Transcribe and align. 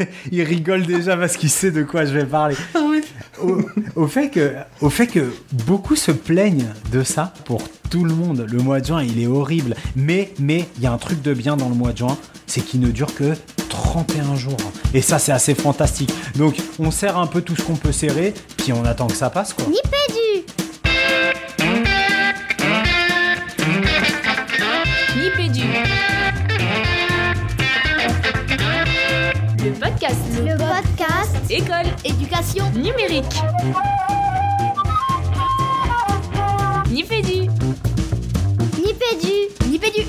il 0.32 0.42
rigole 0.42 0.86
déjà 0.86 1.16
parce 1.16 1.36
qu'il 1.36 1.50
sait 1.50 1.70
de 1.70 1.82
quoi 1.82 2.04
je 2.04 2.12
vais 2.12 2.24
parler. 2.26 2.56
au, 3.96 4.06
fait 4.06 4.30
que, 4.30 4.54
au 4.80 4.90
fait 4.90 5.06
que 5.06 5.32
beaucoup 5.66 5.96
se 5.96 6.12
plaignent 6.12 6.68
de 6.92 7.02
ça 7.02 7.32
pour 7.44 7.62
tout 7.90 8.04
le 8.04 8.14
monde. 8.14 8.46
Le 8.50 8.58
mois 8.58 8.80
de 8.80 8.86
juin, 8.86 9.02
il 9.02 9.20
est 9.20 9.26
horrible. 9.26 9.74
Mais 9.96 10.32
mais 10.38 10.68
il 10.76 10.84
y 10.84 10.86
a 10.86 10.92
un 10.92 10.98
truc 10.98 11.22
de 11.22 11.34
bien 11.34 11.56
dans 11.56 11.68
le 11.68 11.74
mois 11.74 11.92
de 11.92 11.98
juin, 11.98 12.16
c'est 12.46 12.60
qu'il 12.60 12.80
ne 12.80 12.90
dure 12.90 13.14
que 13.14 13.34
31 13.68 14.36
jours. 14.36 14.56
Et 14.94 15.02
ça, 15.02 15.18
c'est 15.18 15.32
assez 15.32 15.54
fantastique. 15.54 16.12
Donc, 16.36 16.56
on 16.78 16.90
serre 16.90 17.18
un 17.18 17.26
peu 17.26 17.42
tout 17.42 17.56
ce 17.56 17.62
qu'on 17.62 17.76
peut 17.76 17.92
serrer, 17.92 18.34
puis 18.56 18.72
on 18.72 18.84
attend 18.84 19.06
que 19.06 19.16
ça 19.16 19.30
passe, 19.30 19.52
quoi. 19.52 19.64
Nipédu 19.66 20.29
École. 31.50 31.86
Éducation. 32.04 32.64
Numérique. 32.76 33.24
Nipédu 36.92 37.48
Nipédu 38.78 39.68
Nipédu 39.68 40.02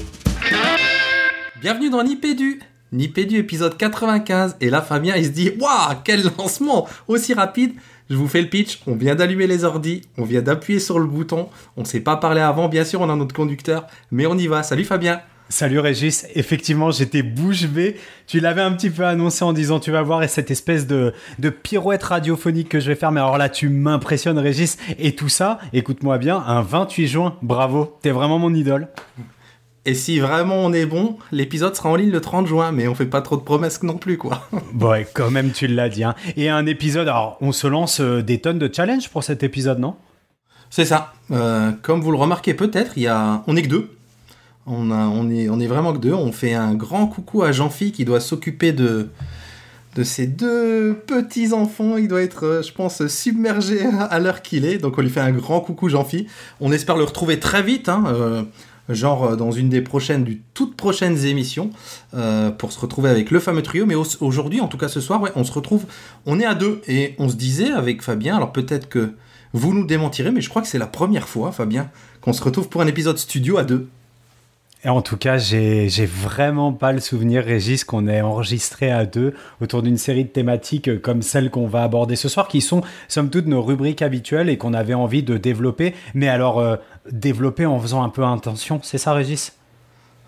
Bienvenue 1.60 1.90
dans 1.90 2.04
Nipédu 2.04 2.60
Nipédu 2.92 3.38
épisode 3.38 3.76
95 3.76 4.58
et 4.62 4.70
là 4.70 4.84
Fabien 4.84 5.16
il 5.16 5.26
se 5.26 5.30
dit 5.30 5.52
Waouh 5.60 5.96
quel 6.04 6.22
lancement! 6.38 6.88
Aussi 7.08 7.34
rapide. 7.34 7.74
Je 8.12 8.16
vous 8.16 8.28
fais 8.28 8.42
le 8.42 8.50
pitch, 8.50 8.80
on 8.86 8.96
vient 8.96 9.16
d'allumer 9.16 9.48
les 9.48 9.64
ordis, 9.64 10.04
on 10.20 10.26
vient 10.26 10.44
d'appuyer 10.44 10.80
sur 10.80 11.00
le 11.00 11.06
bouton, 11.06 11.50
on 11.76 11.82
ne 11.82 11.86
s'est 11.88 12.02
pas 12.02 12.18
parlé 12.18 12.42
avant, 12.42 12.68
bien 12.68 12.84
sûr 12.84 13.02
on 13.02 13.10
a 13.10 13.16
notre 13.16 13.34
conducteur, 13.34 13.88
mais 14.12 14.28
on 14.28 14.38
y 14.38 14.46
va. 14.46 14.62
Salut 14.62 14.84
Fabien 14.84 15.22
Salut 15.52 15.80
Régis, 15.80 16.28
effectivement 16.34 16.92
j'étais 16.92 17.24
bouche 17.24 17.66
bée. 17.66 17.98
Tu 18.26 18.40
l'avais 18.40 18.62
un 18.62 18.72
petit 18.72 18.90
peu 18.90 19.06
annoncé 19.06 19.44
en 19.44 19.52
disant 19.52 19.82
tu 19.82 19.92
vas 19.92 20.02
voir 20.02 20.28
cette 20.30 20.50
espèce 20.50 20.88
de, 20.88 21.14
de 21.40 21.50
pirouette 21.50 22.04
radiophonique 22.04 22.70
que 22.70 22.80
je 22.80 22.88
vais 22.88 22.96
faire. 22.96 23.12
Mais 23.12 23.20
alors 23.20 23.38
là 23.38 23.50
tu 23.50 23.68
m'impressionnes 23.68 24.40
Régis. 24.40 24.78
Et 24.98 25.14
tout 25.14 25.28
ça, 25.28 25.60
écoute-moi 25.74 26.20
bien, 26.20 26.38
un 26.38 26.62
28 26.62 27.08
juin, 27.08 27.36
bravo, 27.42 27.98
t'es 28.02 28.12
vraiment 28.12 28.40
mon 28.40 28.54
idole. 28.54 28.88
Et 29.84 29.94
si 29.94 30.22
vraiment 30.22 30.56
on 30.56 30.72
est 30.72 30.86
bon, 30.86 31.18
l'épisode 31.34 31.76
sera 31.76 31.90
en 31.90 31.98
ligne 31.98 32.12
le 32.12 32.22
30 32.22 32.48
juin, 32.48 32.72
mais 32.72 32.88
on 32.88 32.96
fait 32.96 33.06
pas 33.06 33.22
trop 33.22 33.36
de 33.36 33.42
promesses 33.42 33.84
non 33.84 33.98
plus, 33.98 34.18
quoi. 34.18 34.48
Bon, 34.74 34.92
ouais, 34.92 35.06
quand 35.14 35.32
même, 35.32 35.52
tu 35.52 35.68
l'as 35.68 35.90
dit. 35.90 36.06
Hein. 36.06 36.16
Et 36.38 36.48
un 36.48 36.66
épisode, 36.66 37.10
alors 37.10 37.38
on 37.42 37.52
se 37.52 37.68
lance 37.68 38.00
euh, 38.00 38.22
des 38.24 38.40
tonnes 38.40 38.60
de 38.60 38.74
challenges 38.74 39.10
pour 39.10 39.26
cet 39.26 39.44
épisode, 39.44 39.80
non? 39.80 39.98
C'est 40.70 40.86
ça. 40.86 41.12
Euh, 41.32 41.74
comme 41.82 42.00
vous 42.00 42.12
le 42.12 42.18
remarquez 42.18 42.54
peut-être, 42.54 42.94
il 42.96 43.04
y 43.04 43.08
a... 43.08 43.44
on 43.48 43.58
est 43.58 43.64
que 43.64 43.68
deux. 43.68 43.90
On, 44.68 44.92
a... 44.92 45.08
est... 45.32 45.68
vraiment 45.68 45.94
que 45.94 45.98
deux. 46.00 46.14
On 46.14 46.32
fait 46.32 46.54
un 46.54 46.74
grand 46.76 47.08
coucou 47.08 47.44
à 47.44 47.52
Jean-Phi 47.52 47.92
qui 47.92 48.06
doit 48.06 48.20
s'occuper 48.20 48.72
de 48.72 49.10
ses 50.04 50.28
deux 50.28 50.94
petits 51.08 51.52
enfants. 51.54 51.98
Il 51.98 52.08
doit 52.08 52.22
être, 52.22 52.46
euh, 52.46 52.62
je 52.62 52.72
pense, 52.72 53.06
submergé 53.08 53.82
à 53.86 54.20
l'heure 54.20 54.42
qu'il 54.42 54.66
est. 54.66 54.78
Donc 54.78 54.98
on 54.98 55.02
lui 55.02 55.10
fait 55.10 55.20
un 55.20 55.32
grand 55.32 55.60
coucou, 55.62 55.90
Jean-Phi. 55.90 56.28
On 56.60 56.72
espère 56.72 56.96
le 56.96 57.04
retrouver 57.04 57.40
très 57.40 57.62
vite. 57.62 57.90
Hein. 57.90 58.06
Euh, 58.08 58.44
genre 58.90 59.24
euh, 59.32 59.36
dans 59.36 59.52
une 59.52 59.70
des 59.70 59.82
prochaines, 59.82 60.24
du 60.24 60.42
toutes 60.54 60.76
prochaines 60.76 61.26
émissions, 61.26 61.72
pour 62.58 62.72
se 62.72 62.80
retrouver 62.80 63.10
avec 63.10 63.32
le 63.32 63.40
fameux 63.40 63.64
trio. 63.64 63.86
Mais 63.86 63.96
au- 63.96 64.06
aujourd'hui, 64.22 64.62
en 64.62 64.68
tout 64.68 64.78
cas 64.78 64.88
ce 64.88 65.02
soir, 65.02 65.22
on 65.36 65.44
se 65.44 65.52
retrouve, 65.52 65.86
on 66.26 66.40
est 66.40 66.46
à 66.46 66.56
deux. 66.56 66.82
Et 66.88 67.16
on 67.20 67.28
se 67.30 67.36
disait 67.36 67.72
avec 67.72 68.02
Fabien, 68.02 68.38
alors 68.38 68.54
peut-être 68.54 68.88
que 68.88 69.14
vous 69.54 69.74
nous 69.74 69.86
démentirez, 69.86 70.32
mais 70.32 70.40
je 70.40 70.50
crois 70.50 70.62
que 70.62 70.68
c'est 70.70 70.78
la 70.78 70.88
première 70.88 71.28
fois, 71.28 71.52
Fabien, 71.52 71.90
qu'on 72.22 72.32
se 72.32 72.42
retrouve 72.42 72.70
pour 72.70 72.82
un 72.82 72.88
épisode 72.88 73.18
studio 73.18 73.58
à 73.58 73.66
deux. 73.66 73.90
En 74.84 75.04
tout 75.04 75.18
cas, 75.18 75.38
j'ai 75.38 76.06
vraiment 76.08 76.74
pas 76.74 76.92
le 76.92 77.00
souvenir, 77.00 77.44
Régis, 77.44 77.84
qu'on 77.84 78.08
ait 78.08 78.22
enregistré 78.22 78.90
à 78.90 79.06
deux 79.06 79.36
autour 79.62 79.84
d'une 79.84 79.98
série 79.98 80.24
de 80.24 80.30
thématiques 80.30 80.88
euh, 80.88 80.98
comme 80.98 81.22
celles 81.22 81.52
qu'on 81.52 81.68
va 81.68 81.84
aborder 81.84 82.16
ce 82.16 82.28
soir, 82.28 82.48
qui 82.48 82.62
sont 82.62 82.82
somme 83.08 83.30
toute 83.30 83.46
nos 83.46 83.62
rubriques 83.62 84.02
habituelles 84.02 84.50
et 84.50 84.58
qu'on 84.58 84.74
avait 84.74 84.96
envie 84.96 85.22
de 85.22 85.38
développer. 85.38 85.94
Mais 86.16 86.30
alors, 86.30 86.60
euh, 86.60 86.78
développer 87.12 87.68
en 87.68 87.80
faisant 87.80 88.02
un 88.02 88.10
peu 88.10 88.24
intention, 88.24 88.80
c'est 88.82 88.98
ça, 88.98 89.14
Régis? 89.14 89.54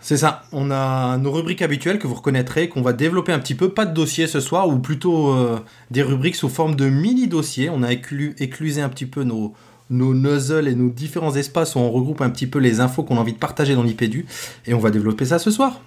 C'est 0.02 0.18
ça, 0.18 0.44
on 0.52 0.69
a 0.69 1.18
nos 1.18 1.31
rubriques 1.31 1.62
habituelles 1.62 1.97
que 1.97 2.08
vous 2.08 2.16
reconnaîtrez, 2.16 2.68
qu'on 2.69 2.81
va 2.81 2.94
développer 2.94 3.31
un 3.31 3.40
petit 3.40 3.56
peu, 3.56 3.69
pas 3.69 3.86
de 3.86 3.94
dossier 3.94 4.28
ce 4.28 4.40
soir, 4.40 4.68
ou 4.68 4.78
plutôt 4.78 5.31
euh, 5.31 5.59
des 5.90 6.03
rubriques 6.03 6.36
sous 6.36 6.50
forme 6.50 6.75
de 6.75 6.90
mini-dossiers. 6.90 7.69
On 7.72 7.81
a 7.81 7.92
éclu- 7.92 8.36
éclusé 8.38 8.81
un 8.81 8.90
petit 8.90 9.06
peu 9.06 9.24
nos, 9.24 9.53
nos 9.89 10.13
nuzzles 10.13 10.67
et 10.67 10.75
nos 10.75 10.89
différents 10.89 11.35
espaces 11.35 11.75
où 11.75 11.79
on 11.79 11.91
regroupe 11.91 12.21
un 12.21 12.29
petit 12.29 12.47
peu 12.47 12.59
les 12.59 12.79
infos 12.79 13.03
qu'on 13.03 13.17
a 13.17 13.19
envie 13.19 13.33
de 13.33 13.38
partager 13.38 13.75
dans 13.75 13.83
l'IPDU, 13.83 14.25
et 14.66 14.73
on 14.73 14.79
va 14.79 14.91
développer 14.91 15.25
ça 15.25 15.39
ce 15.39 15.51
soir. 15.51 15.81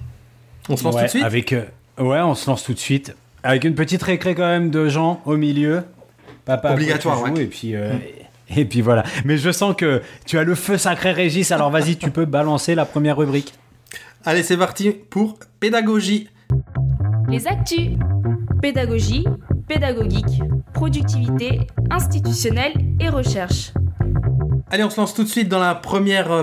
On 0.69 0.77
se 0.77 0.85
lance 0.85 0.95
ouais, 0.95 1.01
tout 1.03 1.07
de 1.07 1.11
suite 1.11 1.25
avec, 1.25 1.53
euh, 1.53 1.65
Ouais, 1.99 2.21
on 2.21 2.35
se 2.35 2.49
lance 2.49 2.65
tout 2.65 2.75
de 2.75 2.79
suite. 2.79 3.15
Avec 3.43 3.65
une 3.65 3.75
petite 3.75 4.03
récré 4.03 4.35
quand 4.35 4.47
même 4.47 4.71
de 4.71 4.89
gens 4.89 5.21
au 5.25 5.37
milieu. 5.37 5.83
Papa, 6.45 6.73
Obligatoire, 6.73 7.23
ouais. 7.23 7.43
Et 7.43 7.47
puis, 7.47 7.75
euh, 7.75 7.93
et 8.55 8.65
puis 8.65 8.81
voilà. 8.81 9.05
Mais 9.25 9.39
je 9.39 9.51
sens 9.51 9.75
que 9.77 10.03
tu 10.27 10.39
as 10.39 10.45
le 10.45 10.55
feu 10.55 10.79
sacré, 10.79 11.13
Régis. 11.13 11.51
Alors 11.53 11.71
vas-y, 11.71 11.97
tu 11.97 12.11
peux 12.11 12.25
balancer 12.25 12.75
la 12.75 12.85
première 12.85 13.17
rubrique. 13.17 13.55
Allez, 14.25 14.43
c'est 14.43 14.57
parti 14.57 14.91
pour 14.91 15.39
pédagogie. 15.61 16.29
Les 17.29 17.47
actus 17.47 17.93
Pédagogie, 18.63 19.25
pédagogique, 19.69 20.43
productivité, 20.73 21.61
institutionnelle 21.91 22.73
et 23.01 23.09
recherche. 23.09 23.73
Allez, 24.69 24.83
on 24.83 24.91
se 24.91 25.01
lance 25.01 25.15
tout 25.15 25.23
de 25.23 25.29
suite 25.29 25.49
dans 25.49 25.61
la 25.61 25.77
première 25.77 26.33
euh, 26.33 26.43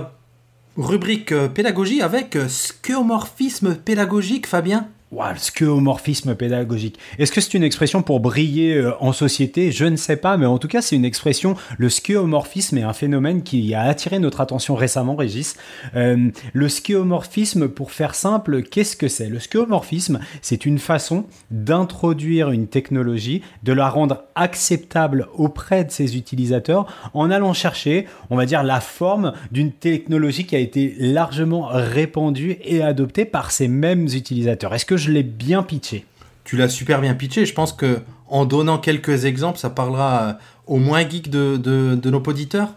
rubrique 0.78 1.34
euh, 1.34 1.50
pédagogie 1.50 2.02
avec 2.02 2.38
euh, 2.38 2.48
skéomorphisme 2.48 3.76
pédagogique, 3.76 4.48
Fabien. 4.48 4.88
Ouah, 5.14 5.34
le 5.34 5.38
skéomorphisme 5.38 6.34
pédagogique. 6.34 6.98
Est-ce 7.20 7.32
que 7.32 7.40
c'est 7.40 7.54
une 7.54 7.64
expression 7.64 8.02
pour 8.02 8.20
briller 8.20 8.78
euh, 8.78 8.94
en 9.00 9.14
société? 9.14 9.72
Je 9.72 9.86
ne 9.86 9.96
sais 9.96 10.18
pas, 10.18 10.38
mais 10.38 10.48
en 10.48 10.58
tout 10.58 10.68
cas, 10.68 10.82
c'est 10.82 10.96
une 10.96 11.06
expression. 11.06 11.56
Le 11.78 11.88
skéomorphisme 11.88 12.80
est 12.80 12.84
un 12.84 12.94
phénomène 12.94 13.44
qui 13.44 13.76
a 13.76 13.84
attiré 13.84 14.18
notre 14.18 14.42
attention 14.42 14.74
récemment, 14.74 15.16
Régis. 15.16 15.56
Euh, 15.96 16.32
le 16.54 16.68
skéomorphisme, 16.68 17.68
pour 17.68 17.92
faire 17.92 18.16
simple, 18.16 18.64
qu'est-ce 18.64 18.96
que 18.96 19.08
c'est? 19.08 19.30
Le 19.30 19.40
skéomorphisme, 19.40 20.20
c'est 20.42 20.66
une 20.66 20.80
façon 20.80 21.26
d'introduire 21.52 22.50
une 22.50 22.66
technologie, 22.66 23.44
de 23.62 23.74
la 23.74 23.90
rendre 23.90 24.24
acceptable 24.34 25.28
auprès 25.36 25.84
de 25.84 25.92
ses 25.92 26.18
utilisateurs 26.18 26.88
en 27.14 27.30
allant 27.30 27.54
chercher, 27.54 28.08
on 28.32 28.36
va 28.36 28.48
dire, 28.48 28.64
la 28.64 28.80
forme 28.80 29.34
d'une 29.52 29.74
technologie 29.74 30.48
qui 30.48 30.56
a 30.56 30.60
été 30.60 30.96
largement 30.98 31.68
répandue 31.72 32.58
et 32.64 32.82
adoptée 32.82 33.26
par 33.26 33.52
ces 33.52 33.68
mêmes 33.68 34.06
utilisateurs. 34.06 34.74
Est-ce 34.74 34.88
que 34.88 35.03
l'ai 35.12 35.24
bien 35.24 35.64
pitché 35.64 36.06
Tu 36.44 36.58
l'as 36.58 36.70
super 36.70 37.02
bien 37.02 37.14
pitché. 37.14 37.46
Je 37.46 37.54
pense 37.54 37.74
que 37.74 38.02
en 38.30 38.46
donnant 38.46 38.78
quelques 38.78 39.26
exemples, 39.26 39.60
ça 39.60 39.70
parlera 39.70 40.24
euh, 40.24 40.34
au 40.68 40.78
moins 40.78 41.08
geek 41.08 41.30
de, 41.30 41.58
de, 41.58 41.96
de 41.96 42.10
nos 42.10 42.22
auditeurs. 42.22 42.70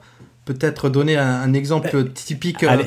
Peut-être 0.44 0.88
donner 0.90 1.16
un, 1.16 1.26
un 1.42 1.52
exemple 1.54 2.10
typique. 2.12 2.62
euh, 2.62 2.68
allez. 2.68 2.84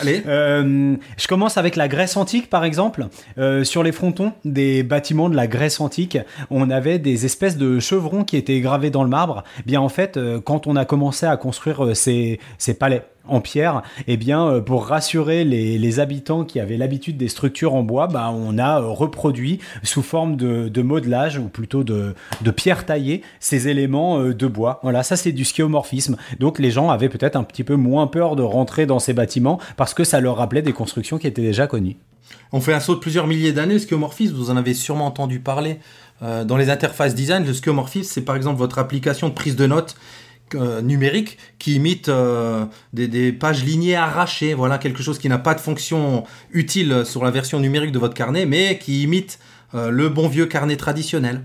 allez. 0.00 0.22
Euh, 0.26 0.96
je 1.18 1.26
commence 1.26 1.58
avec 1.58 1.76
la 1.76 1.88
Grèce 1.88 2.16
antique, 2.16 2.48
par 2.48 2.64
exemple. 2.64 3.08
Euh, 3.36 3.64
sur 3.64 3.82
les 3.82 3.92
frontons 3.92 4.32
des 4.44 4.82
bâtiments 4.82 5.28
de 5.28 5.36
la 5.36 5.46
Grèce 5.46 5.80
antique, 5.80 6.16
on 6.50 6.70
avait 6.70 6.98
des 6.98 7.26
espèces 7.26 7.58
de 7.58 7.80
chevrons 7.80 8.24
qui 8.24 8.36
étaient 8.36 8.60
gravés 8.60 8.90
dans 8.90 9.02
le 9.02 9.10
marbre. 9.10 9.44
Bien, 9.66 9.80
en 9.80 9.90
fait, 9.90 10.16
euh, 10.16 10.40
quand 10.40 10.66
on 10.66 10.76
a 10.76 10.84
commencé 10.86 11.26
à 11.26 11.36
construire 11.36 11.84
euh, 11.84 11.94
ces, 11.94 12.40
ces 12.58 12.74
palais 12.74 13.04
en 13.26 13.40
pierre, 13.40 13.82
eh 14.06 14.16
bien, 14.16 14.46
euh, 14.46 14.60
pour 14.60 14.86
rassurer 14.86 15.44
les, 15.44 16.00
habitants 16.00 16.44
qui 16.44 16.58
avaient 16.58 16.76
l'habitude 16.76 17.16
des 17.16 17.28
structures 17.28 17.74
en 17.74 17.82
bois, 17.82 18.08
bah, 18.08 18.30
on 18.34 18.58
a 18.58 18.80
euh, 18.80 18.86
reproduit 18.86 19.60
sous 19.82 20.02
forme 20.02 20.36
de, 20.36 20.68
de 20.68 20.82
modelage, 20.82 21.38
ou 21.38 21.48
plutôt 21.48 21.84
de, 21.84 22.14
pierre 22.56 22.84
taillée, 22.84 23.22
ces 23.38 23.68
éléments 23.68 24.18
euh, 24.18 24.34
de 24.34 24.46
bois. 24.46 24.80
Voilà, 24.82 25.02
ça 25.02 25.16
c'est 25.16 25.32
du 25.32 25.44
skéomorphisme. 25.44 26.16
Donc 26.40 26.58
les 26.58 26.70
gens 26.70 26.90
avaient 26.90 27.08
peut-être 27.08 27.36
un 27.36 27.44
petit 27.44 27.64
peu 27.64 27.76
moins 27.76 28.06
peur 28.06 28.34
de 28.34 28.42
rentrer 28.42 28.86
dans 28.86 28.98
ces 28.98 29.12
bâtiments 29.12 29.60
parce 29.76 29.94
que 29.94 30.04
ça 30.04 30.20
leur 30.20 30.36
rappelait 30.36 30.62
des 30.62 30.72
constructions 30.72 31.18
qui 31.18 31.26
étaient 31.26 31.42
déjà 31.42 31.66
connues. 31.66 31.96
On 32.52 32.60
fait 32.60 32.72
un 32.72 32.80
saut 32.80 32.94
de 32.94 33.00
plusieurs 33.00 33.26
milliers 33.26 33.52
d'années. 33.52 33.74
Le 33.74 33.80
skéomorphisme, 33.80 34.34
vous 34.34 34.50
en 34.50 34.56
avez 34.56 34.74
sûrement 34.74 35.06
entendu 35.06 35.40
parler 35.40 35.78
dans 36.20 36.56
les 36.56 36.70
interfaces 36.70 37.14
design. 37.14 37.44
Le 37.44 37.52
skéomorphisme, 37.52 38.10
c'est 38.10 38.22
par 38.22 38.36
exemple 38.36 38.58
votre 38.58 38.78
application 38.78 39.28
de 39.28 39.34
prise 39.34 39.56
de 39.56 39.66
notes 39.66 39.96
euh, 40.54 40.82
numérique 40.82 41.38
qui 41.58 41.74
imite 41.74 42.08
euh, 42.08 42.66
des, 42.92 43.08
des 43.08 43.32
pages 43.32 43.64
lignées 43.64 43.96
arrachées. 43.96 44.54
Voilà, 44.54 44.78
quelque 44.78 45.02
chose 45.02 45.18
qui 45.18 45.28
n'a 45.28 45.38
pas 45.38 45.54
de 45.54 45.60
fonction 45.60 46.24
utile 46.52 47.02
sur 47.04 47.24
la 47.24 47.30
version 47.30 47.58
numérique 47.60 47.92
de 47.92 47.98
votre 47.98 48.14
carnet, 48.14 48.46
mais 48.46 48.78
qui 48.78 49.02
imite 49.02 49.38
euh, 49.74 49.90
le 49.90 50.08
bon 50.08 50.28
vieux 50.28 50.46
carnet 50.46 50.76
traditionnel. 50.76 51.42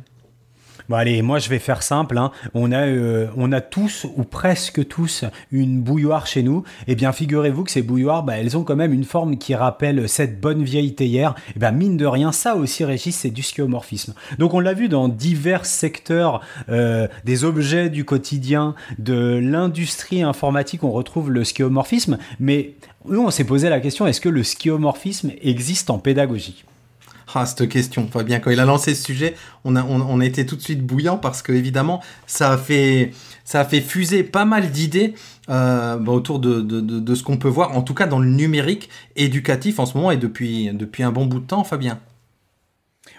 Bon 0.90 0.96
allez, 0.96 1.22
moi 1.22 1.38
je 1.38 1.50
vais 1.50 1.60
faire 1.60 1.84
simple. 1.84 2.18
hein. 2.18 2.32
On, 2.56 2.72
a, 2.72 2.88
euh, 2.88 3.28
on 3.38 3.52
a 3.52 3.62
tous, 3.62 4.08
ou 4.18 4.24
presque 4.24 4.88
tous, 4.88 5.24
une 5.52 5.82
bouilloire 5.82 6.26
chez 6.26 6.42
nous. 6.42 6.64
Eh 6.88 6.96
bien, 6.96 7.12
figurez-vous 7.12 7.64
que 7.64 7.70
ces 7.70 7.84
bouilloires, 7.84 8.24
bah, 8.24 8.40
elles 8.40 8.58
ont 8.58 8.64
quand 8.64 8.76
même 8.76 8.92
une 8.92 9.04
forme 9.04 9.38
qui 9.38 9.54
rappelle 9.54 10.10
cette 10.10 10.42
bonne 10.42 10.64
vieille 10.64 10.96
théière. 10.96 11.36
Eh 11.56 11.60
bien, 11.60 11.70
mine 11.70 11.96
de 11.96 12.08
rien, 12.08 12.32
ça 12.32 12.56
aussi, 12.56 12.84
Régis, 12.86 13.16
c'est 13.16 13.30
du 13.30 13.44
skéomorphisme. 13.44 14.16
Donc, 14.40 14.56
on 14.56 14.60
l'a 14.60 14.74
vu 14.74 14.90
dans 14.90 15.10
divers 15.10 15.68
secteurs 15.68 16.42
euh, 16.70 17.08
des 17.24 17.44
objets 17.44 17.92
du 17.92 18.04
quotidien, 18.04 18.74
de 18.98 19.40
l'industrie 19.40 20.24
informatique, 20.24 20.84
on 20.84 20.92
retrouve 20.92 21.30
le 21.30 21.44
skéomorphisme. 21.44 22.18
Mais 22.40 22.74
nous, 23.08 23.22
on 23.22 23.30
s'est 23.30 23.44
posé 23.44 23.70
la 23.70 23.80
question, 23.80 24.08
est-ce 24.08 24.22
que 24.22 24.30
le 24.30 24.42
skéomorphisme 24.42 25.34
existe 25.44 25.92
en 25.92 26.00
pédagogie? 26.00 26.66
Ah, 27.36 27.46
cette 27.46 27.70
question, 27.70 28.08
Fabien, 28.12 28.40
quand 28.40 28.50
il 28.50 28.60
a 28.60 28.66
lancé 28.66 28.96
ce 28.96 29.04
sujet, 29.04 29.36
on 29.64 29.76
a, 29.76 30.26
été 30.26 30.46
tout 30.46 30.56
de 30.56 30.62
suite 30.62 30.84
bouillant 30.84 31.18
parce 31.18 31.42
que, 31.42 31.52
évidemment, 31.52 32.02
ça 32.26 32.54
a 32.54 32.58
fait, 32.58 33.12
ça 33.44 33.64
fait 33.66 33.82
fuser 33.82 34.24
pas 34.24 34.46
mal 34.46 34.72
d'idées 34.72 35.14
euh, 35.50 35.98
bah, 35.98 36.12
autour 36.12 36.40
de, 36.40 37.16
ce 37.16 37.24
qu'on 37.24 37.38
peut 37.38 37.48
voir, 37.48 37.78
en 37.78 37.84
tout 37.84 37.94
cas 37.94 38.08
dans 38.08 38.20
le 38.20 38.30
numérique 38.30 38.90
éducatif 39.16 39.80
en 39.80 39.86
ce 39.86 39.96
moment 39.96 40.12
et 40.12 40.18
depuis, 40.18 40.72
depuis 40.74 41.04
un 41.04 41.12
bon 41.12 41.28
bout 41.28 41.40
de 41.40 41.46
temps, 41.46 41.64
Fabien. 41.64 42.00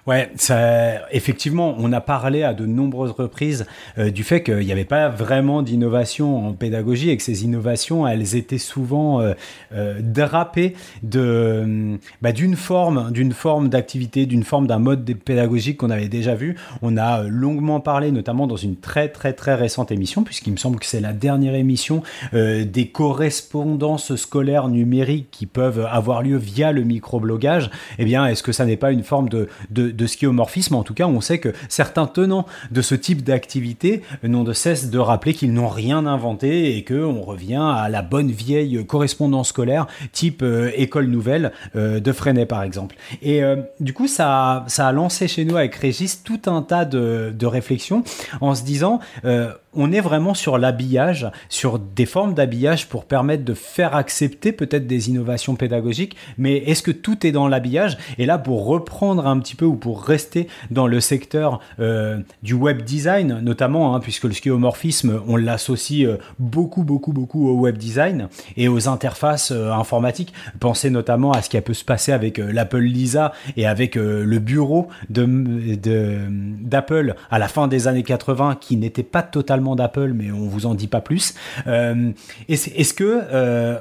Ouais, 0.07 0.31
ça, 0.37 1.09
effectivement, 1.13 1.75
on 1.79 1.93
a 1.93 2.01
parlé 2.01 2.43
à 2.43 2.55
de 2.55 2.65
nombreuses 2.65 3.11
reprises 3.11 3.67
euh, 3.99 4.11
du 4.11 4.25
fait 4.25 4.43
qu'il 4.43 4.59
n'y 4.59 4.73
avait 4.73 4.85
pas 4.85 5.09
vraiment 5.09 5.63
d'innovation 5.63 6.49
en 6.49 6.53
pédagogie 6.53 7.11
et 7.11 7.17
que 7.17 7.23
ces 7.23 7.45
innovations, 7.45 8.09
elles 8.09 8.35
étaient 8.35 8.59
souvent 8.59 9.21
euh, 9.21 9.35
euh, 9.75 10.01
drapées 10.01 10.75
de, 11.03 11.99
bah, 12.23 12.33
d'une 12.33 12.57
forme, 12.57 13.13
d'une 13.13 13.33
forme 13.33 13.69
d'activité, 13.69 14.25
d'une 14.25 14.43
forme 14.43 14.67
d'un 14.67 14.79
mode 14.79 15.05
pédagogique 15.15 15.77
qu'on 15.77 15.91
avait 15.91 16.09
déjà 16.09 16.35
vu. 16.35 16.57
On 16.81 16.97
a 16.97 17.23
longuement 17.23 17.81
parlé, 17.81 18.11
notamment 18.11 18.47
dans 18.47 18.57
une 18.57 18.77
très 18.77 19.09
très 19.09 19.35
très 19.35 19.55
récente 19.55 19.93
émission, 19.93 20.25
puisqu'il 20.25 20.53
me 20.53 20.57
semble 20.57 20.79
que 20.79 20.87
c'est 20.87 21.01
la 21.01 21.13
dernière 21.13 21.55
émission 21.55 22.03
des 22.33 22.91
correspondances 22.93 24.17
scolaires 24.17 24.69
numériques 24.69 25.29
qui 25.31 25.47
peuvent 25.47 25.87
avoir 25.91 26.23
lieu 26.23 26.37
via 26.37 26.73
le 26.73 26.85
microblogage. 26.85 27.71
Eh 27.99 28.05
bien, 28.05 28.27
est-ce 28.27 28.43
que 28.43 28.53
ça 28.53 28.65
n'est 28.65 28.77
pas 28.77 28.93
une 28.93 29.03
forme 29.03 29.29
de 29.29 29.49
de, 29.89 30.07
schiomorphisme. 30.07 30.75
En 30.75 30.83
tout 30.83 30.95
cas, 30.95 31.07
on 31.07 31.21
sait 31.21 31.39
que 31.39 31.53
certains 31.69 32.07
tenants 32.07 32.47
de 32.71 32.83
ce 32.83 32.95
type 32.95 33.23
d'activité 33.23 34.03
n'ont 34.23 34.45
de 34.45 34.53
cesse 34.53 34.91
de 34.91 34.99
rappeler 34.99 35.35
qu'ils 35.35 35.53
n'ont 35.53 35.69
rien 35.69 36.07
inventé 36.07 36.77
et 36.77 36.85
qu'on 36.85 37.23
revient 37.23 37.63
à 37.63 37.89
la 37.89 38.03
bonne 38.03 38.31
vieille 38.31 38.85
correspondance 38.87 39.49
scolaire 39.49 39.87
type 40.13 40.43
euh, 40.43 40.71
école 40.75 41.07
nouvelle 41.07 41.53
euh, 41.77 42.01
de 42.01 42.13
Freinet 42.13 42.47
par 42.47 42.63
exemple. 42.63 42.97
Et 43.23 43.43
euh, 43.43 43.57
du 43.79 43.93
coup, 43.93 44.07
ça, 44.07 44.65
ça 44.69 44.89
a 44.89 44.93
lancé 44.93 45.29
chez 45.29 45.45
nous 45.45 45.57
avec 45.57 45.75
Régis 45.75 46.23
tout 46.23 46.41
un 46.47 46.63
tas 46.63 46.85
de, 46.85 47.35
de 47.37 47.47
réflexions 47.47 48.03
en 48.41 48.55
se 48.55 48.63
disant 48.63 49.01
on 49.73 49.93
est 49.93 50.01
vraiment 50.01 50.35
sur 50.35 50.59
l'habillage, 50.59 51.29
sur 51.49 51.79
des 51.79 52.07
formes 52.07 52.35
d'habillage 52.35 52.89
pour 52.89 53.05
permettre 53.05 53.45
de 53.45 53.55
faire 53.55 53.95
accepter 53.95 54.53
peut-être 54.53 54.87
des 54.87 55.11
innovations 55.11 55.55
pédagogiques, 55.55 56.17
mais 56.39 56.57
est-ce 56.57 56.83
que 56.83 56.91
tout 56.91 57.27
est 57.27 57.33
dans 57.33 57.47
l'habillage? 57.47 57.97
Et 58.19 58.27
là, 58.27 58.39
pour 58.39 58.67
reprendre 58.67 59.27
un 59.27 59.39
petit 59.39 59.55
peu 59.55 59.60
ou 59.67 59.75
pour 59.75 60.03
rester 60.03 60.49
dans 60.71 60.87
le 60.87 61.01
secteur 61.01 61.61
euh, 61.79 62.19
du 62.43 62.55
web 62.55 62.83
design, 62.83 63.41
notamment, 63.43 63.95
hein, 63.95 64.01
puisque 64.01 64.25
le 64.25 64.33
schiomorphisme, 64.33 65.21
on 65.27 65.37
l'associe 65.37 66.09
euh, 66.09 66.19
beaucoup, 66.39 66.83
beaucoup, 66.83 67.13
beaucoup 67.13 67.49
au 67.49 67.55
web 67.55 67.79
design 67.79 68.29
et 68.57 68.69
aux 68.69 68.89
interfaces 68.89 69.51
euh, 69.51 69.73
informatiques. 69.73 70.33
Pensez 70.59 70.91
notamment 70.91 71.33
à 71.33 71.43
ce 71.43 71.51
qui 71.51 71.61
peut 71.61 71.75
se 71.75 71.85
passer 71.85 72.13
avec 72.13 72.39
l'Apple 72.39 72.79
Lisa 72.79 73.33
et 73.57 73.67
avec 73.67 73.97
le 73.97 74.39
bureau 74.39 74.89
d'Apple 75.11 75.77
de, 77.07 77.15
à 77.31 77.39
la 77.39 77.49
fin 77.49 77.69
des 77.69 77.87
années 77.89 78.03
80 78.03 78.57
qui 78.61 78.77
n'était 78.77 79.03
pas 79.03 79.23
totalement 79.23 79.77
d'Apple, 79.77 80.13
mais 80.15 80.31
on 80.31 80.47
vous 80.47 80.67
en 80.67 80.75
dit 80.75 80.89
pas 80.89 81.01
plus. 81.01 81.35
Euh, 81.67 82.13
est-ce 82.49 82.95
que 82.95 83.23
euh, 83.33 83.79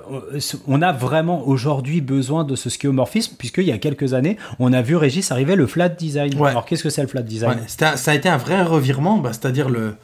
on 0.67 0.81
a 0.81 0.91
vraiment 0.91 1.47
aujourd'hui 1.47 2.01
besoin 2.01 2.43
de 2.43 2.55
ce 2.55 2.69
schiomorphisme, 2.69 3.35
puisqu'il 3.37 3.65
y 3.65 3.71
a 3.71 3.77
quelques 3.77 4.13
années, 4.13 4.37
on 4.59 4.73
a 4.73 4.81
vu 4.81 4.95
Régis 4.95 5.31
arriver 5.31 5.55
le 5.55 5.67
flat 5.69 5.89
design. 5.89 6.33
Alors 6.43 6.65
qu'est-ce 6.65 6.83
que 6.83 6.89
c'est 6.89 7.01
le 7.01 7.07
flat 7.07 7.21
design 7.21 7.59
Ça 7.67 7.93
a 8.05 8.13
été 8.13 8.29
un 8.29 8.37
vrai 8.37 8.61
revirement, 8.63 9.17
bah, 9.17 9.31
c'est-à-dire 9.33 9.69
le 9.69 9.95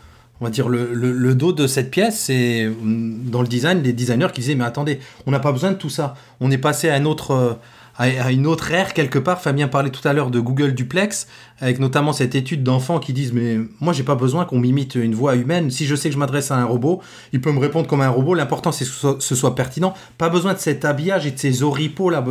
on 0.41 0.45
va 0.45 0.51
dire 0.51 0.67
le, 0.67 0.94
le, 0.94 1.35
dos 1.35 1.53
de 1.53 1.65
cette 1.65 1.89
pièce, 1.89 2.19
c'est 2.19 2.69
dans 2.83 3.41
le 3.41 3.47
design, 3.47 3.81
les 3.81 3.94
designers 3.94 4.27
qui 4.33 4.41
disaient 4.41 4.56
mais 4.56 4.65
attendez, 4.65 5.00
on 5.25 5.31
n'a 5.31 5.39
pas 5.39 5.53
besoin 5.53 5.71
de 5.71 5.77
tout 5.77 5.89
ça. 5.89 6.15
On 6.41 6.51
est 6.51 6.57
passé 6.57 6.89
à 6.89 6.95
un 6.95 7.06
autre 7.06 7.57
à, 7.97 8.31
une 8.31 8.47
autre 8.47 8.71
ère 8.71 8.94
quelque 8.94 9.19
part. 9.19 9.42
Fabien 9.42 9.68
parlait 9.68 9.89
tout 9.89 10.06
à 10.07 10.13
l'heure 10.13 10.31
de 10.31 10.39
Google 10.39 10.74
Duplex, 10.74 11.27
avec 11.59 11.80
notamment 11.80 12.13
cette 12.13 12.36
étude 12.36 12.63
d'enfants 12.63 13.00
qui 13.00 13.13
disent 13.13 13.33
mais 13.33 13.57
moi 13.80 13.94
j'ai 13.94 14.03
pas 14.03 14.15
besoin 14.15 14.45
qu'on 14.45 14.59
m'imite 14.59 14.95
une 14.95 15.15
voix 15.15 15.36
humaine. 15.36 15.71
Si 15.71 15.86
je 15.86 15.95
sais 15.95 16.09
que 16.09 16.13
je 16.13 16.19
m'adresse 16.19 16.51
à 16.51 16.57
un 16.57 16.65
robot, 16.65 17.01
il 17.31 17.42
peut 17.42 17.51
me 17.51 17.59
répondre 17.59 17.88
comme 17.88 18.01
un 18.01 18.09
robot. 18.09 18.33
L'important 18.33 18.71
c'est 18.71 18.86
que 18.86 19.19
ce 19.19 19.36
soit, 19.36 19.56
pertinent. 19.56 19.94
Pas 20.18 20.30
besoin 20.30 20.53
de 20.53 20.59
cet 20.59 20.83
habillage 20.83 21.25
et 21.25 21.31
de 21.31 21.39
ces 21.39 21.63
oripeaux 21.63 22.09
là 22.09 22.24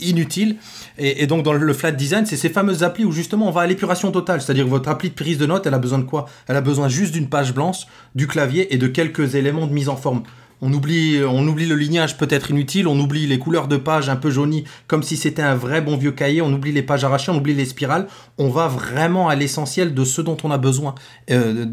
inutiles. 0.00 0.56
Et, 0.98 1.26
donc 1.26 1.44
dans 1.44 1.52
le 1.52 1.72
flat 1.72 1.92
design, 1.92 2.26
c'est 2.26 2.36
ces 2.36 2.48
fameuses 2.48 2.82
applis 2.82 3.04
où 3.04 3.12
justement 3.12 3.48
on 3.48 3.52
va 3.52 3.62
à 3.62 3.66
l'épuration 3.66 4.10
totale. 4.10 4.40
C'est-à-dire 4.40 4.66
votre 4.66 4.88
appli 4.88 5.10
de 5.10 5.14
prise 5.14 5.38
de 5.38 5.46
notes, 5.46 5.66
elle 5.66 5.74
a 5.74 5.78
besoin 5.78 5.98
de 5.98 6.04
quoi? 6.04 6.26
Elle 6.48 6.56
a 6.56 6.60
besoin 6.60 6.88
juste 6.88 7.12
d'une 7.12 7.28
page 7.28 7.54
blanche, 7.54 7.86
du 8.14 8.26
clavier 8.26 8.74
et 8.74 8.78
de 8.78 8.86
quelques 8.88 9.34
éléments 9.34 9.66
de 9.66 9.72
mise 9.72 9.88
en 9.88 9.96
forme. 9.96 10.22
On 10.60 10.72
oublie, 10.72 11.20
on 11.24 11.46
oublie 11.46 11.66
le 11.66 11.76
lignage 11.76 12.16
peut-être 12.16 12.50
inutile, 12.50 12.88
on 12.88 12.98
oublie 12.98 13.26
les 13.28 13.38
couleurs 13.38 13.68
de 13.68 13.76
pages 13.76 14.08
un 14.08 14.16
peu 14.16 14.30
jaunies, 14.30 14.64
comme 14.88 15.04
si 15.04 15.16
c'était 15.16 15.42
un 15.42 15.54
vrai 15.54 15.80
bon 15.80 15.96
vieux 15.96 16.10
cahier, 16.10 16.42
on 16.42 16.52
oublie 16.52 16.72
les 16.72 16.82
pages 16.82 17.04
arrachées, 17.04 17.30
on 17.30 17.36
oublie 17.36 17.54
les 17.54 17.64
spirales. 17.64 18.08
On 18.38 18.48
va 18.48 18.66
vraiment 18.66 19.28
à 19.28 19.36
l'essentiel 19.36 19.94
de 19.94 20.04
ce 20.04 20.20
dont 20.20 20.36
on 20.42 20.50
a 20.50 20.58
besoin 20.58 20.96
euh, 21.30 21.66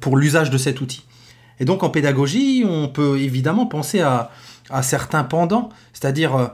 pour 0.00 0.16
l'usage 0.16 0.50
de 0.50 0.58
cet 0.58 0.80
outil. 0.80 1.04
Et 1.60 1.64
donc 1.64 1.82
en 1.82 1.90
pédagogie, 1.90 2.64
on 2.68 2.88
peut 2.88 3.18
évidemment 3.18 3.66
penser 3.66 4.00
à, 4.00 4.30
certains 4.82 5.24
pendants, 5.24 5.68
c'est-à-dire 5.92 6.34
euh, 6.34 6.46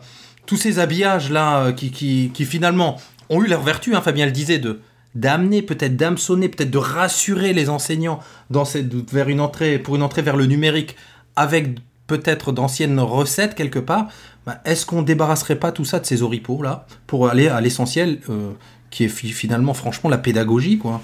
tous 0.44 0.56
ces 0.56 0.78
habillages-là 0.78 1.66
euh, 1.66 1.72
qui, 1.72 2.30
finalement 2.44 3.00
ont 3.30 3.42
eu 3.42 3.46
leur 3.46 3.62
vertu, 3.62 3.94
hein, 3.94 4.02
Fabien 4.02 4.26
le 4.26 4.32
disait, 4.32 4.58
de 4.58 4.80
d'amener 5.16 5.62
peut-être 5.62 5.96
d'hameçonner 5.96 6.48
peut-être 6.48 6.70
de 6.70 6.78
rassurer 6.78 7.52
les 7.52 7.68
enseignants 7.68 8.20
dans 8.48 8.64
cette, 8.64 8.94
vers 9.12 9.28
une 9.28 9.40
entrée 9.40 9.80
pour 9.80 9.96
une 9.96 10.02
entrée 10.02 10.22
vers 10.22 10.36
le 10.36 10.46
numérique 10.46 10.94
avec 11.36 11.78
peut-être 12.06 12.52
d'anciennes 12.52 12.98
recettes 12.98 13.54
quelque 13.54 13.78
part, 13.78 14.08
bah, 14.46 14.60
est-ce 14.64 14.84
qu'on 14.86 15.02
débarrasserait 15.02 15.56
pas 15.56 15.70
tout 15.70 15.84
ça 15.84 16.00
de 16.00 16.06
ces 16.06 16.22
oripeaux 16.22 16.62
là 16.62 16.86
pour 17.06 17.28
aller 17.28 17.48
à 17.48 17.60
l'essentiel 17.60 18.20
euh, 18.28 18.52
qui 18.90 19.04
est 19.04 19.08
finalement 19.08 19.74
franchement 19.74 20.10
la 20.10 20.18
pédagogie 20.18 20.78
quoi? 20.78 21.02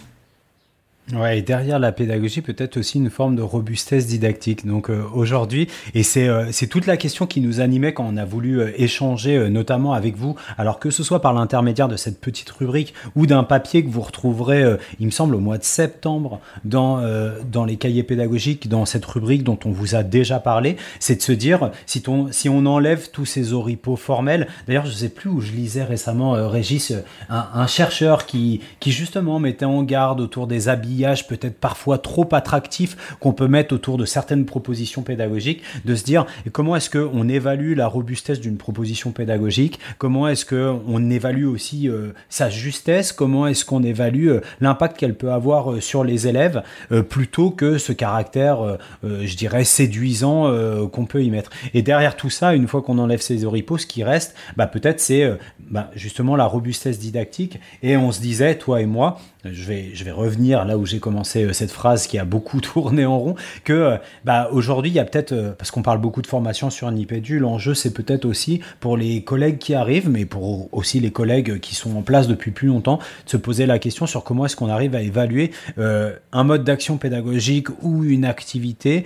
Ouais, 1.14 1.38
et 1.38 1.43
derrière 1.43 1.79
la 1.79 1.93
pédagogie, 1.93 2.41
peut-être 2.41 2.79
aussi 2.79 2.99
une 2.99 3.11
forme 3.11 3.37
de 3.37 3.43
robustesse 3.43 4.08
didactique. 4.08 4.67
Donc 4.67 4.91
euh, 4.91 5.05
aujourd'hui, 5.14 5.69
et 5.94 6.03
c'est 6.03 6.26
euh, 6.26 6.50
c'est 6.50 6.67
toute 6.67 6.87
la 6.87 6.97
question 6.97 7.26
qui 7.29 7.41
nous 7.41 7.61
animait 7.61 7.93
quand 7.93 8.05
on 8.12 8.17
a 8.17 8.25
voulu 8.25 8.61
euh, 8.61 8.73
échanger, 8.76 9.49
notamment 9.49 9.93
avec 9.93 10.17
vous. 10.17 10.35
Alors 10.58 10.81
que 10.81 10.91
ce 10.91 11.05
soit 11.05 11.23
par 11.23 11.32
l'intermédiaire 11.32 11.87
de 11.87 11.94
cette 11.94 12.20
petite 12.20 12.50
rubrique 12.50 12.93
ou 13.14 13.26
d'un 13.26 13.44
papier 13.44 13.85
que 13.85 13.88
vous 13.88 14.00
retrouverez, 14.00 14.64
il 14.99 15.06
me 15.06 15.12
semble, 15.12 15.37
au 15.37 15.38
mois 15.38 15.58
de 15.58 15.64
septembre 15.64 16.41
dans 16.64 17.00
dans 17.52 17.64
les 17.64 17.76
cahiers 17.76 18.02
pédagogiques, 18.02 18.69
dans 18.69 18.85
cette 18.85 19.05
rubrique 19.05 19.44
dont 19.44 19.59
on 19.64 19.70
vous 19.70 19.94
a 19.94 20.02
déjà 20.02 20.41
parlé, 20.41 20.76
c'est 20.99 21.17
de 21.17 21.23
se 21.23 21.32
dire 21.32 21.70
si 21.87 22.02
on 22.09 22.32
si 22.32 22.49
on 22.49 22.67
enlève 22.67 23.11
tous 23.12 23.26
ces 23.26 23.52
oripeaux 23.52 23.97
formels. 23.97 24.49
D'ailleurs, 24.67 24.87
je 24.87 24.93
sais 24.93 25.09
plus 25.09 25.31
où 25.31 25.41
je 25.41 25.52
lisais 25.52 25.85
récemment, 25.85 26.32
Régis, 26.49 26.93
un, 27.29 27.47
un 27.55 27.67
chercheur 27.69 28.26
qui 28.26 28.61
qui 28.81 28.91
justement 28.91 29.38
mettait 29.38 29.67
en 29.67 29.85
garde 29.85 30.20
autour 30.20 30.49
des 30.49 30.69
habits 30.69 30.96
peut-être 31.27 31.59
parfois 31.59 31.99
trop 31.99 32.29
attractif 32.33 33.17
qu'on 33.21 33.33
peut 33.33 33.49
mettre 33.49 33.75
autour 33.75 33.99
de 33.99 34.05
certaines 34.05 34.45
propositions 34.45 35.03
pédagogiques, 35.03 35.62
de 35.85 35.95
se 35.95 36.05
dire 36.05 36.26
comment 36.53 36.76
est-ce 36.76 36.91
qu'on 36.91 37.29
évalue 37.29 37.76
la 37.76 37.87
robustesse 37.87 38.41
d'une 38.41 38.57
proposition 38.57 39.12
pédagogique, 39.12 39.79
comment 39.99 40.29
est-ce 40.29 40.45
qu'on 40.45 41.11
évalue 41.11 41.47
aussi 41.47 41.88
euh, 41.88 42.12
sa 42.29 42.50
justesse, 42.50 43.12
comment 43.12 43.47
est-ce 43.47 43.65
qu'on 43.65 43.83
évalue 43.83 44.29
euh, 44.29 44.41
l'impact 44.61 44.97
qu'elle 44.97 45.15
peut 45.15 45.33
avoir 45.33 45.73
euh, 45.73 45.81
sur 45.81 46.05
les 46.05 46.26
élèves, 46.26 46.62
plutôt 47.09 47.50
que 47.50 47.79
ce 47.79 47.93
caractère, 47.93 48.79
je 49.03 49.37
dirais, 49.37 49.65
séduisant 49.65 50.50
qu'on 50.88 51.07
peut 51.07 51.23
y 51.23 51.31
mettre? 51.31 51.50
Et 51.75 51.83
derrière 51.83 52.17
tout 52.17 52.31
ça, 52.31 52.55
une 52.55 52.67
fois 52.67 52.83
qu'on 52.83 52.99
enlève 52.99 53.21
ces 53.21 53.45
oripeaux, 53.45 53.79
ce 53.79 53.87
qui 53.87 54.05
reste, 54.05 54.35
bah, 54.57 54.67
peut-être 54.67 55.00
c'est 55.00 55.31
bah, 55.71 55.91
justement 55.95 56.37
la 56.37 56.47
robustesse 56.47 56.99
didactique. 56.99 57.59
Et 57.83 57.97
on 57.97 58.12
se 58.12 58.21
disait, 58.21 58.57
toi 58.57 58.81
et 58.81 58.87
moi, 58.87 59.19
je 59.53 59.65
vais, 60.05 60.11
revenir 60.11 60.65
là 60.65 60.79
où 60.79 60.87
j'ai 60.87 60.99
commencé 60.99 61.45
euh, 61.45 61.53
cette 61.53 61.71
phrase 61.71 62.07
qui 62.07 62.19
a 62.19 62.25
beaucoup 62.25 62.61
tourné 62.62 63.05
en 63.05 63.19
rond, 63.19 63.35
que 63.65 63.73
euh, 63.73 63.97
bah, 64.25 64.49
aujourd'hui, 64.53 64.91
il 64.91 64.95
y 64.95 64.99
a 64.99 65.05
peut-être, 65.05 65.33
euh, 65.33 65.53
parce 65.53 65.71
qu'on 65.71 65.83
parle 65.83 66.00
beaucoup 66.00 66.23
de 66.23 66.26
formation 66.26 66.71
sur 66.71 66.91
Nipédu, 66.91 67.38
l'enjeu 67.38 67.75
c'est 67.75 67.93
peut-être 67.93 68.25
aussi 68.25 68.61
pour 68.81 68.97
les 68.97 69.23
collègues 69.23 69.59
qui 69.59 69.75
arrivent, 69.75 70.09
mais 70.09 70.25
pour 70.25 70.73
aussi 70.75 71.00
les 71.00 71.11
collègues 71.11 71.61
qui 71.61 71.75
sont 71.75 71.97
en 71.97 72.03
place 72.03 72.29
depuis 72.29 72.50
plus 72.50 72.69
longtemps, 72.69 72.99
de 73.25 73.31
se 73.31 73.37
poser 73.37 73.67
la 73.67 73.79
question 73.79 74.07
sur 74.07 74.25
comment 74.25 74.47
est-ce 74.47 74.57
qu'on 74.57 74.69
arrive 74.69 74.95
à 74.95 75.03
évaluer 75.03 75.50
un 75.76 76.45
mode 76.45 76.65
d'action 76.65 76.97
pédagogique 76.97 77.69
ou 77.83 78.05
une 78.05 78.25
activité 78.25 79.05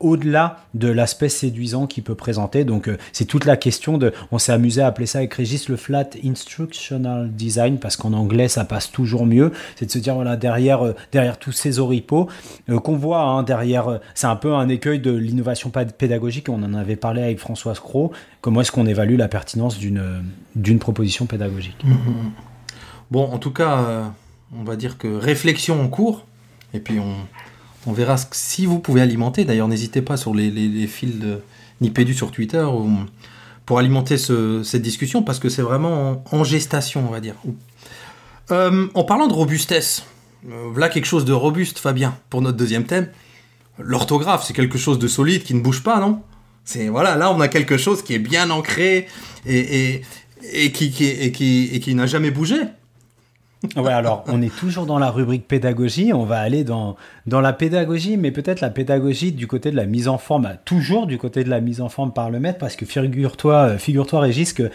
au-delà 0.00 0.58
de 0.74 0.88
l'aspect 0.88 1.28
séduisant 1.28 1.86
qu'il 1.86 2.02
peut 2.02 2.14
présenter. 2.14 2.64
Donc 2.64 2.90
c'est 3.12 3.24
toute 3.24 3.44
la 3.44 3.56
question 3.56 3.98
de, 3.98 4.12
on 4.30 4.38
s'est 4.38 4.52
amusé 4.52 4.82
à 4.82 4.86
appeler 4.88 5.06
ça 5.06 5.18
avec 5.18 5.34
Régis 5.34 5.68
le 5.68 5.76
flat 5.76 6.08
instructional 6.24 7.30
design, 7.32 7.78
parce 7.78 7.96
qu'en 7.96 8.12
anglais 8.12 8.48
ça 8.48 8.64
passe 8.64 8.90
toujours 8.90 9.26
mieux 9.26 9.52
c'est 9.76 9.86
de 9.86 9.90
se 9.90 9.98
dire 9.98 10.14
voilà 10.14 10.36
derrière 10.36 10.84
euh, 10.84 10.94
derrière 11.12 11.38
tous 11.38 11.52
ces 11.52 11.78
oripeaux 11.78 12.28
euh, 12.68 12.78
qu'on 12.78 12.96
voit 12.96 13.22
hein, 13.22 13.42
derrière, 13.42 13.88
euh, 13.88 13.98
c'est 14.14 14.26
un 14.26 14.36
peu 14.36 14.54
un 14.54 14.68
écueil 14.68 15.00
de 15.00 15.12
l'innovation 15.12 15.70
pédagogique. 15.70 16.48
On 16.48 16.62
en 16.62 16.74
avait 16.74 16.96
parlé 16.96 17.22
avec 17.22 17.38
Françoise 17.38 17.80
Cros. 17.80 18.12
Comment 18.40 18.60
est-ce 18.60 18.72
qu'on 18.72 18.86
évalue 18.86 19.16
la 19.16 19.28
pertinence 19.28 19.78
d'une 19.78 20.24
d'une 20.54 20.78
proposition 20.78 21.26
pédagogique 21.26 21.84
mm-hmm. 21.84 22.30
Bon, 23.10 23.24
en 23.30 23.38
tout 23.38 23.52
cas, 23.52 24.12
on 24.58 24.64
va 24.64 24.76
dire 24.76 24.96
que 24.96 25.06
réflexion 25.06 25.82
en 25.82 25.88
cours, 25.88 26.24
et 26.72 26.80
puis 26.80 26.98
on, 26.98 27.14
on 27.86 27.92
verra 27.92 28.16
si 28.30 28.64
vous 28.64 28.78
pouvez 28.78 29.02
alimenter. 29.02 29.44
D'ailleurs, 29.44 29.68
n'hésitez 29.68 30.00
pas 30.02 30.16
sur 30.16 30.34
les, 30.34 30.50
les, 30.50 30.86
fils 30.86 31.18
de 31.18 31.40
Nipédu 31.82 32.14
sur 32.14 32.30
Twitter 32.30 32.64
pour 33.66 33.78
alimenter 33.78 34.16
cette 34.18 34.82
discussion 34.82 35.22
parce 35.22 35.38
que 35.38 35.48
c'est 35.48 35.62
vraiment 35.62 36.22
en, 36.30 36.44
gestation, 36.44 37.04
on 37.06 37.10
va 37.10 37.20
dire. 37.20 37.34
Euh, 38.52 38.86
en 38.94 39.04
parlant 39.04 39.28
de 39.28 39.32
robustesse, 39.32 40.04
euh, 40.48 40.68
voilà 40.70 40.88
quelque 40.88 41.06
chose 41.06 41.24
de 41.24 41.32
robuste, 41.32 41.78
Fabien, 41.78 42.14
pour 42.28 42.42
notre 42.42 42.56
deuxième 42.58 42.84
thème. 42.84 43.08
L'orthographe, 43.78 44.44
c'est 44.44 44.52
quelque 44.52 44.76
chose 44.78 44.98
de 44.98 45.08
solide 45.08 45.42
qui 45.42 45.54
ne 45.54 45.60
bouge 45.60 45.82
pas, 45.82 45.98
non? 46.00 46.20
C'est 46.64 46.88
voilà, 46.88 47.16
là 47.16 47.32
on 47.32 47.40
a 47.40 47.48
quelque 47.48 47.76
chose 47.76 48.02
qui 48.02 48.14
est 48.14 48.20
bien 48.20 48.50
ancré 48.50 49.08
et, 49.46 50.02
qui, 50.72 51.94
n'a 51.94 52.06
jamais 52.06 52.30
bougé. 52.30 52.56
Ouais, 53.76 53.92
alors 53.92 54.24
on 54.26 54.42
est 54.42 54.54
toujours 54.54 54.86
dans 54.86 54.98
la 54.98 55.10
rubrique 55.10 55.48
pédagogie, 55.48 56.12
on 56.12 56.24
va 56.24 56.38
aller 56.38 56.62
dans, 56.62 56.96
dans 57.26 57.40
la 57.40 57.52
pédagogie, 57.52 58.16
mais 58.16 58.32
peut-être 58.32 58.60
la 58.60 58.70
pédagogie 58.70 59.32
du 59.32 59.46
côté 59.46 59.70
de 59.70 59.76
la 59.76 59.86
mise 59.86 60.08
en 60.08 60.18
forme, 60.18 60.56
toujours 60.64 61.06
du 61.06 61.16
côté 61.16 61.42
de 61.42 61.48
la 61.48 61.60
mise 61.60 61.80
en 61.80 61.88
forme 61.88 62.12
par 62.12 62.30
le 62.30 62.38
maître, 62.38 62.58
parce 62.58 62.76
que 62.76 62.84
figure-toi, 62.84 63.54
euh, 63.54 63.78
figure-toi 63.78 64.20
Régis, 64.20 64.52
que 64.52 64.70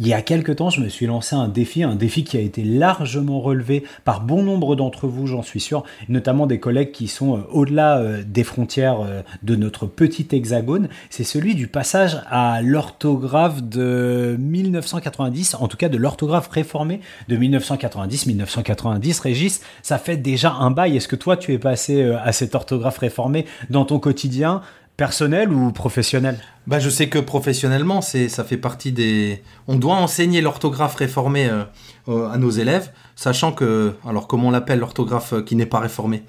il 0.00 0.08
y 0.08 0.14
a 0.14 0.22
quelque 0.22 0.50
temps, 0.50 0.70
je 0.70 0.80
me 0.80 0.88
suis 0.88 1.04
lancé 1.04 1.36
un 1.36 1.46
défi, 1.46 1.82
un 1.82 1.94
défi 1.94 2.24
qui 2.24 2.38
a 2.38 2.40
été 2.40 2.64
largement 2.64 3.38
relevé 3.38 3.84
par 4.06 4.22
bon 4.22 4.42
nombre 4.42 4.74
d'entre 4.74 5.06
vous, 5.06 5.26
j'en 5.26 5.42
suis 5.42 5.60
sûr, 5.60 5.84
notamment 6.08 6.46
des 6.46 6.58
collègues 6.58 6.90
qui 6.90 7.06
sont 7.06 7.36
euh, 7.36 7.42
au-delà 7.50 7.98
euh, 7.98 8.22
des 8.26 8.42
frontières 8.42 9.02
euh, 9.02 9.20
de 9.42 9.56
notre 9.56 9.84
petit 9.86 10.26
hexagone. 10.32 10.88
C'est 11.10 11.22
celui 11.22 11.54
du 11.54 11.68
passage 11.68 12.16
à 12.30 12.62
l'orthographe 12.62 13.62
de 13.62 14.36
1990, 14.40 15.56
en 15.56 15.68
tout 15.68 15.76
cas 15.76 15.90
de 15.90 15.98
l'orthographe 15.98 16.48
réformée 16.48 17.00
de 17.28 17.36
1990-1990. 17.36 19.20
Régis, 19.20 19.60
ça 19.82 19.98
fait 19.98 20.16
déjà 20.16 20.52
un 20.52 20.70
bail. 20.70 20.96
Est-ce 20.96 21.08
que 21.08 21.16
toi, 21.16 21.36
tu 21.36 21.52
es 21.52 21.58
passé 21.58 22.02
à 22.24 22.32
cette 22.32 22.54
orthographe 22.54 22.96
réformée 22.96 23.44
dans 23.68 23.84
ton 23.84 23.98
quotidien? 23.98 24.62
Personnel 25.00 25.50
ou 25.50 25.72
professionnel? 25.72 26.38
Bah, 26.66 26.78
je 26.78 26.90
sais 26.90 27.08
que 27.08 27.18
professionnellement, 27.18 28.02
c'est 28.02 28.28
ça 28.28 28.44
fait 28.44 28.58
partie 28.58 28.92
des. 28.92 29.42
On 29.66 29.76
doit 29.76 29.94
enseigner 29.94 30.42
l'orthographe 30.42 30.94
réformée 30.94 31.48
euh, 31.48 32.28
à 32.28 32.36
nos 32.36 32.50
élèves, 32.50 32.92
sachant 33.16 33.52
que, 33.52 33.94
alors 34.06 34.26
comment 34.26 34.48
on 34.48 34.50
l'appelle 34.50 34.78
l'orthographe 34.78 35.42
qui 35.46 35.56
n'est 35.56 35.64
pas 35.64 35.78
réformée? 35.78 36.22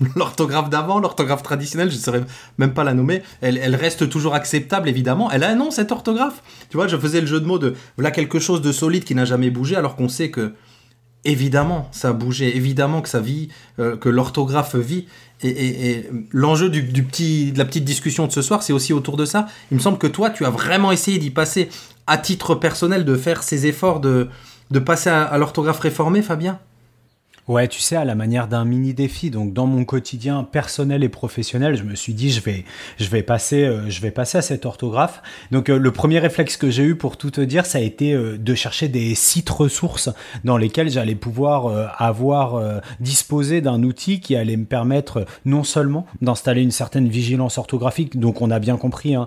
L'orthographe 0.16 0.68
d'avant, 0.70 0.98
l'orthographe 0.98 1.44
traditionnelle, 1.44 1.88
je 1.88 1.96
ne 1.96 2.00
saurais 2.00 2.24
même 2.58 2.74
pas 2.74 2.82
la 2.82 2.94
nommer. 2.94 3.22
Elle, 3.40 3.58
elle, 3.58 3.76
reste 3.76 4.08
toujours 4.10 4.34
acceptable, 4.34 4.88
évidemment. 4.88 5.30
Elle 5.30 5.44
a 5.44 5.48
un 5.48 5.54
nom, 5.54 5.70
cette 5.70 5.92
orthographe. 5.92 6.42
Tu 6.68 6.76
vois, 6.76 6.88
je 6.88 6.96
faisais 6.96 7.20
le 7.20 7.28
jeu 7.28 7.40
de 7.40 7.46
mots 7.46 7.60
de 7.60 7.76
voilà 7.96 8.10
quelque 8.10 8.40
chose 8.40 8.60
de 8.60 8.72
solide 8.72 9.04
qui 9.04 9.14
n'a 9.14 9.24
jamais 9.24 9.50
bougé, 9.50 9.76
alors 9.76 9.94
qu'on 9.94 10.08
sait 10.08 10.32
que 10.32 10.52
évidemment, 11.26 11.88
ça 11.92 12.08
a 12.08 12.12
bougé, 12.12 12.56
évidemment 12.56 13.02
que 13.02 13.08
ça 13.08 13.20
vit, 13.20 13.48
euh, 13.78 13.96
que 13.96 14.08
l'orthographe 14.08 14.76
vit. 14.76 15.06
Et, 15.42 16.08
l'enjeu 16.32 16.70
du, 16.70 17.02
petit, 17.02 17.52
de 17.52 17.58
la 17.58 17.64
petite 17.64 17.84
discussion 17.84 18.26
de 18.26 18.32
ce 18.32 18.42
soir, 18.42 18.62
c'est 18.62 18.72
aussi 18.72 18.92
autour 18.92 19.16
de 19.16 19.24
ça. 19.24 19.46
Il 19.70 19.76
me 19.76 19.82
semble 19.82 19.98
que 19.98 20.06
toi, 20.06 20.30
tu 20.30 20.44
as 20.44 20.50
vraiment 20.50 20.92
essayé 20.92 21.18
d'y 21.18 21.30
passer 21.30 21.68
à 22.06 22.18
titre 22.18 22.54
personnel, 22.54 23.04
de 23.04 23.16
faire 23.16 23.42
ces 23.42 23.66
efforts 23.66 24.00
de, 24.00 24.28
de 24.70 24.78
passer 24.78 25.10
à 25.10 25.36
l'orthographe 25.38 25.80
réformée, 25.80 26.22
Fabien? 26.22 26.58
Ouais, 27.48 27.68
tu 27.68 27.80
sais, 27.80 27.94
à 27.94 28.04
la 28.04 28.16
manière 28.16 28.48
d'un 28.48 28.64
mini 28.64 28.92
défi. 28.92 29.30
Donc, 29.30 29.52
dans 29.52 29.66
mon 29.66 29.84
quotidien 29.84 30.42
personnel 30.42 31.04
et 31.04 31.08
professionnel, 31.08 31.76
je 31.76 31.84
me 31.84 31.94
suis 31.94 32.12
dit, 32.12 32.30
je 32.30 32.40
vais, 32.40 32.64
je 32.98 33.08
vais 33.08 33.22
passer, 33.22 33.62
euh, 33.62 33.88
je 33.88 34.00
vais 34.00 34.10
passer 34.10 34.38
à 34.38 34.42
cette 34.42 34.66
orthographe. 34.66 35.22
Donc, 35.52 35.70
euh, 35.70 35.78
le 35.78 35.92
premier 35.92 36.18
réflexe 36.18 36.56
que 36.56 36.70
j'ai 36.70 36.82
eu 36.82 36.96
pour 36.96 37.16
tout 37.16 37.30
te 37.30 37.40
dire, 37.40 37.64
ça 37.64 37.78
a 37.78 37.82
été 37.82 38.14
euh, 38.14 38.36
de 38.36 38.54
chercher 38.56 38.88
des 38.88 39.14
sites 39.14 39.48
ressources 39.48 40.10
dans 40.42 40.56
lesquels 40.56 40.90
j'allais 40.90 41.14
pouvoir 41.14 41.92
avoir 41.98 42.80
disposé 43.00 43.60
d'un 43.60 43.82
outil 43.82 44.20
qui 44.20 44.34
allait 44.34 44.56
me 44.56 44.64
permettre 44.64 45.24
non 45.44 45.62
seulement 45.62 46.06
d'installer 46.20 46.62
une 46.62 46.70
certaine 46.70 47.08
vigilance 47.08 47.58
orthographique, 47.58 48.18
donc 48.18 48.42
on 48.42 48.50
a 48.50 48.58
bien 48.58 48.76
compris 48.76 49.14
hein, 49.14 49.26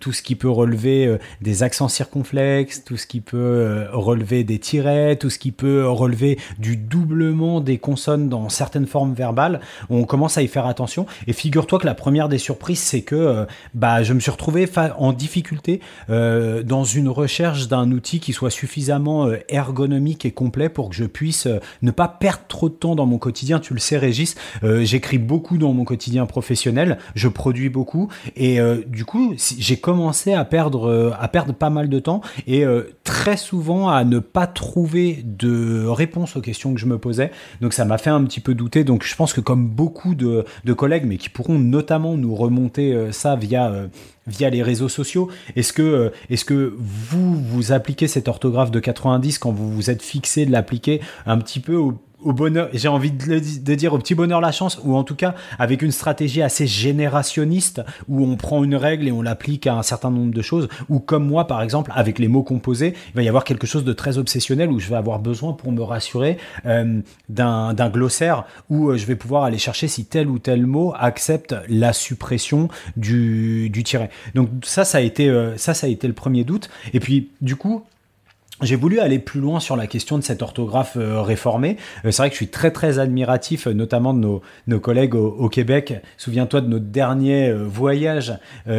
tout 0.00 0.12
ce 0.12 0.22
qui 0.22 0.34
peut 0.34 0.50
relever 0.50 1.18
des 1.40 1.62
accents 1.62 1.88
circonflexes, 1.88 2.84
tout 2.84 2.96
ce 2.96 3.06
qui 3.06 3.20
peut 3.20 3.86
relever 3.92 4.44
des 4.44 4.58
tirets, 4.58 5.16
tout 5.16 5.30
ce 5.30 5.38
qui 5.38 5.52
peut 5.52 5.88
relever 5.88 6.38
du 6.58 6.76
doublement 6.76 7.39
des 7.60 7.78
consonnes 7.78 8.28
dans 8.28 8.48
certaines 8.48 8.86
formes 8.86 9.14
verbales, 9.14 9.60
on 9.88 10.04
commence 10.04 10.36
à 10.36 10.42
y 10.42 10.48
faire 10.48 10.66
attention. 10.66 11.06
Et 11.26 11.32
figure-toi 11.32 11.78
que 11.78 11.86
la 11.86 11.94
première 11.94 12.28
des 12.28 12.38
surprises, 12.38 12.80
c'est 12.80 13.02
que 13.02 13.14
euh, 13.16 13.44
bah, 13.74 14.02
je 14.02 14.12
me 14.12 14.20
suis 14.20 14.30
retrouvé 14.30 14.68
en 14.98 15.12
difficulté 15.12 15.80
euh, 16.10 16.62
dans 16.62 16.84
une 16.84 17.08
recherche 17.08 17.68
d'un 17.68 17.90
outil 17.92 18.20
qui 18.20 18.32
soit 18.32 18.50
suffisamment 18.50 19.26
euh, 19.26 19.38
ergonomique 19.48 20.24
et 20.24 20.30
complet 20.30 20.68
pour 20.68 20.90
que 20.90 20.94
je 20.94 21.04
puisse 21.04 21.48
ne 21.82 21.90
pas 21.90 22.08
perdre 22.08 22.44
trop 22.48 22.68
de 22.68 22.74
temps 22.74 22.94
dans 22.94 23.06
mon 23.06 23.18
quotidien. 23.18 23.58
Tu 23.58 23.74
le 23.74 23.80
sais, 23.80 23.96
Régis, 23.96 24.34
j'écris 24.62 25.18
beaucoup 25.18 25.58
dans 25.58 25.72
mon 25.72 25.84
quotidien 25.84 26.26
professionnel, 26.26 26.98
je 27.14 27.28
produis 27.28 27.68
beaucoup, 27.68 28.08
et 28.36 28.58
du 28.86 29.04
coup, 29.04 29.34
j'ai 29.36 29.76
commencé 29.78 30.32
à 30.32 30.44
perdre, 30.44 31.14
à 31.18 31.28
perdre 31.28 31.54
pas 31.54 31.70
mal 31.70 31.88
de 31.88 31.98
temps 31.98 32.20
et 32.46 32.64
très 33.04 33.36
souvent 33.36 33.88
à 33.88 34.04
ne 34.04 34.18
pas 34.18 34.46
trouver 34.46 35.22
de 35.24 35.86
réponse 35.86 36.36
aux 36.36 36.40
questions 36.40 36.74
que 36.74 36.80
je 36.80 36.86
me 36.86 36.98
posais. 36.98 37.29
Donc 37.60 37.72
ça 37.72 37.84
m'a 37.84 37.98
fait 37.98 38.10
un 38.10 38.24
petit 38.24 38.40
peu 38.40 38.54
douter. 38.54 38.84
Donc 38.84 39.04
je 39.04 39.14
pense 39.14 39.32
que 39.32 39.40
comme 39.40 39.68
beaucoup 39.68 40.14
de, 40.14 40.44
collègues, 40.76 41.04
mais 41.06 41.16
qui 41.16 41.28
pourront 41.28 41.58
notamment 41.58 42.16
nous 42.16 42.34
remonter 42.34 42.92
euh, 42.92 43.12
ça 43.12 43.36
via 43.36 43.70
euh, 43.70 43.88
via 44.26 44.50
les 44.50 44.62
réseaux 44.62 44.88
sociaux. 44.88 45.28
Est-ce 45.56 45.72
que, 45.72 45.82
euh, 45.82 46.10
est-ce 46.28 46.44
que 46.44 46.74
vous, 46.78 47.34
vous 47.34 47.72
appliquez 47.72 48.06
cette 48.06 48.28
orthographe 48.28 48.70
de 48.70 48.80
90 48.80 49.38
quand 49.38 49.50
vous 49.50 49.70
vous 49.70 49.90
êtes 49.90 50.02
fixé 50.02 50.46
de 50.46 50.52
l'appliquer 50.52 51.00
un 51.26 51.38
petit 51.38 51.60
peu 51.60 51.74
au 51.74 51.98
au 52.22 52.32
bonheur, 52.32 52.68
j'ai 52.72 52.88
envie 52.88 53.10
de, 53.10 53.74
dire 53.74 53.92
au 53.92 53.98
petit 53.98 54.14
bonheur 54.14 54.40
la 54.40 54.52
chance, 54.52 54.80
ou 54.84 54.96
en 54.96 55.04
tout 55.04 55.14
cas 55.14 55.34
avec 55.58 55.82
une 55.82 55.90
stratégie 55.90 56.42
assez 56.42 56.66
générationniste 56.66 57.82
où 58.08 58.24
on 58.24 58.36
prend 58.36 58.62
une 58.64 58.74
règle 58.74 59.08
et 59.08 59.12
on 59.12 59.22
l'applique 59.22 59.66
à 59.66 59.74
un 59.74 59.82
certain 59.82 60.10
nombre 60.10 60.32
de 60.32 60.42
choses, 60.42 60.68
ou 60.88 61.00
comme 61.00 61.26
moi 61.26 61.46
par 61.46 61.62
exemple 61.62 61.90
avec 61.94 62.18
les 62.18 62.28
mots 62.28 62.42
composés, 62.42 62.94
il 63.08 63.14
va 63.14 63.22
y 63.22 63.28
avoir 63.28 63.44
quelque 63.44 63.66
chose 63.66 63.84
de 63.84 63.92
très 63.92 64.18
obsessionnel 64.18 64.70
où 64.70 64.78
je 64.78 64.88
vais 64.88 64.96
avoir 64.96 65.18
besoin 65.18 65.52
pour 65.52 65.72
me 65.72 65.82
rassurer 65.82 66.38
euh, 66.66 67.00
d'un 67.28 67.90
glossaire 67.90 68.44
où 68.68 68.90
euh, 68.90 68.96
je 68.96 69.06
vais 69.06 69.16
pouvoir 69.16 69.44
aller 69.44 69.58
chercher 69.58 69.88
si 69.88 70.04
tel 70.04 70.28
ou 70.28 70.38
tel 70.38 70.66
mot 70.66 70.92
accepte 70.98 71.54
la 71.68 71.92
suppression 71.92 72.68
du, 72.96 73.70
du 73.70 73.82
tiret. 73.82 74.10
Donc 74.34 74.48
ça, 74.62 74.84
ça 74.84 74.98
a 74.98 75.00
été 75.00 75.28
euh, 75.28 75.56
ça, 75.56 75.74
ça 75.74 75.86
a 75.86 75.90
été 75.90 76.06
le 76.06 76.14
premier 76.14 76.44
doute. 76.44 76.70
Et 76.92 77.00
puis 77.00 77.30
du 77.40 77.56
coup, 77.56 77.84
j'ai 78.62 78.76
voulu 78.76 79.00
aller 79.00 79.18
plus 79.18 79.40
loin 79.40 79.60
sur 79.60 79.76
la 79.76 79.86
question 79.86 80.18
de 80.18 80.22
cette 80.22 80.42
orthographe 80.42 80.96
euh, 80.96 81.22
réformée. 81.22 81.76
Euh, 82.04 82.10
c'est 82.10 82.22
vrai 82.22 82.28
que 82.28 82.34
je 82.34 82.38
suis 82.38 82.48
très 82.48 82.70
très 82.70 82.98
admiratif, 82.98 83.66
euh, 83.66 83.72
notamment 83.72 84.14
de 84.14 84.40
nos, 84.66 84.80
collègues 84.80 85.14
au, 85.14 85.48
Québec. 85.48 85.94
Souviens-toi 86.16 86.60
de 86.60 86.68
notre 86.68 86.86
dernier 86.86 87.52
voyage 87.52 88.32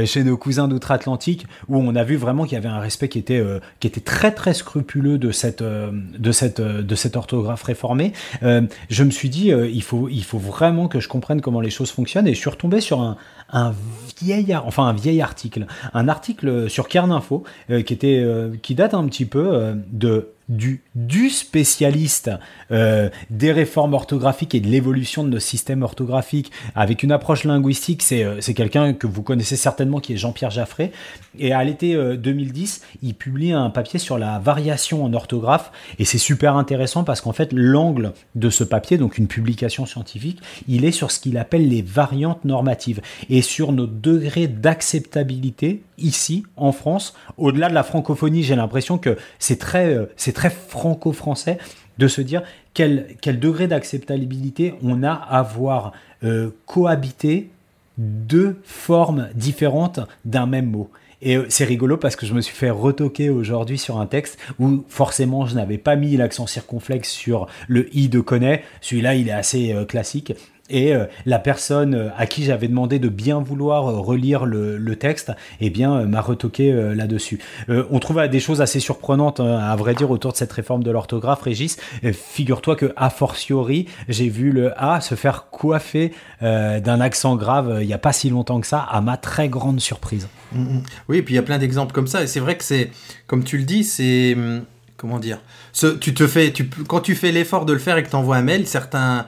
chez 0.06 0.24
nos 0.24 0.38
cousins 0.38 0.68
d'outre-Atlantique, 0.68 1.46
où 1.68 1.78
on 1.78 1.96
a 1.96 2.04
vu 2.04 2.16
vraiment 2.16 2.46
qu'il 2.46 2.54
y 2.54 2.58
avait 2.58 2.70
un 2.70 2.80
respect 2.80 3.10
qui 3.10 3.20
était 3.20 3.44
qui 3.80 3.88
était 3.88 4.00
très 4.00 4.32
très 4.32 4.54
scrupuleux 4.54 5.18
de 5.18 5.32
cette 5.32 5.62
de 5.62 6.32
cette 6.32 6.62
de 6.62 6.96
cette 6.96 7.18
orthographe 7.18 7.64
réformée. 7.64 8.14
je 8.42 9.04
me 9.04 9.12
suis 9.12 9.30
dit, 9.30 9.50
il 9.50 9.84
faut 9.84 10.08
il 10.10 10.24
faut 10.24 10.40
vraiment 10.40 10.88
que 10.88 11.00
je 11.00 11.08
comprenne 11.08 11.42
comment 11.42 11.62
les 11.62 11.70
choses 11.70 11.92
fonctionnent, 11.92 12.28
et 12.28 12.34
je 12.34 12.40
suis 12.40 12.50
retombé 12.50 12.80
sur 12.80 13.02
un 13.02 13.18
un 13.52 13.74
vieil, 14.20 14.56
enfin 14.66 14.86
un 14.86 14.94
vieil 14.94 15.22
article, 15.22 15.66
un 15.94 16.08
article 16.08 16.70
sur 16.70 16.88
Kern 16.88 17.12
Info 17.12 17.44
qui 17.68 17.94
était 17.94 18.26
qui 18.62 18.76
date 18.76 18.94
un 18.94 19.06
petit 19.08 19.26
peu 19.26 19.74
de 19.92 20.30
du, 20.52 21.30
spécialiste 21.30 22.30
euh, 22.72 23.10
des 23.30 23.52
réformes 23.52 23.94
orthographiques 23.94 24.54
et 24.54 24.60
de 24.60 24.68
l'évolution 24.68 25.24
de 25.24 25.30
nos 25.30 25.40
systèmes 25.40 25.82
orthographiques. 25.82 26.52
Avec 26.76 27.04
une 27.04 27.12
approche 27.12 27.46
linguistique, 27.46 28.04
c'est 28.04 28.24
euh, 28.24 28.40
quelqu'un 28.56 28.94
que 28.94 29.08
vous 29.08 29.24
connaissez 29.24 29.56
certainement 29.56 30.00
qui 30.00 30.14
est 30.14 30.18
Jean-Pierre 30.18 30.52
Jaffré. 30.52 30.92
Et 31.40 31.54
à 31.54 31.64
l'été 31.64 31.96
2010, 31.96 32.82
euh, 32.84 32.98
il 33.02 33.16
publie 33.16 33.54
un 33.54 33.70
papier 33.70 33.98
sur 33.98 34.18
la 34.18 34.40
variation 34.40 35.04
en 35.06 35.14
orthographe. 35.14 35.72
Et 36.00 36.06
c'est 36.06 36.18
super 36.18 36.58
intéressant 36.58 37.04
parce 37.04 37.22
qu'en 37.22 37.34
fait 37.34 37.54
l'angle 37.54 38.14
de 38.36 38.50
ce 38.50 38.64
papier, 38.64 38.98
donc 38.98 39.18
une 39.18 39.28
publication 39.28 39.86
scientifique, 39.86 40.42
il 40.68 40.84
est 40.84 40.92
sur 40.92 41.12
ce 41.12 41.20
qu'il 41.20 41.38
appelle 41.38 41.70
les 41.70 41.82
variantes 41.82 42.44
normatives. 42.44 43.02
Et 43.30 43.42
sur 43.42 43.72
nos 43.72 43.88
degrés 43.88 44.48
d'acceptabilité 44.48 45.82
ici 46.04 46.44
en 46.58 46.72
France. 46.72 47.14
Au-delà 47.38 47.70
de 47.70 47.74
la 47.74 47.84
francophonie, 47.84 48.44
j'ai 48.44 48.56
l'impression 48.56 48.98
que 48.98 49.18
c'est 49.40 49.60
très, 49.60 50.08
très 50.34 50.50
franco-français 50.50 51.58
de 51.98 52.08
se 52.08 52.22
dire 52.22 52.44
quel, 52.74 53.18
degré 53.40 53.68
d'acceptabilité 53.68 54.76
on 54.84 55.04
a 55.04 55.14
à 55.14 55.44
voir 55.44 55.94
euh, 56.24 56.50
cohabiter 56.66 57.50
deux 57.98 58.60
formes 58.64 59.30
différentes 59.36 60.00
d'un 60.26 60.46
même 60.46 60.68
mot. 60.68 60.90
Et 61.22 61.38
euh, 61.38 61.46
c'est 61.50 61.66
rigolo 61.66 61.98
parce 61.98 62.16
que 62.16 62.26
je 62.26 62.34
me 62.34 62.42
suis 62.42 62.56
fait 62.56 62.70
retoquer 62.70 63.30
aujourd'hui 63.30 63.78
sur 63.78 64.00
un 64.00 64.08
texte 64.08 64.40
où 64.60 64.84
forcément 64.88 65.46
je 65.46 65.56
n'avais 65.56 65.78
pas 65.78 65.96
mis 65.96 66.18
l'accent 66.18 66.48
circonflexe 66.48 67.10
sur 67.10 67.48
le 67.68 67.96
i 67.96 68.10
de 68.10 68.20
connaît. 68.20 68.64
Celui-là, 68.82 69.16
il 69.16 69.28
est 69.28 69.34
assez 69.34 69.74
euh, 69.74 69.86
classique 69.86 70.34
et 70.72 70.96
euh, 70.96 71.06
la 71.26 71.40
personne 71.40 71.94
euh, 71.94 72.10
à 72.18 72.26
qui 72.26 72.44
j'avais 72.44 72.68
demandé 72.68 72.98
de 73.00 73.10
bien 73.10 73.40
vouloir 73.42 73.88
euh, 73.88 74.00
relire 74.00 74.46
le, 74.46 74.96
texte, 74.96 75.32
eh 75.60 75.70
bien, 75.70 76.06
m'a 76.06 76.22
retoqué 76.22 76.72
là-dessus. 76.94 77.40
on 77.70 78.00
trouve 78.00 78.28
des 78.28 78.40
choses 78.40 78.62
assez 78.62 78.80
surprenantes, 78.80 79.40
hein, 79.40 79.58
à 79.58 79.76
vrai 79.76 79.96
dire, 79.96 80.12
autour 80.12 80.34
de 80.34 80.38
cette 80.38 80.52
réforme 80.52 80.84
de 80.84 80.92
l'orthographe, 80.92 81.42
Régis. 81.42 81.78
Figure-toi 82.14 82.76
que, 82.76 82.94
a 82.98 83.10
fortiori, 83.10 83.88
j'ai 84.10 84.28
vu 84.28 84.52
le 84.52 84.74
A 84.78 85.00
se 85.00 85.16
faire 85.16 85.50
coiffer 85.50 86.12
d'un 86.42 87.02
accent 87.02 87.36
grave 87.38 87.80
il 87.82 87.88
n'y 87.88 87.94
a 87.94 87.98
pas 87.98 88.12
si 88.12 88.30
longtemps 88.30 88.60
que 88.60 88.68
ça, 88.68 88.80
à 88.80 89.00
ma 89.02 89.18
très 89.18 89.48
grande 89.48 89.80
surprise. 89.80 90.28
Mm, 90.52 90.62
mm. 90.62 90.84
Oui, 91.08 91.18
et 91.18 91.22
puis 91.24 91.34
il 91.34 91.38
y 91.38 91.40
a 91.40 91.44
plein 91.44 91.58
d'exemples 91.58 91.94
comme 91.94 92.08
ça, 92.08 92.22
et 92.22 92.28
c'est 92.28 92.42
vrai 92.42 92.58
que 92.58 92.64
c'est, 92.64 92.92
comme 93.28 93.44
tu 93.44 93.58
le 93.58 93.64
dis, 93.64 93.84
c'est 93.84 94.34
hum, 94.36 94.64
comment 94.98 95.20
dire 95.20 95.40
ce, 95.74 95.88
tu 95.88 96.14
te 96.14 96.28
fais 96.28 96.54
quand 96.88 97.00
tu 97.00 97.16
fais 97.16 97.32
l'effort 97.32 97.66
de 97.66 97.74
le 97.74 97.80
faire 97.80 97.98
et 97.98 98.04
que 98.04 98.10
tu 98.10 98.16
envoies 98.16 98.38
un 98.38 98.44
mail 98.44 98.68
certains 98.68 99.26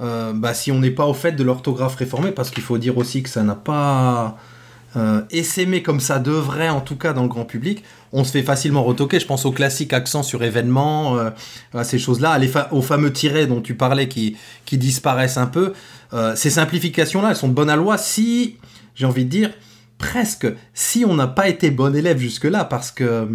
euh, 0.00 0.32
bah, 0.34 0.54
si 0.54 0.72
on 0.72 0.80
n'est 0.80 0.90
pas 0.90 1.06
au 1.06 1.14
fait 1.14 1.32
de 1.32 1.44
l'orthographe 1.44 1.94
réformée 1.96 2.32
parce 2.32 2.50
qu'il 2.50 2.62
faut 2.62 2.78
dire 2.78 2.98
aussi 2.98 3.22
que 3.22 3.28
ça 3.28 3.42
n'a 3.42 3.54
pas 3.54 4.36
euh, 4.96 5.22
essaimé 5.30 5.82
comme 5.82 6.00
ça 6.00 6.18
devrait 6.18 6.68
en 6.68 6.80
tout 6.80 6.96
cas 6.96 7.12
dans 7.12 7.22
le 7.22 7.28
grand 7.28 7.44
public 7.44 7.84
on 8.12 8.24
se 8.24 8.32
fait 8.32 8.42
facilement 8.42 8.82
retoquer. 8.82 9.20
Je 9.20 9.26
pense 9.26 9.44
au 9.44 9.52
classique 9.52 9.92
accent 9.92 10.22
sur 10.22 10.42
événement 10.42 11.16
euh, 11.16 11.30
à 11.72 11.84
ces 11.84 11.98
choses 11.98 12.20
là 12.20 12.38
aux 12.70 12.82
fameux 12.82 13.12
tirets 13.12 13.46
dont 13.46 13.60
tu 13.60 13.74
parlais 13.74 14.08
qui, 14.08 14.36
qui 14.64 14.78
disparaissent 14.78 15.38
un 15.38 15.46
peu. 15.46 15.72
Ces 16.36 16.50
simplifications 16.50 17.22
là 17.22 17.30
elles 17.30 17.36
sont 17.36 17.48
de 17.48 17.54
bonne 17.54 17.70
à 17.70 17.74
loi 17.74 17.98
si 17.98 18.56
j'ai 18.94 19.04
envie 19.04 19.24
de 19.24 19.30
dire 19.30 19.50
presque 19.98 20.46
si 20.72 21.04
on 21.04 21.14
n'a 21.14 21.26
pas 21.26 21.48
été 21.48 21.72
bon 21.72 21.96
élève 21.96 22.18
jusque 22.18 22.44
là 22.44 22.64
parce 22.64 22.92
que 22.92 23.28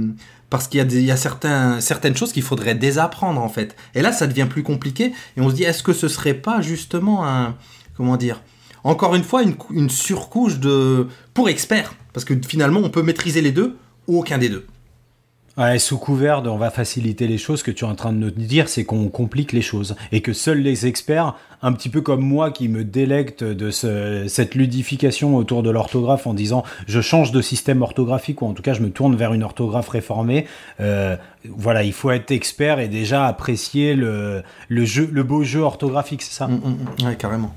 parce 0.50 0.68
qu'il 0.68 0.80
y 1.02 1.12
a, 1.12 1.18
certains, 1.18 1.80
certaines 1.80 2.16
choses 2.16 2.32
qu'il 2.32 2.44
faudrait 2.44 2.76
désapprendre 2.76 3.42
en 3.42 3.50
fait. 3.50 3.76
Et 3.96 4.02
là, 4.02 4.12
ça 4.12 4.28
devient 4.28 4.48
plus 4.50 4.64
compliqué 4.64 5.14
et 5.38 5.42
on 5.42 5.50
se 5.50 5.56
dit, 5.56 5.64
est-ce 5.64 5.84
que 5.84 5.94
ce 5.94 6.08
serait 6.08 6.34
pas 6.34 6.62
justement 6.62 7.28
un, 7.28 7.56
comment 7.96 8.18
dire, 8.18 8.42
encore 8.84 9.16
une 9.16 9.24
fois, 9.24 9.44
une 9.44 9.90
surcouche 9.90 10.60
de 10.60 11.08
pour 11.34 11.50
experts 11.50 11.94
Parce 12.14 12.26
que 12.26 12.34
finalement, 12.48 12.80
on 12.84 12.90
peut 12.90 13.04
maîtriser 13.04 13.42
les 13.42 13.52
deux 13.52 13.78
ou 14.08 14.20
aucun 14.20 14.38
des 14.38 14.50
deux 14.50 14.66
sous 15.78 15.98
couvert 15.98 16.42
de 16.42 16.50
on 16.50 16.58
va 16.58 16.70
faciliter 16.70 17.28
les 17.28 17.38
choses, 17.38 17.60
ce 17.60 17.64
que 17.64 17.72
tu 17.72 17.86
es 17.86 17.88
en 17.88 17.96
train 17.96 18.14
de 18.14 18.18
nous 18.18 18.32
dire, 18.32 18.70
c'est 18.70 18.86
qu'on 18.86 19.10
complique 19.10 19.52
les 19.52 19.62
choses. 19.62 19.96
Et 20.12 20.22
que 20.22 20.34
seuls 20.34 20.60
les 20.60 20.86
experts, 20.86 21.36
un 21.62 21.74
petit 21.74 21.90
peu 21.90 22.02
comme 22.02 22.22
moi 22.22 22.52
qui 22.52 22.70
me 22.70 22.84
délecte 22.84 23.44
de 23.44 23.70
cette 23.72 24.56
ludification 24.56 25.36
autour 25.36 25.64
de 25.64 25.70
l'orthographe 25.70 26.28
en 26.28 26.34
disant 26.34 26.64
je 26.88 27.02
change 27.02 27.32
de 27.32 27.42
système 27.42 27.82
orthographique 27.82 28.42
ou 28.42 28.46
en 28.46 28.54
tout 28.54 28.64
cas 28.64 28.74
je 28.74 28.82
me 28.82 28.90
tourne 28.90 29.16
vers 29.16 29.34
une 29.34 29.44
orthographe 29.44 29.90
réformée, 29.90 30.46
euh, 30.80 31.18
voilà, 31.46 31.84
il 31.84 31.94
faut 31.94 32.12
être 32.12 32.32
expert 32.32 32.80
et 32.80 32.88
déjà 32.88 33.28
apprécier 33.28 33.96
le, 33.96 34.44
jeu, 34.70 35.10
le 35.12 35.24
beau 35.24 35.44
jeu 35.44 35.60
orthographique, 35.60 36.22
c'est 36.22 36.34
ça? 36.34 36.48
Mmh. 36.48 37.06
Ouais, 37.06 37.16
carrément. 37.16 37.54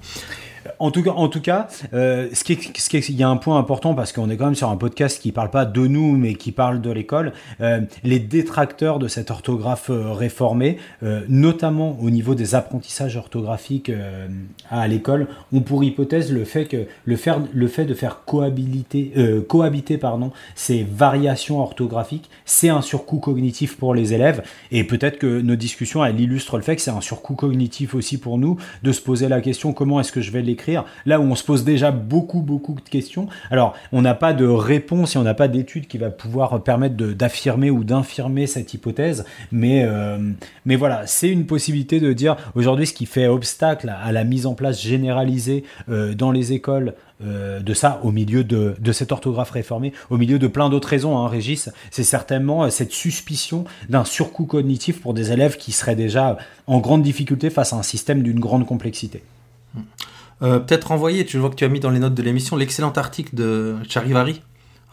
En 0.78 0.90
tout 0.90 1.02
cas, 1.40 1.69
euh, 1.95 2.28
il 2.49 3.16
y 3.16 3.23
a 3.23 3.28
un 3.28 3.37
point 3.37 3.59
important 3.59 3.95
parce 3.95 4.12
qu'on 4.12 4.31
est 4.31 4.37
quand 4.37 4.47
même 4.47 4.54
sur 4.54 4.69
un 4.69 4.76
podcast 4.76 5.21
qui 5.21 5.33
parle 5.33 5.50
pas 5.50 5.64
de 5.64 5.87
nous, 5.87 6.16
mais 6.16 6.35
qui 6.35 6.52
parle 6.52 6.81
de 6.81 6.90
l'école. 6.90 7.33
Euh, 7.61 7.81
les 8.04 8.19
détracteurs 8.19 8.99
de 8.99 9.09
cette 9.09 9.31
orthographe 9.31 9.90
euh, 9.90 10.12
réformée, 10.12 10.78
notamment 11.28 11.99
au 12.00 12.11
niveau 12.11 12.35
des 12.35 12.54
apprentissages 12.54 13.16
orthographiques 13.16 13.90
à 14.71 14.88
l'école, 14.88 15.26
ont 15.52 15.61
pour 15.61 15.85
hypothèse 15.85 16.33
le 16.33 16.45
fait 16.45 16.64
de 16.66 17.95
faire 17.95 18.25
cohabiter, 18.25 19.12
ces 20.54 20.83
variations 20.85 21.61
orthographiques, 21.61 22.31
c'est 22.45 22.69
un 22.69 22.83
surcoût 22.83 23.19
cognitif 23.19 23.76
pour 23.76 23.95
les 23.95 24.14
élèves. 24.14 24.42
Et 24.71 24.85
peut-être 24.85 25.19
que 25.19 25.40
nos 25.40 25.57
discussions, 25.57 26.04
elles 26.04 26.21
illustrent 26.21 26.57
le 26.57 26.62
fait 26.62 26.76
que 26.76 26.83
c'est 26.83 26.90
un 26.90 27.00
surcoût 27.00 27.35
cognitif 27.35 27.95
aussi 27.95 28.19
pour 28.19 28.38
nous 28.38 28.57
de 28.83 28.92
se 28.92 29.00
poser 29.00 29.28
la 29.28 29.40
question 29.40 29.73
comment 29.73 30.00
est-ce 30.00 30.12
que 30.12 30.21
je 30.21 30.31
vais 30.31 30.42
les 30.42 30.51
là 31.06 31.21
où 31.21 31.23
on 31.23 31.35
se 31.35 31.44
pose 31.44 31.64
déjà 31.64 31.90
beaucoup, 31.90 32.40
beaucoup 32.40 32.75
de 32.75 32.88
questions. 32.88 33.26
Alors, 33.50 33.75
on 33.92 34.02
n'a 34.02 34.14
pas 34.14 34.32
de 34.32 34.47
réponse 34.47 35.16
et 35.16 35.18
on 35.18 35.23
n'a 35.23 35.35
pas 35.35 35.49
d'étude 35.49 35.87
qui 35.87 35.99
va 35.99 36.11
pouvoir 36.11 36.62
permettre 36.62 36.94
d'affirmer 36.97 37.71
ou 37.71 37.85
d'infirmer 37.85 38.47
cette 38.47 38.75
hypothèse, 38.75 39.25
mais, 39.50 39.85
euh, 39.85 40.18
mais 40.64 40.76
voilà, 40.76 41.06
c'est 41.06 41.28
une 41.28 41.47
possibilité 41.47 42.00
de 42.00 42.12
dire 42.12 42.37
aujourd'hui 42.54 42.87
ce 42.87 42.94
qui 42.94 43.06
fait 43.06 43.26
obstacle 43.26 43.92
à 44.02 44.12
la 44.12 44.25
mise 44.25 44.47
en 44.47 44.54
place 44.54 44.80
généralisée 44.80 45.64
euh, 45.88 46.14
dans 46.14 46.30
les 46.30 46.52
écoles 46.52 46.94
euh, 47.25 47.61
de 47.61 47.75
ça 47.75 48.00
au 48.02 48.11
milieu 48.11 48.42
de, 48.42 48.75
de, 48.80 48.92
cette 48.92 49.12
orthographe 49.12 49.50
réformée, 49.50 49.92
au 50.11 50.18
milieu 50.18 50.38
de 50.38 50.47
plein 50.49 50.68
d'autres 50.71 50.88
raisons, 50.88 51.18
hein, 51.18 51.28
Régis, 51.28 51.71
c'est 51.90 52.02
certainement 52.02 52.68
cette 52.71 52.92
suspicion 52.92 53.64
d'un 53.88 54.04
surcoût 54.04 54.47
cognitif 54.47 55.00
pour 55.00 55.14
des 55.14 55.30
élèves 55.30 55.56
qui 55.56 55.73
seraient 55.73 55.94
déjà 55.94 56.37
en 56.66 56.80
grande 56.80 57.02
difficulté 57.02 57.50
face 57.50 57.73
à 57.73 57.76
un 57.76 57.82
système 57.82 58.23
d'une 58.23 58.40
grande 58.40 58.66
complexité. 58.66 59.23
Euh, 60.43 60.59
peut-être 60.59 60.91
envoyer, 60.91 61.25
tu 61.25 61.39
vois 61.39 61.51
que 61.51 61.55
tu 61.55 61.65
as 61.65 61.69
mis 61.69 61.81
dans 61.81 61.91
les 61.91 62.01
notes 62.01 62.15
de 62.15 62.23
l'émission 62.23 62.57
l'excellent 62.57 62.93
article 62.93 63.35
de 63.35 63.76
Charivari. 63.89 64.43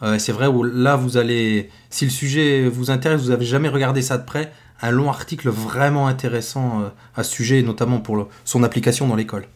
Euh, 0.02 0.18
c'est 0.18 0.32
vrai 0.32 0.46
là 0.72 0.96
vous 0.96 1.16
allez, 1.16 1.68
si 1.90 2.04
le 2.04 2.10
sujet 2.10 2.68
vous 2.68 2.90
intéresse, 2.90 3.20
vous 3.20 3.32
avez 3.32 3.44
jamais 3.44 3.68
regardé 3.68 4.00
ça 4.00 4.16
de 4.16 4.24
près, 4.24 4.52
un 4.80 4.90
long 4.90 5.10
article 5.10 5.48
vraiment 5.50 6.06
intéressant 6.06 6.80
euh, 6.80 6.88
à 7.16 7.24
ce 7.24 7.32
sujet, 7.32 7.62
notamment 7.62 7.98
pour 7.98 8.28
son 8.44 8.62
application 8.62 9.08
dans 9.08 9.16
l'école. 9.16 9.46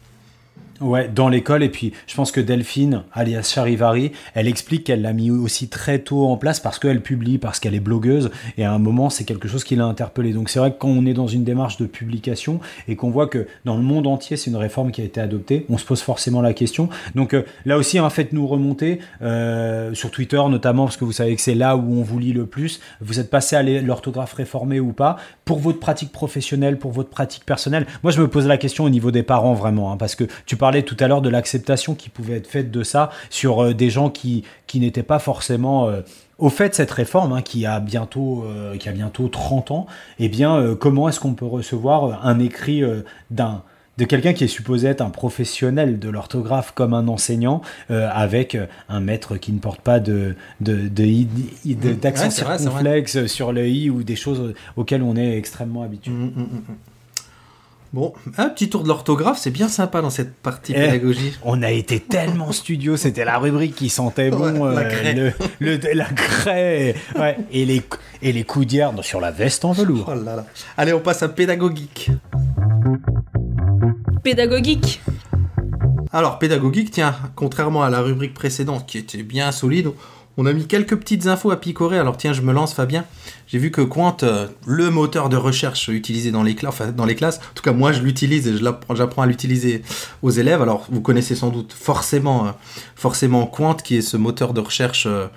Ouais, 0.81 1.07
dans 1.07 1.29
l'école. 1.29 1.63
Et 1.63 1.69
puis, 1.69 1.93
je 2.05 2.15
pense 2.15 2.33
que 2.33 2.41
Delphine, 2.41 3.03
alias 3.13 3.49
Charivari, 3.53 4.11
elle 4.33 4.47
explique 4.47 4.83
qu'elle 4.83 5.01
l'a 5.01 5.13
mis 5.13 5.31
aussi 5.31 5.69
très 5.69 5.99
tôt 5.99 6.27
en 6.27 6.35
place 6.35 6.59
parce 6.59 6.79
qu'elle 6.79 7.01
publie, 7.01 7.37
parce 7.37 7.61
qu'elle 7.61 7.75
est 7.75 7.79
blogueuse. 7.79 8.29
Et 8.57 8.65
à 8.65 8.73
un 8.73 8.77
moment, 8.77 9.09
c'est 9.09 9.23
quelque 9.23 9.47
chose 9.47 9.63
qui 9.63 9.77
l'a 9.77 9.85
interpellée. 9.85 10.33
Donc, 10.33 10.49
c'est 10.49 10.59
vrai 10.59 10.71
que 10.71 10.77
quand 10.77 10.89
on 10.89 11.05
est 11.05 11.13
dans 11.13 11.27
une 11.27 11.45
démarche 11.45 11.77
de 11.77 11.85
publication 11.85 12.59
et 12.89 12.97
qu'on 12.97 13.09
voit 13.09 13.27
que 13.27 13.47
dans 13.63 13.77
le 13.77 13.83
monde 13.83 14.05
entier, 14.05 14.35
c'est 14.35 14.49
une 14.51 14.57
réforme 14.57 14.91
qui 14.91 14.99
a 14.99 15.05
été 15.05 15.21
adoptée, 15.21 15.65
on 15.69 15.77
se 15.77 15.85
pose 15.85 16.01
forcément 16.01 16.41
la 16.41 16.53
question. 16.53 16.89
Donc, 17.15 17.33
euh, 17.33 17.43
là 17.65 17.77
aussi, 17.77 17.97
hein, 17.97 18.09
faites-nous 18.09 18.45
remonter 18.45 18.99
euh, 19.21 19.93
sur 19.93 20.11
Twitter 20.11 20.41
notamment, 20.49 20.83
parce 20.83 20.97
que 20.97 21.05
vous 21.05 21.13
savez 21.13 21.37
que 21.37 21.41
c'est 21.41 21.55
là 21.55 21.77
où 21.77 21.99
on 21.99 22.03
vous 22.03 22.19
lit 22.19 22.33
le 22.33 22.45
plus. 22.45 22.81
Vous 22.99 23.21
êtes 23.21 23.29
passé 23.29 23.55
à 23.55 23.63
l'orthographe 23.63 24.33
réformée 24.33 24.81
ou 24.81 24.91
pas 24.91 25.15
pour 25.45 25.59
votre 25.59 25.79
pratique 25.79 26.11
professionnelle, 26.11 26.77
pour 26.77 26.91
votre 26.91 27.09
pratique 27.09 27.45
personnelle. 27.45 27.85
Moi, 28.03 28.11
je 28.11 28.19
me 28.19 28.27
pose 28.27 28.45
la 28.45 28.57
question 28.57 28.83
au 28.83 28.89
niveau 28.89 29.11
des 29.11 29.23
parents 29.23 29.53
vraiment, 29.53 29.93
hein, 29.93 29.97
parce 29.97 30.15
que 30.15 30.25
tu 30.45 30.57
parlais 30.65 30.81
tout 30.81 30.97
à 30.99 31.07
l'heure 31.07 31.21
de 31.21 31.29
l'acceptation 31.29 31.93
qui 31.93 32.09
pouvait 32.09 32.37
être 32.37 32.47
faite 32.47 32.71
de 32.71 32.81
ça 32.81 33.11
sur 33.29 33.63
euh, 33.63 33.73
des 33.75 33.91
gens 33.91 34.09
qui, 34.09 34.43
qui 34.65 34.79
n'étaient 34.79 35.03
pas 35.03 35.19
forcément 35.19 35.87
euh, 35.87 36.01
au 36.39 36.49
fait 36.49 36.69
de 36.69 36.73
cette 36.73 36.89
réforme 36.89 37.33
hein, 37.33 37.43
qui, 37.43 37.67
a 37.67 37.79
bientôt, 37.79 38.45
euh, 38.47 38.75
qui 38.75 38.89
a 38.89 38.91
bientôt 38.91 39.27
30 39.27 39.69
ans. 39.69 39.85
Eh 40.17 40.27
bien, 40.27 40.75
comment 40.79 41.07
est-ce 41.07 41.19
qu'on 41.19 41.35
peut 41.35 41.45
recevoir 41.45 42.25
un 42.25 42.39
écrit 42.39 42.81
d'un 43.29 43.61
de 43.99 44.05
quelqu'un 44.05 44.33
qui 44.33 44.43
est 44.43 44.47
supposé 44.47 44.87
être 44.87 45.01
un 45.01 45.11
professionnel 45.11 45.99
de 45.99 46.09
l'orthographe 46.09 46.71
comme 46.73 46.95
un 46.95 47.07
enseignant 47.07 47.61
avec 47.89 48.57
un 48.89 48.99
maître 48.99 49.37
qui 49.37 49.53
ne 49.53 49.59
porte 49.59 49.79
pas 49.79 49.99
de 49.99 50.35
d'accent 50.59 52.29
circonflexe 52.31 53.27
sur 53.27 53.53
le 53.53 53.69
i 53.69 53.89
ou 53.89 54.03
des 54.03 54.17
choses 54.17 54.53
auxquelles 54.75 55.03
on 55.03 55.15
est 55.15 55.37
extrêmement 55.37 55.83
habitué. 55.83 56.11
Mmh, 56.11 56.33
mmh, 56.35 56.41
mmh, 56.41 56.94
Bon, 57.93 58.13
un 58.37 58.49
petit 58.49 58.69
tour 58.69 58.83
de 58.83 58.89
l'orthographe, 58.89 59.37
c'est 59.39 59.51
bien 59.51 59.69
sympa 59.69 60.01
dans 60.01 60.09
cette 60.09 60.33
partie 60.35 60.73
eh, 60.75 60.81
pédagogie. 60.81 61.33
On 61.43 61.63
a 61.63 61.71
été 61.71 61.99
tellement 61.99 62.51
studio, 62.51 62.97
c'était 62.97 63.23
la 63.23 63.37
rubrique 63.37 63.75
qui 63.75 63.89
sentait 63.89 64.31
bon. 64.31 64.65
la 64.65 64.81
euh, 64.81 65.31
Le, 65.59 65.79
la 65.93 66.05
craie. 66.05 66.95
Ouais, 67.17 67.37
et, 67.51 67.65
les, 67.65 67.81
et 68.21 68.33
les 68.33 68.43
coudières 68.43 68.91
sur 69.01 69.21
la 69.21 69.31
veste 69.31 69.63
en 69.63 69.71
velours. 69.71 70.09
Oh 70.11 70.15
là 70.15 70.35
là. 70.35 70.45
Allez, 70.77 70.93
on 70.93 70.99
passe 70.99 71.23
à 71.23 71.29
pédagogique. 71.29 72.11
Pédagogique. 74.23 75.01
Alors, 76.11 76.39
pédagogique, 76.39 76.91
tiens, 76.91 77.15
contrairement 77.35 77.83
à 77.83 77.89
la 77.89 78.01
rubrique 78.01 78.33
précédente 78.33 78.85
qui 78.87 78.97
était 78.97 79.23
bien 79.23 79.51
solide, 79.51 79.89
on 80.37 80.45
a 80.45 80.53
mis 80.53 80.67
quelques 80.67 80.95
petites 80.95 81.27
infos 81.27 81.51
à 81.51 81.59
picorer. 81.59 81.97
Alors, 81.97 82.17
tiens, 82.17 82.33
je 82.33 82.41
me 82.41 82.51
lance, 82.53 82.73
Fabien. 82.73 83.05
J'ai 83.47 83.59
vu 83.59 83.71
que 83.71 83.81
Quant, 83.81 84.17
euh, 84.23 84.47
le 84.65 84.89
moteur 84.89 85.29
de 85.29 85.37
recherche 85.37 85.87
utilisé 85.87 86.31
dans 86.31 86.43
les, 86.43 86.55
classes, 86.55 86.81
en 86.81 87.53
tout 87.53 87.63
cas 87.63 87.73
moi 87.73 87.91
je 87.91 88.01
l'utilise 88.01 88.47
et 88.47 88.57
j'apprends 88.57 89.21
à 89.21 89.27
l'utiliser 89.27 89.83
aux 90.23 90.31
élèves. 90.31 90.61
Alors 90.61 90.87
vous 90.89 91.01
connaissez 91.01 91.35
sans 91.35 91.49
doute 91.49 91.71
forcément, 91.71 92.47
euh, 92.47 92.51
forcément 92.95 93.45
Quant, 93.45 93.75
qui 93.75 93.97
est 93.97 94.01
ce 94.01 94.17
moteur 94.17 94.53
de 94.53 94.61
recherche 94.61 95.05
euh, 95.05 95.27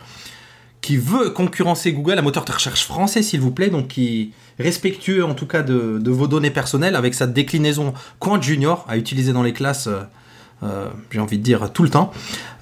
qui 0.81 0.97
veut 0.97 1.31
concurrencer 1.31 1.93
Google, 1.93 2.19
un 2.19 2.23
moteur 2.23 2.45
de 2.47 2.53
recherche 2.53 2.85
français 2.85 3.23
s'il 3.23 3.41
vous 3.41 3.51
plaît, 3.51 3.69
donc 3.69 3.89
qui 3.89 4.33
respectueux 4.59 5.25
en 5.25 5.35
tout 5.35 5.47
cas 5.47 5.63
de, 5.63 5.99
de, 5.99 6.11
vos 6.11 6.29
données 6.29 6.51
personnelles 6.51 6.97
avec 6.97 7.15
sa 7.15 7.27
déclinaison 7.27 7.93
Quant 8.21 8.41
Junior 8.41 8.87
à 8.89 8.97
utiliser 8.97 9.33
dans 9.33 9.43
les 9.43 9.53
classes 9.53 9.89
euh, 10.65 10.89
j'ai 11.11 11.21
envie 11.21 11.39
de 11.39 11.43
dire 11.43 11.73
tout 11.73 11.83
le 11.83 11.89
temps. 11.91 12.13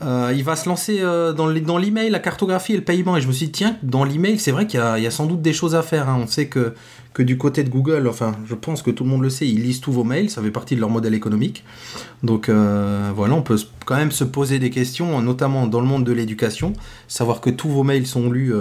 Euh, 0.03 0.33
il 0.37 0.45
va 0.45 0.55
se 0.55 0.69
lancer 0.69 0.99
euh, 1.01 1.33
dans 1.33 1.79
l'email, 1.79 2.11
la 2.11 2.19
cartographie 2.19 2.75
et 2.75 2.77
le 2.77 2.85
paiement. 2.85 3.17
Et 3.17 3.21
je 3.21 3.29
me 3.29 3.33
suis 3.33 3.47
dit, 3.47 3.53
tiens, 3.53 3.77
dans 3.83 4.05
l'email, 4.05 4.39
c'est 4.39 4.51
vrai 4.51 4.67
qu'il 4.67 4.81
y, 4.81 5.07
a 5.07 5.11
sans 5.11 5.27
doute 5.27 5.41
des 5.41 5.53
choses 5.53 5.75
à 5.75 5.83
faire. 5.83 6.09
Hein. 6.09 6.19
On 6.23 6.27
sait 6.27 6.49
que, 6.49 6.75
que 7.15 7.23
du 7.23 7.39
côté 7.39 7.65
de 7.65 7.71
Google, 7.71 8.07
enfin, 8.09 8.37
je 8.47 8.55
pense 8.55 8.83
que 8.83 8.91
tout 8.91 9.05
le 9.05 9.11
monde 9.11 9.23
le 9.23 9.31
sait, 9.31 9.49
ils 9.49 9.63
lisent 9.63 9.81
tous 9.81 9.93
vos 9.93 10.05
mails, 10.05 10.29
ça 10.29 10.43
fait 10.43 10.51
partie 10.51 10.77
de 10.77 10.81
leur 10.81 10.91
modèle 10.91 11.15
économique. 11.15 11.65
Donc 12.23 12.51
voilà, 12.51 13.35
on 13.35 13.43
peut 13.43 13.59
quand 13.87 13.97
même 13.97 14.13
se 14.13 14.25
poser 14.25 14.59
des 14.59 14.71
questions, 14.71 15.23
notamment 15.23 15.67
dans 15.67 15.81
le 15.81 15.87
monde 15.87 16.05
de 16.05 16.13
l'éducation, 16.13 16.75
savoir 17.09 17.41
que 17.41 17.49
tous 17.49 17.71
vos 17.71 17.85
mails 17.85 18.07
sont 18.07 18.31
lus 18.31 18.53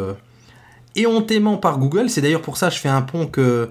éhontément 0.95 1.57
par 1.57 1.79
Google. 1.79 2.09
C'est 2.09 2.21
d'ailleurs 2.21 2.41
pour 2.41 2.55
ça 2.55 2.69
que 2.69 2.75
je 2.75 2.79
fais 2.79 2.87
un 2.87 3.01
pont 3.01 3.27
que, 3.27 3.69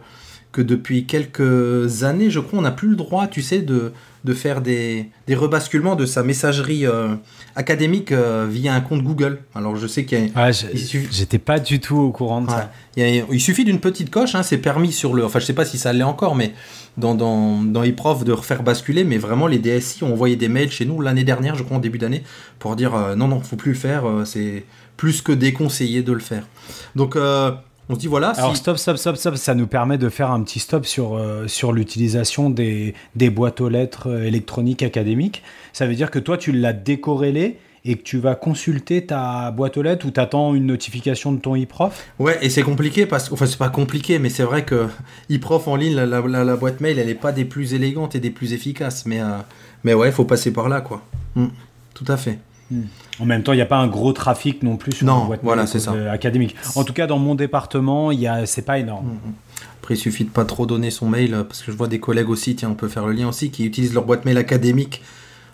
que 0.53 0.61
depuis 0.61 1.07
quelques 1.07 2.05
années, 2.05 2.29
je 2.29 2.40
crois, 2.40 2.59
on 2.59 2.62
n'a 2.62 2.70
plus 2.70 2.88
le 2.88 2.96
droit, 2.96 3.27
tu 3.27 3.40
sais, 3.40 3.61
de 3.61 3.92
de 4.24 4.32
faire 4.32 4.62
des, 4.62 5.10
des 5.26 5.34
rebasculements 5.34 5.96
de 5.96 6.06
sa 6.06 6.22
messagerie 6.22 6.87
euh, 6.87 7.14
académique 7.56 8.10
euh, 8.10 8.46
via 8.50 8.74
un 8.74 8.80
compte 8.80 9.02
Google. 9.02 9.40
Alors 9.54 9.76
je 9.76 9.87
sais 9.87 10.06
qu'il 10.06 10.18
y 10.18 10.32
a... 10.34 10.50
J'étais 10.50 11.38
pas 11.38 11.58
du 11.58 11.78
tout 11.78 11.96
au 11.96 12.10
courant 12.10 12.40
de 12.40 12.48
ça. 12.48 12.72
Il, 12.96 13.40
suffit 13.40 13.64
d'une 13.64 13.80
petite 13.80 14.10
coche, 14.10 14.34
hein, 14.34 14.42
c'est 14.42 14.58
permis 14.58 14.92
sur 14.92 15.12
le... 15.12 15.24
Enfin 15.24 15.40
je 15.40 15.44
sais 15.44 15.52
pas 15.52 15.66
si 15.66 15.76
ça 15.76 15.92
l'est 15.92 16.02
encore, 16.04 16.34
mais 16.37 16.54
dans, 16.96 17.14
dans, 17.14 17.62
dans 17.62 17.82
de 17.82 18.32
refaire 18.32 18.62
basculer, 18.62 19.04
mais 19.04 19.18
vraiment 19.18 19.46
les 19.46 19.58
DSI 19.58 20.04
ont 20.04 20.12
envoyé 20.12 20.37
des 20.37 20.48
mails 20.48 20.70
chez 20.70 20.87
nous 20.87 21.02
l'année 21.02 21.24
dernière, 21.24 21.54
je 21.54 21.62
crois 21.62 21.76
en 21.76 21.80
début 21.80 21.98
d'année, 21.98 22.22
pour 22.58 22.76
dire 22.76 22.94
euh, 22.94 23.14
non, 23.16 23.28
non, 23.28 23.40
faut 23.40 23.56
plus 23.56 23.72
le 23.72 23.78
faire, 23.78 24.04
c'est 24.24 24.64
plus 24.96 25.20
que 25.20 25.32
déconseillé 25.32 26.02
de 26.02 26.12
le 26.12 26.20
faire. 26.20 26.46
Donc 26.96 27.18
On 27.88 27.94
se 27.94 27.99
dit 27.99 28.07
voilà. 28.07 28.31
Alors 28.31 28.57
si... 28.57 28.62
stop, 28.62 28.77
stop, 28.77 28.97
stop, 28.97 29.16
stop. 29.16 29.37
Ça 29.37 29.55
nous 29.55 29.66
permet 29.66 29.99
de 29.99 30.09
faire 30.09 30.31
un 30.31 30.42
petit 30.42 30.59
stop 30.59 30.87
sur, 30.87 31.16
euh, 31.16 31.47
sur 31.49 31.73
l'utilisation 31.73 32.51
des, 32.51 32.94
des 33.14 33.31
boîtes 33.31 33.61
aux 33.61 33.68
lettres 33.68 34.09
euh, 34.09 34.25
électroniques 34.25 34.83
académiques. 34.83 35.42
Ça 35.73 35.87
veut 35.87 35.94
dire 35.94 36.11
que 36.11 36.18
toi, 36.18 36.38
tu 36.38 36.53
l'as 36.53 36.73
décorrélé 36.73 37.59
et 37.85 37.97
que 37.97 38.03
tu 38.03 38.18
vas 38.18 38.35
consulter 38.35 39.05
ta 39.05 39.51
boîte 39.51 39.77
aux 39.77 39.83
lettres 39.83 40.07
ou 40.07 40.11
t'attends 40.11 40.55
une 40.55 40.66
notification 40.66 41.33
de 41.33 41.38
ton 41.38 41.55
e-prof 41.55 42.07
Ouais, 42.18 42.38
et 42.40 42.49
c'est 42.49 42.62
compliqué 42.62 43.05
parce 43.05 43.29
que, 43.29 43.35
enfin, 43.35 43.44
c'est 43.44 43.59
pas 43.59 43.68
compliqué, 43.68 44.18
mais 44.18 44.31
c'est 44.31 44.42
vrai 44.42 44.64
que 44.64 44.88
e-prof 45.31 45.68
en 45.68 45.77
ligne, 45.77 45.94
la, 45.94 46.07
la, 46.07 46.57
boîte 46.57 46.81
mail, 46.81 46.99
elle 46.99 47.11
est 47.11 47.14
pas 47.14 47.33
des 47.33 47.44
plus 47.44 47.75
élégantes 47.75 48.14
et 48.14 48.20
des 48.20 48.31
plus 48.31 48.55
efficaces. 48.55 49.05
Mais, 49.05 49.20
euh, 49.20 49.37
mais 49.85 49.92
ouais, 49.92 50.11
faut 50.12 50.25
passer 50.25 50.51
par 50.51 50.70
là, 50.70 50.81
quoi. 50.81 51.03
Mm, 51.35 51.49
tout 51.92 52.07
à 52.09 52.16
fait. 52.16 52.38
En 53.20 53.27
même 53.27 53.42
temps, 53.42 53.53
il 53.53 53.57
n'y 53.57 53.62
a 53.62 53.66
pas 53.66 53.79
un 53.79 53.87
gros 53.87 54.12
trafic 54.12 54.62
non 54.62 54.77
plus 54.77 54.92
sur 54.92 55.07
Non, 55.07 55.20
la 55.20 55.27
boîte 55.27 55.40
voilà, 55.42 55.62
mail 55.62 55.68
c'est 55.70 55.79
ça. 55.81 55.92
académique. 56.11 56.57
En 56.74 56.85
tout 56.85 56.92
cas, 56.92 57.07
dans 57.07 57.18
mon 57.18 57.35
département, 57.35 58.11
il 58.11 58.18
y 58.20 58.27
a, 58.27 58.44
c'est 58.46 58.62
pas 58.62 58.79
énorme. 58.79 59.07
Mm. 59.07 59.33
Après, 59.81 59.94
il 59.94 59.98
suffit 59.98 60.24
de 60.24 60.31
pas 60.31 60.44
trop 60.44 60.66
donner 60.66 60.90
son 60.90 61.09
mail, 61.09 61.35
euh, 61.35 61.44
parce 61.44 61.62
que 61.62 61.70
je 61.70 61.77
vois 61.77 61.88
des 61.88 62.00
collègues 62.00 62.31
aussi, 62.31 62.57
tiens, 62.57 62.70
on 62.70 62.74
peut 62.74 62.88
faire 62.88 63.07
le 63.07 63.12
lien 63.12 63.29
aussi, 63.29 63.50
qui 63.50 63.64
utilisent 63.66 63.94
leur 63.94 64.05
boîte 64.05 64.24
mail 64.24 64.38
académique, 64.38 65.03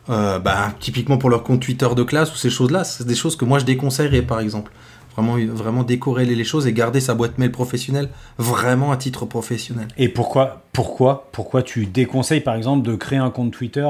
euh, 0.08 0.38
bah, 0.38 0.72
typiquement 0.80 1.18
pour 1.18 1.30
leur 1.30 1.42
compte 1.42 1.60
Twitter 1.60 1.88
de 1.94 2.02
classe 2.02 2.32
ou 2.32 2.36
ces 2.36 2.48
choses-là. 2.50 2.84
C'est 2.84 3.06
des 3.06 3.14
choses 3.14 3.36
que 3.36 3.44
moi 3.44 3.58
je 3.58 3.64
déconseillerais, 3.64 4.22
par 4.22 4.40
exemple. 4.40 4.72
Vraiment, 5.16 5.36
vraiment 5.54 5.82
décorréler 5.82 6.34
les 6.34 6.44
choses 6.44 6.66
et 6.66 6.72
garder 6.72 7.00
sa 7.00 7.14
boîte 7.14 7.36
mail 7.38 7.50
professionnelle 7.50 8.08
vraiment 8.38 8.92
à 8.92 8.96
titre 8.96 9.26
professionnel. 9.26 9.88
Et 9.98 10.08
pourquoi, 10.08 10.62
pourquoi, 10.72 11.28
pourquoi 11.32 11.62
tu 11.62 11.86
déconseilles 11.86 12.40
par 12.40 12.54
exemple 12.54 12.88
de 12.88 12.94
créer 12.94 13.18
un 13.18 13.30
compte 13.30 13.50
Twitter? 13.52 13.88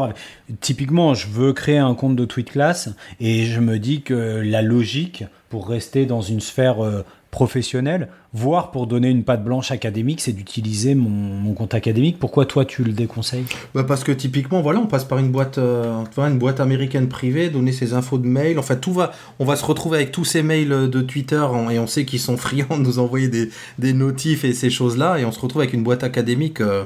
Typiquement, 0.61 1.14
je 1.14 1.28
veux 1.28 1.52
créer 1.52 1.78
un 1.78 1.94
compte 1.94 2.16
de 2.16 2.24
tweet 2.24 2.50
class 2.50 2.90
et 3.20 3.44
je 3.44 3.61
me 3.61 3.78
dis 3.78 4.02
que 4.02 4.42
la 4.44 4.62
logique 4.62 5.24
pour 5.50 5.68
rester 5.68 6.06
dans 6.06 6.22
une 6.22 6.40
sphère 6.40 6.83
euh, 6.83 7.04
professionnelle, 7.30 8.08
voire 8.32 8.70
pour 8.70 8.86
donner 8.86 9.08
une 9.08 9.22
patte 9.22 9.44
blanche 9.44 9.70
académique, 9.70 10.20
c'est 10.20 10.32
d'utiliser 10.32 10.94
mon, 10.94 11.10
mon, 11.10 11.54
compte 11.54 11.74
académique. 11.74 12.18
Pourquoi 12.18 12.44
toi 12.44 12.64
tu 12.64 12.82
le 12.82 12.92
déconseilles? 12.92 13.44
Bah 13.74 13.84
Parce 13.84 14.02
que 14.02 14.10
typiquement, 14.12 14.60
voilà, 14.62 14.80
on 14.80 14.86
passe 14.86 15.04
par 15.04 15.18
une 15.18 15.30
boîte, 15.30 15.58
euh, 15.58 16.02
une 16.16 16.38
boîte 16.38 16.60
américaine 16.60 17.08
privée, 17.08 17.48
donner 17.48 17.72
ses 17.72 17.94
infos 17.94 18.18
de 18.18 18.26
mail. 18.26 18.58
Enfin, 18.58 18.76
tout 18.76 18.92
va, 18.92 19.12
on 19.38 19.44
va 19.44 19.56
se 19.56 19.64
retrouver 19.64 19.98
avec 19.98 20.12
tous 20.12 20.24
ces 20.24 20.42
mails 20.42 20.90
de 20.90 21.00
Twitter 21.02 21.44
et 21.70 21.78
on 21.78 21.86
sait 21.86 22.04
qu'ils 22.04 22.20
sont 22.20 22.36
friands 22.36 22.76
de 22.76 22.82
nous 22.82 22.98
envoyer 22.98 23.28
des, 23.28 23.50
des 23.78 23.92
notifs 23.92 24.44
et 24.44 24.52
ces 24.52 24.70
choses-là. 24.70 25.18
Et 25.18 25.24
on 25.24 25.32
se 25.32 25.40
retrouve 25.40 25.62
avec 25.62 25.72
une 25.72 25.84
boîte 25.84 26.02
académique. 26.02 26.60
Euh, 26.60 26.84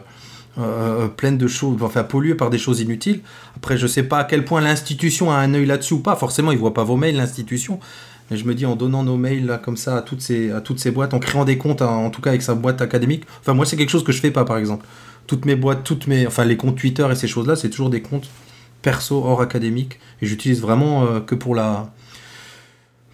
euh, 0.57 1.09
pleine 1.09 1.37
de 1.37 1.49
choses, 1.49 1.83
enfin 1.83 2.05
polluée 2.05 2.37
par 2.37 2.49
des 2.49 2.59
choses 2.59 2.81
inutiles. 2.81 3.23
Après, 3.57 3.77
je 3.77 3.89
sais 3.89 4.05
pas 4.05 4.19
à 4.19 4.25
quel 4.25 4.45
point 4.45 4.61
l'institution 4.61 5.33
a 5.33 5.37
un 5.37 5.53
œil 5.53 5.67
là-dessus 5.67 5.95
ou 5.95 5.99
pas. 5.99 6.15
Forcément, 6.15 6.53
ils 6.53 6.59
voient 6.59 6.75
pas 6.75 6.85
vos 6.85 6.97
mails, 6.97 7.17
l'institution. 7.17 7.81
Mais 8.31 8.37
je 8.37 8.45
me 8.45 8.55
dis 8.55 8.65
en 8.67 8.77
donnant 8.77 9.03
nos 9.03 9.17
mails 9.17 9.47
là 9.47 9.59
comme 9.59 9.77
ça 9.77 9.97
à 9.97 10.03
toutes 10.03 10.21
ces, 10.21 10.51
à 10.51 10.61
toutes 10.61 10.79
ces 10.79 10.91
boîtes, 10.91 11.15
en 11.15 11.19
créant 11.19 11.45
des 11.45 11.59
comptes, 11.59 11.83
en 11.83 12.11
tout 12.11 12.23
cas 12.23 12.31
avec 12.31 12.43
sa 12.43 12.55
boîte 12.55 12.81
académique. 12.81 13.25
Enfin, 13.41 13.55
moi, 13.55 13.67
c'est 13.67 13.77
quelque 13.77 13.91
chose 13.91 14.05
que 14.05 14.13
je 14.13 14.21
fais 14.21 14.31
pas, 14.31 14.45
par 14.45 14.57
exemple. 14.57 14.87
Toutes 15.27 15.45
mes 15.45 15.57
boîtes, 15.57 15.85
toutes 15.85 16.07
mes, 16.07 16.27
enfin 16.27 16.45
les 16.45 16.57
comptes 16.57 16.77
Twitter 16.77 17.07
et 17.11 17.15
ces 17.15 17.29
choses-là, 17.29 17.57
c'est 17.57 17.71
toujours 17.71 17.91
des 17.91 18.03
comptes 18.03 18.29
perso 18.83 19.23
hors 19.25 19.41
académique. 19.41 19.99
Et 20.23 20.27
j'utilise 20.27 20.61
vraiment 20.61 21.05
euh, 21.05 21.21
que 21.21 21.35
pour 21.35 21.55
la, 21.55 21.93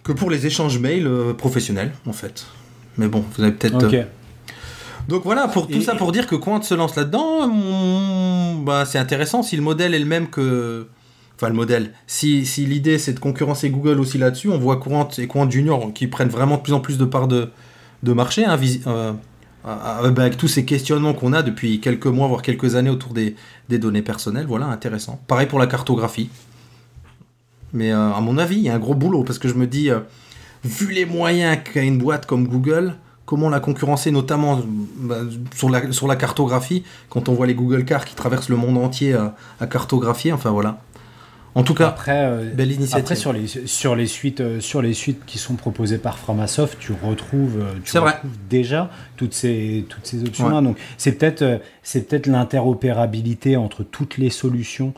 que 0.03 0.11
pour 0.11 0.29
les 0.29 0.45
échanges 0.45 0.79
mails 0.79 1.07
euh, 1.07 1.33
professionnels, 1.33 1.91
en 2.05 2.13
fait. 2.13 2.45
Mais 2.97 3.07
bon, 3.07 3.23
vous 3.35 3.43
avez 3.43 3.53
peut-être. 3.53 3.85
Okay. 3.85 4.05
Donc 5.07 5.23
voilà, 5.23 5.47
pour 5.47 5.67
tout 5.67 5.77
et, 5.77 5.81
ça 5.81 5.95
pour 5.95 6.11
dire 6.11 6.27
que 6.27 6.35
Quant 6.35 6.61
se 6.61 6.73
lance 6.73 6.95
là-dedans, 6.95 7.47
mmh, 7.47 8.65
bah, 8.65 8.85
c'est 8.85 8.99
intéressant 8.99 9.43
si 9.43 9.55
le 9.55 9.61
modèle 9.61 9.93
est 9.93 9.99
le 9.99 10.05
même 10.05 10.29
que. 10.29 10.87
Le 11.49 11.55
modèle. 11.55 11.91
Si, 12.07 12.43
l'idée 12.57 12.99
c'est 12.99 13.13
de 13.13 13.19
concurrencer 13.19 13.69
Google 13.69 13.99
aussi 13.99 14.17
là-dessus, 14.17 14.49
on 14.49 14.57
voit 14.57 14.77
Quant 14.77 15.07
et 15.17 15.27
Quant 15.27 15.49
Junior 15.49 15.91
qui 15.93 16.07
prennent 16.07 16.29
vraiment 16.29 16.57
de 16.57 16.61
plus 16.61 16.73
en 16.73 16.79
plus 16.79 16.97
de 16.97 17.05
parts 17.05 17.27
de, 17.27 17.49
marché, 18.03 18.45
hein, 18.45 18.59
euh, 18.87 19.13
avec 19.63 20.37
tous 20.37 20.47
ces 20.47 20.65
questionnements 20.65 21.13
qu'on 21.13 21.33
a 21.33 21.41
depuis 21.41 21.79
quelques 21.79 22.07
mois, 22.07 22.27
voire 22.27 22.41
quelques 22.41 22.75
années 22.75 22.89
autour 22.89 23.13
des, 23.13 23.35
données 23.69 24.01
personnelles. 24.01 24.45
Voilà, 24.47 24.67
intéressant. 24.67 25.19
Pareil 25.27 25.47
pour 25.47 25.59
la 25.59 25.67
cartographie. 25.67 26.29
Mais 27.73 27.91
euh, 27.91 28.13
à 28.13 28.21
mon 28.21 28.37
avis, 28.37 28.57
il 28.57 28.63
y 28.63 28.69
a 28.69 28.75
un 28.75 28.79
gros 28.79 28.95
boulot 28.95 29.23
parce 29.23 29.39
que 29.39 29.47
je 29.47 29.55
me 29.55 29.65
dis, 29.65 29.89
euh, 29.89 29.99
vu 30.63 30.91
les 30.91 31.05
moyens 31.05 31.57
qu'a 31.63 31.81
une 31.81 31.97
boîte 31.97 32.25
comme 32.25 32.47
Google, 32.47 32.95
comment 33.25 33.49
la 33.49 33.61
concurrencer, 33.61 34.11
notamment 34.11 34.61
bah, 34.97 35.21
sur, 35.55 35.69
la, 35.69 36.15
cartographie, 36.15 36.83
quand 37.09 37.29
on 37.29 37.33
voit 37.33 37.47
les 37.47 37.55
Google 37.55 37.85
Cars 37.85 38.05
qui 38.05 38.13
traversent 38.13 38.49
le 38.49 38.57
monde 38.57 38.77
entier 38.77 39.13
à 39.13 39.67
cartographier, 39.67 40.33
enfin 40.33 40.51
voilà. 40.51 40.81
En 41.53 41.63
tout 41.63 41.73
cas, 41.73 41.89
après, 41.89 42.15
euh, 42.15 42.49
belle 42.53 42.71
initiative. 42.71 43.03
Après, 43.03 43.15
sur 43.15 43.33
les, 43.33 43.47
sur, 43.47 43.95
les 43.95 44.07
suites, 44.07 44.39
euh, 44.39 44.61
sur 44.61 44.81
les 44.81 44.93
suites 44.93 45.25
qui 45.25 45.37
sont 45.37 45.55
proposées 45.55 45.97
par 45.97 46.17
Framasoft, 46.17 46.79
tu 46.79 46.93
retrouves, 46.93 47.59
euh, 47.59 47.73
tu 47.83 47.97
retrouves 47.97 48.31
déjà 48.49 48.89
toutes 49.17 49.33
ces, 49.33 49.85
toutes 49.89 50.05
ces 50.05 50.23
options-là. 50.23 50.57
Ouais. 50.57 50.63
Donc, 50.63 50.77
c'est 50.97 51.11
peut-être 51.11 51.61
c'est 51.83 52.07
peut-être 52.07 52.27
l'interopérabilité 52.27 53.57
entre 53.57 53.83
toutes 53.83 54.17
les 54.17 54.29
solutions 54.29 54.93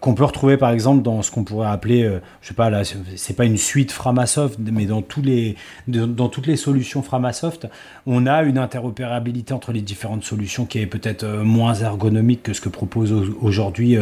qu'on 0.00 0.14
peut 0.14 0.24
retrouver, 0.24 0.58
par 0.58 0.70
exemple, 0.70 1.02
dans 1.02 1.22
ce 1.22 1.30
qu'on 1.30 1.44
pourrait 1.44 1.68
appeler, 1.68 2.02
je 2.42 2.48
sais 2.48 2.54
pas, 2.54 2.68
là, 2.68 2.82
c'est 2.84 3.34
pas 3.34 3.46
une 3.46 3.56
suite 3.56 3.90
Framasoft, 3.90 4.58
mais 4.58 4.84
dans, 4.84 5.00
tous 5.00 5.22
les, 5.22 5.56
dans, 5.88 6.06
dans 6.06 6.28
toutes 6.28 6.46
les 6.46 6.56
solutions 6.56 7.02
Framasoft, 7.02 7.66
on 8.06 8.26
a 8.26 8.42
une 8.42 8.58
interopérabilité 8.58 9.54
entre 9.54 9.72
les 9.72 9.80
différentes 9.80 10.24
solutions 10.24 10.66
qui 10.66 10.78
est 10.78 10.86
peut-être 10.86 11.26
moins 11.26 11.74
ergonomique 11.74 12.42
que 12.42 12.52
ce 12.52 12.60
que 12.60 12.68
propose 12.68 13.12
aujourd'hui 13.40 13.96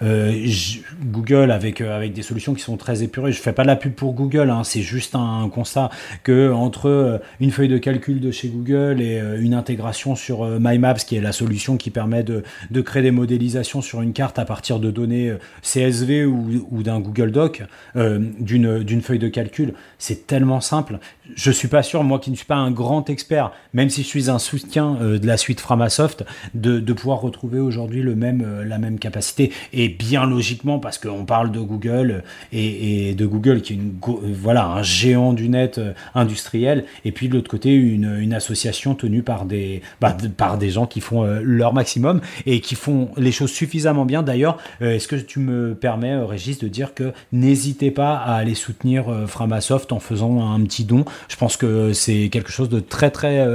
Google 0.00 1.29
avec, 1.34 1.80
avec 1.80 2.12
des 2.12 2.22
solutions 2.22 2.54
qui 2.54 2.62
sont 2.62 2.76
très 2.76 3.02
épurées. 3.02 3.32
Je 3.32 3.40
fais 3.40 3.52
pas 3.52 3.62
de 3.62 3.68
la 3.68 3.76
pub 3.76 3.92
pour 3.92 4.12
Google, 4.14 4.50
hein, 4.50 4.62
c'est 4.64 4.82
juste 4.82 5.14
un, 5.14 5.48
constat 5.50 5.90
que 6.22 6.52
entre 6.52 7.20
une 7.40 7.50
feuille 7.50 7.68
de 7.68 7.78
calcul 7.78 8.20
de 8.20 8.30
chez 8.30 8.48
Google 8.48 9.00
et 9.00 9.20
une 9.38 9.54
intégration 9.54 10.14
sur 10.14 10.44
MyMaps, 10.44 11.04
qui 11.04 11.16
est 11.16 11.20
la 11.20 11.32
solution 11.32 11.76
qui 11.76 11.90
permet 11.90 12.22
de, 12.22 12.42
créer 12.82 13.02
des 13.02 13.10
modélisations 13.10 13.80
sur 13.80 14.02
une 14.02 14.12
carte 14.12 14.38
à 14.38 14.44
partir 14.44 14.78
de 14.78 14.90
données 14.90 15.32
CSV 15.62 16.24
ou, 16.24 16.82
d'un 16.82 17.00
Google 17.00 17.32
Doc, 17.32 17.62
euh, 17.96 18.18
d'une 18.38 19.02
feuille 19.02 19.18
de 19.18 19.28
calcul. 19.28 19.74
C'est 19.98 20.26
tellement 20.26 20.60
simple. 20.60 20.98
Je 21.34 21.50
suis 21.50 21.68
pas 21.68 21.82
sûr, 21.82 22.02
moi 22.04 22.18
qui 22.18 22.30
ne 22.30 22.36
suis 22.36 22.46
pas 22.46 22.56
un 22.56 22.70
grand 22.70 23.08
expert, 23.10 23.52
même 23.72 23.90
si 23.90 24.02
je 24.02 24.08
suis 24.08 24.30
un 24.30 24.38
soutien 24.38 24.96
euh, 25.00 25.18
de 25.18 25.26
la 25.26 25.36
suite 25.36 25.60
Framasoft, 25.60 26.24
de, 26.54 26.80
pouvoir 26.92 27.20
retrouver 27.20 27.60
aujourd'hui 27.60 28.02
le 28.02 28.14
même, 28.14 28.42
euh, 28.44 28.64
la 28.64 28.78
même 28.78 28.98
capacité. 28.98 29.52
Et 29.72 29.88
bien 29.88 30.26
logiquement, 30.26 30.78
parce 30.78 30.98
qu'on 30.98 31.24
parle 31.24 31.52
de 31.52 31.60
Google 31.60 32.24
et, 32.52 33.10
et, 33.10 33.14
de 33.14 33.26
Google 33.26 33.62
qui 33.62 33.74
est 33.74 33.76
une, 33.76 33.94
voilà, 34.32 34.66
un 34.66 34.82
géant 34.82 35.32
du 35.32 35.48
net 35.48 35.80
industriel, 36.14 36.84
et 37.04 37.12
puis 37.12 37.28
de 37.28 37.34
l'autre 37.34 37.50
côté, 37.50 37.74
une, 37.74 38.30
association 38.30 38.94
tenue 38.94 39.22
par 39.22 39.44
des, 39.44 39.82
bah, 40.00 40.16
par 40.36 40.56
des 40.56 40.70
gens 40.70 40.86
qui 40.86 41.00
font 41.00 41.24
leur 41.42 41.74
maximum 41.74 42.20
et 42.46 42.60
qui 42.60 42.76
font 42.76 43.10
les 43.16 43.32
choses 43.32 43.50
suffisamment 43.50 44.04
bien. 44.04 44.22
D'ailleurs, 44.22 44.58
euh, 44.82 44.94
est-ce 44.94 45.08
que 45.08 45.16
tu 45.16 45.38
me 45.38 45.74
permets, 45.74 46.12
euh, 46.12 46.24
Régis, 46.24 46.58
de 46.58 46.68
dire 46.68 46.94
que 46.94 47.12
n'hésitez 47.32 47.90
pas 47.90 48.16
à 48.16 48.36
aller 48.36 48.54
soutenir 48.54 49.08
euh, 49.08 49.26
Framasoft 49.26 49.92
en 49.92 50.00
faisant 50.00 50.52
un 50.52 50.60
petit 50.62 50.84
don. 50.84 51.04
Je 51.28 51.36
pense 51.36 51.56
que 51.56 51.92
c'est 51.92 52.28
quelque 52.30 52.50
chose 52.50 52.68
de 52.68 52.80
très 52.80 53.10
très 53.10 53.46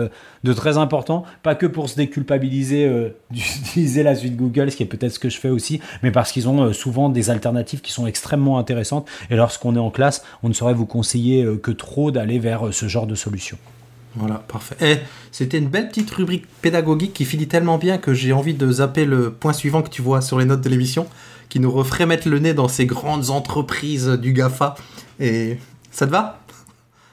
de 0.43 0.53
très 0.53 0.77
important, 0.77 1.23
pas 1.43 1.55
que 1.55 1.65
pour 1.65 1.89
se 1.89 1.95
déculpabiliser 1.95 2.89
d'utiliser 3.31 4.03
la 4.03 4.15
suite 4.15 4.35
Google, 4.35 4.71
ce 4.71 4.77
qui 4.77 4.83
est 4.83 4.87
peut-être 4.87 5.13
ce 5.13 5.19
que 5.19 5.29
je 5.29 5.39
fais 5.39 5.49
aussi, 5.49 5.81
mais 6.03 6.11
parce 6.11 6.31
qu'ils 6.31 6.47
ont 6.47 6.71
souvent 6.73 7.09
des 7.09 7.29
alternatives 7.29 7.81
qui 7.81 7.91
sont 7.91 8.07
extrêmement 8.07 8.57
intéressantes. 8.57 9.07
Et 9.29 9.35
lorsqu'on 9.35 9.75
est 9.75 9.79
en 9.79 9.91
classe, 9.91 10.23
on 10.43 10.49
ne 10.49 10.53
saurait 10.53 10.73
vous 10.73 10.85
conseiller 10.85 11.45
que 11.61 11.71
trop 11.71 12.11
d'aller 12.11 12.39
vers 12.39 12.73
ce 12.73 12.87
genre 12.87 13.07
de 13.07 13.15
solution. 13.15 13.57
Voilà, 14.15 14.35
parfait. 14.47 14.75
Et 14.81 14.97
c'était 15.31 15.57
une 15.57 15.67
belle 15.67 15.89
petite 15.89 16.09
rubrique 16.11 16.45
pédagogique 16.61 17.13
qui 17.13 17.25
finit 17.25 17.47
tellement 17.47 17.77
bien 17.77 17.97
que 17.97 18.13
j'ai 18.13 18.31
envie 18.31 18.53
de 18.53 18.71
zapper 18.71 19.05
le 19.05 19.31
point 19.31 19.53
suivant 19.53 19.81
que 19.81 19.89
tu 19.89 20.01
vois 20.01 20.21
sur 20.21 20.39
les 20.39 20.45
notes 20.45 20.61
de 20.61 20.69
l'émission, 20.69 21.07
qui 21.49 21.59
nous 21.59 21.71
referait 21.71 22.05
mettre 22.05 22.29
le 22.29 22.39
nez 22.39 22.53
dans 22.53 22.69
ces 22.69 22.85
grandes 22.85 23.29
entreprises 23.29 24.07
du 24.07 24.31
GAFA. 24.31 24.75
Et 25.19 25.57
ça 25.91 26.05
te 26.05 26.11
va? 26.11 26.39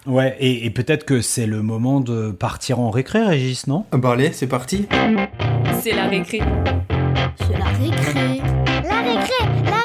Ouais, 0.06 0.36
et, 0.40 0.66
et 0.66 0.70
peut-être 0.70 1.04
que 1.04 1.20
c'est 1.20 1.46
le 1.46 1.62
moment 1.62 2.00
de 2.00 2.32
partir 2.32 2.80
en 2.80 2.90
récré, 2.90 3.22
Régis, 3.22 3.68
non? 3.68 3.84
Bah 3.92 4.12
allez, 4.12 4.32
c'est 4.32 4.48
parti. 4.48 4.88
C'est 5.80 5.94
la 5.94 6.08
récré. 6.08 6.40
C'est 7.36 7.58
la 7.58 7.66
récré. 7.66 7.68
La 7.68 7.68
récré, 7.68 8.42
la 8.84 9.00
récré, 9.00 9.44
la 9.64 9.76
récré. 9.76 9.81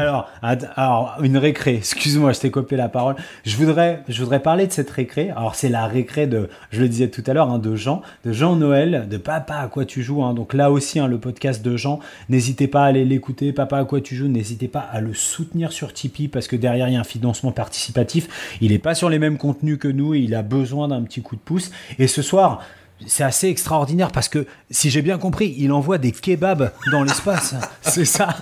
Alors, 0.00 0.30
alors, 0.76 1.16
une 1.22 1.36
récré, 1.36 1.74
excuse-moi, 1.74 2.32
je 2.32 2.40
t'ai 2.40 2.50
copié 2.50 2.78
la 2.78 2.88
parole. 2.88 3.16
Je 3.44 3.54
voudrais, 3.56 4.02
je 4.08 4.22
voudrais 4.22 4.40
parler 4.40 4.66
de 4.66 4.72
cette 4.72 4.88
récré. 4.88 5.28
Alors, 5.28 5.54
c'est 5.54 5.68
la 5.68 5.86
récré 5.86 6.26
de, 6.26 6.48
je 6.70 6.80
le 6.80 6.88
disais 6.88 7.08
tout 7.08 7.22
à 7.26 7.34
l'heure, 7.34 7.50
hein, 7.50 7.58
de 7.58 7.76
Jean, 7.76 8.00
de 8.24 8.32
Jean 8.32 8.56
Noël, 8.56 9.08
de 9.10 9.18
Papa 9.18 9.56
à 9.56 9.68
quoi 9.68 9.84
tu 9.84 10.02
joues. 10.02 10.24
Hein. 10.24 10.32
Donc 10.32 10.54
là 10.54 10.70
aussi, 10.70 10.98
hein, 10.98 11.06
le 11.06 11.18
podcast 11.18 11.62
de 11.62 11.76
Jean, 11.76 12.00
n'hésitez 12.30 12.66
pas 12.66 12.84
à 12.84 12.86
aller 12.86 13.04
l'écouter. 13.04 13.52
Papa 13.52 13.76
à 13.76 13.84
quoi 13.84 14.00
tu 14.00 14.16
joues, 14.16 14.28
n'hésitez 14.28 14.68
pas 14.68 14.80
à 14.80 15.02
le 15.02 15.12
soutenir 15.12 15.70
sur 15.70 15.92
Tipeee 15.92 16.28
parce 16.28 16.48
que 16.48 16.56
derrière, 16.56 16.88
il 16.88 16.94
y 16.94 16.96
a 16.96 17.00
un 17.00 17.04
financement 17.04 17.52
participatif. 17.52 18.56
Il 18.62 18.70
n'est 18.70 18.78
pas 18.78 18.94
sur 18.94 19.10
les 19.10 19.18
mêmes 19.18 19.36
contenus 19.36 19.78
que 19.78 19.88
nous 19.88 20.14
et 20.14 20.20
il 20.20 20.34
a 20.34 20.42
besoin 20.42 20.88
d'un 20.88 21.02
petit 21.02 21.20
coup 21.20 21.36
de 21.36 21.42
pouce. 21.42 21.70
Et 21.98 22.06
ce 22.06 22.22
soir, 22.22 22.62
c'est 23.06 23.24
assez 23.24 23.48
extraordinaire 23.48 24.12
parce 24.12 24.28
que, 24.28 24.46
si 24.70 24.88
j'ai 24.88 25.02
bien 25.02 25.18
compris, 25.18 25.54
il 25.58 25.72
envoie 25.72 25.98
des 25.98 26.12
kebabs 26.12 26.72
dans 26.90 27.02
l'espace. 27.02 27.54
c'est 27.82 28.04
ça. 28.04 28.34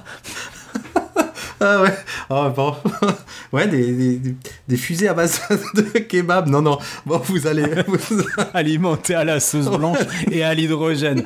Ah 1.61 1.83
ouais, 1.83 1.95
ah 2.31 2.53
bon. 2.55 2.75
Ouais, 3.53 3.67
des, 3.67 3.93
des, 3.93 4.35
des, 4.69 4.77
fusées 4.77 5.09
à 5.09 5.15
base 5.15 5.41
de 5.75 5.83
kebab. 5.83 6.49
Non, 6.49 6.61
non. 6.61 6.79
Bon, 7.07 7.19
vous 7.19 7.47
allez. 7.47 7.65
Alimenté 8.55 9.15
à 9.15 9.25
la 9.25 9.41
sauce 9.41 9.71
blanche 9.71 9.99
et 10.31 10.45
à 10.45 10.55
l'hydrogène. 10.55 11.25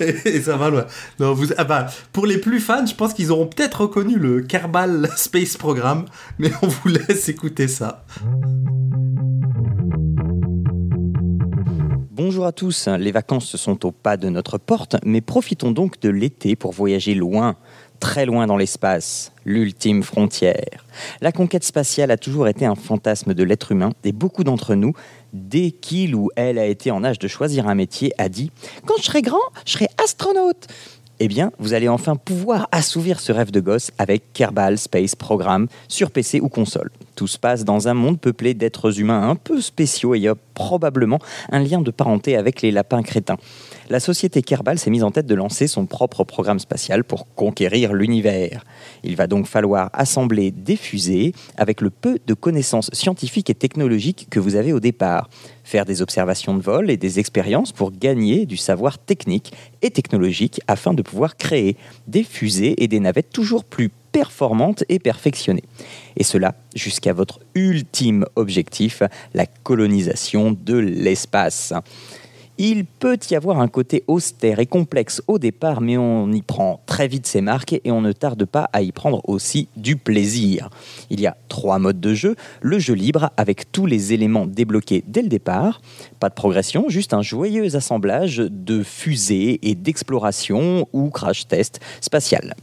Et, 0.00 0.40
ça 0.40 0.56
va 0.56 0.70
loin. 0.70 0.86
Non, 1.18 1.34
vous, 1.34 1.48
ah 1.58 1.64
bah, 1.64 1.86
pour 2.12 2.26
les 2.26 2.38
plus 2.38 2.60
fans, 2.60 2.86
je 2.86 2.94
pense 2.94 3.14
qu'ils 3.14 3.32
auront 3.32 3.46
peut-être 3.46 3.82
reconnu 3.82 4.16
le 4.16 4.42
Kerbal 4.42 5.10
Space 5.16 5.56
Program. 5.56 6.04
Mais 6.38 6.52
on 6.62 6.68
vous 6.68 6.88
laisse 6.88 7.28
écouter 7.28 7.68
ça. 7.68 8.04
Bonjour 12.16 12.46
à 12.46 12.52
tous, 12.52 12.88
les 12.98 13.12
vacances 13.12 13.56
sont 13.56 13.84
au 13.84 13.92
pas 13.92 14.16
de 14.16 14.30
notre 14.30 14.56
porte, 14.56 14.96
mais 15.04 15.20
profitons 15.20 15.70
donc 15.70 16.00
de 16.00 16.08
l'été 16.08 16.56
pour 16.56 16.72
voyager 16.72 17.14
loin, 17.14 17.56
très 17.98 18.26
loin 18.26 18.46
dans 18.46 18.56
l'espace, 18.56 19.32
l'ultime 19.44 20.02
frontière. 20.02 20.84
La 21.20 21.32
conquête 21.32 21.64
spatiale 21.64 22.10
a 22.10 22.16
toujours 22.16 22.48
été 22.48 22.64
un 22.66 22.74
fantasme 22.74 23.34
de 23.34 23.44
l'être 23.44 23.72
humain 23.72 23.90
et 24.04 24.12
beaucoup 24.12 24.44
d'entre 24.44 24.74
nous, 24.74 24.92
dès 25.32 25.70
qu'il 25.70 26.14
ou 26.14 26.30
elle 26.36 26.58
a 26.58 26.66
été 26.66 26.90
en 26.90 27.04
âge 27.04 27.18
de 27.18 27.28
choisir 27.28 27.68
un 27.68 27.74
métier, 27.74 28.12
a 28.18 28.28
dit⁇ 28.28 28.50
Quand 28.86 28.96
je 28.98 29.04
serai 29.04 29.22
grand, 29.22 29.38
je 29.64 29.72
serai 29.72 29.88
astronaute!⁇ 30.02 30.66
eh 31.18 31.28
bien, 31.28 31.50
vous 31.58 31.72
allez 31.72 31.88
enfin 31.88 32.16
pouvoir 32.16 32.68
assouvir 32.72 33.20
ce 33.20 33.32
rêve 33.32 33.50
de 33.50 33.60
gosse 33.60 33.90
avec 33.96 34.34
Kerbal 34.34 34.76
Space 34.76 35.14
Program 35.14 35.66
sur 35.88 36.10
PC 36.10 36.40
ou 36.40 36.50
console. 36.50 36.90
Tout 37.14 37.26
se 37.26 37.38
passe 37.38 37.64
dans 37.64 37.88
un 37.88 37.94
monde 37.94 38.20
peuplé 38.20 38.52
d'êtres 38.52 39.00
humains 39.00 39.30
un 39.30 39.34
peu 39.34 39.62
spéciaux 39.62 40.14
et 40.14 40.18
il 40.18 40.24
y 40.24 40.28
a 40.28 40.34
probablement 40.52 41.18
un 41.50 41.60
lien 41.60 41.80
de 41.80 41.90
parenté 41.90 42.36
avec 42.36 42.60
les 42.60 42.70
lapins 42.70 43.02
crétins 43.02 43.38
la 43.88 44.00
société 44.00 44.42
Kerbal 44.42 44.78
s'est 44.78 44.90
mise 44.90 45.04
en 45.04 45.10
tête 45.10 45.26
de 45.26 45.34
lancer 45.34 45.66
son 45.66 45.86
propre 45.86 46.24
programme 46.24 46.58
spatial 46.58 47.04
pour 47.04 47.32
conquérir 47.34 47.92
l'univers. 47.92 48.64
Il 49.04 49.16
va 49.16 49.26
donc 49.26 49.46
falloir 49.46 49.90
assembler 49.92 50.50
des 50.50 50.76
fusées 50.76 51.32
avec 51.56 51.80
le 51.80 51.90
peu 51.90 52.18
de 52.26 52.34
connaissances 52.34 52.90
scientifiques 52.92 53.50
et 53.50 53.54
technologiques 53.54 54.26
que 54.30 54.40
vous 54.40 54.56
avez 54.56 54.72
au 54.72 54.80
départ, 54.80 55.28
faire 55.64 55.84
des 55.84 56.02
observations 56.02 56.54
de 56.56 56.62
vol 56.62 56.90
et 56.90 56.96
des 56.96 57.18
expériences 57.18 57.72
pour 57.72 57.92
gagner 57.92 58.46
du 58.46 58.56
savoir 58.56 58.98
technique 58.98 59.52
et 59.82 59.90
technologique 59.90 60.60
afin 60.66 60.94
de 60.94 61.02
pouvoir 61.02 61.36
créer 61.36 61.76
des 62.06 62.24
fusées 62.24 62.82
et 62.82 62.88
des 62.88 63.00
navettes 63.00 63.30
toujours 63.30 63.64
plus 63.64 63.90
performantes 64.12 64.82
et 64.88 64.98
perfectionnées. 64.98 65.64
Et 66.16 66.24
cela 66.24 66.54
jusqu'à 66.74 67.12
votre 67.12 67.40
ultime 67.54 68.24
objectif, 68.34 69.02
la 69.34 69.46
colonisation 69.46 70.56
de 70.58 70.76
l'espace. 70.76 71.74
Il 72.58 72.86
peut 72.86 73.18
y 73.30 73.34
avoir 73.34 73.60
un 73.60 73.68
côté 73.68 74.02
austère 74.06 74.60
et 74.60 74.66
complexe 74.66 75.22
au 75.26 75.38
départ, 75.38 75.82
mais 75.82 75.98
on 75.98 76.32
y 76.32 76.40
prend 76.40 76.80
très 76.86 77.06
vite 77.06 77.26
ses 77.26 77.42
marques 77.42 77.74
et 77.84 77.90
on 77.90 78.00
ne 78.00 78.12
tarde 78.12 78.46
pas 78.46 78.70
à 78.72 78.80
y 78.80 78.92
prendre 78.92 79.20
aussi 79.28 79.68
du 79.76 79.96
plaisir. 79.96 80.70
Il 81.10 81.20
y 81.20 81.26
a 81.26 81.36
trois 81.48 81.78
modes 81.78 82.00
de 82.00 82.14
jeu. 82.14 82.34
Le 82.62 82.78
jeu 82.78 82.94
libre 82.94 83.30
avec 83.36 83.70
tous 83.72 83.84
les 83.84 84.14
éléments 84.14 84.46
débloqués 84.46 85.04
dès 85.06 85.20
le 85.20 85.28
départ. 85.28 85.82
Pas 86.18 86.30
de 86.30 86.34
progression, 86.34 86.88
juste 86.88 87.12
un 87.12 87.22
joyeux 87.22 87.76
assemblage 87.76 88.38
de 88.38 88.82
fusées 88.82 89.58
et 89.62 89.74
d'exploration 89.74 90.88
ou 90.94 91.10
crash 91.10 91.46
test 91.48 91.80
spatial. 92.00 92.54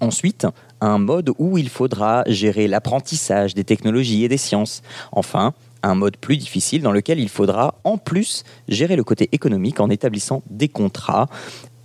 Ensuite, 0.00 0.46
un 0.80 0.98
mode 0.98 1.30
où 1.38 1.58
il 1.58 1.68
faudra 1.68 2.24
gérer 2.26 2.68
l'apprentissage 2.68 3.54
des 3.54 3.64
technologies 3.64 4.24
et 4.24 4.28
des 4.28 4.36
sciences. 4.36 4.82
Enfin, 5.12 5.54
un 5.88 5.94
mode 5.94 6.16
plus 6.16 6.36
difficile 6.36 6.82
dans 6.82 6.92
lequel 6.92 7.20
il 7.20 7.28
faudra 7.28 7.74
en 7.84 7.98
plus 7.98 8.44
gérer 8.68 8.96
le 8.96 9.04
côté 9.04 9.28
économique 9.32 9.80
en 9.80 9.90
établissant 9.90 10.42
des 10.50 10.68
contrats 10.68 11.28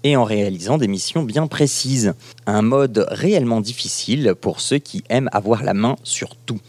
et 0.04 0.16
en 0.16 0.24
réalisant 0.24 0.78
des 0.78 0.88
missions 0.88 1.24
bien 1.24 1.48
précises. 1.48 2.14
Un 2.48 2.62
mode 2.62 3.06
réellement 3.10 3.62
difficile 3.62 4.34
pour 4.40 4.60
ceux 4.60 4.80
qui 4.80 5.04
aiment 5.10 5.30
avoir 5.32 5.64
la 5.64 5.74
main 5.74 5.96
sur 6.04 6.36
tout. 6.36 6.60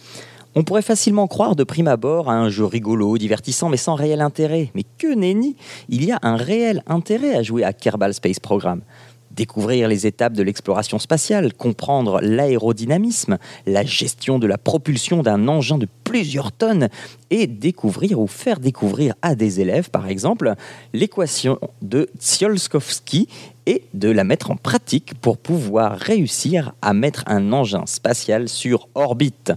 On 0.55 0.65
pourrait 0.65 0.83
facilement 0.83 1.29
croire 1.29 1.57
de 1.57 1.65
prime 1.65 1.89
abord 1.89 2.29
à 2.29 2.35
un 2.35 2.51
jeu 2.51 2.67
rigolo, 2.67 3.17
divertissant, 3.17 3.71
mais 3.71 3.79
sans 3.79 3.95
réel 3.95 4.21
intérêt. 4.21 4.71
Mais 4.75 4.85
que 4.99 5.15
nenni 5.15 5.57
Il 5.89 6.05
y 6.05 6.13
a 6.13 6.19
un 6.23 6.37
réel 6.37 6.83
intérêt 6.87 7.35
à 7.35 7.43
jouer 7.43 7.65
à 7.65 7.73
Kerbal 7.73 8.13
Space 8.13 8.39
Program 8.39 8.83
découvrir 9.35 9.89
les 9.89 10.07
étapes 10.07 10.35
de 10.35 10.43
l'exploration 10.43 10.99
spatiale, 10.99 11.53
comprendre 11.53 12.21
l'aérodynamisme, 12.23 13.39
la 13.67 13.85
gestion 13.85 14.39
de 14.39 14.47
la 14.47 14.59
propulsion 14.59 15.23
d'un 15.23 15.49
engin 15.49 15.79
de 15.79 15.89
plusieurs 16.05 16.53
tonnes 16.53 16.89
et 17.31 17.47
découvrir 17.47 18.21
ou 18.21 18.27
faire 18.27 18.61
découvrir 18.61 19.15
à 19.23 19.35
des 19.35 19.61
élèves, 19.61 19.91
par 19.91 20.09
exemple, 20.09 20.55
l'équation 20.93 21.59
de 21.81 22.09
Tsiolkovsky 22.19 23.29
et 23.67 23.85
de 23.95 24.11
la 24.11 24.25
mettre 24.25 24.51
en 24.51 24.57
pratique 24.57 25.15
pour 25.21 25.39
pouvoir 25.39 25.97
réussir 25.99 26.75
à 26.83 26.93
mettre 26.93 27.25
un 27.27 27.53
engin 27.53 27.85
spatial 27.87 28.49
sur 28.49 28.89
orbite. 28.95 29.53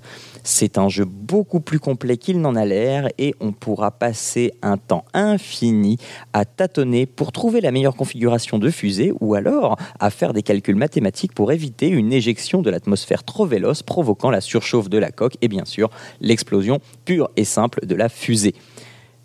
C'est 0.47 0.77
un 0.77 0.89
jeu 0.89 1.05
beaucoup 1.05 1.59
plus 1.59 1.79
complet 1.79 2.17
qu'il 2.17 2.39
n'en 2.39 2.55
a 2.55 2.65
l'air 2.65 3.07
et 3.17 3.33
on 3.39 3.51
pourra 3.51 3.89
passer 3.89 4.53
un 4.61 4.77
temps 4.77 5.03
infini 5.15 5.97
à 6.33 6.45
tâtonner 6.45 7.07
pour 7.07 7.31
trouver 7.31 7.61
la 7.61 7.71
meilleure 7.71 7.95
configuration 7.95 8.59
de 8.59 8.69
fusée 8.69 9.11
ou 9.21 9.33
alors 9.33 9.75
à 9.99 10.11
faire 10.11 10.33
des 10.33 10.43
calculs 10.43 10.75
mathématiques 10.75 11.33
pour 11.33 11.51
éviter 11.51 11.87
une 11.87 12.13
éjection 12.13 12.61
de 12.61 12.69
l'atmosphère 12.69 13.23
trop 13.23 13.47
véloce 13.47 13.81
provoquant 13.81 14.29
la 14.29 14.39
surchauffe 14.39 14.87
de 14.87 14.99
la 14.99 15.09
coque 15.09 15.35
et 15.41 15.47
bien 15.47 15.65
sûr 15.65 15.89
l'explosion 16.21 16.79
pure 17.05 17.31
et 17.37 17.43
simple 17.43 17.83
de 17.87 17.95
la 17.95 18.07
fusée. 18.07 18.53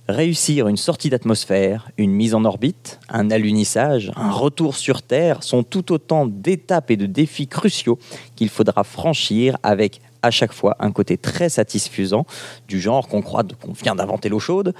Réussir 0.09 0.69
une 0.69 0.79
sortie 0.79 1.11
d'atmosphère, 1.11 1.91
une 1.99 2.13
mise 2.13 2.35
en 2.35 2.47
orbite, 2.47 2.99
un 3.11 3.31
alunissage, 3.31 4.11
un 4.17 4.31
retour 4.31 4.75
sur 4.75 5.03
Terre 5.03 5.43
sont 5.43 5.65
tout 5.65 5.93
autant 5.93 6.25
d'étapes 6.25 6.91
et 6.91 6.97
de 6.97 7.05
défis 7.05 7.47
cruciaux 7.47 7.99
qu'il 8.37 8.49
faudra 8.49 8.85
franchir 8.85 9.59
avec 9.63 10.01
à 10.23 10.31
chaque 10.31 10.53
fois 10.53 10.77
un 10.81 10.93
côté 10.93 11.17
très 11.17 11.49
satisfaisant, 11.49 12.27
du 12.69 12.81
genre 12.81 13.09
qu'on 13.09 13.23
croit 13.23 13.45
qu'on 13.61 13.73
vient 13.73 13.95
d'inventer 13.95 14.29
l'eau 14.29 14.39
chaude, 14.39 14.75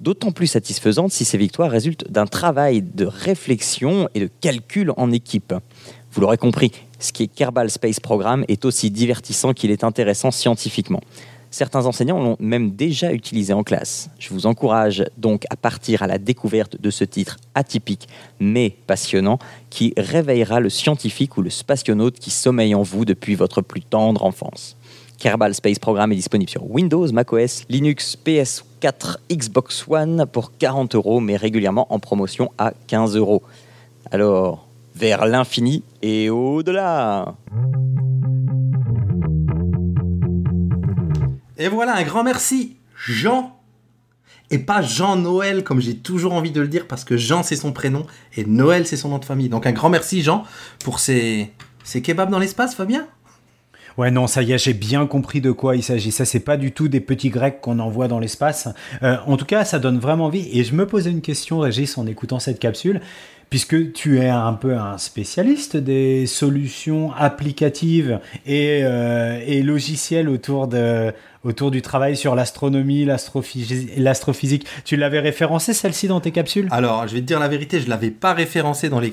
d'autant 0.00 0.32
plus 0.32 0.48
satisfaisante 0.48 1.12
si 1.12 1.24
ces 1.24 1.38
victoires 1.38 1.70
résultent 1.70 2.10
d'un 2.10 2.26
travail 2.26 2.82
de 2.82 3.06
réflexion 3.06 4.08
et 4.14 4.20
de 4.20 4.30
calcul 4.40 4.92
en 4.96 5.10
équipe. 5.12 5.54
Vous 6.12 6.20
l'aurez 6.20 6.36
compris, 6.36 6.72
ce 6.98 7.12
qui 7.12 7.22
est 7.22 7.26
Kerbal 7.28 7.70
Space 7.70 8.00
Program 8.00 8.44
est 8.48 8.64
aussi 8.64 8.90
divertissant 8.90 9.54
qu'il 9.54 9.70
est 9.70 9.84
intéressant 9.84 10.30
scientifiquement. 10.30 11.00
Certains 11.52 11.84
enseignants 11.84 12.18
l'ont 12.18 12.36
même 12.40 12.70
déjà 12.70 13.12
utilisé 13.12 13.52
en 13.52 13.62
classe. 13.62 14.08
Je 14.18 14.30
vous 14.30 14.46
encourage 14.46 15.04
donc 15.18 15.44
à 15.50 15.56
partir 15.56 16.02
à 16.02 16.06
la 16.06 16.16
découverte 16.16 16.80
de 16.80 16.90
ce 16.90 17.04
titre 17.04 17.36
atypique 17.54 18.08
mais 18.40 18.70
passionnant 18.86 19.38
qui 19.68 19.92
réveillera 19.98 20.60
le 20.60 20.70
scientifique 20.70 21.36
ou 21.36 21.42
le 21.42 21.50
spationaute 21.50 22.18
qui 22.18 22.30
sommeille 22.30 22.74
en 22.74 22.82
vous 22.82 23.04
depuis 23.04 23.34
votre 23.34 23.60
plus 23.60 23.82
tendre 23.82 24.24
enfance. 24.24 24.78
Kerbal 25.22 25.54
Space 25.54 25.78
Program 25.78 26.10
est 26.10 26.16
disponible 26.16 26.50
sur 26.50 26.68
Windows, 26.68 27.06
macOS, 27.12 27.62
Linux, 27.68 28.18
PS4, 28.26 29.18
Xbox 29.30 29.86
One 29.88 30.26
pour 30.26 30.58
40 30.58 30.96
euros, 30.96 31.20
mais 31.20 31.36
régulièrement 31.36 31.86
en 31.94 32.00
promotion 32.00 32.50
à 32.58 32.72
15 32.88 33.14
euros. 33.14 33.44
Alors, 34.10 34.66
vers 34.96 35.24
l'infini 35.26 35.84
et 36.02 36.28
au-delà 36.28 37.36
Et 41.56 41.68
voilà, 41.68 41.94
un 41.94 42.02
grand 42.02 42.24
merci, 42.24 42.78
Jean. 43.06 43.56
Et 44.50 44.58
pas 44.58 44.82
Jean-Noël, 44.82 45.62
comme 45.62 45.80
j'ai 45.80 45.98
toujours 45.98 46.32
envie 46.32 46.50
de 46.50 46.60
le 46.60 46.66
dire, 46.66 46.88
parce 46.88 47.04
que 47.04 47.16
Jean, 47.16 47.44
c'est 47.44 47.54
son 47.54 47.70
prénom, 47.70 48.08
et 48.36 48.44
Noël, 48.44 48.88
c'est 48.88 48.96
son 48.96 49.10
nom 49.10 49.18
de 49.18 49.24
famille. 49.24 49.48
Donc 49.48 49.66
un 49.66 49.72
grand 49.72 49.88
merci, 49.88 50.20
Jean, 50.20 50.42
pour 50.82 50.98
ces, 50.98 51.52
ces 51.84 52.02
kebabs 52.02 52.28
dans 52.28 52.40
l'espace, 52.40 52.74
Fabien? 52.74 53.06
Ouais, 53.98 54.10
non, 54.10 54.26
ça 54.26 54.42
y 54.42 54.52
est, 54.52 54.58
j'ai 54.58 54.72
bien 54.72 55.06
compris 55.06 55.40
de 55.40 55.52
quoi 55.52 55.76
il 55.76 55.82
s'agit. 55.82 56.12
Ça, 56.12 56.24
c'est 56.24 56.40
pas 56.40 56.56
du 56.56 56.72
tout 56.72 56.88
des 56.88 57.00
petits 57.00 57.30
grecs 57.30 57.60
qu'on 57.60 57.78
envoie 57.78 58.08
dans 58.08 58.18
l'espace. 58.18 58.68
Euh, 59.02 59.16
en 59.26 59.36
tout 59.36 59.44
cas, 59.44 59.64
ça 59.64 59.78
donne 59.78 59.98
vraiment 59.98 60.26
envie. 60.26 60.48
Et 60.52 60.64
je 60.64 60.74
me 60.74 60.86
posais 60.86 61.10
une 61.10 61.20
question, 61.20 61.58
Régis, 61.60 61.98
en 61.98 62.06
écoutant 62.06 62.38
cette 62.38 62.58
capsule, 62.58 63.00
puisque 63.50 63.92
tu 63.92 64.18
es 64.18 64.28
un 64.30 64.54
peu 64.54 64.76
un 64.76 64.96
spécialiste 64.96 65.76
des 65.76 66.26
solutions 66.26 67.12
applicatives 67.12 68.18
et, 68.46 68.80
euh, 68.82 69.40
et 69.46 69.62
logicielles 69.62 70.28
autour 70.28 70.68
de 70.68 71.12
autour 71.44 71.72
du 71.72 71.82
travail 71.82 72.16
sur 72.16 72.36
l'astronomie, 72.36 73.04
l'astrophysique. 73.04 74.64
Tu 74.84 74.96
l'avais 74.96 75.18
référencé 75.18 75.72
celle-ci 75.72 76.06
dans 76.06 76.20
tes 76.20 76.30
capsules? 76.30 76.68
Alors, 76.70 77.08
je 77.08 77.14
vais 77.14 77.20
te 77.20 77.26
dire 77.26 77.40
la 77.40 77.48
vérité, 77.48 77.80
je 77.80 77.88
l'avais 77.88 78.12
pas 78.12 78.32
référencé 78.32 78.88
dans 78.88 79.00
les 79.00 79.12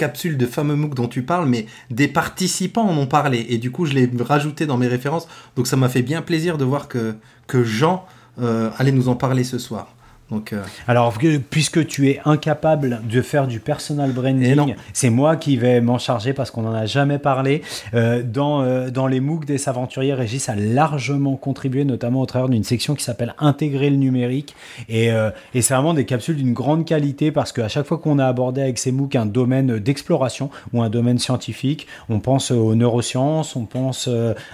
capsule 0.00 0.38
de 0.38 0.46
fameux 0.46 0.76
MOOC 0.76 0.94
dont 0.94 1.08
tu 1.08 1.22
parles, 1.22 1.46
mais 1.46 1.66
des 1.90 2.08
participants 2.08 2.88
en 2.88 2.96
ont 2.96 3.06
parlé. 3.06 3.44
Et 3.50 3.58
du 3.58 3.70
coup, 3.70 3.84
je 3.84 3.92
l'ai 3.92 4.10
rajouté 4.18 4.64
dans 4.64 4.78
mes 4.78 4.86
références. 4.88 5.28
Donc 5.56 5.66
ça 5.66 5.76
m'a 5.76 5.90
fait 5.90 6.00
bien 6.00 6.22
plaisir 6.22 6.56
de 6.56 6.64
voir 6.64 6.88
que, 6.88 7.16
Jean 7.64 8.06
euh, 8.40 8.70
allait 8.78 8.92
nous 8.92 9.10
en 9.10 9.16
parler 9.16 9.44
ce 9.44 9.58
soir. 9.58 9.94
Donc, 10.30 10.52
euh, 10.52 10.62
Alors, 10.86 11.18
que- 11.18 11.38
puisque 11.38 11.86
tu 11.86 12.08
es 12.08 12.20
incapable 12.24 13.00
de 13.10 13.20
faire 13.22 13.46
du 13.46 13.58
personal 13.60 14.12
branding, 14.12 14.74
c'est 14.92 15.10
moi 15.10 15.36
qui 15.36 15.56
vais 15.56 15.80
m'en 15.80 15.98
charger 15.98 16.32
parce 16.32 16.50
qu'on 16.50 16.62
n'en 16.62 16.72
a 16.74 16.86
jamais 16.86 17.18
parlé. 17.18 17.62
Euh, 17.94 18.22
dans, 18.22 18.62
euh, 18.62 18.90
dans 18.90 19.06
les 19.08 19.18
MOOC 19.20 19.44
des 19.44 19.68
aventuriers, 19.68 20.14
Régis 20.14 20.48
a 20.48 20.54
largement 20.54 21.36
contribué, 21.36 21.84
notamment 21.84 22.20
au 22.20 22.26
travers 22.26 22.48
d'une 22.48 22.62
section 22.64 22.94
qui 22.94 23.02
s'appelle 23.04 23.34
Intégrer 23.38 23.90
le 23.90 23.96
numérique. 23.96 24.54
Et, 24.88 25.08
et 25.54 25.62
c'est 25.62 25.74
vraiment 25.74 25.94
des 25.94 26.04
capsules 26.04 26.36
d'une 26.36 26.52
grande 26.52 26.84
qualité 26.84 27.32
parce 27.32 27.52
qu'à 27.52 27.68
chaque 27.68 27.86
fois 27.86 27.98
qu'on 27.98 28.18
a 28.18 28.26
abordé 28.26 28.60
avec 28.62 28.78
ces 28.78 28.92
MOOC 28.92 29.16
un 29.16 29.26
domaine 29.26 29.78
d'exploration 29.78 30.50
ou 30.72 30.82
un 30.82 30.90
domaine 30.90 31.18
scientifique, 31.18 31.86
on 32.08 32.20
pense 32.20 32.50
aux 32.50 32.74
neurosciences, 32.74 33.56
on 33.56 33.64
pense 33.64 34.08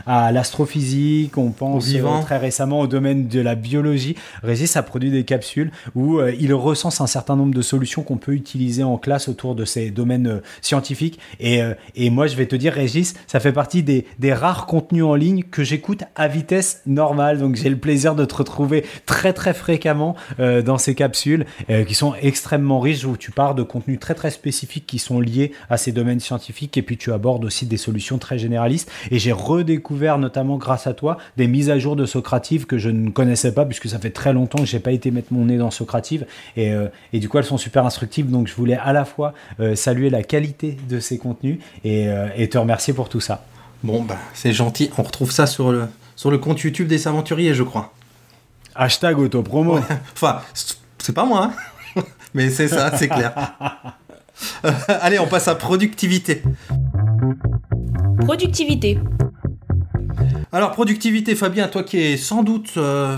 à 0.06 0.32
l'astrophysique, 0.32 1.36
on 1.38 1.50
pense 1.50 1.92
très 2.22 2.38
récemment 2.38 2.80
au 2.80 2.86
domaine 2.86 3.28
de 3.28 3.40
la 3.40 3.54
biologie. 3.54 4.16
Régis 4.42 4.76
a 4.76 4.82
produit 4.82 5.10
des 5.10 5.24
capsules 5.24 5.65
où 5.94 6.18
euh, 6.18 6.34
il 6.38 6.52
recense 6.54 7.00
un 7.00 7.06
certain 7.06 7.36
nombre 7.36 7.54
de 7.54 7.62
solutions 7.62 8.02
qu'on 8.02 8.16
peut 8.16 8.32
utiliser 8.32 8.82
en 8.82 8.98
classe 8.98 9.28
autour 9.28 9.54
de 9.54 9.64
ces 9.64 9.90
domaines 9.90 10.26
euh, 10.26 10.40
scientifiques. 10.60 11.18
Et, 11.40 11.62
euh, 11.62 11.74
et 11.94 12.10
moi, 12.10 12.26
je 12.26 12.36
vais 12.36 12.46
te 12.46 12.56
dire, 12.56 12.72
Régis, 12.72 13.14
ça 13.26 13.40
fait 13.40 13.52
partie 13.52 13.82
des, 13.82 14.06
des 14.18 14.32
rares 14.32 14.66
contenus 14.66 15.04
en 15.04 15.14
ligne 15.14 15.42
que 15.42 15.64
j'écoute 15.64 16.04
à 16.14 16.28
vitesse 16.28 16.82
normale. 16.86 17.38
Donc, 17.38 17.56
j'ai 17.56 17.68
le 17.68 17.78
plaisir 17.78 18.14
de 18.14 18.24
te 18.24 18.34
retrouver 18.34 18.84
très, 19.06 19.32
très 19.32 19.54
fréquemment 19.54 20.16
dans 20.38 20.78
ces 20.78 20.94
capsules 20.94 21.46
qui 21.86 21.94
sont 21.94 22.14
extrêmement 22.20 22.80
riches 22.80 23.04
où 23.04 23.16
tu 23.16 23.30
pars 23.30 23.54
de 23.54 23.62
contenus 23.62 23.98
très, 23.98 24.14
très 24.14 24.30
spécifiques 24.30 24.86
qui 24.86 24.98
sont 24.98 25.20
liés 25.20 25.52
à 25.70 25.76
ces 25.76 25.92
domaines 25.92 26.20
scientifiques 26.20 26.76
et 26.76 26.82
puis 26.82 26.96
tu 26.96 27.12
abordes 27.12 27.44
aussi 27.44 27.66
des 27.66 27.76
solutions 27.76 28.18
très 28.18 28.38
généralistes. 28.38 28.90
Et 29.10 29.18
j'ai 29.18 29.32
redécouvert, 29.32 30.18
notamment 30.18 30.56
grâce 30.56 30.86
à 30.86 30.94
toi, 30.94 31.18
des 31.36 31.46
mises 31.46 31.70
à 31.70 31.78
jour 31.78 31.96
de 31.96 32.06
Socrative 32.06 32.66
que 32.66 32.78
je 32.78 32.90
ne 32.90 33.10
connaissais 33.10 33.52
pas 33.52 33.64
puisque 33.64 33.88
ça 33.88 33.98
fait 33.98 34.10
très 34.10 34.32
longtemps 34.32 34.58
que 34.58 34.66
j'ai 34.66 34.80
pas 34.80 34.92
été 34.92 35.10
mettre 35.10 35.32
mon 35.32 35.46
nez 35.46 35.55
dans 35.58 35.70
Socrative 35.70 36.26
et, 36.56 36.72
euh, 36.72 36.88
et 37.12 37.18
du 37.20 37.28
coup 37.28 37.38
elles 37.38 37.44
sont 37.44 37.58
super 37.58 37.84
instructives 37.86 38.30
donc 38.30 38.46
je 38.48 38.54
voulais 38.54 38.76
à 38.76 38.92
la 38.92 39.04
fois 39.04 39.32
euh, 39.60 39.74
saluer 39.74 40.10
la 40.10 40.22
qualité 40.22 40.76
de 40.88 41.00
ces 41.00 41.18
contenus 41.18 41.58
et, 41.84 42.08
euh, 42.08 42.28
et 42.36 42.48
te 42.48 42.58
remercier 42.58 42.92
pour 42.94 43.08
tout 43.08 43.20
ça. 43.20 43.44
bon, 43.82 44.02
bah, 44.02 44.16
c'est 44.34 44.52
gentil. 44.52 44.90
On 44.98 45.02
retrouve 45.02 45.30
ça 45.30 45.46
sur 45.46 45.72
le, 45.72 45.86
sur 46.16 46.30
le 46.30 46.38
compte 46.38 46.60
YouTube 46.60 46.88
des 46.88 47.06
aventuriers, 47.08 47.54
je 47.54 47.62
crois. 47.62 47.92
Hashtag 48.74 49.18
autopromo. 49.18 49.78
Enfin, 50.14 50.40
c'est- 50.54 50.76
c'est 50.98 51.12
pas 51.14 51.24
moi, 51.24 51.50
hein. 51.96 52.02
mais 52.34 52.50
c'est 52.50 52.68
ça, 52.68 52.90
c'est 52.96 53.08
clair. 53.08 53.32
Euh, 54.64 54.70
allez, 55.00 55.18
on 55.18 55.26
passe 55.26 55.48
à 55.48 55.54
productivité. 55.54 56.42
Productivité. 58.20 58.98
Alors, 60.52 60.72
productivité, 60.72 61.34
Fabien, 61.34 61.68
toi 61.68 61.82
qui 61.84 61.98
es 61.98 62.16
sans 62.16 62.42
doute, 62.42 62.72
euh, 62.76 63.16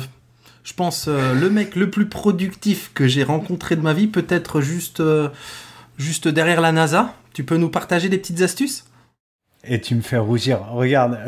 je 0.64 0.72
pense, 0.74 1.06
euh, 1.08 1.34
le 1.34 1.50
mec 1.50 1.76
le 1.76 1.90
plus 1.90 2.06
productif 2.06 2.90
que 2.94 3.06
j'ai 3.06 3.22
rencontré 3.22 3.76
de 3.76 3.80
ma 3.80 3.94
vie, 3.94 4.06
peut-être 4.06 4.60
juste, 4.60 5.00
euh, 5.00 5.28
juste 5.96 6.28
derrière 6.28 6.60
la 6.60 6.72
NASA. 6.72 7.14
Tu 7.32 7.44
peux 7.44 7.56
nous 7.56 7.70
partager 7.70 8.08
des 8.08 8.18
petites 8.18 8.42
astuces? 8.42 8.84
Et 9.64 9.80
tu 9.80 9.94
me 9.94 10.00
fais 10.00 10.18
rougir. 10.18 10.60
Regarde, 10.72 11.18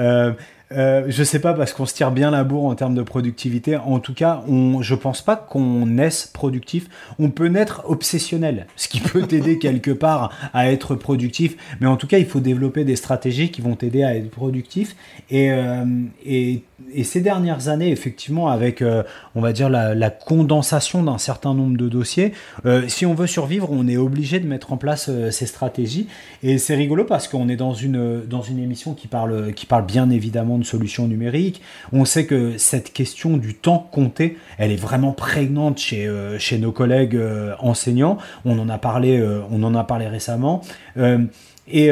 euh, 0.72 1.04
je 1.09 1.24
sais 1.24 1.40
pas 1.40 1.52
parce 1.52 1.72
qu'on 1.72 1.85
se 1.85 1.94
tire 1.94 2.12
bien 2.12 2.30
la 2.30 2.44
bourre 2.44 2.66
en 2.66 2.74
termes 2.76 2.94
de 2.94 3.02
productivité. 3.02 3.76
En 3.76 3.98
tout 3.98 4.14
cas, 4.14 4.42
on, 4.46 4.83
je 4.83 4.94
pense 4.94 5.20
pas 5.20 5.35
qu'on 5.35 5.87
naisse 5.87 6.30
productif. 6.33 6.87
On 7.18 7.30
peut 7.30 7.48
naître 7.48 7.83
obsessionnel, 7.87 8.68
ce 8.76 8.87
qui 8.87 9.00
peut 9.00 9.22
t'aider 9.22 9.59
quelque 9.61 9.90
part 9.90 10.33
à 10.54 10.70
être 10.70 10.94
productif. 10.94 11.56
Mais 11.80 11.88
en 11.88 11.96
tout 11.96 12.06
cas, 12.06 12.18
il 12.18 12.26
faut 12.26 12.38
développer 12.38 12.85
des 12.85 12.94
stratégies 12.94 13.50
qui 13.50 13.62
vont 13.62 13.74
t'aider 13.74 14.04
à 14.04 14.14
être 14.14 14.30
productif. 14.30 14.94
Et, 15.28 15.50
euh, 15.50 15.85
et, 16.24 16.62
et 16.94 17.02
ces 17.02 17.20
dernières 17.20 17.68
années, 17.68 17.90
effectivement, 17.90 18.48
avec, 18.48 18.80
euh, 18.80 19.02
on 19.35 19.40
va 19.40 19.52
dire, 19.52 19.70
la, 19.70 19.96
la 19.96 20.11
condensation 20.11 21.02
d'un 21.02 21.18
certain 21.18 21.52
nombre 21.52 21.76
de 21.76 21.88
dossiers, 21.88 22.33
si 22.87 23.06
on 23.06 23.14
veut 23.14 23.26
survivre, 23.26 23.68
on 23.72 23.88
est 23.88 23.96
obligé 23.96 24.38
de 24.38 24.46
mettre 24.46 24.72
en 24.72 24.76
place 24.76 25.11
ces 25.30 25.46
stratégies. 25.46 26.06
Et 26.42 26.59
c'est 26.59 26.76
rigolo 26.76 27.04
parce 27.04 27.26
qu'on 27.26 27.48
est 27.48 27.56
dans 27.56 27.74
une, 27.74 28.24
dans 28.24 28.42
une 28.42 28.59
émission 28.59 28.94
qui 28.94 29.09
parle, 29.09 29.52
qui 29.54 29.66
parle 29.66 29.87
bien 29.87 30.11
évidemment 30.11 30.60
de 30.61 30.64
solutions 30.64 31.09
numériques. 31.09 31.61
On 31.92 32.05
sait 32.05 32.27
que 32.27 32.57
cette 32.59 32.92
question 32.92 33.37
du 33.37 33.55
temps 33.55 33.88
compté, 33.90 34.37
elle 34.59 34.70
est 34.70 34.77
vraiment 34.77 35.12
prégnante 35.12 35.79
chez, 35.79 36.07
euh, 36.07 36.38
chez 36.38 36.59
nos 36.59 36.73
collègues 36.73 37.16
euh, 37.16 37.55
enseignants. 37.59 38.18
On 38.44 38.59
en 38.59 38.68
a 38.68 38.79
parlé, 38.79 39.18
euh, 39.18 39.40
on 39.51 39.62
en 39.62 39.75
a 39.75 39.85
parlé 39.85 40.07
récemment. 40.07 40.62
Et 41.73 41.90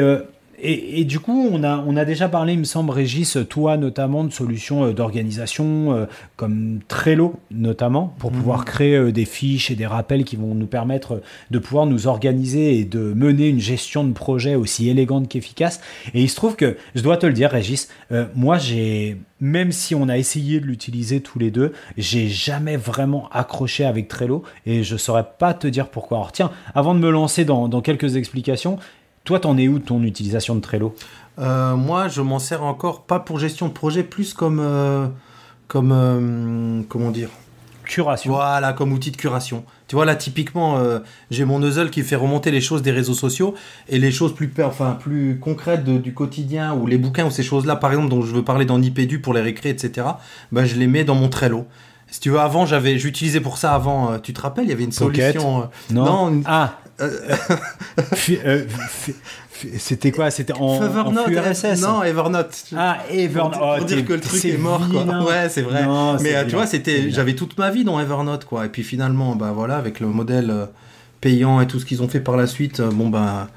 et, 0.61 0.99
et 0.99 1.05
du 1.05 1.19
coup, 1.19 1.49
on 1.51 1.63
a, 1.63 1.83
on 1.85 1.95
a 1.95 2.05
déjà 2.05 2.29
parlé, 2.29 2.53
il 2.53 2.59
me 2.59 2.63
semble, 2.63 2.91
Régis, 2.91 3.37
toi 3.49 3.77
notamment, 3.77 4.23
de 4.23 4.31
solutions 4.31 4.85
euh, 4.85 4.93
d'organisation 4.93 5.93
euh, 5.93 6.05
comme 6.35 6.79
Trello 6.87 7.39
notamment, 7.51 8.13
pour 8.19 8.31
pouvoir 8.31 8.65
créer 8.65 8.95
euh, 8.95 9.11
des 9.11 9.25
fiches 9.25 9.71
et 9.71 9.75
des 9.75 9.85
rappels 9.85 10.23
qui 10.23 10.35
vont 10.35 10.55
nous 10.55 10.67
permettre 10.67 11.21
de 11.51 11.59
pouvoir 11.59 11.85
nous 11.85 12.07
organiser 12.07 12.77
et 12.77 12.85
de 12.85 13.13
mener 13.13 13.47
une 13.47 13.59
gestion 13.59 14.03
de 14.03 14.13
projet 14.13 14.55
aussi 14.55 14.89
élégante 14.89 15.27
qu'efficace. 15.27 15.81
Et 16.13 16.21
il 16.21 16.29
se 16.29 16.35
trouve 16.35 16.55
que, 16.55 16.77
je 16.95 17.01
dois 17.01 17.17
te 17.17 17.25
le 17.25 17.33
dire, 17.33 17.51
Régis, 17.51 17.89
euh, 18.11 18.25
moi 18.35 18.57
j'ai, 18.57 19.17
même 19.39 19.71
si 19.71 19.95
on 19.95 20.09
a 20.09 20.17
essayé 20.17 20.59
de 20.59 20.65
l'utiliser 20.65 21.21
tous 21.21 21.39
les 21.39 21.51
deux, 21.51 21.73
j'ai 21.97 22.27
jamais 22.27 22.77
vraiment 22.77 23.29
accroché 23.31 23.85
avec 23.85 24.07
Trello 24.07 24.43
et 24.65 24.83
je 24.83 24.97
saurais 24.97 25.25
pas 25.37 25.53
te 25.53 25.67
dire 25.67 25.89
pourquoi. 25.89 26.17
Alors 26.17 26.31
tiens, 26.31 26.51
avant 26.75 26.93
de 26.93 26.99
me 26.99 27.09
lancer 27.09 27.45
dans, 27.45 27.67
dans 27.67 27.81
quelques 27.81 28.15
explications, 28.15 28.77
toi, 29.23 29.39
t'en 29.39 29.57
es 29.57 29.67
où 29.67 29.79
de 29.79 29.83
ton 29.83 30.01
utilisation 30.03 30.55
de 30.55 30.61
Trello? 30.61 30.95
Euh, 31.39 31.75
Moi, 31.75 32.07
je 32.07 32.21
m'en 32.21 32.39
sers 32.39 32.63
encore 32.63 33.03
pas 33.03 33.19
pour 33.19 33.39
gestion 33.39 33.67
de 33.67 33.73
projet, 33.73 34.03
plus 34.03 34.33
comme, 34.33 34.59
euh, 34.59 35.07
comme, 35.67 35.91
euh, 35.93 36.81
comment 36.89 37.11
dire, 37.11 37.29
Curation. 37.85 38.33
Voilà, 38.33 38.73
comme 38.73 38.91
outil 38.93 39.09
de 39.09 39.17
curation. 39.17 39.63
Tu 39.87 39.95
vois, 39.95 40.05
là, 40.05 40.15
typiquement, 40.15 40.77
euh, 40.77 40.99
j'ai 41.31 41.43
mon 41.43 41.57
Nuzzle 41.57 41.89
qui 41.89 42.03
fait 42.03 42.15
remonter 42.15 42.51
les 42.51 42.61
choses 42.61 42.83
des 42.83 42.91
réseaux 42.91 43.15
sociaux 43.15 43.55
et 43.87 43.97
les 43.97 44.11
choses 44.11 44.35
plus, 44.35 44.51
enfin, 44.63 44.91
plus 44.99 45.39
concrètes 45.39 45.83
de- 45.83 45.97
du 45.97 46.13
quotidien 46.13 46.75
ou 46.75 46.85
les 46.85 46.99
bouquins 46.99 47.25
ou 47.25 47.31
ces 47.31 47.41
choses-là, 47.41 47.75
par 47.77 47.89
exemple, 47.91 48.09
dont 48.09 48.21
je 48.21 48.31
veux 48.31 48.43
parler 48.43 48.65
dans 48.65 48.77
Nipédu 48.77 49.19
pour 49.21 49.33
les 49.33 49.41
récré, 49.41 49.69
etc., 49.69 50.05
ben, 50.51 50.65
je 50.65 50.75
les 50.75 50.85
mets 50.85 51.03
dans 51.03 51.15
mon 51.15 51.29
Trello. 51.29 51.65
Si 52.11 52.19
tu 52.19 52.29
veux, 52.31 52.39
avant, 52.39 52.65
j'avais, 52.65 52.97
j'utilisais 52.97 53.39
pour 53.41 53.57
ça 53.57 53.73
avant, 53.73 54.11
euh, 54.13 54.17
tu 54.17 54.33
te 54.33 54.41
rappelles, 54.41 54.65
il 54.65 54.69
y 54.69 54.73
avait 54.73 54.83
une 54.83 54.91
solution. 54.91 55.61
euh, 55.61 55.65
Non. 55.91 56.29
non, 56.31 56.41
Ah. 56.45 56.73
Euh, 57.01 57.09
C'était 59.77 60.11
quoi? 60.11 60.31
C'était 60.31 60.53
en, 60.53 60.59
en 60.59 60.83
Evernote, 60.85 61.25
flux 61.25 61.37
RSS 61.37 61.81
Non, 61.81 62.01
Evernote. 62.03 62.63
Ah, 62.77 62.97
Evernote. 63.11 63.53
Pour, 63.53 63.61
Oh, 63.61 63.75
pour 63.77 63.85
dire 63.85 63.97
t'es- 63.97 64.03
que 64.05 64.13
le 64.13 64.19
truc 64.21 64.39
c'est 64.41 64.49
est 64.51 64.57
mort, 64.57 64.81
quoi. 64.89 65.03
Ouais, 65.25 65.49
c'est 65.49 65.61
vrai. 65.63 65.83
Non, 65.83 66.17
Mais 66.21 66.45
tu 66.47 66.55
vois, 66.55 66.65
c'était, 66.65 67.11
j'avais 67.11 67.35
toute 67.35 67.57
ma 67.57 67.69
vie 67.69 67.83
dans 67.83 67.99
Evernote, 67.99 68.45
quoi. 68.45 68.65
Et 68.65 68.69
puis 68.69 68.83
finalement, 68.83 69.35
bah 69.35 69.51
voilà, 69.53 69.75
avec 69.75 69.99
le 69.99 70.07
modèle 70.07 70.53
payant 71.19 71.59
et 71.59 71.67
tout 71.67 71.79
ce 71.79 71.85
qu'ils 71.85 72.01
ont 72.01 72.07
fait 72.07 72.21
par 72.21 72.37
la 72.37 72.47
suite, 72.47 72.79
bon 72.81 73.09
bah, 73.09 73.49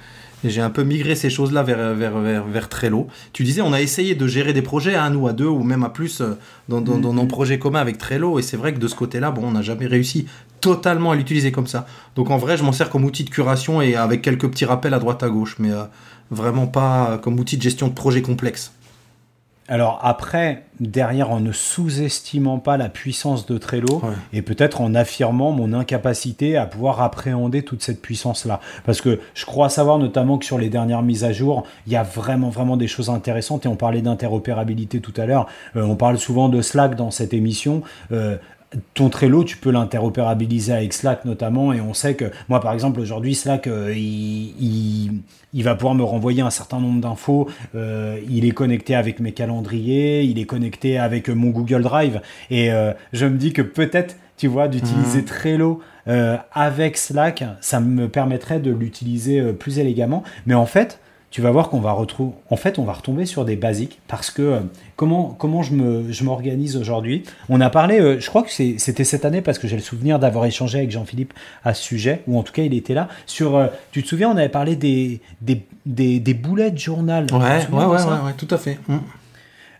j'ai 0.50 0.60
un 0.60 0.70
peu 0.70 0.82
migré 0.82 1.14
ces 1.14 1.30
choses-là 1.30 1.62
vers, 1.62 1.94
vers, 1.94 2.18
vers, 2.18 2.44
vers 2.44 2.68
Trello. 2.68 3.06
Tu 3.32 3.44
disais, 3.44 3.62
on 3.62 3.72
a 3.72 3.80
essayé 3.80 4.14
de 4.14 4.26
gérer 4.26 4.52
des 4.52 4.62
projets 4.62 4.94
à 4.94 5.04
un 5.04 5.14
ou 5.14 5.28
à 5.28 5.32
deux 5.32 5.46
ou 5.46 5.62
même 5.62 5.84
à 5.84 5.88
plus 5.88 6.20
euh, 6.20 6.38
dans, 6.68 6.80
dans, 6.80 6.98
dans 6.98 7.12
nos 7.12 7.26
projets 7.26 7.58
communs 7.58 7.80
avec 7.80 7.98
Trello. 7.98 8.38
Et 8.38 8.42
c'est 8.42 8.56
vrai 8.56 8.74
que 8.74 8.78
de 8.78 8.88
ce 8.88 8.94
côté-là, 8.94 9.30
bon, 9.30 9.42
on 9.44 9.52
n'a 9.52 9.62
jamais 9.62 9.86
réussi 9.86 10.26
totalement 10.60 11.10
à 11.10 11.16
l'utiliser 11.16 11.52
comme 11.52 11.66
ça. 11.66 11.86
Donc 12.16 12.30
en 12.30 12.38
vrai, 12.38 12.56
je 12.56 12.64
m'en 12.64 12.72
sers 12.72 12.90
comme 12.90 13.04
outil 13.04 13.24
de 13.24 13.30
curation 13.30 13.82
et 13.82 13.94
avec 13.94 14.22
quelques 14.22 14.48
petits 14.48 14.64
rappels 14.64 14.94
à 14.94 14.98
droite 14.98 15.22
à 15.22 15.28
gauche, 15.28 15.56
mais 15.58 15.70
euh, 15.70 15.84
vraiment 16.30 16.66
pas 16.66 17.18
comme 17.22 17.38
outil 17.38 17.56
de 17.56 17.62
gestion 17.62 17.88
de 17.88 17.94
projet 17.94 18.22
complexe. 18.22 18.72
Alors 19.68 20.00
après, 20.02 20.64
derrière, 20.80 21.30
en 21.30 21.40
ne 21.40 21.52
sous-estimant 21.52 22.58
pas 22.58 22.76
la 22.76 22.88
puissance 22.88 23.46
de 23.46 23.58
Trello 23.58 24.00
Ouais. 24.02 24.10
et 24.32 24.42
peut-être 24.42 24.80
en 24.80 24.94
affirmant 24.94 25.52
mon 25.52 25.72
incapacité 25.72 26.56
à 26.56 26.66
pouvoir 26.66 27.00
appréhender 27.00 27.62
toute 27.62 27.82
cette 27.82 28.02
puissance-là. 28.02 28.60
Parce 28.84 29.00
que 29.00 29.20
je 29.34 29.46
crois 29.46 29.68
savoir 29.68 29.98
notamment 29.98 30.38
que 30.38 30.44
sur 30.44 30.58
les 30.58 30.68
dernières 30.68 31.02
mises 31.02 31.24
à 31.24 31.32
jour, 31.32 31.64
il 31.86 31.92
y 31.92 31.96
a 31.96 32.02
vraiment, 32.02 32.50
vraiment 32.50 32.76
des 32.76 32.88
choses 32.88 33.08
intéressantes. 33.08 33.64
Et 33.64 33.68
on 33.68 33.76
parlait 33.76 34.02
d'interopérabilité 34.02 35.00
tout 35.00 35.14
à 35.16 35.26
l'heure. 35.26 35.46
Euh, 35.76 35.82
on 35.84 35.94
parle 35.96 36.18
souvent 36.18 36.48
de 36.48 36.60
Slack 36.60 36.96
dans 36.96 37.10
cette 37.10 37.32
émission. 37.32 37.82
Euh, 38.10 38.36
ton 38.94 39.08
Trello, 39.08 39.44
tu 39.44 39.56
peux 39.56 39.70
l'interopérabiliser 39.70 40.72
avec 40.72 40.92
Slack 40.92 41.24
notamment, 41.24 41.72
et 41.72 41.80
on 41.80 41.94
sait 41.94 42.14
que 42.14 42.26
moi, 42.48 42.60
par 42.60 42.72
exemple, 42.72 43.00
aujourd'hui, 43.00 43.34
Slack, 43.34 43.66
euh, 43.66 43.92
il, 43.94 44.54
il, 44.60 45.20
il 45.52 45.64
va 45.64 45.74
pouvoir 45.74 45.94
me 45.94 46.02
renvoyer 46.02 46.42
un 46.42 46.50
certain 46.50 46.80
nombre 46.80 47.00
d'infos. 47.00 47.48
Euh, 47.74 48.18
il 48.30 48.44
est 48.44 48.52
connecté 48.52 48.94
avec 48.94 49.20
mes 49.20 49.32
calendriers, 49.32 50.22
il 50.22 50.38
est 50.38 50.46
connecté 50.46 50.98
avec 50.98 51.28
euh, 51.28 51.34
mon 51.34 51.50
Google 51.50 51.82
Drive, 51.82 52.20
et 52.50 52.72
euh, 52.72 52.92
je 53.12 53.26
me 53.26 53.36
dis 53.36 53.52
que 53.52 53.62
peut-être, 53.62 54.16
tu 54.36 54.48
vois, 54.48 54.68
d'utiliser 54.68 55.24
Trello 55.24 55.80
euh, 56.08 56.36
avec 56.52 56.96
Slack, 56.96 57.44
ça 57.60 57.80
me 57.80 58.08
permettrait 58.08 58.58
de 58.58 58.70
l'utiliser 58.72 59.40
plus 59.52 59.78
élégamment. 59.78 60.24
Mais 60.46 60.54
en 60.54 60.66
fait, 60.66 60.98
tu 61.32 61.40
vas 61.40 61.50
voir 61.50 61.68
qu'on 61.70 61.80
va 61.80 61.90
retrouver. 61.92 62.30
En 62.50 62.56
fait, 62.56 62.78
on 62.78 62.84
va 62.84 62.92
retomber 62.92 63.26
sur 63.26 63.44
des 63.44 63.56
basiques 63.56 63.98
parce 64.06 64.30
que 64.30 64.42
euh, 64.42 64.60
comment 64.96 65.34
comment 65.38 65.62
je 65.62 65.72
me 65.74 66.12
je 66.12 66.22
m'organise 66.24 66.76
aujourd'hui. 66.76 67.24
On 67.48 67.60
a 67.60 67.70
parlé, 67.70 67.98
euh, 68.00 68.20
je 68.20 68.28
crois 68.28 68.42
que 68.42 68.50
c'est- 68.52 68.76
c'était 68.78 69.02
cette 69.02 69.24
année 69.24 69.40
parce 69.40 69.58
que 69.58 69.66
j'ai 69.66 69.76
le 69.76 69.82
souvenir 69.82 70.18
d'avoir 70.20 70.44
échangé 70.44 70.78
avec 70.78 70.90
Jean-Philippe 70.90 71.32
à 71.64 71.72
ce 71.74 71.82
sujet 71.82 72.22
ou 72.28 72.38
en 72.38 72.42
tout 72.44 72.52
cas 72.52 72.62
il 72.62 72.74
était 72.74 72.94
là 72.94 73.08
sur. 73.26 73.56
euh, 73.56 73.66
tu 73.90 74.02
te 74.04 74.08
souviens, 74.08 74.28
on 74.30 74.36
avait 74.36 74.48
parlé 74.50 74.76
des 74.76 75.20
des 75.40 75.62
des, 75.86 76.20
des 76.20 76.34
bullet 76.34 76.72
journal. 76.76 77.24
Tu 77.26 77.32
te 77.32 77.40
Ouais, 77.40 77.48
ouais, 77.48 77.64
de 77.66 77.72
ouais, 77.74 78.24
ouais, 78.26 78.32
tout 78.36 78.48
à 78.50 78.58
fait. 78.58 78.78
Mm. 78.86 78.96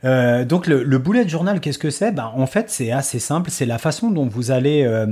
euh, 0.04 0.44
donc 0.44 0.66
le, 0.66 0.82
le 0.82 0.98
bullet 0.98 1.28
journal, 1.28 1.60
qu'est-ce 1.60 1.78
que 1.78 1.90
c'est? 1.90 2.12
Ben, 2.12 2.32
En 2.34 2.46
fait, 2.46 2.70
c'est 2.70 2.90
assez 2.90 3.18
simple. 3.18 3.50
C'est 3.50 3.66
la 3.66 3.78
façon 3.78 4.10
dont 4.10 4.26
vous 4.26 4.50
allez 4.50 4.82
euh, 4.84 5.06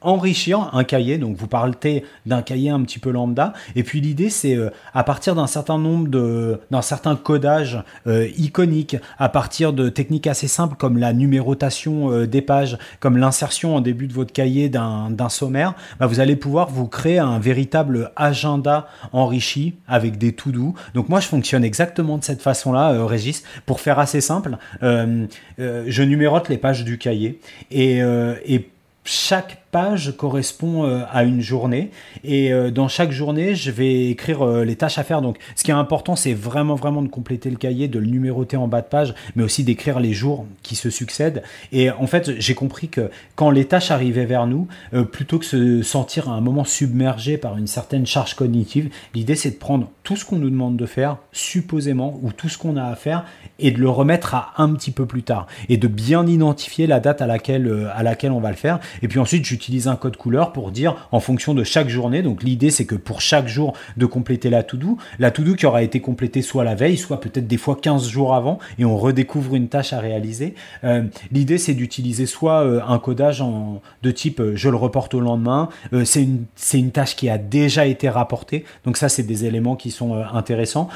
enrichir 0.00 0.70
un 0.72 0.84
cahier. 0.84 1.18
Donc 1.18 1.36
vous 1.36 1.46
parlez 1.46 2.04
d'un 2.26 2.42
cahier 2.42 2.70
un 2.70 2.82
petit 2.82 2.98
peu 2.98 3.10
lambda. 3.10 3.52
Et 3.76 3.82
puis 3.82 4.00
l'idée 4.00 4.30
c'est 4.30 4.56
euh, 4.56 4.70
à 4.94 5.04
partir 5.04 5.34
d'un 5.34 5.46
certain 5.46 5.78
nombre 5.78 6.08
de 6.08 6.60
d'un 6.70 6.82
certain 6.82 7.16
codage 7.16 7.82
euh, 8.06 8.28
iconique, 8.36 8.96
à 9.18 9.28
partir 9.28 9.72
de 9.72 9.88
techniques 9.88 10.26
assez 10.26 10.48
simples 10.48 10.76
comme 10.76 10.98
la 10.98 11.12
numérotation 11.12 12.12
euh, 12.12 12.26
des 12.26 12.42
pages, 12.42 12.78
comme 12.98 13.16
l'insertion 13.16 13.76
en 13.76 13.80
début 13.80 14.06
de 14.06 14.12
votre 14.12 14.32
cahier 14.32 14.68
d'un 14.68 15.28
sommaire, 15.28 15.74
bah, 15.98 16.06
vous 16.06 16.20
allez 16.20 16.36
pouvoir 16.36 16.70
vous 16.70 16.86
créer 16.86 17.18
un 17.18 17.38
véritable 17.38 18.10
agenda 18.16 18.88
enrichi 19.12 19.74
avec 19.86 20.18
des 20.18 20.32
to 20.32 20.50
do. 20.50 20.74
Donc 20.94 21.08
moi 21.08 21.20
je 21.20 21.26
fonctionne 21.26 21.64
exactement 21.64 22.18
de 22.18 22.24
cette 22.24 22.42
façon-là, 22.42 23.06
Régis, 23.06 23.42
pour 23.66 23.80
faire 23.80 23.98
assez 23.98 24.20
simple. 24.20 24.56
je 24.82 26.02
numérote 26.02 26.48
les 26.48 26.58
pages 26.58 26.84
du 26.84 26.98
cahier 26.98 27.40
et, 27.70 27.98
et 27.98 28.70
chaque 29.04 29.58
page 29.70 30.14
correspond 30.16 30.84
euh, 30.84 31.02
à 31.10 31.24
une 31.24 31.40
journée. 31.40 31.90
Et 32.24 32.52
euh, 32.52 32.70
dans 32.70 32.88
chaque 32.88 33.12
journée 33.12 33.54
je 33.54 33.70
vais 33.70 34.06
écrire 34.06 34.42
euh, 34.42 34.64
les 34.64 34.76
tâches 34.76 34.98
à 34.98 35.04
faire. 35.04 35.22
Donc 35.22 35.38
ce 35.54 35.64
qui 35.64 35.70
est 35.70 35.74
important 35.74 36.16
c'est 36.16 36.34
vraiment 36.34 36.74
vraiment 36.74 37.02
de 37.02 37.08
compléter 37.08 37.50
le 37.50 37.56
cahier 37.56 37.88
de 37.88 37.98
le 37.98 38.06
numéroter 38.06 38.56
en 38.56 38.68
bas 38.68 38.82
de 38.82 38.86
page 38.86 39.14
mais 39.36 39.42
aussi 39.42 39.64
d'écrire 39.64 40.00
les 40.00 40.12
jours 40.12 40.46
qui 40.62 40.76
se 40.76 40.90
succèdent. 40.90 41.42
Et 41.72 41.90
en 41.90 42.06
fait 42.06 42.40
j'ai 42.40 42.54
compris 42.54 42.88
que 42.88 43.10
quand 43.36 43.50
les 43.50 43.64
tâches 43.64 43.90
arrivaient 43.90 44.26
vers 44.26 44.46
nous 44.46 44.68
plutôt 45.12 45.38
que 45.38 45.44
se 45.44 45.82
sentir 45.82 46.28
à 46.28 46.32
un 46.32 46.40
moment 46.40 46.64
submergé 46.64 47.36
par 47.36 47.56
une 47.56 47.66
certaine 47.66 48.06
charge 48.06 48.34
cognitive 48.34 48.90
l'idée 49.14 49.36
c'est 49.36 49.50
de 49.50 49.56
prendre 49.56 49.90
tout 50.02 50.16
ce 50.16 50.24
qu'on 50.24 50.36
nous 50.36 50.50
demande 50.50 50.76
de 50.76 50.86
faire 50.86 51.18
supposément 51.32 52.18
ou 52.22 52.32
tout 52.32 52.48
ce 52.48 52.58
qu'on 52.58 52.76
a 52.76 52.84
à 52.84 52.96
faire 52.96 53.24
et 53.58 53.70
de 53.70 53.78
le 53.78 53.88
remettre 53.88 54.34
à 54.34 54.52
un 54.58 54.72
petit 54.74 54.90
peu 54.90 55.06
plus 55.06 55.22
tard. 55.22 55.46
Et 55.68 55.76
de 55.76 55.88
bien 55.88 56.26
identifier 56.26 56.86
la 56.86 57.00
date 57.00 57.22
à 57.22 57.26
laquelle 57.26 57.90
à 57.94 58.02
laquelle 58.02 58.32
on 58.32 58.40
va 58.40 58.50
le 58.50 58.56
faire. 58.56 58.80
Et 59.02 59.08
puis 59.08 59.18
ensuite 59.18 59.44
je 59.44 59.54
un 59.86 59.96
code 59.96 60.16
couleur 60.16 60.52
pour 60.52 60.70
dire 60.70 61.08
en 61.12 61.20
fonction 61.20 61.54
de 61.54 61.64
chaque 61.64 61.88
journée. 61.88 62.22
Donc 62.22 62.42
l'idée 62.42 62.70
c'est 62.70 62.86
que 62.86 62.94
pour 62.94 63.20
chaque 63.20 63.48
jour 63.48 63.74
de 63.96 64.06
compléter 64.06 64.50
la 64.50 64.62
to-do, 64.62 64.96
la 65.18 65.30
to-do 65.30 65.54
qui 65.54 65.66
aura 65.66 65.82
été 65.82 66.00
complétée 66.00 66.42
soit 66.42 66.64
la 66.64 66.74
veille, 66.74 66.96
soit 66.96 67.20
peut-être 67.20 67.46
des 67.46 67.56
fois 67.56 67.76
15 67.80 68.08
jours 68.08 68.34
avant 68.34 68.58
et 68.78 68.84
on 68.84 68.96
redécouvre 68.96 69.54
une 69.54 69.68
tâche 69.68 69.92
à 69.92 70.00
réaliser. 70.00 70.54
Euh, 70.84 71.04
l'idée 71.32 71.58
c'est 71.58 71.74
d'utiliser 71.74 72.26
soit 72.26 72.62
euh, 72.62 72.80
un 72.86 72.98
codage 72.98 73.40
en, 73.40 73.82
de 74.02 74.10
type 74.10 74.40
euh, 74.40 74.56
je 74.56 74.68
le 74.68 74.76
reporte 74.76 75.14
au 75.14 75.20
lendemain, 75.20 75.68
c'est 76.04 76.22
une, 76.22 76.44
c'est 76.54 76.78
une 76.78 76.90
tâche 76.90 77.16
qui 77.16 77.28
a 77.28 77.38
déjà 77.38 77.86
été 77.86 78.08
rapportée. 78.08 78.64
Donc 78.84 78.96
ça 78.96 79.08
c'est 79.08 79.22
des 79.22 79.44
éléments 79.44 79.76
qui 79.76 79.90
sont 79.90 80.14
intéressants. 80.14 80.88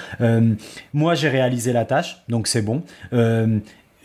moi 0.92 1.14
j'ai 1.14 1.28
réalisé 1.28 1.72
la 1.72 1.84
tâche, 1.84 2.22
donc 2.28 2.46
c'est 2.46 2.62
bon 2.62 2.82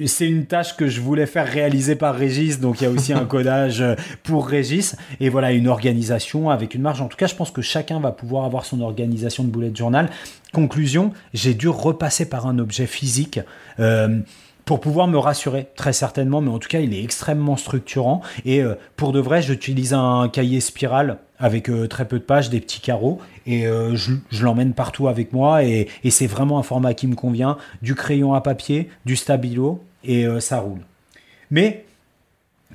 c'est 0.07 0.27
une 0.27 0.45
tâche 0.45 0.75
que 0.75 0.87
je 0.87 1.01
voulais 1.01 1.25
faire 1.25 1.47
réaliser 1.47 1.95
par 1.95 2.15
Régis, 2.15 2.59
donc 2.59 2.81
il 2.81 2.85
y 2.85 2.87
a 2.87 2.89
aussi 2.89 3.13
un 3.13 3.25
codage 3.25 3.83
pour 4.23 4.47
Régis, 4.47 4.95
et 5.19 5.29
voilà, 5.29 5.51
une 5.51 5.67
organisation 5.67 6.49
avec 6.49 6.75
une 6.75 6.81
marge. 6.81 7.01
En 7.01 7.07
tout 7.07 7.17
cas, 7.17 7.27
je 7.27 7.35
pense 7.35 7.51
que 7.51 7.61
chacun 7.61 7.99
va 7.99 8.11
pouvoir 8.11 8.45
avoir 8.45 8.65
son 8.65 8.81
organisation 8.81 9.43
de 9.43 9.49
bullet 9.49 9.71
journal. 9.73 10.09
Conclusion, 10.53 11.11
j'ai 11.33 11.53
dû 11.53 11.67
repasser 11.67 12.27
par 12.27 12.47
un 12.47 12.59
objet 12.59 12.87
physique. 12.87 13.39
Euh, 13.79 14.19
pour 14.65 14.81
pouvoir 14.81 15.07
me 15.07 15.17
rassurer, 15.17 15.67
très 15.75 15.93
certainement, 15.93 16.41
mais 16.41 16.51
en 16.51 16.59
tout 16.59 16.67
cas, 16.67 16.79
il 16.79 16.93
est 16.93 17.03
extrêmement 17.03 17.57
structurant. 17.57 18.21
Et 18.45 18.61
euh, 18.61 18.75
pour 18.97 19.13
de 19.13 19.19
vrai, 19.19 19.41
j'utilise 19.41 19.93
un 19.93 20.29
cahier 20.31 20.59
spirale 20.59 21.17
avec 21.39 21.69
euh, 21.69 21.87
très 21.87 22.07
peu 22.07 22.19
de 22.19 22.23
pages, 22.23 22.51
des 22.51 22.59
petits 22.59 22.81
carreaux, 22.81 23.19
et 23.47 23.63
je, 23.63 24.43
l'emmène 24.43 24.73
partout 24.73 25.07
avec 25.07 25.33
moi. 25.33 25.63
Et, 25.63 25.87
et 26.03 26.11
c'est 26.11 26.27
vraiment 26.27 26.59
un 26.59 26.63
format 26.63 26.93
qui 26.93 27.07
me 27.07 27.15
convient. 27.15 27.57
Du 27.81 27.95
crayon 27.95 28.35
à 28.35 28.41
papier, 28.41 28.89
du 29.05 29.15
stabilo, 29.15 29.81
et 30.03 30.25
euh, 30.25 30.39
ça 30.39 30.59
roule. 30.59 30.81
Mais 31.51 31.85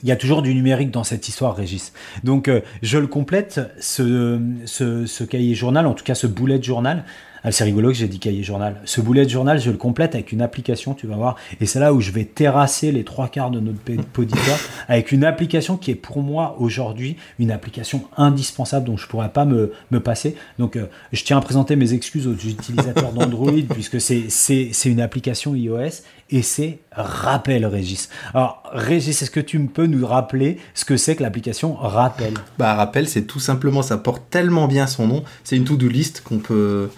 il 0.03 0.09
y 0.09 0.13
a 0.13 0.17
toujours 0.17 0.43
du 0.43 0.55
numérique 0.55 0.91
dans 0.91 1.05
cette 1.05 1.29
histoire, 1.29 1.55
Régis. 1.55 1.93
Donc, 2.25 2.49
euh, 2.49 2.61
je 2.83 2.99
le 2.99 3.07
complète, 3.07 3.61
ce, 3.79 4.41
ce, 4.67 5.07
ce, 5.07 5.25
cahier 5.25 5.55
journal, 5.55 5.87
en 5.87 5.95
tout 5.95 6.05
cas 6.05 6.15
ce 6.15 6.27
boulet 6.27 6.59
de 6.59 6.65
journal, 6.65 7.05
ah, 7.47 7.53
c'est 7.53 7.65
rigolo 7.65 7.89
que 7.89 7.95
j'ai 7.95 8.09
dit 8.09 8.19
cahier 8.19 8.43
journal. 8.43 8.81
Ce 8.87 9.03
boulet 9.03 9.27
de 9.27 9.31
journal, 9.31 9.61
je 9.61 9.71
le 9.71 9.77
complète 9.77 10.15
avec 10.15 10.33
une 10.33 10.41
application, 10.41 10.95
tu 10.95 11.07
vas 11.07 11.17
voir. 11.17 11.37
Et 11.61 11.67
c'est 11.67 11.79
là 11.79 11.93
où 11.93 12.01
je 12.01 12.11
vais 12.11 12.25
terrasser 12.25 12.91
les 12.91 13.05
trois 13.05 13.29
quarts 13.29 13.51
de 13.51 13.61
notre 13.61 13.81
poditeur 14.15 14.59
avec 14.89 15.13
une 15.13 15.25
application 15.25 15.77
qui 15.77 15.91
est 15.91 15.95
pour 15.95 16.23
moi 16.23 16.57
aujourd'hui 16.59 17.17
une 17.39 17.51
application 17.51 18.05
indispensable 18.17 18.87
dont 18.87 18.97
je 18.97 19.05
ne 19.05 19.11
pourrais 19.11 19.29
pas 19.29 19.45
me, 19.45 19.73
me 19.91 20.01
passer. 20.01 20.37
Donc, 20.59 20.77
euh, 20.77 20.87
je 21.13 21.23
tiens 21.23 21.37
à 21.37 21.43
présenter 21.43 21.77
mes 21.77 21.93
excuses 21.93 22.27
aux 22.27 22.33
utilisateurs 22.33 23.13
d'Android 23.15 23.53
puisque 23.69 24.01
c'est 24.01 24.71
une 24.87 25.01
application 25.03 25.55
iOS 25.55 26.03
et 26.31 26.41
c'est 26.41 26.79
Rappel, 26.93 27.67
Régis. 27.67 28.09
Alors, 28.33 28.63
Régis, 28.73 29.21
est-ce 29.21 29.31
que 29.31 29.41
tu 29.41 29.61
peux 29.67 29.87
nous 29.87 30.07
rappeler 30.07 30.57
ce 30.73 30.87
que 30.87 30.97
c'est 30.97 31.17
que 31.17 31.23
l'application 31.23 31.75
Rappel? 31.75 32.35
Bah, 32.59 32.75
Rappel, 32.75 33.07
c'est 33.07 33.25
tout 33.25 33.41
simplement, 33.41 33.83
ça 33.83 33.99
porte 33.99 34.23
tellement 34.31 34.67
bien 34.67 34.87
son 34.87 35.07
nom. 35.07 35.25
C'est 35.43 35.57
une 35.57 35.65
to-do 35.65 35.89
list 35.89 36.23
qu'on 36.23 36.39
peut 36.39 36.89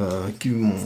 euh, 0.00 0.28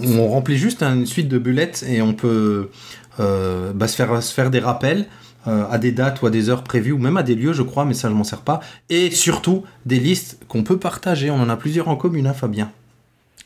on, 0.05 0.29
remplit 0.29 0.57
juste 0.57 0.83
une 0.83 1.07
suite 1.07 1.29
de 1.29 1.39
bullets 1.39 1.73
et 1.87 2.01
on 2.01 2.13
peut 2.13 2.71
euh, 3.19 3.73
bah, 3.73 3.89
se, 3.89 3.97
faire, 3.97 4.51
des 4.51 4.61
rappels 4.61 5.07
euh, 5.47 5.65
à 5.71 5.79
des 5.79 5.93
dates 5.93 6.23
ou 6.23 6.27
à 6.27 6.31
des 6.31 6.49
heures 6.49 6.63
prévues 6.63 6.93
ou 6.93 6.99
même 6.99 7.17
à 7.17 7.23
des 7.23 7.35
lieux, 7.35 7.53
je 7.53 7.63
crois, 7.63 7.85
mais 7.85 7.95
ça 7.95 8.09
je 8.09 8.15
m'en 8.15 8.25
sers 8.25 8.43
pas. 8.43 8.61
Et 8.89 9.11
surtout 9.11 9.65
des 9.87 9.99
listes 9.99 10.39
qu'on 10.49 10.63
peut 10.63 10.79
partager. 10.79 11.31
On 11.31 11.41
en 11.41 11.49
a 11.49 11.57
plusieurs 11.57 11.89
en 11.89 11.97
commune, 11.97 12.27
hein, 12.27 12.35
Fabien. 12.35 12.71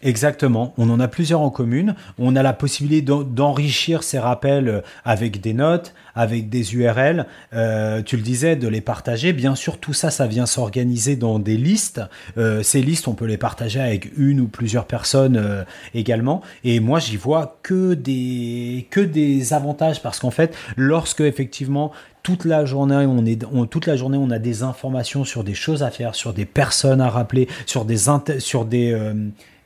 Exactement, 0.04 0.74
on 0.76 0.90
en 0.90 1.00
a 1.00 1.08
plusieurs 1.08 1.40
en 1.40 1.48
commune. 1.48 1.94
On 2.18 2.36
a 2.36 2.42
la 2.42 2.52
possibilité 2.52 3.10
d'enrichir 3.24 4.02
ces 4.02 4.18
rappels 4.18 4.68
euh, 4.68 4.80
avec 5.02 5.40
des 5.40 5.54
notes, 5.54 5.94
avec 6.14 6.50
des 6.50 6.74
URL. 6.74 7.26
Euh, 7.54 8.02
tu 8.02 8.18
le 8.18 8.22
disais, 8.22 8.54
de 8.54 8.68
les 8.68 8.82
partager. 8.82 9.32
Bien 9.32 9.54
sûr, 9.54 9.78
tout 9.78 9.94
ça, 9.94 10.10
ça 10.10 10.26
vient 10.26 10.44
s'organiser 10.44 11.16
dans 11.16 11.38
des 11.38 11.56
listes. 11.56 12.02
Euh, 12.36 12.62
ces 12.62 12.82
listes, 12.82 13.08
on 13.08 13.14
peut 13.14 13.24
les 13.24 13.38
partager 13.38 13.80
avec 13.80 14.10
une 14.18 14.40
ou 14.40 14.46
plusieurs 14.46 14.84
personnes 14.84 15.64
également. 15.94 16.42
Et 16.64 16.80
moi, 16.80 16.98
j'y 16.98 17.16
vois 17.16 17.58
que 17.62 17.94
des 17.94 18.86
que 18.90 19.00
des 19.00 19.54
avantages 19.54 20.02
parce 20.02 20.18
qu'en 20.18 20.30
fait, 20.30 20.54
lorsque 20.76 21.22
effectivement 21.22 21.92
toute 22.22 22.46
la 22.46 22.64
journée 22.64 23.04
on 23.06 23.26
est 23.26 23.44
toute 23.68 23.84
la 23.84 23.96
journée 23.96 24.16
on 24.16 24.30
a 24.30 24.38
des 24.38 24.62
informations 24.62 25.24
sur 25.24 25.44
des 25.44 25.52
choses 25.52 25.82
à 25.82 25.90
faire 25.90 26.14
sur 26.14 26.32
des 26.32 26.46
personnes 26.46 27.02
à 27.02 27.10
rappeler 27.10 27.48
sur 27.66 27.84
des 27.84 27.98
sur 28.38 28.64
des 28.64 28.94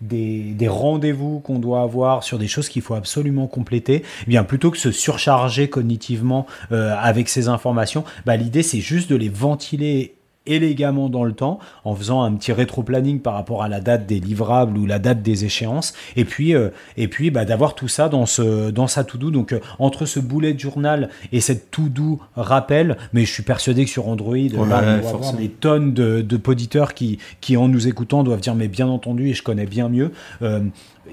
des, 0.01 0.69
rendez-vous 0.69 1.41
qu'on 1.41 1.59
doit 1.59 1.83
avoir 1.83 2.23
sur 2.23 2.39
des 2.39 2.49
choses 2.49 2.69
qu'il 2.69 2.83
faut 2.83 2.95
absolument 2.95 3.47
compléter, 3.47 4.03
eh 4.23 4.31
bien 4.31 4.45
plutôt 4.45 4.71
que 4.71 4.79
se 4.79 4.91
surcharger 4.91 5.69
cognitivement 5.69 6.47
euh, 6.73 6.95
avec 6.99 7.29
ces 7.29 7.49
informations, 7.49 8.05
bah, 8.27 8.37
l'idée 8.37 8.63
c'est 8.63 8.81
juste 8.81 9.11
de 9.11 9.17
les 9.17 9.29
ventiler 9.29 10.18
élégamment 10.49 11.09
dans 11.09 11.25
le 11.25 11.33
temps 11.33 11.59
en 11.85 11.95
faisant 11.95 12.23
un 12.23 12.33
petit 12.33 12.53
rétro-planning 12.53 13.21
par 13.21 13.35
rapport 13.35 13.63
à 13.63 13.69
la 13.69 13.81
date 13.81 14.07
des 14.07 14.21
livrables 14.21 14.77
ou 14.79 14.87
la 14.87 14.99
date 14.99 15.23
des 15.23 15.45
échéances. 15.45 15.95
Et 16.17 16.25
puis 16.25 16.55
euh, 16.55 16.71
et 16.97 17.09
puis 17.09 17.31
bah, 17.31 17.45
d'avoir 17.45 17.75
tout 17.75 17.89
ça 17.89 18.09
dans 18.09 18.27
ce 18.27 18.71
dans 18.71 18.87
sa 18.87 19.05
to-do. 19.05 19.31
Donc 19.31 19.53
euh, 19.53 19.61
entre 19.79 20.07
ce 20.07 20.21
boulet 20.21 20.55
de 20.55 20.61
journal 20.61 21.11
et 21.33 21.41
cette 21.41 21.71
to-do 21.71 22.21
rappel 22.37 22.97
mais 23.13 23.25
je 23.25 23.33
suis 23.33 23.43
persuadé 23.43 23.85
que 23.85 23.91
sur 23.91 24.09
Android 24.09 24.37
on 24.57 24.65
va 24.65 24.79
avoir 24.79 25.33
des 25.35 25.49
tonnes 25.49 25.93
de, 25.95 26.21
de 26.23 26.37
poditeurs 26.37 26.95
qui 26.95 27.19
qui 27.41 27.57
en 27.57 27.69
nous 27.69 27.89
écoutant 27.89 28.25
doivent 28.25 28.41
dire 28.41 28.55
mais 28.55 28.69
bien 28.69 28.89
entendu 28.89 29.29
et 29.29 29.35
je 29.35 29.43
connais 29.43 29.67
bien 29.67 29.89
mieux 29.89 30.13
euh, 30.43 30.61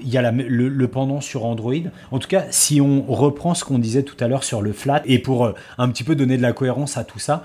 il 0.02 0.08
y 0.08 0.18
a 0.18 0.30
le, 0.30 0.88
pendant 0.88 1.22
sur 1.22 1.46
Android. 1.46 1.72
En 2.10 2.18
tout 2.18 2.28
cas, 2.28 2.44
si 2.50 2.82
on 2.82 3.02
reprend 3.08 3.54
ce 3.54 3.64
qu'on 3.64 3.78
disait 3.78 4.02
tout 4.02 4.16
à 4.20 4.28
l'heure 4.28 4.44
sur 4.44 4.60
le 4.60 4.72
flat, 4.72 5.00
et 5.06 5.18
pour 5.18 5.54
un 5.78 5.88
petit 5.88 6.04
peu 6.04 6.14
donner 6.14 6.36
de 6.36 6.42
la 6.42 6.52
cohérence 6.52 6.98
à 6.98 7.04
tout 7.04 7.18
ça, 7.18 7.42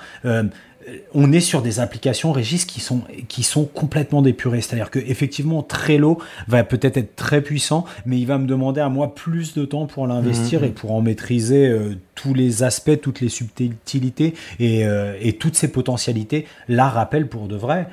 on 1.14 1.32
est 1.32 1.40
sur 1.42 1.62
des 1.62 1.80
applications, 1.80 2.32
Régis, 2.32 2.66
qui 2.66 2.80
sont, 2.80 3.02
qui 3.28 3.44
sont 3.44 3.66
complètement 3.66 4.22
dépurées. 4.22 4.62
C'est-à-dire 4.62 4.90
que 4.90 5.00
effectivement, 5.00 5.64
Trello 5.64 6.20
va 6.48 6.64
peut-être 6.64 6.98
être 6.98 7.16
très 7.16 7.42
puissant, 7.42 7.86
mais 8.06 8.20
il 8.20 8.26
va 8.26 8.38
me 8.38 8.48
demander 8.48 8.82
à 8.82 8.90
moi 8.90 9.14
plus 9.14 9.54
de 9.54 9.66
temps 9.66 9.86
pour 9.86 10.08
l'investir 10.08 10.62
mmh, 10.62 10.64
mmh. 10.64 10.68
et 10.68 10.72
pour 10.72 10.92
en 10.92 11.02
maîtriser 11.02 11.68
euh, 11.68 11.96
tous 12.16 12.34
les 12.34 12.64
aspects, 12.64 13.00
toutes 13.02 13.22
les 13.22 13.30
subtilités 13.30 14.34
et, 14.60 14.86
euh, 14.86 15.16
et 15.22 15.34
toutes 15.34 15.56
ses 15.56 15.70
potentialités. 15.70 16.46
Là, 16.68 16.90
rappel 16.90 17.28
pour 17.28 17.48
de 17.48 17.56
vrai, 17.56 17.88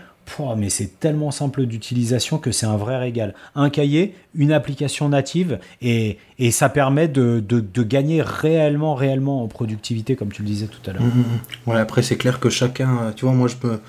mais 0.57 0.71
c'est 0.71 0.99
tellement 1.01 1.31
simple 1.31 1.67
d'utilisation 1.67 2.39
que 2.39 2.53
c'est 2.53 2.67
un 2.67 2.77
vrai 2.77 2.99
régal. 2.99 3.35
Un 3.55 3.71
cahier, 3.71 4.15
une 4.35 4.53
application 4.53 5.09
native, 5.09 5.59
et, 5.83 6.19
et 6.39 6.51
ça 6.51 6.69
permet 6.69 7.09
de, 7.09 7.41
de, 7.41 7.83
gagner 7.83 8.23
réellement, 8.23 8.95
réellement 8.95 9.43
en 9.43 9.49
productivité, 9.49 10.17
comme 10.17 10.31
tu 10.33 10.43
le 10.43 10.49
disais 10.49 10.67
tout 10.67 10.91
à 10.91 10.93
l'heure. 10.93 11.03
Mmh, 11.03 11.71
après, 11.73 12.03
c'est 12.03 12.17
clair 12.17 12.41
que 12.41 12.51
chacun, 12.51 13.13
tu 13.17 13.25
vois, 13.25 13.35
moi, 13.35 13.49
je 13.49 13.67
me, 13.67 13.81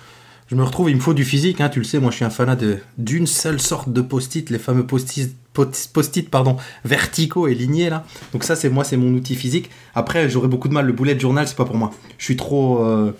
je 0.47 0.55
me 0.55 0.63
retrouve, 0.63 0.89
il 0.89 0.95
me 0.95 1.01
faut 1.01 1.13
du 1.13 1.25
physique, 1.25 1.61
hein, 1.61 1.69
tu 1.69 1.79
le 1.79 1.85
sais, 1.85 1.99
moi, 1.99 2.11
je 2.11 2.17
suis 2.17 2.25
un 2.25 2.29
fanat 2.29 2.57
d'une 2.97 3.27
seule 3.27 3.59
sorte 3.59 3.91
de 3.91 4.01
post-it, 4.01 4.49
les 4.49 4.59
fameux 4.59 4.85
post-it 4.85 5.35
post 5.53 6.29
pardon 6.29 6.57
verticaux 6.85 7.47
et 7.47 7.55
lignés 7.55 7.89
là 7.89 8.05
donc 8.33 8.43
ça 8.43 8.55
c'est 8.55 8.69
moi 8.69 8.83
c'est 8.83 8.97
mon 8.97 9.13
outil 9.13 9.35
physique 9.35 9.69
après 9.95 10.29
j'aurais 10.29 10.47
beaucoup 10.47 10.67
de 10.67 10.73
mal 10.73 10.85
le 10.85 10.93
boulet 10.93 11.15
de 11.15 11.19
journal 11.19 11.47
c'est 11.47 11.57
pas 11.57 11.65
pour 11.65 11.75
moi 11.75 11.91
je 12.17 12.25
suis 12.25 12.37
trop 12.37 12.85
euh, 12.85 13.15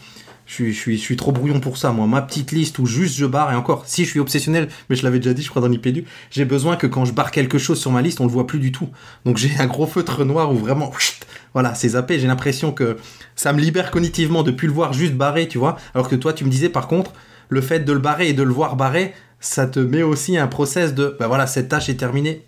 Je 0.50 0.72
suis, 0.72 1.16
trop 1.16 1.32
brouillon 1.32 1.60
pour 1.60 1.78
ça, 1.78 1.92
moi. 1.92 2.08
Ma 2.08 2.24
petite 2.24 2.52
liste 2.52 2.80
où 2.80 2.88
juste 2.88 3.16
je 3.16 3.28
barre, 3.28 3.52
et 3.52 3.56
encore, 3.56 3.84
si 3.86 4.04
je 4.04 4.10
suis 4.10 4.20
obsessionnel, 4.20 4.68
mais 4.90 4.96
je 4.96 5.04
l'avais 5.04 5.20
déjà 5.20 5.36
dit, 5.36 5.44
je 5.44 5.50
crois, 5.50 5.62
dans 5.62 5.68
l'IPDU, 5.68 6.06
j'ai 6.32 6.44
besoin 6.44 6.76
que 6.76 6.88
quand 6.88 7.06
je 7.06 7.14
barre 7.14 7.30
quelque 7.30 7.60
chose 7.60 7.80
sur 7.80 7.92
ma 7.92 8.02
liste, 8.02 8.20
on 8.20 8.26
le 8.26 8.32
voit 8.32 8.48
plus 8.48 8.58
du 8.58 8.72
tout. 8.72 8.90
Donc 9.26 9.38
j'ai 9.38 9.52
un 9.60 9.68
gros 9.68 9.86
feutre 9.86 10.26
noir 10.26 10.52
où 10.52 10.56
vraiment, 10.56 10.92
voilà, 11.54 11.76
c'est 11.76 11.90
zappé. 11.90 12.20
J'ai 12.20 12.26
l'impression 12.26 12.72
que 12.72 12.98
ça 13.36 13.54
me 13.54 13.62
libère 13.62 13.92
cognitivement 13.92 14.42
de 14.42 14.50
plus 14.50 14.68
le 14.68 14.74
voir 14.74 14.92
juste 14.92 15.14
barré, 15.14 15.48
tu 15.48 15.60
vois. 15.60 15.78
Alors 15.94 16.10
que 16.10 16.16
toi, 16.16 16.34
tu 16.34 16.46
me 16.46 16.50
disais, 16.50 16.70
par 16.70 16.88
contre, 16.88 17.14
le 17.48 17.62
fait 17.62 17.82
de 17.82 17.94
le 17.94 18.00
barrer 18.00 18.30
et 18.30 18.34
de 18.34 18.42
le 18.42 18.52
voir 18.52 18.76
barré, 18.76 19.14
ça 19.40 19.68
te 19.68 19.80
met 19.80 20.02
aussi 20.02 20.36
un 20.36 20.48
process 20.48 20.96
de, 20.96 21.16
ben 21.20 21.28
voilà, 21.28 21.46
cette 21.46 21.70
tâche 21.70 21.90
est 21.90 21.96
terminée. 21.96 22.44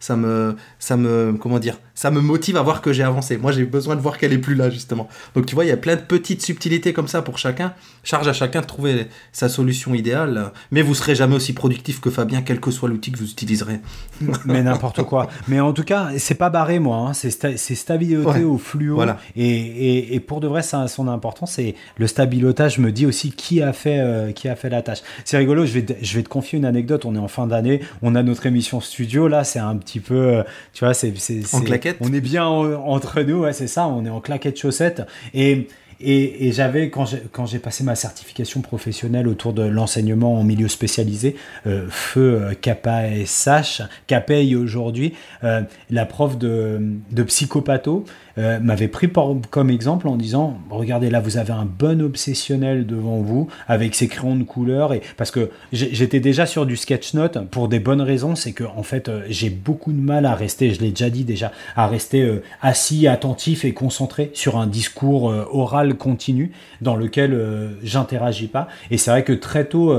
Ça 0.00 0.16
me, 0.16 0.54
ça 0.78 0.98
me, 0.98 1.34
comment 1.40 1.58
dire, 1.58 1.78
ça 1.98 2.12
me 2.12 2.20
motive 2.20 2.56
à 2.56 2.62
voir 2.62 2.80
que 2.80 2.92
j'ai 2.92 3.02
avancé. 3.02 3.38
Moi, 3.38 3.50
j'ai 3.50 3.64
besoin 3.64 3.96
de 3.96 4.00
voir 4.00 4.18
qu'elle 4.18 4.32
est 4.32 4.38
plus 4.38 4.54
là, 4.54 4.70
justement. 4.70 5.08
Donc, 5.34 5.46
tu 5.46 5.56
vois, 5.56 5.64
il 5.64 5.68
y 5.68 5.72
a 5.72 5.76
plein 5.76 5.96
de 5.96 6.00
petites 6.00 6.42
subtilités 6.42 6.92
comme 6.92 7.08
ça 7.08 7.22
pour 7.22 7.38
chacun. 7.38 7.74
Charge 8.04 8.28
à 8.28 8.32
chacun 8.32 8.60
de 8.60 8.66
trouver 8.66 9.08
sa 9.32 9.48
solution 9.48 9.94
idéale. 9.94 10.52
Mais 10.70 10.80
vous 10.82 10.94
serez 10.94 11.16
jamais 11.16 11.34
aussi 11.34 11.54
productif 11.54 12.00
que 12.00 12.08
Fabien, 12.08 12.42
quel 12.42 12.60
que 12.60 12.70
soit 12.70 12.88
l'outil 12.88 13.10
que 13.10 13.18
vous 13.18 13.28
utiliserez. 13.28 13.80
mais 14.44 14.62
n'importe 14.62 15.02
quoi. 15.02 15.26
Mais 15.48 15.58
en 15.58 15.72
tout 15.72 15.82
cas, 15.82 16.10
c'est 16.18 16.36
pas 16.36 16.50
barré, 16.50 16.78
moi. 16.78 16.98
Hein. 16.98 17.14
C'est 17.14 17.30
sta 17.32 17.56
stabiloté 17.56 18.28
Ouais. 18.28 18.44
au 18.44 18.58
fluo. 18.58 18.94
Voilà. 18.94 19.18
Et, 19.34 19.48
et, 19.48 20.14
et 20.14 20.20
pour 20.20 20.38
de 20.38 20.46
vrai, 20.46 20.62
ça 20.62 20.82
a 20.82 20.86
son 20.86 21.08
importance. 21.08 21.58
Et 21.58 21.74
le 21.96 22.06
stabilotage 22.06 22.78
me 22.78 22.92
dit 22.92 23.06
aussi 23.06 23.32
qui 23.32 23.60
a 23.60 23.72
fait, 23.72 23.98
euh, 23.98 24.30
qui 24.30 24.48
a 24.48 24.54
fait 24.54 24.70
la 24.70 24.82
tâche. 24.82 25.00
C'est 25.24 25.36
rigolo, 25.36 25.66
je 25.66 25.72
vais, 25.72 25.82
te, 25.82 25.92
je 26.00 26.14
vais 26.16 26.22
te 26.22 26.28
confier 26.28 26.58
une 26.60 26.64
anecdote. 26.64 27.04
On 27.06 27.16
est 27.16 27.18
en 27.18 27.26
fin 27.26 27.48
d'année, 27.48 27.80
on 28.02 28.14
a 28.14 28.22
notre 28.22 28.46
émission 28.46 28.80
studio. 28.80 29.26
Là, 29.26 29.42
c'est 29.42 29.58
un 29.58 29.76
petit 29.76 29.98
peu, 29.98 30.14
euh, 30.14 30.42
tu 30.72 30.84
vois, 30.84 30.94
c'est. 30.94 31.08
En 31.10 31.14
c'est- 31.16 31.64
On 32.00 32.12
est 32.12 32.20
bien 32.20 32.50
euh, 32.50 32.76
entre 32.76 33.22
nous, 33.22 33.44
c'est 33.52 33.66
ça. 33.66 33.86
On 33.88 34.04
est 34.04 34.10
en 34.10 34.20
claquette 34.20 34.58
chaussettes. 34.58 35.02
Et. 35.34 35.68
J'avais, 36.00 36.90
quand 36.90 37.46
j'ai 37.46 37.58
passé 37.58 37.82
ma 37.82 37.96
certification 37.96 38.60
professionnelle 38.60 39.26
autour 39.26 39.52
de 39.52 39.62
l'enseignement 39.62 40.38
en 40.38 40.44
milieu 40.44 40.68
spécialisé, 40.68 41.34
euh, 41.66 41.86
feu 41.90 42.40
euh, 42.40 42.54
Kappa 42.54 43.08
et 43.08 43.26
SH, 43.26 43.82
Capey 44.06 44.54
aujourd'hui, 44.54 45.14
euh, 45.42 45.62
la 45.90 46.06
prof 46.06 46.38
de, 46.38 46.80
de 47.10 47.22
psychopatho 47.24 48.04
euh, 48.38 48.60
m'avait 48.60 48.86
pris 48.86 49.08
comme 49.50 49.68
exemple 49.68 50.06
en 50.06 50.14
disant 50.14 50.58
regardez 50.70 51.10
là 51.10 51.18
vous 51.18 51.38
avez 51.38 51.52
un 51.52 51.64
bon 51.64 52.00
obsessionnel 52.00 52.86
devant 52.86 53.16
vous 53.16 53.48
avec 53.66 53.96
ses 53.96 54.06
crayons 54.06 54.36
de 54.36 54.44
couleur 54.44 54.92
et 54.92 55.02
parce 55.16 55.32
que 55.32 55.50
j'étais 55.72 56.20
déjà 56.20 56.46
sur 56.46 56.64
du 56.64 56.76
sketch 56.76 57.14
note 57.14 57.38
pour 57.50 57.66
des 57.66 57.80
bonnes 57.80 58.00
raisons 58.00 58.36
c'est 58.36 58.52
que 58.52 58.62
en 58.62 58.84
fait 58.84 59.08
euh, 59.08 59.22
j'ai 59.28 59.50
beaucoup 59.50 59.92
de 59.92 60.00
mal 60.00 60.24
à 60.24 60.36
rester 60.36 60.72
je 60.72 60.80
l'ai 60.80 60.90
déjà 60.90 61.10
dit 61.10 61.24
déjà 61.24 61.50
à 61.74 61.88
rester 61.88 62.22
euh, 62.22 62.44
assis 62.62 63.08
attentif 63.08 63.64
et 63.64 63.72
concentré 63.72 64.30
sur 64.34 64.56
un 64.56 64.68
discours 64.68 65.24
oral 65.50 65.96
continu 65.96 66.52
dans 66.80 66.94
lequel 66.94 67.38
j'interagis 67.82 68.46
pas. 68.46 68.68
Et 68.90 68.98
c'est 68.98 69.10
vrai 69.10 69.24
que 69.24 69.32
très 69.32 69.64
tôt 69.64 69.96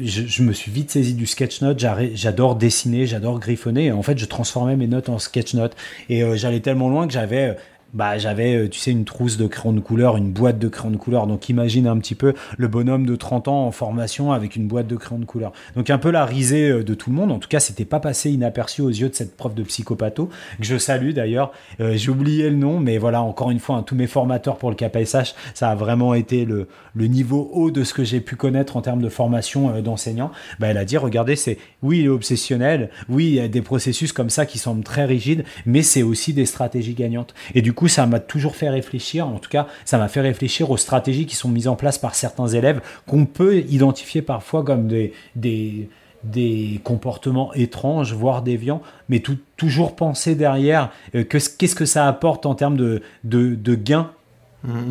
je, 0.00 0.22
je 0.26 0.42
me 0.42 0.52
suis 0.52 0.70
vite 0.70 0.90
saisi 0.90 1.14
du 1.14 1.26
sketch 1.26 1.62
note 1.62 1.82
j'adore 2.14 2.56
dessiner 2.56 3.06
j'adore 3.06 3.40
griffonner 3.40 3.86
et 3.86 3.92
en 3.92 4.02
fait 4.02 4.18
je 4.18 4.26
transformais 4.26 4.76
mes 4.76 4.86
notes 4.86 5.08
en 5.08 5.18
sketch 5.18 5.54
note. 5.54 5.74
Et 6.08 6.22
j'allais 6.36 6.60
tellement 6.60 6.88
loin 6.88 7.06
que 7.06 7.12
j'avais 7.12 7.56
bah, 7.94 8.18
j'avais, 8.18 8.54
euh, 8.54 8.68
tu 8.68 8.78
sais, 8.78 8.90
une 8.90 9.04
trousse 9.04 9.36
de 9.36 9.46
crayons 9.46 9.72
de 9.74 9.80
couleur, 9.80 10.16
une 10.16 10.32
boîte 10.32 10.58
de 10.58 10.68
crayons 10.68 10.92
de 10.92 10.96
couleur. 10.96 11.26
Donc, 11.26 11.48
imagine 11.48 11.86
un 11.86 11.98
petit 11.98 12.14
peu 12.14 12.34
le 12.56 12.68
bonhomme 12.68 13.06
de 13.06 13.16
30 13.16 13.48
ans 13.48 13.66
en 13.66 13.70
formation 13.70 14.32
avec 14.32 14.56
une 14.56 14.66
boîte 14.66 14.86
de 14.86 14.96
crayons 14.96 15.18
de 15.18 15.24
couleur. 15.24 15.52
Donc, 15.76 15.90
un 15.90 15.98
peu 15.98 16.10
la 16.10 16.24
risée 16.24 16.70
euh, 16.70 16.82
de 16.82 16.94
tout 16.94 17.10
le 17.10 17.16
monde. 17.16 17.30
En 17.30 17.38
tout 17.38 17.48
cas, 17.48 17.60
c'était 17.60 17.84
pas 17.84 18.00
passé 18.00 18.30
inaperçu 18.30 18.82
aux 18.82 18.88
yeux 18.88 19.08
de 19.08 19.14
cette 19.14 19.36
prof 19.36 19.54
de 19.54 19.62
psychopatho, 19.62 20.30
que 20.58 20.64
je 20.64 20.78
salue 20.78 21.10
d'ailleurs. 21.10 21.52
Euh, 21.80 21.94
J'ai 21.96 22.10
oublié 22.10 22.48
le 22.50 22.56
nom, 22.56 22.80
mais 22.80 22.98
voilà, 22.98 23.22
encore 23.22 23.50
une 23.50 23.60
fois, 23.60 23.76
hein, 23.76 23.82
tous 23.82 23.94
mes 23.94 24.06
formateurs 24.06 24.56
pour 24.56 24.70
le 24.70 24.76
KPSH, 24.76 25.34
ça 25.54 25.70
a 25.70 25.74
vraiment 25.74 26.14
été 26.14 26.44
le, 26.44 26.68
le 26.94 27.06
niveau 27.06 27.50
haut 27.52 27.70
de 27.70 27.84
ce 27.84 27.94
que 27.94 28.04
j'ai 28.04 28.20
pu 28.20 28.36
connaître 28.36 28.76
en 28.76 28.82
termes 28.82 29.02
de 29.02 29.08
formation 29.08 29.74
euh, 29.74 29.82
d'enseignant. 29.82 30.30
Bah, 30.58 30.68
elle 30.68 30.78
a 30.78 30.84
dit, 30.84 30.96
regardez, 30.96 31.36
c'est, 31.36 31.58
oui, 31.82 32.00
il 32.00 32.04
est 32.06 32.08
obsessionnel. 32.08 32.90
Oui, 33.08 33.26
il 33.26 33.34
y 33.34 33.40
a 33.40 33.48
des 33.48 33.62
processus 33.62 34.12
comme 34.12 34.30
ça 34.30 34.46
qui 34.46 34.58
semblent 34.58 34.84
très 34.84 35.04
rigides, 35.04 35.44
mais 35.66 35.82
c'est 35.82 36.02
aussi 36.02 36.32
des 36.32 36.46
stratégies 36.46 36.94
gagnantes. 36.94 37.34
Et 37.54 37.62
du 37.62 37.72
coup, 37.72 37.81
ça 37.88 38.06
m'a 38.06 38.20
toujours 38.20 38.56
fait 38.56 38.68
réfléchir. 38.68 39.26
En 39.26 39.38
tout 39.38 39.50
cas, 39.50 39.66
ça 39.84 39.98
m'a 39.98 40.08
fait 40.08 40.20
réfléchir 40.20 40.70
aux 40.70 40.76
stratégies 40.76 41.26
qui 41.26 41.36
sont 41.36 41.48
mises 41.48 41.68
en 41.68 41.76
place 41.76 41.98
par 41.98 42.14
certains 42.14 42.48
élèves 42.48 42.80
qu'on 43.06 43.26
peut 43.26 43.58
identifier 43.58 44.22
parfois 44.22 44.64
comme 44.64 44.88
des, 44.88 46.80
comportements 46.84 47.52
étranges, 47.54 48.12
voire 48.12 48.42
déviants, 48.42 48.82
mais 49.08 49.22
toujours 49.56 49.96
penser 49.96 50.34
derrière 50.34 50.90
euh, 51.14 51.24
que, 51.24 51.38
qu'est-ce 51.38 51.74
que 51.74 51.86
ça 51.86 52.06
apporte 52.06 52.46
en 52.46 52.54
termes 52.54 52.76
de, 52.76 53.02
de 53.24 53.74
gains 53.74 54.10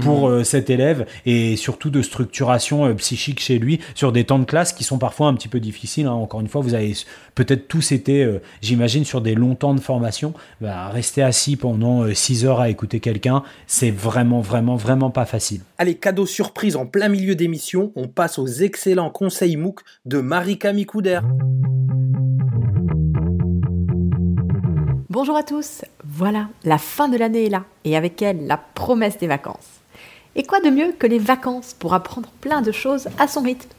pour 0.02 0.28
euh, 0.28 0.44
cet 0.44 0.70
élève 0.70 1.06
et 1.26 1.56
surtout 1.56 1.90
de 1.90 2.02
structuration 2.02 2.86
euh, 2.86 2.94
psychique 2.94 3.40
chez 3.40 3.60
lui 3.60 3.80
sur 3.96 4.12
des 4.12 4.24
temps 4.24 4.40
de 4.40 4.46
classe 4.46 4.74
qui 4.74 4.84
sont 4.84 4.98
parfois 4.98 5.28
un 5.28 5.34
petit 5.34 5.48
peu 5.48 5.60
difficiles. 5.60 6.08
hein. 6.08 6.12
Encore 6.12 6.42
une 6.42 6.48
fois, 6.48 6.62
vous 6.62 6.74
avez 6.74 6.94
peut-être 7.36 7.68
tous 7.68 7.92
été, 7.92 8.24
euh, 8.24 8.42
j'imagine, 8.62 9.06
sur 9.06 9.22
des 9.22 9.36
longs 9.36 9.56
temps 9.56 9.74
de 9.74 9.80
formation. 9.80 10.34
Bah, 10.60 10.90
rester 10.90 11.22
assis 11.22 11.56
pendant 11.56 12.14
6 12.14 12.46
heures 12.46 12.60
à 12.60 12.70
écouter 12.70 13.00
quelqu'un, 13.00 13.44
c'est 13.68 13.92
vraiment, 13.92 14.42
vraiment, 14.42 14.76
vraiment 14.76 15.10
pas 15.10 15.26
facile. 15.26 15.62
Allez, 15.78 15.96
cadeau 15.96 16.26
surprise 16.26 16.76
en 16.76 16.86
plein 16.86 17.10
milieu 17.10 17.36
d'émission, 17.36 17.92
on 17.96 18.08
passe 18.08 18.40
aux 18.40 18.48
excellents 18.48 19.10
conseils 19.10 19.56
MOOC 19.56 19.80
de 20.06 20.20
Marie-Camille 20.20 20.86
Couder. 20.86 21.20
Bonjour 25.10 25.36
à 25.36 25.44
tous, 25.44 25.82
voilà, 26.14 26.50
la 26.66 26.78
fin 26.78 27.08
de 27.08 27.16
l'année 27.16 27.46
est 27.46 27.50
là, 27.50 27.64
et 27.86 27.96
avec 27.96 28.22
elle 28.22 28.46
la 28.46 28.58
promesse 28.58 29.18
des 29.18 29.28
vacances. 29.28 29.80
Et 30.36 30.44
quoi 30.44 30.60
de 30.60 30.70
mieux 30.70 30.92
que 30.92 31.08
les 31.08 31.20
vacances 31.20 31.74
pour 31.74 31.94
apprendre 31.94 32.30
plein 32.42 32.62
de 32.62 32.74
choses 32.74 33.08
à 33.18 33.30
son 33.30 33.42
rythme? 33.42 33.70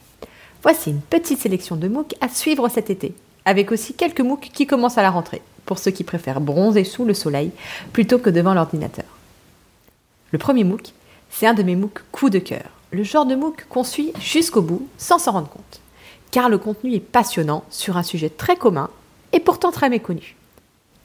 Voici 0.62 0.90
une 0.90 1.02
petite 1.02 1.40
sélection 1.40 1.76
de 1.76 1.88
MOOC 1.88 2.14
à 2.22 2.30
suivre 2.30 2.70
cet 2.70 2.88
été, 2.88 3.14
avec 3.44 3.70
aussi 3.70 3.92
quelques 3.92 4.20
MOOC 4.20 4.48
qui 4.52 4.66
commencent 4.66 4.96
à 4.96 5.02
la 5.02 5.10
rentrée, 5.10 5.42
pour 5.66 5.78
ceux 5.78 5.90
qui 5.90 6.04
préfèrent 6.04 6.40
bronzer 6.40 6.84
sous 6.84 7.04
le 7.04 7.12
soleil 7.12 7.50
plutôt 7.92 8.18
que 8.18 8.30
devant 8.30 8.54
l'ordinateur. 8.54 9.04
Le 10.30 10.38
premier 10.38 10.64
MOOC, 10.64 10.94
c'est 11.28 11.46
un 11.46 11.54
de 11.54 11.62
mes 11.62 11.76
MOOC 11.76 12.00
coup 12.12 12.30
de 12.30 12.38
cœur, 12.38 12.64
le 12.92 13.02
genre 13.02 13.26
de 13.26 13.34
MOOC 13.34 13.66
qu'on 13.68 13.84
suit 13.84 14.14
jusqu'au 14.18 14.62
bout 14.62 14.88
sans 14.96 15.18
s'en 15.18 15.32
rendre 15.32 15.50
compte, 15.50 15.80
car 16.30 16.48
le 16.48 16.56
contenu 16.56 16.94
est 16.94 17.00
passionnant 17.00 17.64
sur 17.68 17.98
un 17.98 18.02
sujet 18.02 18.30
très 18.30 18.56
commun 18.56 18.88
et 19.34 19.40
pourtant 19.40 19.70
très 19.70 19.90
méconnu. 19.90 20.34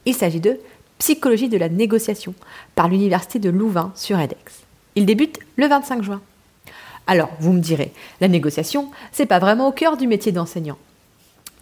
Il 0.06 0.14
s'agit 0.14 0.40
de 0.40 0.58
Psychologie 0.98 1.48
de 1.48 1.58
la 1.58 1.68
négociation 1.68 2.34
par 2.74 2.88
l'Université 2.88 3.38
de 3.38 3.50
Louvain 3.50 3.92
sur 3.94 4.18
edX. 4.18 4.64
Il 4.96 5.06
débute 5.06 5.38
le 5.56 5.68
25 5.68 6.02
juin. 6.02 6.20
Alors, 7.06 7.30
vous 7.40 7.52
me 7.52 7.60
direz, 7.60 7.92
la 8.20 8.28
négociation, 8.28 8.90
c'est 9.12 9.26
pas 9.26 9.38
vraiment 9.38 9.68
au 9.68 9.72
cœur 9.72 9.96
du 9.96 10.06
métier 10.06 10.32
d'enseignant. 10.32 10.76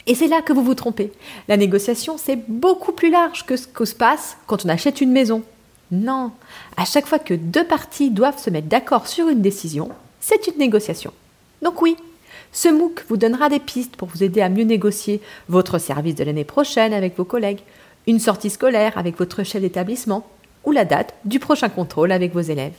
Et 0.06 0.14
c'est 0.14 0.28
là 0.28 0.40
que 0.40 0.52
vous 0.52 0.62
vous 0.62 0.74
trompez. 0.74 1.12
La 1.48 1.56
négociation, 1.56 2.16
c'est 2.16 2.48
beaucoup 2.48 2.92
plus 2.92 3.10
large 3.10 3.44
que 3.44 3.56
ce 3.56 3.66
que 3.66 3.84
se 3.84 3.94
passe 3.94 4.38
quand 4.46 4.64
on 4.64 4.68
achète 4.70 5.00
une 5.00 5.12
maison. 5.12 5.42
Non, 5.90 6.32
à 6.76 6.84
chaque 6.84 7.06
fois 7.06 7.18
que 7.18 7.34
deux 7.34 7.64
parties 7.64 8.10
doivent 8.10 8.42
se 8.42 8.50
mettre 8.50 8.68
d'accord 8.68 9.06
sur 9.06 9.28
une 9.28 9.42
décision, 9.42 9.90
c'est 10.20 10.46
une 10.46 10.58
négociation. 10.58 11.12
Donc 11.62 11.82
oui, 11.82 11.96
ce 12.52 12.68
MOOC 12.68 13.04
vous 13.08 13.16
donnera 13.16 13.48
des 13.48 13.60
pistes 13.60 13.96
pour 13.96 14.08
vous 14.08 14.24
aider 14.24 14.40
à 14.40 14.48
mieux 14.48 14.64
négocier 14.64 15.20
votre 15.48 15.78
service 15.78 16.14
de 16.14 16.24
l'année 16.24 16.44
prochaine 16.44 16.92
avec 16.92 17.16
vos 17.16 17.24
collègues, 17.24 17.60
une 18.06 18.20
sortie 18.20 18.50
scolaire 18.50 18.96
avec 18.98 19.18
votre 19.18 19.42
chef 19.42 19.60
d'établissement 19.60 20.26
ou 20.64 20.72
la 20.72 20.84
date 20.84 21.14
du 21.24 21.38
prochain 21.38 21.68
contrôle 21.68 22.12
avec 22.12 22.32
vos 22.32 22.40
élèves. 22.40 22.76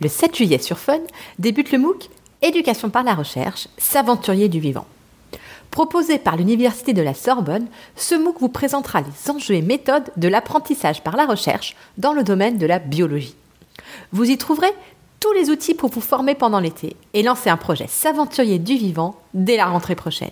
Le 0.00 0.08
7 0.08 0.36
juillet 0.36 0.58
sur 0.58 0.78
Fun 0.78 1.00
débute 1.38 1.72
le 1.72 1.78
MOOC 1.78 2.08
Éducation 2.42 2.90
par 2.90 3.04
la 3.04 3.14
recherche, 3.14 3.68
s'aventurier 3.78 4.50
du 4.50 4.60
vivant. 4.60 4.86
Proposé 5.70 6.18
par 6.18 6.36
l'Université 6.36 6.92
de 6.92 7.00
la 7.00 7.14
Sorbonne, 7.14 7.66
ce 7.96 8.14
MOOC 8.14 8.38
vous 8.38 8.50
présentera 8.50 9.00
les 9.00 9.30
enjeux 9.30 9.54
et 9.54 9.62
méthodes 9.62 10.10
de 10.16 10.28
l'apprentissage 10.28 11.02
par 11.02 11.16
la 11.16 11.24
recherche 11.24 11.74
dans 11.96 12.12
le 12.12 12.22
domaine 12.22 12.58
de 12.58 12.66
la 12.66 12.78
biologie. 12.78 13.34
Vous 14.12 14.30
y 14.30 14.36
trouverez 14.36 14.72
tous 15.20 15.32
les 15.32 15.48
outils 15.48 15.74
pour 15.74 15.88
vous 15.88 16.02
former 16.02 16.34
pendant 16.34 16.60
l'été 16.60 16.96
et 17.14 17.22
lancer 17.22 17.48
un 17.48 17.56
projet 17.56 17.86
s'aventurier 17.88 18.58
du 18.58 18.76
vivant 18.76 19.16
dès 19.32 19.56
la 19.56 19.66
rentrée 19.66 19.94
prochaine. 19.94 20.30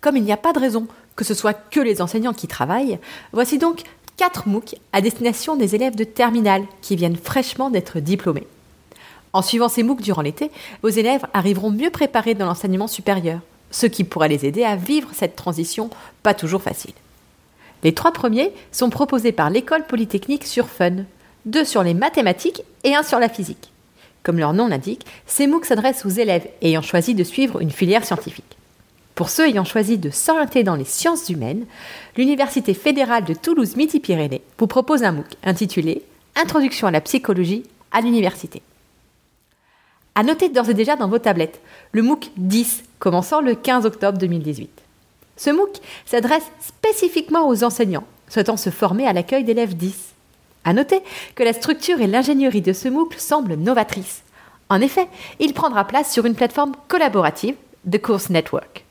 Comme 0.00 0.16
il 0.16 0.22
n'y 0.22 0.32
a 0.32 0.36
pas 0.36 0.52
de 0.52 0.60
raison 0.60 0.86
que 1.16 1.24
ce 1.24 1.34
soit 1.34 1.54
que 1.54 1.80
les 1.80 2.00
enseignants 2.00 2.32
qui 2.32 2.48
travaillent, 2.48 2.98
voici 3.32 3.58
donc 3.58 3.82
4 4.16 4.48
MOOC 4.48 4.76
à 4.92 5.00
destination 5.00 5.56
des 5.56 5.74
élèves 5.74 5.96
de 5.96 6.04
terminale 6.04 6.64
qui 6.80 6.96
viennent 6.96 7.16
fraîchement 7.16 7.70
d'être 7.70 8.00
diplômés. 8.00 8.46
En 9.32 9.42
suivant 9.42 9.68
ces 9.68 9.82
MOOC 9.82 10.02
durant 10.02 10.22
l'été, 10.22 10.50
vos 10.82 10.88
élèves 10.88 11.24
arriveront 11.32 11.70
mieux 11.70 11.90
préparés 11.90 12.34
dans 12.34 12.46
l'enseignement 12.46 12.86
supérieur, 12.86 13.40
ce 13.70 13.86
qui 13.86 14.04
pourrait 14.04 14.28
les 14.28 14.44
aider 14.44 14.64
à 14.64 14.76
vivre 14.76 15.08
cette 15.12 15.36
transition 15.36 15.90
pas 16.22 16.34
toujours 16.34 16.62
facile. 16.62 16.92
Les 17.82 17.94
trois 17.94 18.12
premiers 18.12 18.52
sont 18.70 18.90
proposés 18.90 19.32
par 19.32 19.50
l'école 19.50 19.86
polytechnique 19.86 20.46
sur 20.46 20.68
Fun, 20.68 21.04
deux 21.46 21.64
sur 21.64 21.82
les 21.82 21.94
mathématiques 21.94 22.62
et 22.84 22.94
un 22.94 23.02
sur 23.02 23.18
la 23.18 23.28
physique. 23.28 23.72
Comme 24.22 24.38
leur 24.38 24.52
nom 24.52 24.68
l'indique, 24.68 25.06
ces 25.26 25.46
MOOC 25.46 25.64
s'adressent 25.64 26.06
aux 26.06 26.10
élèves 26.10 26.46
ayant 26.60 26.82
choisi 26.82 27.14
de 27.14 27.24
suivre 27.24 27.60
une 27.60 27.70
filière 27.70 28.04
scientifique. 28.04 28.56
Pour 29.14 29.28
ceux 29.28 29.48
ayant 29.48 29.64
choisi 29.64 29.98
de 29.98 30.10
s'orienter 30.10 30.64
dans 30.64 30.74
les 30.74 30.84
sciences 30.84 31.28
humaines, 31.28 31.66
l'Université 32.16 32.72
fédérale 32.72 33.24
de 33.24 33.34
Toulouse-Midi-Pyrénées 33.34 34.42
vous 34.58 34.66
propose 34.66 35.02
un 35.02 35.12
MOOC 35.12 35.26
intitulé 35.44 36.02
Introduction 36.34 36.86
à 36.86 36.90
la 36.90 37.02
psychologie 37.02 37.64
à 37.90 38.00
l'université. 38.00 38.62
À 40.14 40.22
noter 40.22 40.48
d'ores 40.48 40.70
et 40.70 40.74
déjà 40.74 40.96
dans 40.96 41.08
vos 41.08 41.18
tablettes 41.18 41.60
le 41.92 42.02
MOOC 42.02 42.30
10 42.36 42.84
commençant 42.98 43.42
le 43.42 43.54
15 43.54 43.84
octobre 43.84 44.18
2018. 44.18 44.70
Ce 45.36 45.50
MOOC 45.50 45.80
s'adresse 46.06 46.50
spécifiquement 46.60 47.48
aux 47.48 47.64
enseignants 47.64 48.06
souhaitant 48.28 48.56
se 48.56 48.70
former 48.70 49.06
à 49.06 49.12
l'accueil 49.12 49.44
d'élèves 49.44 49.76
10. 49.76 49.94
À 50.64 50.72
noter 50.72 51.02
que 51.34 51.42
la 51.42 51.52
structure 51.52 52.00
et 52.00 52.06
l'ingénierie 52.06 52.62
de 52.62 52.72
ce 52.72 52.88
MOOC 52.88 53.14
semblent 53.18 53.56
novatrices. 53.56 54.22
En 54.70 54.80
effet, 54.80 55.08
il 55.38 55.52
prendra 55.52 55.84
place 55.86 56.10
sur 56.10 56.24
une 56.24 56.34
plateforme 56.34 56.72
collaborative, 56.88 57.56
The 57.90 58.00
Course 58.00 58.30
Network. 58.30 58.84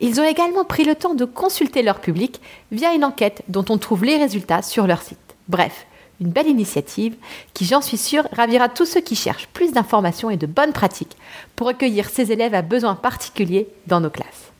Ils 0.00 0.20
ont 0.20 0.24
également 0.24 0.64
pris 0.64 0.84
le 0.84 0.94
temps 0.94 1.14
de 1.14 1.24
consulter 1.24 1.82
leur 1.82 2.00
public 2.00 2.40
via 2.72 2.94
une 2.94 3.04
enquête 3.04 3.42
dont 3.48 3.64
on 3.68 3.78
trouve 3.78 4.04
les 4.04 4.16
résultats 4.16 4.62
sur 4.62 4.86
leur 4.86 5.02
site. 5.02 5.18
Bref, 5.48 5.86
une 6.20 6.28
belle 6.28 6.48
initiative 6.48 7.16
qui, 7.54 7.64
j'en 7.64 7.80
suis 7.80 7.96
sûre, 7.96 8.26
ravira 8.32 8.68
tous 8.68 8.86
ceux 8.86 9.00
qui 9.00 9.16
cherchent 9.16 9.48
plus 9.48 9.72
d'informations 9.72 10.30
et 10.30 10.36
de 10.36 10.46
bonnes 10.46 10.72
pratiques 10.72 11.16
pour 11.56 11.68
accueillir 11.68 12.08
ces 12.08 12.32
élèves 12.32 12.54
à 12.54 12.62
besoins 12.62 12.94
particuliers 12.94 13.68
dans 13.86 14.00
nos 14.00 14.10
classes. 14.10 14.52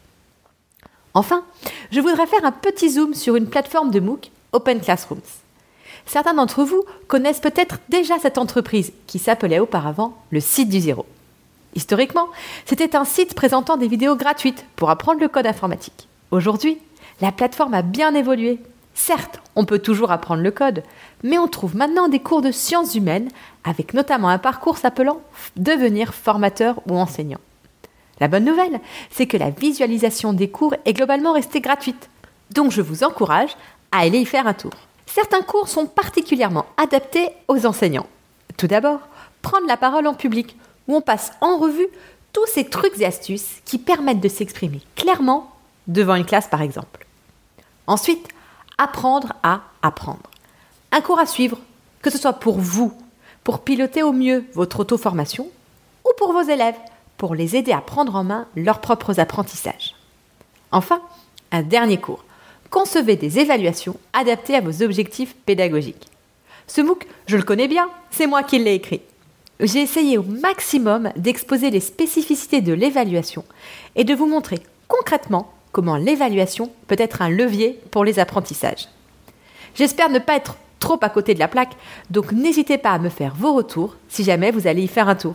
Enfin, 1.15 1.45
je 1.93 2.01
voudrais 2.01 2.27
faire 2.27 2.45
un 2.45 2.53
petit 2.53 2.91
zoom 2.91 3.15
sur 3.15 3.37
une 3.37 3.49
plateforme 3.49 3.91
de 3.91 4.01
MOOC, 4.01 4.31
Open 4.53 4.81
Classrooms. 4.81 5.21
Certains 6.07 6.35
d'entre 6.35 6.65
vous 6.65 6.85
connaissent 7.07 7.41
peut-être 7.41 7.79
déjà 7.89 8.19
cette 8.19 8.39
entreprise 8.39 8.93
qui 9.07 9.19
s'appelait 9.19 9.61
auparavant 9.61 10.17
le 10.31 10.41
site 10.41 10.69
du 10.69 10.81
zéro. 10.81 11.07
Historiquement, 11.75 12.29
c'était 12.67 12.97
un 12.97 13.05
site 13.05 13.35
présentant 13.35 13.77
des 13.77 13.89
vidéos 13.89 14.17
gratuites 14.17 14.65
pour 14.77 14.91
apprendre 14.91 15.21
le 15.21 15.29
code 15.29 15.47
informatique. 15.47 16.09
Aujourd'hui, 16.31 16.79
la 17.21 17.33
plateforme 17.33 17.75
a 17.75 17.83
bien 17.83 18.15
évolué. 18.15 18.61
Certes, 18.95 19.41
on 19.57 19.65
peut 19.65 19.81
toujours 19.81 20.13
apprendre 20.13 20.43
le 20.43 20.53
code, 20.53 20.85
mais 21.25 21.39
on 21.39 21.49
trouve 21.49 21.77
maintenant 21.77 22.09
des 22.09 22.21
cours 22.21 22.43
de 22.43 22.53
sciences 22.53 22.95
humaines 22.95 23.29
avec 23.65 23.93
notamment 23.93 24.29
un 24.29 24.39
parcours 24.39 24.79
s'appelant 24.79 25.21
Devenir 25.57 26.15
formateur 26.15 26.81
ou 26.89 26.97
enseignant. 26.97 27.41
La 28.21 28.29
bonne 28.29 28.45
nouvelle, 28.45 28.81
c'est 29.11 29.27
que 29.27 29.37
la 29.37 29.51
visualisation 29.51 30.33
des 30.33 30.49
cours 30.49 30.75
est 30.85 30.93
globalement 30.93 31.33
restée 31.33 31.61
gratuite. 31.61 32.09
Donc 32.53 32.71
je 32.71 32.83
vous 32.83 33.03
encourage 33.03 33.57
à 33.91 34.01
aller 34.01 34.19
y 34.19 34.27
faire 34.27 34.47
un 34.47 34.55
tour. 34.55 34.73
Certains 35.07 35.43
cours 35.43 35.69
sont 35.69 35.87
particulièrement 35.87 36.67
adaptés 36.77 37.29
aux 37.49 37.67
enseignants. 37.67 38.07
Tout 38.57 38.69
d'abord, 38.69 39.01
prendre 39.43 39.67
la 39.67 39.77
parole 39.77 40.07
en 40.07 40.15
public, 40.15 40.57
où 40.89 40.97
on 40.97 41.01
passe 41.01 41.33
en 41.41 41.59
revue 41.59 41.89
tous 42.33 42.47
ces 42.47 42.65
trucs 42.65 43.01
et 43.01 43.07
astuces 43.07 43.61
qui 43.65 43.79
permettent 43.79 44.21
de 44.21 44.29
s'exprimer 44.29 44.81
clairement 44.97 45.51
devant 45.87 46.17
une 46.17 46.25
classe 46.25 46.49
par 46.49 46.63
exemple. 46.63 47.07
Ensuite, 47.87 48.29
apprendre 48.79 49.35
à 49.43 49.63
apprendre. 49.83 50.31
Un 50.93 51.01
cours 51.01 51.19
à 51.19 51.27
suivre, 51.27 51.59
que 52.03 52.11
ce 52.11 52.19
soit 52.19 52.35
pour 52.35 52.59
vous, 52.59 52.93
pour 53.45 53.61
piloter 53.61 54.03
au 54.03 54.13
mieux 54.13 54.45
votre 54.55 54.81
auto-formation, 54.81 55.49
ou 56.05 56.11
pour 56.17 56.33
vos 56.33 56.43
élèves, 56.43 56.77
pour 57.17 57.35
les 57.35 57.57
aider 57.57 57.73
à 57.73 57.81
prendre 57.81 58.17
en 58.17 58.25
main 58.25 58.47
leurs 58.57 58.81
propres 58.81 59.21
apprentissages. 59.21 59.95
Enfin, 60.73 61.01
un 61.53 61.63
dernier 61.63 61.99
cours. 61.99 62.25
Concevez 62.71 63.17
des 63.17 63.39
évaluations 63.39 63.97
adaptées 64.13 64.57
à 64.57 64.61
vos 64.61 64.83
objectifs 64.83 65.35
pédagogiques. 65.47 66.09
Ce 66.67 66.81
MOOC, 66.81 67.07
je 67.27 67.37
le 67.37 67.43
connais 67.43 67.69
bien, 67.69 67.89
c'est 68.11 68.27
moi 68.27 68.43
qui 68.43 68.59
l'ai 68.59 68.75
écrit. 68.75 69.03
J'ai 69.61 69.83
essayé 69.83 70.19
au 70.19 70.23
maximum 70.23 71.11
d'exposer 71.17 71.71
les 71.71 71.81
spécificités 71.81 72.61
de 72.61 72.73
l'évaluation 72.73 73.45
et 73.95 74.05
de 74.05 74.15
vous 74.15 74.27
montrer 74.27 74.59
concrètement 74.89 75.53
comment 75.71 75.97
l'évaluation 75.97 76.71
peut 76.87 76.97
être 76.99 77.23
un 77.23 77.29
levier 77.29 77.81
pour 77.91 78.05
les 78.05 78.19
apprentissages. 78.19 78.89
J'espère 79.75 80.11
ne 80.11 80.19
pas 80.19 80.37
être 80.37 80.57
trop 80.81 80.99
à 81.03 81.09
côté 81.09 81.35
de 81.35 81.39
la 81.39 81.49
plaque, 81.49 81.77
donc 82.11 82.33
n'hésitez 82.33 82.79
pas 82.79 82.91
à 82.91 82.99
me 82.99 83.09
faire 83.09 83.35
vos 83.35 83.55
retours 83.55 83.97
si 84.09 84.25
jamais 84.25 84.51
vous 84.51 84.67
allez 84.67 84.83
y 84.83 84.89
faire 84.89 85.09
un 85.09 85.15
tour. 85.15 85.35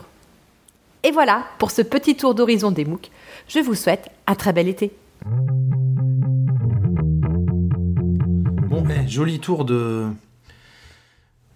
Et 1.04 1.12
voilà 1.12 1.46
pour 1.58 1.72
ce 1.72 1.82
petit 1.82 2.16
tour 2.16 2.36
d'horizon 2.36 2.72
des 2.72 2.86
MOOC. 2.86 3.10
Je 3.48 3.60
vous 3.60 3.76
souhaite 3.76 4.10
un 4.28 4.36
très 4.36 4.54
bel 4.54 4.68
été. 4.68 4.92
Bon, 8.70 8.84
eh, 8.90 9.08
joli 9.08 9.40
tour 9.40 9.66
de. 9.66 10.08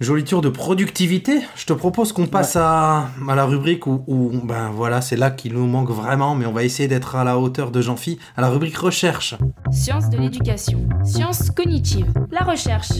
Joli 0.03 0.25
tour 0.25 0.41
de 0.41 0.49
productivité. 0.49 1.39
Je 1.55 1.65
te 1.65 1.71
propose 1.71 2.11
qu'on 2.11 2.27
passe 2.27 2.57
à, 2.57 3.07
à 3.27 3.35
la 3.35 3.45
rubrique 3.45 3.87
où, 3.87 4.03
où, 4.05 4.31
ben 4.43 4.69
voilà, 4.69 4.99
c'est 4.99 5.15
là 5.15 5.31
qu'il 5.31 5.53
nous 5.53 5.65
manque 5.65 5.89
vraiment, 5.91 6.35
mais 6.35 6.45
on 6.45 6.51
va 6.51 6.63
essayer 6.65 6.89
d'être 6.89 7.15
à 7.15 7.23
la 7.23 7.37
hauteur 7.37 7.71
de 7.71 7.79
Jean-Phi, 7.79 8.19
à 8.35 8.41
la 8.41 8.49
rubrique 8.49 8.75
recherche. 8.77 9.35
Sciences 9.71 10.09
de 10.09 10.17
l'éducation. 10.17 10.81
Sciences 11.05 11.51
cognitives. 11.51 12.11
La 12.31 12.41
recherche. 12.41 12.91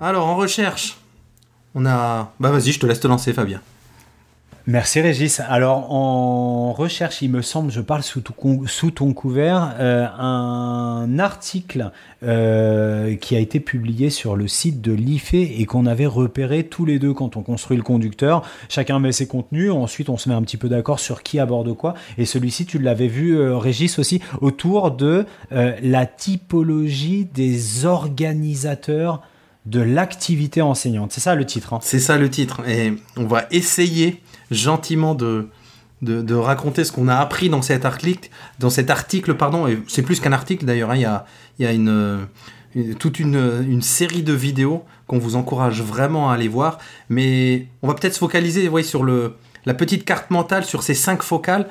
Alors, 0.00 0.28
en 0.28 0.36
recherche, 0.36 0.98
on 1.74 1.84
a. 1.84 2.32
Bah 2.38 2.50
vas-y, 2.50 2.70
je 2.70 2.78
te 2.78 2.86
laisse 2.86 3.00
te 3.00 3.08
lancer, 3.08 3.32
Fabien. 3.32 3.60
Merci 4.68 5.00
Régis. 5.00 5.40
Alors 5.48 5.92
en 5.92 6.72
recherche, 6.72 7.22
il 7.22 7.30
me 7.30 7.40
semble, 7.40 7.70
je 7.70 7.80
parle 7.80 8.02
sous, 8.02 8.20
ton, 8.20 9.12
couvert, 9.12 9.76
euh, 9.78 10.08
un 10.18 11.20
article 11.20 11.92
euh, 12.24 13.14
qui 13.14 13.36
a 13.36 13.38
été 13.38 13.60
publié 13.60 14.10
sur 14.10 14.34
le 14.34 14.48
site 14.48 14.80
de 14.80 14.90
l'IFE 14.90 15.34
et 15.34 15.64
qu'on 15.66 15.86
avait 15.86 16.06
repéré 16.06 16.64
tous 16.64 16.84
les 16.84 16.98
deux 16.98 17.14
quand 17.14 17.36
on 17.36 17.42
construit 17.42 17.76
le 17.76 17.84
conducteur. 17.84 18.42
Chacun 18.68 18.98
met 18.98 19.12
ses 19.12 19.28
contenus, 19.28 19.70
ensuite 19.70 20.08
on 20.08 20.16
se 20.16 20.28
met 20.28 20.34
un 20.34 20.42
petit 20.42 20.56
peu 20.56 20.68
d'accord 20.68 20.98
sur 20.98 21.22
qui 21.22 21.38
aborde 21.38 21.72
quoi. 21.76 21.94
Et 22.18 22.24
celui-ci, 22.24 22.66
tu 22.66 22.80
l'avais 22.80 23.06
vu, 23.06 23.38
euh, 23.38 23.56
Régis 23.58 24.00
aussi, 24.00 24.20
autour 24.40 24.90
de 24.90 25.26
la 25.52 26.06
typologie 26.06 27.28
des 27.32 27.86
organisateurs 27.86 29.22
de 29.66 29.80
l'activité 29.80 30.62
enseignante. 30.62 31.12
C'est 31.12 31.20
ça 31.20 31.34
le 31.34 31.44
titre. 31.44 31.74
Hein? 31.74 31.80
C'est 31.82 31.98
ça 31.98 32.16
le 32.16 32.30
titre. 32.30 32.66
Et 32.68 32.94
on 33.16 33.26
va 33.26 33.46
essayer 33.50 34.22
gentiment 34.50 35.14
de, 35.14 35.48
raconter 36.34 36.84
ce 36.84 36.92
qu'on 36.92 37.08
a 37.08 37.16
appris 37.16 37.48
dans 37.48 37.62
cet 37.62 37.84
article, 37.84 39.34
pardon, 39.34 39.66
et 39.66 39.78
c'est 39.88 40.02
plus 40.02 40.20
qu'un 40.20 40.32
article 40.32 40.64
d'ailleurs, 40.64 40.90
hein, 40.90 40.96
il 41.58 41.64
y 41.64 41.66
a, 41.66 41.72
une, 41.72 42.26
toute 42.98 43.18
une, 43.18 43.82
série 43.82 44.22
de 44.22 44.32
vidéos 44.32 44.84
qu'on 45.06 45.18
vous 45.18 45.36
encourage 45.36 45.82
vraiment 45.82 46.30
à 46.30 46.34
aller 46.34 46.48
voir, 46.48 46.78
mais 47.08 47.68
on 47.82 47.88
va 47.88 47.94
peut-être 47.94 48.14
se 48.14 48.18
focaliser 48.18 48.68
voyez, 48.68 48.86
sur 48.86 49.04
le, 49.04 49.34
la 49.64 49.74
petite 49.74 50.04
carte 50.04 50.30
mentale, 50.30 50.64
sur 50.64 50.82
ces 50.82 50.94
cinq 50.94 51.22
focales, 51.22 51.68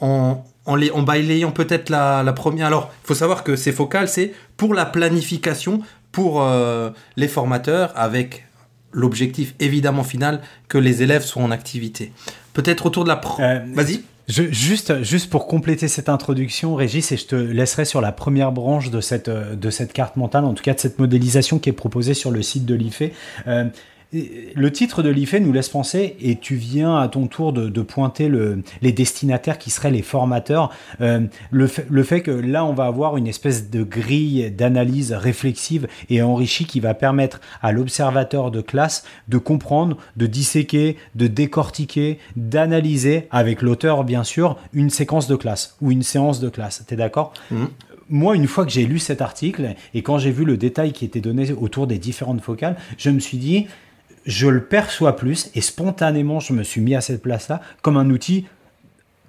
en, 0.00 0.44
en, 0.66 1.02
balayant 1.02 1.50
peut-être 1.50 1.90
la, 1.90 2.22
la 2.22 2.32
première. 2.32 2.66
Alors, 2.66 2.90
il 3.04 3.06
faut 3.08 3.14
savoir 3.14 3.42
que 3.42 3.56
ces 3.56 3.72
focales, 3.72 4.08
c'est 4.08 4.32
pour 4.56 4.74
la 4.74 4.84
planification, 4.84 5.82
pour 6.12 6.42
euh, 6.42 6.90
les 7.16 7.28
formateurs, 7.28 7.92
avec 7.96 8.46
l'objectif 8.92 9.54
évidemment 9.60 10.04
final 10.04 10.40
que 10.68 10.78
les 10.78 11.02
élèves 11.02 11.24
soient 11.24 11.42
en 11.42 11.50
activité. 11.50 12.12
Peut-être 12.52 12.86
autour 12.86 13.04
de 13.04 13.08
la... 13.08 13.16
Pro... 13.16 13.42
Euh, 13.42 13.60
Vas-y. 13.74 14.02
Juste, 14.28 15.02
juste 15.02 15.30
pour 15.30 15.46
compléter 15.46 15.88
cette 15.88 16.10
introduction, 16.10 16.74
Régis, 16.74 17.12
et 17.12 17.16
je 17.16 17.24
te 17.24 17.34
laisserai 17.34 17.86
sur 17.86 18.02
la 18.02 18.12
première 18.12 18.52
branche 18.52 18.90
de 18.90 19.00
cette, 19.00 19.30
de 19.30 19.70
cette 19.70 19.94
carte 19.94 20.16
mentale, 20.16 20.44
en 20.44 20.52
tout 20.52 20.62
cas 20.62 20.74
de 20.74 20.80
cette 20.80 20.98
modélisation 20.98 21.58
qui 21.58 21.70
est 21.70 21.72
proposée 21.72 22.12
sur 22.12 22.30
le 22.30 22.42
site 22.42 22.66
de 22.66 22.74
l'IFE. 22.74 23.04
Euh, 23.46 23.64
le 24.12 24.70
titre 24.70 25.02
de 25.02 25.10
l'IFE 25.10 25.34
nous 25.34 25.52
laisse 25.52 25.68
penser, 25.68 26.16
et 26.20 26.36
tu 26.36 26.54
viens 26.54 26.96
à 26.96 27.08
ton 27.08 27.26
tour 27.26 27.52
de, 27.52 27.68
de 27.68 27.82
pointer 27.82 28.28
le, 28.28 28.62
les 28.80 28.92
destinataires 28.92 29.58
qui 29.58 29.70
seraient 29.70 29.90
les 29.90 30.02
formateurs, 30.02 30.70
euh, 31.02 31.26
le, 31.50 31.66
fait, 31.66 31.86
le, 31.90 32.02
fait, 32.02 32.22
que 32.22 32.30
là 32.30 32.64
on 32.64 32.72
va 32.72 32.86
avoir 32.86 33.18
une 33.18 33.26
espèce 33.26 33.70
de 33.70 33.82
grille 33.82 34.50
d'analyse 34.50 35.12
réflexive 35.12 35.88
et 36.08 36.22
enrichie 36.22 36.64
qui 36.64 36.80
va 36.80 36.94
permettre 36.94 37.40
à 37.60 37.70
l'observateur 37.72 38.50
de 38.50 38.62
classe 38.62 39.04
de 39.28 39.36
comprendre, 39.36 39.98
de 40.16 40.26
disséquer, 40.26 40.96
de 41.14 41.26
décortiquer, 41.26 42.18
d'analyser 42.36 43.28
avec 43.30 43.60
l'auteur 43.60 44.04
bien 44.04 44.24
sûr 44.24 44.56
une 44.72 44.88
séquence 44.88 45.28
de 45.28 45.36
classe 45.36 45.76
ou 45.82 45.90
une 45.90 46.02
séance 46.02 46.40
de 46.40 46.48
classe. 46.48 46.82
T'es 46.86 46.96
d'accord? 46.96 47.34
Mmh 47.50 47.66
moi, 48.10 48.34
une 48.34 48.46
fois 48.46 48.64
que 48.64 48.70
j'ai 48.70 48.86
lu 48.86 48.98
cet 48.98 49.20
article 49.20 49.74
et 49.92 50.02
quand 50.02 50.16
j'ai 50.16 50.30
vu 50.30 50.46
le 50.46 50.56
détail 50.56 50.92
qui 50.92 51.04
était 51.04 51.20
donné 51.20 51.52
autour 51.52 51.86
des 51.86 51.98
différentes 51.98 52.40
focales, 52.40 52.76
je 52.96 53.10
me 53.10 53.20
suis 53.20 53.36
dit, 53.36 53.66
je 54.28 54.46
le 54.46 54.62
perçois 54.62 55.16
plus 55.16 55.50
et 55.54 55.60
spontanément 55.60 56.38
je 56.38 56.52
me 56.52 56.62
suis 56.62 56.82
mis 56.82 56.94
à 56.94 57.00
cette 57.00 57.22
place-là 57.22 57.60
comme 57.82 57.96
un 57.96 58.10
outil 58.10 58.46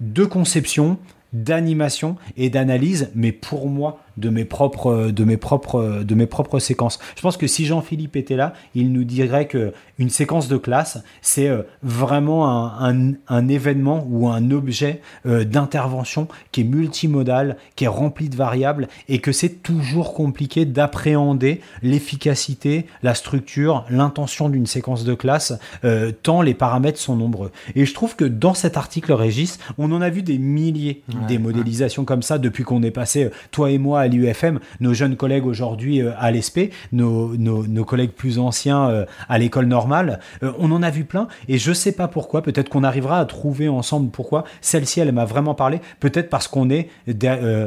de 0.00 0.24
conception, 0.24 0.98
d'animation 1.32 2.16
et 2.36 2.50
d'analyse, 2.50 3.10
mais 3.14 3.32
pour 3.32 3.68
moi, 3.68 4.00
de 4.16 4.28
mes 4.28 4.44
propres, 4.44 5.10
de 5.10 5.24
mes 5.24 5.36
propres, 5.36 6.02
de 6.02 6.14
mes 6.14 6.26
propres 6.26 6.58
séquences. 6.58 6.98
Je 7.16 7.22
pense 7.22 7.36
que 7.36 7.46
si 7.46 7.66
Jean-Philippe 7.66 8.16
était 8.16 8.36
là, 8.36 8.54
il 8.74 8.92
nous 8.92 9.04
dirait 9.04 9.46
que 9.46 9.72
une 9.98 10.10
séquence 10.10 10.48
de 10.48 10.56
classe, 10.56 11.02
c'est 11.20 11.50
vraiment 11.82 12.48
un, 12.48 12.90
un, 12.90 13.12
un, 13.28 13.48
événement 13.48 14.06
ou 14.08 14.28
un 14.28 14.50
objet 14.50 15.02
euh, 15.26 15.44
d'intervention 15.44 16.28
qui 16.52 16.62
est 16.62 16.64
multimodal, 16.64 17.56
qui 17.76 17.84
est 17.84 17.88
rempli 17.88 18.28
de 18.28 18.36
variables 18.36 18.88
et 19.08 19.18
que 19.18 19.32
c'est 19.32 19.62
toujours 19.62 20.14
compliqué 20.14 20.64
d'appréhender 20.64 21.60
l'efficacité, 21.82 22.86
la 23.02 23.14
structure, 23.14 23.84
l'intention 23.90 24.48
d'une 24.48 24.66
séquence 24.66 25.04
de 25.04 25.14
classe, 25.14 25.52
euh, 25.84 26.12
tant 26.12 26.42
les 26.42 26.54
paramètres 26.54 26.98
sont 26.98 27.16
nombreux. 27.16 27.50
Et 27.74 27.84
je 27.84 27.94
trouve 27.94 28.16
que 28.16 28.24
dans 28.24 28.54
cet 28.54 28.76
article, 28.76 29.12
Régis, 29.12 29.58
on 29.78 29.92
en 29.92 30.00
a 30.00 30.10
vu 30.10 30.22
des 30.22 30.38
milliers 30.38 31.02
ouais, 31.08 31.26
des 31.26 31.38
modélisations 31.38 32.02
ouais. 32.02 32.06
comme 32.06 32.22
ça 32.22 32.38
depuis 32.38 32.64
qu'on 32.64 32.82
est 32.82 32.90
passé, 32.90 33.30
toi 33.50 33.70
et 33.70 33.78
moi, 33.78 33.99
à 34.00 34.08
l'UFM, 34.08 34.60
nos 34.80 34.94
jeunes 34.94 35.16
collègues 35.16 35.46
aujourd'hui 35.46 36.02
euh, 36.02 36.12
à 36.18 36.30
l'ESP, 36.30 36.72
nos, 36.92 37.36
nos, 37.36 37.84
collègues 37.84 38.12
plus 38.12 38.38
anciens 38.38 38.88
euh, 38.88 39.06
à 39.28 39.38
l'école 39.38 39.66
normale, 39.66 40.20
euh, 40.42 40.52
on 40.58 40.70
en 40.72 40.82
a 40.82 40.90
vu 40.90 41.04
plein 41.04 41.28
et 41.48 41.58
je 41.58 41.72
sais 41.72 41.92
pas 41.92 42.08
pourquoi, 42.08 42.42
peut-être 42.42 42.68
qu'on 42.68 42.84
arrivera 42.84 43.18
à 43.18 43.24
trouver 43.24 43.68
ensemble 43.68 44.10
pourquoi. 44.10 44.44
Celle-ci, 44.60 45.00
elle 45.00 45.12
m'a 45.12 45.24
vraiment 45.24 45.54
parlé, 45.54 45.80
peut-être 46.00 46.30
parce 46.30 46.48
qu'on 46.48 46.70
est, 46.70 46.88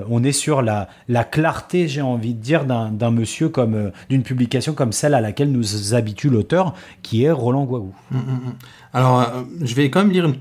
on 0.10 0.24
est 0.24 0.32
sur 0.32 0.62
la, 0.62 0.88
la 1.08 1.24
clarté, 1.24 1.88
j'ai 1.88 2.02
envie 2.02 2.34
de 2.34 2.42
dire, 2.42 2.66
d'un 2.66 3.12
monsieur 3.12 3.50
comme, 3.50 3.92
d'une 4.10 4.24
publication 4.24 4.74
comme 4.74 4.92
celle 4.92 5.14
à 5.14 5.22
laquelle 5.22 5.52
nous 5.52 5.94
habitue 5.94 6.30
l'auteur, 6.30 6.74
qui 7.02 7.24
est 7.24 7.32
Roland 7.32 7.66
Guagou. 7.66 7.94
Mm, 8.12 8.18
mm, 8.18 8.20
mm. 8.20 8.54
Alors, 8.94 9.22
euh, 9.22 9.42
je 9.62 9.74
vais 9.74 9.90
quand 9.90 10.04
même 10.04 10.12
lire 10.12 10.32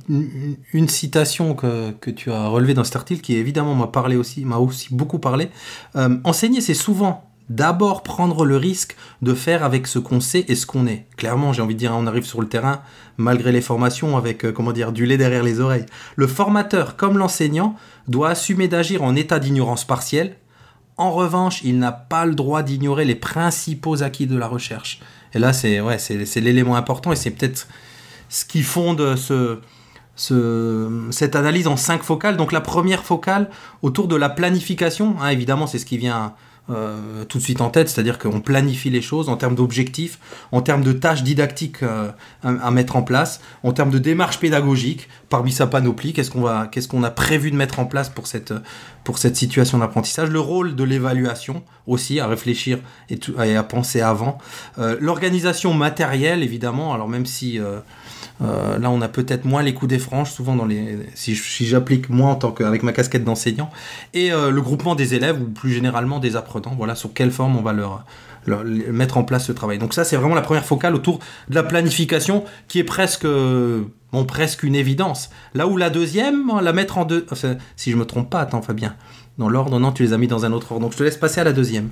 une, 0.72 0.88
citation 0.88 1.54
que, 1.54 1.90
que 1.92 2.10
tu 2.10 2.30
as 2.30 2.48
relevée 2.48 2.74
dans 2.74 2.84
cet 2.84 2.96
article 2.96 3.22
qui 3.22 3.36
évidemment 3.36 3.74
m'a 3.74 3.86
parlé 3.86 4.16
aussi, 4.16 4.44
m'a 4.44 4.58
aussi 4.58 4.94
beaucoup 4.94 5.18
parlé. 5.18 5.48
Euh, 5.96 6.18
enseigner, 6.24 6.60
c'est 6.60 6.74
souvent 6.74 7.24
d'abord 7.48 8.02
prendre 8.02 8.44
le 8.44 8.56
risque 8.56 8.96
de 9.20 9.34
faire 9.34 9.64
avec 9.64 9.86
ce 9.86 9.98
qu'on 9.98 10.20
sait 10.20 10.44
et 10.48 10.54
ce 10.54 10.66
qu'on 10.66 10.86
est. 10.86 11.06
Clairement, 11.16 11.52
j'ai 11.52 11.62
envie 11.62 11.74
de 11.74 11.78
dire, 11.78 11.92
on 11.94 12.06
arrive 12.06 12.24
sur 12.24 12.40
le 12.40 12.48
terrain 12.48 12.82
malgré 13.16 13.52
les 13.52 13.60
formations 13.60 14.16
avec, 14.16 14.44
euh, 14.44 14.52
comment 14.52 14.72
dire, 14.72 14.92
du 14.92 15.06
lait 15.06 15.16
derrière 15.16 15.42
les 15.42 15.60
oreilles. 15.60 15.86
Le 16.16 16.26
formateur, 16.26 16.96
comme 16.96 17.16
l'enseignant, 17.16 17.74
doit 18.06 18.30
assumer 18.30 18.68
d'agir 18.68 19.02
en 19.02 19.16
état 19.16 19.38
d'ignorance 19.38 19.86
partielle. 19.86 20.36
En 20.98 21.10
revanche, 21.10 21.62
il 21.64 21.78
n'a 21.78 21.92
pas 21.92 22.26
le 22.26 22.34
droit 22.34 22.62
d'ignorer 22.62 23.06
les 23.06 23.14
principaux 23.14 24.02
acquis 24.02 24.26
de 24.26 24.36
la 24.36 24.46
recherche. 24.46 25.00
Et 25.34 25.38
là, 25.38 25.54
c'est 25.54 25.80
ouais, 25.80 25.98
c'est 25.98 26.40
l'élément 26.40 26.76
important 26.76 27.12
et 27.12 27.16
c'est 27.16 27.30
peut-être 27.30 27.66
ce 28.36 28.44
qui 28.50 28.62
fonde 28.62 29.02
ce, 29.16 29.58
ce- 30.16 31.08
cette 31.10 31.36
analyse 31.36 31.66
en 31.68 31.76
cinq 31.76 32.02
focales. 32.02 32.36
Donc 32.36 32.50
la 32.52 32.60
première 32.60 33.02
focale 33.04 33.44
autour 33.82 34.08
de 34.08 34.16
la 34.16 34.28
planification, 34.28 35.16
hein, 35.20 35.28
évidemment 35.28 35.66
c'est 35.66 35.78
ce 35.78 35.86
qui 35.86 35.98
vient 35.98 36.32
euh, 36.70 37.24
tout 37.28 37.38
de 37.38 37.42
suite 37.42 37.60
en 37.60 37.70
tête, 37.70 37.88
c'est-à-dire 37.88 38.18
qu'on 38.20 38.40
planifie 38.40 38.88
les 38.88 39.02
choses 39.02 39.28
en 39.28 39.36
termes 39.36 39.56
d'objectifs, 39.56 40.20
en 40.52 40.62
termes 40.62 40.84
de 40.84 40.92
tâches 40.92 41.24
didactiques 41.24 41.82
euh, 41.82 42.12
à, 42.44 42.70
mettre 42.70 42.94
en 42.94 43.02
place, 43.02 43.40
en 43.64 43.72
termes 43.72 43.90
de 43.90 43.98
démarche 43.98 44.38
pédagogique, 44.38 45.08
parmi 45.28 45.50
sa 45.50 45.66
panoplie, 45.66 46.12
qu'est-ce 46.12 46.30
qu'on 46.30 46.42
va, 46.42 46.68
qu'est-ce 46.70 46.86
qu'on 46.86 47.02
a 47.02 47.10
prévu 47.10 47.50
de 47.50 47.56
mettre 47.56 47.80
en 47.80 47.84
place 47.84 48.08
pour 48.10 48.28
cette, 48.28 48.54
pour 49.02 49.18
cette 49.18 49.34
situation 49.36 49.78
d'apprentissage, 49.78 50.30
le 50.30 50.38
rôle 50.38 50.76
de 50.76 50.84
l'évaluation 50.84 51.64
aussi, 51.88 52.20
à 52.20 52.28
réfléchir 52.28 52.78
et 53.10 53.56
à 53.56 53.64
penser 53.64 54.00
avant, 54.00 54.38
Euh, 54.78 54.96
l'organisation 55.00 55.74
matérielle 55.74 56.44
évidemment, 56.44 56.94
alors 56.94 57.08
même 57.08 57.26
si 57.26 57.58
euh, 58.42 58.78
là, 58.78 58.90
on 58.90 59.00
a 59.02 59.08
peut-être 59.08 59.44
moins 59.44 59.62
les 59.62 59.74
coups 59.74 59.90
des 59.90 59.98
franges, 59.98 60.32
souvent 60.32 60.56
dans 60.56 60.64
les. 60.64 60.98
Si, 61.14 61.34
j'applique 61.34 62.08
moi 62.08 62.30
en 62.30 62.34
tant 62.34 62.50
qu'avec 62.50 62.82
ma 62.82 62.92
casquette 62.92 63.24
d'enseignant, 63.24 63.70
et 64.14 64.32
euh, 64.32 64.50
le 64.50 64.60
groupement 64.62 64.94
des 64.94 65.14
élèves 65.14 65.40
ou 65.40 65.46
plus 65.46 65.70
généralement 65.72 66.18
des 66.18 66.36
apprenants. 66.36 66.74
Voilà, 66.76 66.94
sur 66.94 67.12
quelle 67.12 67.30
forme 67.30 67.56
on 67.56 67.62
va 67.62 67.72
leur, 67.72 68.04
mettre 68.46 69.18
en 69.18 69.24
place 69.24 69.46
ce 69.46 69.52
travail. 69.52 69.78
Donc 69.78 69.94
ça, 69.94 70.04
c'est 70.04 70.16
vraiment 70.16 70.34
la 70.34 70.42
première 70.42 70.64
focale 70.64 70.94
autour 70.94 71.20
de 71.48 71.54
la 71.54 71.62
planification, 71.62 72.44
qui 72.68 72.80
est 72.80 72.84
presque 72.84 73.24
euh, 73.24 73.82
presque 74.26 74.64
une 74.64 74.74
évidence. 74.74 75.30
Là 75.54 75.66
où 75.68 75.76
la 75.76 75.90
deuxième, 75.90 76.50
la 76.60 76.72
mettre 76.72 76.98
en 76.98 77.04
deux. 77.04 77.26
enfin, 77.30 77.56
si 77.76 77.92
je 77.92 77.96
me 77.96 78.04
trompe 78.04 78.30
pas, 78.30 78.40
attends 78.40 78.62
Fabien. 78.62 78.96
Dans 79.38 79.48
l'ordre, 79.48 79.78
non, 79.78 79.92
tu 79.92 80.02
les 80.02 80.12
as 80.12 80.18
mis 80.18 80.28
dans 80.28 80.44
un 80.44 80.52
autre 80.52 80.72
ordre. 80.72 80.82
Donc 80.82 80.92
je 80.92 80.98
te 80.98 81.02
laisse 81.04 81.16
passer 81.16 81.40
à 81.40 81.44
la 81.44 81.52
deuxième. 81.52 81.90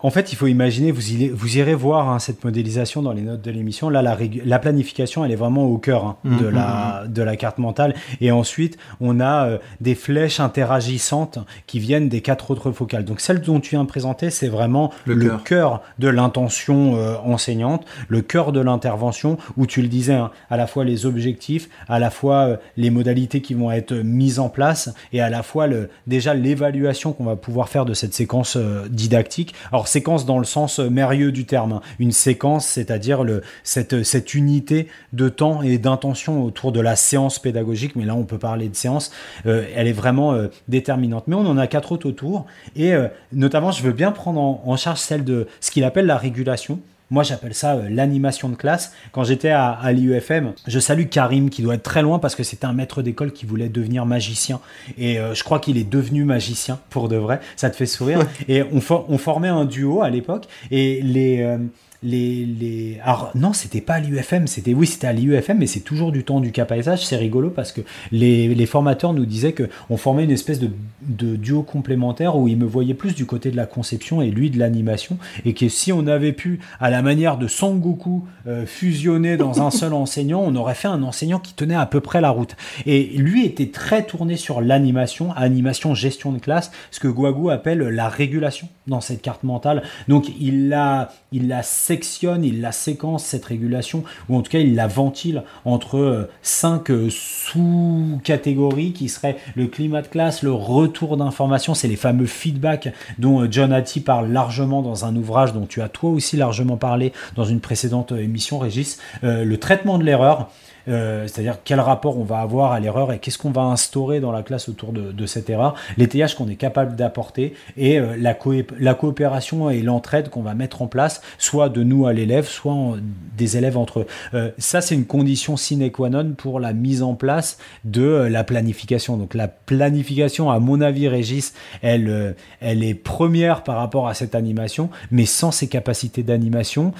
En 0.00 0.10
fait, 0.10 0.32
il 0.32 0.36
faut 0.36 0.46
imaginer, 0.46 0.92
vous, 0.92 1.02
irez- 1.10 1.30
vous 1.32 1.56
irez 1.58 1.74
voir 1.74 2.08
hein, 2.08 2.20
cette 2.20 2.44
modélisation 2.44 3.02
dans 3.02 3.12
les 3.12 3.22
notes 3.22 3.42
de 3.42 3.50
l'émission. 3.50 3.90
Là, 3.90 4.00
la, 4.00 4.58
planification, 4.60 5.24
elle 5.24 5.32
est 5.32 5.36
vraiment 5.36 5.64
au 5.64 5.78
cœur 5.78 6.04
hein, 6.04 6.16
de, 6.24 6.46
Mhm, 6.46 6.54
la, 6.54 7.04
de 7.08 7.22
la 7.22 7.36
carte 7.36 7.58
mentale. 7.58 7.94
Et 8.20 8.30
ensuite, 8.30 8.76
on 9.00 9.18
a 9.18 9.46
euh, 9.48 9.58
des 9.80 9.96
flèches 9.96 10.38
interagissantes 10.38 11.40
qui 11.66 11.80
viennent 11.80 12.08
des 12.08 12.20
quatre 12.20 12.50
autres 12.52 12.70
focales. 12.70 13.04
Donc, 13.04 13.20
celle 13.20 13.40
dont 13.40 13.58
tu 13.58 13.70
viens 13.70 13.82
de 13.82 13.88
présenter, 13.88 14.30
c'est 14.30 14.46
vraiment 14.48 14.92
Le 15.04 15.14
le, 15.14 15.26
cœur. 15.30 15.42
cœur 15.44 15.82
de 15.98 16.08
l'intention 16.08 16.96
euh, 16.96 17.16
enseignante, 17.24 17.84
le 18.08 18.20
cœur 18.22 18.52
de 18.52 18.60
l'intervention, 18.60 19.36
où 19.56 19.66
tu 19.66 19.82
le 19.82 19.88
disais, 19.88 20.14
hein, 20.14 20.30
à 20.48 20.56
la 20.56 20.68
fois 20.68 20.84
les 20.84 21.06
objectifs, 21.06 21.68
à 21.88 21.98
la 21.98 22.10
fois 22.10 22.36
euh, 22.46 22.56
les 22.76 22.90
modalités 22.90 23.40
qui 23.40 23.54
vont 23.54 23.72
être 23.72 23.94
mises 23.94 24.38
en 24.38 24.48
place, 24.48 24.94
et 25.12 25.20
à 25.20 25.28
la 25.28 25.42
fois 25.42 25.66
le, 25.66 25.90
déjà 26.06 26.34
l'évaluation 26.34 27.12
qu'on 27.12 27.24
va 27.24 27.34
pouvoir 27.34 27.68
faire 27.68 27.84
de 27.84 27.94
cette 27.94 28.14
séquence 28.14 28.56
didactique. 28.90 29.54
Alors 29.72 29.87
séquence 29.88 30.26
dans 30.26 30.38
le 30.38 30.44
sens 30.44 30.78
euh, 30.78 30.88
merveilleux 30.88 31.32
du 31.32 31.44
terme, 31.44 31.72
hein. 31.72 31.80
une 31.98 32.12
séquence, 32.12 32.66
c'est-à-dire 32.66 33.24
cette, 33.64 34.04
cette 34.04 34.34
unité 34.34 34.88
de 35.12 35.28
temps 35.28 35.62
et 35.62 35.78
d'intention 35.78 36.44
autour 36.44 36.72
de 36.72 36.80
la 36.80 36.96
séance 36.96 37.38
pédagogique, 37.38 37.96
mais 37.96 38.04
là 38.04 38.14
on 38.14 38.24
peut 38.24 38.38
parler 38.38 38.68
de 38.68 38.76
séance, 38.76 39.10
euh, 39.46 39.64
elle 39.74 39.86
est 39.86 39.92
vraiment 39.92 40.32
euh, 40.32 40.48
déterminante. 40.68 41.24
Mais 41.26 41.34
on 41.34 41.46
en 41.46 41.58
a 41.58 41.66
quatre 41.66 41.92
autres 41.92 42.08
autour, 42.08 42.46
et 42.76 42.94
euh, 42.94 43.08
notamment 43.32 43.72
je 43.72 43.82
veux 43.82 43.92
bien 43.92 44.12
prendre 44.12 44.40
en, 44.40 44.62
en 44.64 44.76
charge 44.76 45.00
celle 45.00 45.24
de 45.24 45.46
ce 45.60 45.70
qu'il 45.70 45.84
appelle 45.84 46.06
la 46.06 46.16
régulation. 46.16 46.80
Moi, 47.10 47.22
j'appelle 47.22 47.54
ça 47.54 47.74
euh, 47.74 47.88
l'animation 47.88 48.48
de 48.48 48.54
classe. 48.54 48.92
Quand 49.12 49.24
j'étais 49.24 49.50
à, 49.50 49.70
à 49.70 49.92
l'IUFM, 49.92 50.52
je 50.66 50.78
salue 50.78 51.06
Karim, 51.06 51.48
qui 51.50 51.62
doit 51.62 51.74
être 51.74 51.82
très 51.82 52.02
loin 52.02 52.18
parce 52.18 52.34
que 52.34 52.42
c'était 52.42 52.66
un 52.66 52.72
maître 52.74 53.00
d'école 53.02 53.32
qui 53.32 53.46
voulait 53.46 53.68
devenir 53.68 54.04
magicien. 54.04 54.60
Et 54.98 55.18
euh, 55.18 55.34
je 55.34 55.42
crois 55.42 55.58
qu'il 55.58 55.78
est 55.78 55.88
devenu 55.88 56.24
magicien 56.24 56.78
pour 56.90 57.08
de 57.08 57.16
vrai. 57.16 57.40
Ça 57.56 57.70
te 57.70 57.76
fait 57.76 57.86
sourire. 57.86 58.20
Et 58.48 58.62
on, 58.72 58.80
for- 58.80 59.06
on 59.08 59.16
formait 59.18 59.48
un 59.48 59.64
duo 59.64 60.02
à 60.02 60.10
l'époque. 60.10 60.46
Et 60.70 61.00
les. 61.02 61.56
Les, 62.02 62.44
les... 62.44 62.98
Alors, 63.02 63.30
non, 63.34 63.52
c'était 63.52 63.80
pas 63.80 63.94
à 63.94 64.00
l'IUFM, 64.00 64.46
c'était 64.46 64.74
oui, 64.74 64.86
c'était 64.86 65.08
à 65.08 65.12
l'IUFM, 65.12 65.58
mais 65.58 65.66
c'est 65.66 65.80
toujours 65.80 66.12
du 66.12 66.24
temps 66.24 66.40
du 66.40 66.52
capaisage. 66.52 67.04
C'est 67.04 67.16
rigolo 67.16 67.50
parce 67.50 67.72
que 67.72 67.80
les, 68.12 68.54
les 68.54 68.66
formateurs 68.66 69.12
nous 69.12 69.26
disaient 69.26 69.52
que 69.52 69.68
on 69.90 69.96
formait 69.96 70.24
une 70.24 70.30
espèce 70.30 70.60
de, 70.60 70.70
de 71.02 71.36
duo 71.36 71.62
complémentaire 71.62 72.36
où 72.36 72.46
ils 72.46 72.56
me 72.56 72.66
voyaient 72.66 72.94
plus 72.94 73.14
du 73.14 73.26
côté 73.26 73.50
de 73.50 73.56
la 73.56 73.66
conception 73.66 74.22
et 74.22 74.30
lui 74.30 74.50
de 74.50 74.58
l'animation, 74.58 75.18
et 75.44 75.54
que 75.54 75.68
si 75.68 75.92
on 75.92 76.06
avait 76.06 76.32
pu, 76.32 76.60
à 76.80 76.90
la 76.90 77.02
manière 77.02 77.36
de 77.36 77.48
Sangoku, 77.48 78.24
euh, 78.46 78.64
fusionner 78.64 79.36
dans 79.36 79.62
un 79.62 79.70
seul 79.70 79.92
enseignant, 79.94 80.42
on 80.44 80.54
aurait 80.54 80.74
fait 80.74 80.88
un 80.88 81.02
enseignant 81.02 81.40
qui 81.40 81.54
tenait 81.54 81.74
à 81.74 81.86
peu 81.86 82.00
près 82.00 82.20
la 82.20 82.30
route. 82.30 82.56
Et 82.86 83.04
lui 83.16 83.44
était 83.44 83.70
très 83.70 84.04
tourné 84.04 84.36
sur 84.36 84.60
l'animation, 84.60 85.32
animation, 85.32 85.94
gestion 85.94 86.32
de 86.32 86.38
classe, 86.38 86.70
ce 86.90 87.00
que 87.00 87.08
Guagu 87.08 87.50
appelle 87.50 87.80
la 87.80 88.08
régulation 88.08 88.68
dans 88.86 89.00
cette 89.00 89.22
carte 89.22 89.42
mentale. 89.42 89.82
Donc 90.06 90.26
il 90.40 90.68
la, 90.68 91.10
il 91.32 91.48
la 91.48 91.62
sectionne, 91.88 92.44
il 92.44 92.60
la 92.60 92.70
séquence 92.70 93.24
cette 93.24 93.46
régulation, 93.46 94.04
ou 94.28 94.36
en 94.36 94.42
tout 94.42 94.50
cas 94.50 94.58
il 94.58 94.74
la 94.74 94.86
ventile 94.86 95.42
entre 95.64 95.96
euh, 95.96 96.30
cinq 96.42 96.90
euh, 96.90 97.08
sous-catégories 97.10 98.92
qui 98.92 99.08
seraient 99.08 99.38
le 99.56 99.68
climat 99.68 100.02
de 100.02 100.08
classe, 100.08 100.42
le 100.42 100.52
retour 100.52 101.16
d'information, 101.16 101.72
c'est 101.72 101.88
les 101.88 101.96
fameux 101.96 102.26
feedbacks 102.26 102.92
dont 103.18 103.40
euh, 103.40 103.48
John 103.50 103.72
Hattie 103.72 104.00
parle 104.00 104.30
largement 104.30 104.82
dans 104.82 105.06
un 105.06 105.16
ouvrage 105.16 105.54
dont 105.54 105.64
tu 105.64 105.80
as 105.80 105.88
toi 105.88 106.10
aussi 106.10 106.36
largement 106.36 106.76
parlé 106.76 107.14
dans 107.36 107.44
une 107.44 107.60
précédente 107.60 108.12
émission, 108.12 108.58
Régis, 108.58 108.98
le 109.22 109.56
traitement 109.56 109.96
de 109.98 110.04
l'erreur. 110.04 110.50
Euh, 110.88 111.26
c'est-à-dire 111.26 111.58
quel 111.64 111.80
rapport 111.80 112.18
on 112.18 112.24
va 112.24 112.38
avoir 112.38 112.72
à 112.72 112.80
l'erreur 112.80 113.12
et 113.12 113.18
qu'est-ce 113.18 113.38
qu'on 113.38 113.50
va 113.50 113.62
instaurer 113.62 114.20
dans 114.20 114.32
la 114.32 114.42
classe 114.42 114.68
autour 114.68 114.92
de, 114.92 115.26
cette 115.26 115.50
erreur, 115.50 115.74
l'étayage 115.98 116.36
qu'on 116.36 116.48
est 116.48 116.56
capable 116.56 116.96
d'apporter 116.96 117.54
et 117.76 117.98
euh, 117.98 118.16
la, 118.18 118.36
la 118.78 118.94
coopération 118.94 119.68
et 119.68 119.82
l'entraide 119.82 120.30
qu'on 120.30 120.42
va 120.42 120.54
mettre 120.54 120.80
en 120.80 120.86
place, 120.86 121.20
soit 121.36 121.68
de 121.68 121.82
nous 121.82 122.06
à 122.06 122.12
l'élève, 122.12 122.46
soit 122.46 122.96
des 123.36 123.56
élèves 123.56 123.76
entre 123.76 124.00
eux. 124.00 124.06
Euh, 124.32 124.50
ça, 124.56 124.80
c'est 124.80 124.94
une 124.94 125.04
condition 125.04 125.56
sine 125.56 125.90
qua 125.90 126.08
non 126.08 126.32
pour 126.36 126.60
la 126.60 126.72
mise 126.72 127.02
en 127.02 127.14
place 127.14 127.58
de 127.84 128.02
la 128.02 128.44
planification. 128.44 129.16
Donc 129.16 129.34
la 129.34 129.48
planification, 129.48 130.50
à 130.50 130.58
mon 130.60 130.80
avis, 130.80 131.08
Régis, 131.08 131.52
elle, 131.82 132.34
elle 132.60 132.82
est 132.82 132.94
première 132.94 133.62
par 133.64 133.76
rapport 133.76 134.08
à 134.08 134.14
cette 134.14 134.34
animation, 134.34 134.88
mais 135.10 135.26
sans 135.26 135.50
ces 135.50 135.68
capacités 135.68 136.22
d'animation, 136.22 136.92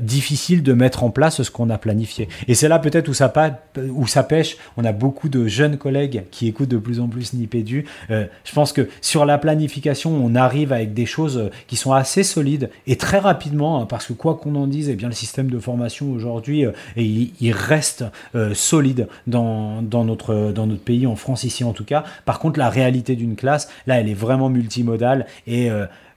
difficile 0.00 0.62
de 0.62 0.72
mettre 0.72 1.04
en 1.04 1.10
place 1.10 1.42
ce 1.42 1.50
qu'on 1.50 1.70
a 1.70 1.78
planifié. 1.78 2.28
Et 2.46 2.54
c'est 2.54 2.68
là 2.68 2.78
peut-être 2.78 3.08
où 3.08 3.14
où 3.90 4.06
ça 4.06 4.22
pêche. 4.22 4.56
On 4.76 4.84
a 4.84 4.92
beaucoup 4.92 5.28
de 5.28 5.46
jeunes 5.46 5.76
collègues 5.76 6.24
qui 6.30 6.48
écoutent 6.48 6.68
de 6.68 6.78
plus 6.78 7.00
en 7.00 7.08
plus 7.08 7.32
Nipédu. 7.34 7.86
Euh, 8.10 8.26
je 8.44 8.52
pense 8.52 8.72
que 8.72 8.88
sur 9.00 9.24
la 9.24 9.38
planification, 9.38 10.10
on 10.10 10.34
arrive 10.34 10.72
avec 10.72 10.94
des 10.94 11.06
choses 11.06 11.38
euh, 11.38 11.50
qui 11.66 11.76
sont 11.76 11.92
assez 11.92 12.22
solides 12.22 12.70
et 12.86 12.96
très 12.96 13.18
rapidement, 13.18 13.80
hein, 13.80 13.86
parce 13.86 14.06
que 14.06 14.12
quoi 14.12 14.36
qu'on 14.36 14.54
en 14.54 14.66
dise, 14.66 14.88
eh 14.88 14.94
bien, 14.94 15.08
le 15.08 15.14
système 15.14 15.50
de 15.50 15.58
formation 15.58 16.10
aujourd'hui, 16.12 16.64
euh, 16.64 16.72
il, 16.96 17.52
reste 17.52 18.04
solide 18.52 19.08
dans, 19.26 19.82
notre, 19.82 20.52
dans 20.52 20.66
notre 20.66 20.82
pays, 20.82 21.06
en 21.06 21.16
France 21.16 21.44
ici 21.44 21.64
en 21.64 21.72
tout 21.72 21.84
cas. 21.84 22.04
Par 22.24 22.38
contre, 22.38 22.58
la 22.58 22.68
réalité 22.68 23.16
d'une 23.16 23.36
classe, 23.36 23.68
là, 23.86 23.98
elle 23.98 24.08
est 24.08 24.14
vraiment 24.14 24.50
multimodale 24.50 25.26
et 25.46 25.70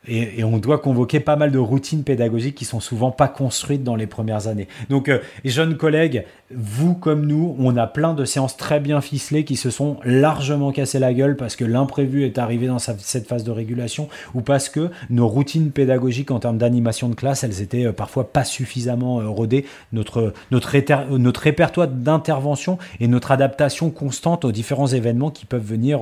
et, 0.07 0.43
on 0.43 0.57
doit 0.57 0.79
convoquer 0.79 1.19
pas 1.19 1.35
mal 1.35 1.51
de 1.51 1.59
routines 1.59 2.03
pédagogiques 2.03 2.55
qui 2.55 2.65
sont 2.65 2.79
souvent 2.79 3.11
pas 3.11 3.27
construites 3.27 3.83
dans 3.83 3.95
les 3.95 4.07
premières 4.07 4.47
années. 4.47 4.67
Donc, 4.89 5.09
euh, 5.09 5.19
jeunes 5.45 5.77
collègues, 5.77 6.25
vous 6.53 6.95
comme 6.95 7.27
nous, 7.27 7.55
on 7.59 7.77
a 7.77 7.85
plein 7.85 8.13
de 8.15 8.25
séances 8.25 8.57
très 8.57 8.79
bien 8.79 8.99
ficelées 9.01 9.45
qui 9.45 9.55
se 9.55 9.69
sont 9.69 9.97
largement 10.03 10.71
cassées 10.71 10.97
la 10.97 11.13
gueule 11.13 11.37
parce 11.37 11.55
que 11.55 11.65
l'imprévu 11.65 12.25
est 12.25 12.39
arrivé 12.39 12.65
dans 12.65 12.79
cette 12.79 13.27
phase 13.27 13.43
de 13.43 13.51
régulation 13.51 14.09
ou 14.33 14.41
parce 14.41 14.69
que 14.69 14.89
nos 15.11 15.27
routines 15.27 15.71
pédagogiques 15.71 16.31
en 16.31 16.39
termes 16.39 16.57
d'animation 16.57 17.07
de 17.07 17.15
classe, 17.15 17.43
elles 17.43 17.61
étaient 17.61 17.85
euh, 17.85 17.93
parfois 17.93 18.31
pas 18.33 18.43
suffisamment 18.43 19.21
euh, 19.21 19.27
rodées. 19.27 19.65
Notre, 19.93 20.33
notre, 20.49 20.71
notre 21.17 21.41
répertoire 21.41 21.87
d'intervention 21.87 22.79
et 22.99 23.07
notre 23.07 23.31
adaptation 23.31 23.91
constante 23.91 24.45
aux 24.45 24.51
différents 24.51 24.87
événements 24.87 25.29
qui 25.29 25.45
peuvent 25.45 25.61
venir 25.63 26.01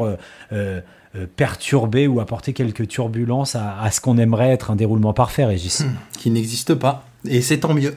perturber 1.36 2.08
ou 2.08 2.20
apporter 2.20 2.54
quelques 2.54 2.88
turbulences 2.88 3.56
à, 3.56 3.80
à 3.82 3.92
ce 3.92 4.00
qu'on 4.02 4.18
aimerait 4.18 4.50
être 4.50 4.72
un 4.72 4.76
déroulement 4.76 5.14
parfait, 5.14 5.46
Régis. 5.46 5.84
qui 6.18 6.30
n'existe 6.30 6.76
pas. 6.76 7.06
Et 7.28 7.42
c'est 7.42 7.58
tant 7.58 7.74
mieux. 7.74 7.96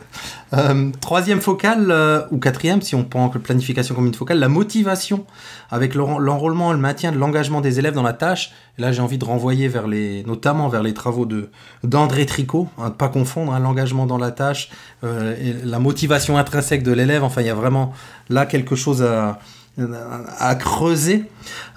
Euh, 0.52 0.90
troisième 1.00 1.40
focale, 1.40 1.92
euh, 1.92 2.22
ou 2.32 2.38
quatrième, 2.38 2.82
si 2.82 2.96
on 2.96 3.04
prend 3.04 3.30
la 3.32 3.38
planification 3.38 3.94
comme 3.94 4.06
une 4.06 4.14
focale, 4.14 4.40
la 4.40 4.48
motivation, 4.48 5.24
avec 5.70 5.94
l'en- 5.94 6.18
l'enrôlement 6.18 6.72
le 6.72 6.78
maintien 6.78 7.12
de 7.12 7.18
l'engagement 7.18 7.60
des 7.60 7.78
élèves 7.78 7.94
dans 7.94 8.02
la 8.02 8.14
tâche. 8.14 8.50
Et 8.78 8.82
là, 8.82 8.90
j'ai 8.90 9.00
envie 9.00 9.18
de 9.18 9.24
renvoyer 9.24 9.68
vers 9.68 9.86
les, 9.86 10.24
notamment 10.24 10.68
vers 10.68 10.82
les 10.82 10.92
travaux 10.92 11.28
d'André 11.84 12.26
Tricot, 12.26 12.66
hein, 12.78 12.88
de 12.88 12.94
pas 12.94 13.08
confondre 13.08 13.52
hein, 13.54 13.60
l'engagement 13.60 14.06
dans 14.06 14.18
la 14.18 14.32
tâche, 14.32 14.70
euh, 15.04 15.36
et 15.40 15.54
la 15.64 15.78
motivation 15.78 16.36
intrinsèque 16.36 16.82
de 16.82 16.92
l'élève. 16.92 17.22
Enfin, 17.22 17.42
il 17.42 17.46
y 17.46 17.50
a 17.50 17.54
vraiment 17.54 17.92
là 18.28 18.44
quelque 18.44 18.74
chose 18.74 19.04
à, 19.04 19.38
à 20.38 20.54
creuser. 20.54 21.24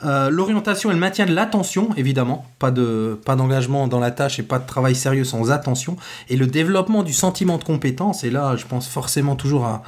Euh, 0.03 0.29
L'orientation 0.29 0.89
et 0.91 0.93
le 0.93 0.99
maintien 0.99 1.25
de 1.25 1.33
l'attention, 1.33 1.89
évidemment, 1.97 2.45
pas 2.59 2.71
de 2.71 3.19
pas 3.25 3.35
d'engagement 3.35 3.87
dans 3.87 3.99
la 3.99 4.11
tâche 4.11 4.37
et 4.39 4.43
pas 4.43 4.59
de 4.59 4.65
travail 4.67 4.95
sérieux 4.95 5.23
sans 5.23 5.51
attention, 5.51 5.95
et 6.29 6.35
le 6.35 6.47
développement 6.47 7.03
du 7.03 7.13
sentiment 7.13 7.57
de 7.57 7.63
compétence. 7.63 8.23
Et 8.23 8.29
là, 8.29 8.55
je 8.57 8.65
pense 8.65 8.87
forcément 8.87 9.35
toujours 9.35 9.65
à 9.65 9.83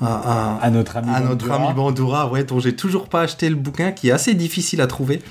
à, 0.00 0.06
à- 0.06 0.58
À 0.62 0.70
notre 0.70 0.96
ami 0.96 1.10
à 1.14 1.20
notre 1.20 1.46
Bandura. 1.46 1.56
ami 1.56 1.74
Bandura, 1.74 2.28
ouais, 2.28 2.42
dont 2.42 2.58
j'ai 2.58 2.74
toujours 2.74 3.08
pas 3.08 3.20
acheté 3.20 3.48
le 3.48 3.54
bouquin, 3.54 3.92
qui 3.92 4.08
est 4.08 4.12
assez 4.12 4.34
difficile 4.34 4.80
à 4.80 4.86
trouver. 4.88 5.22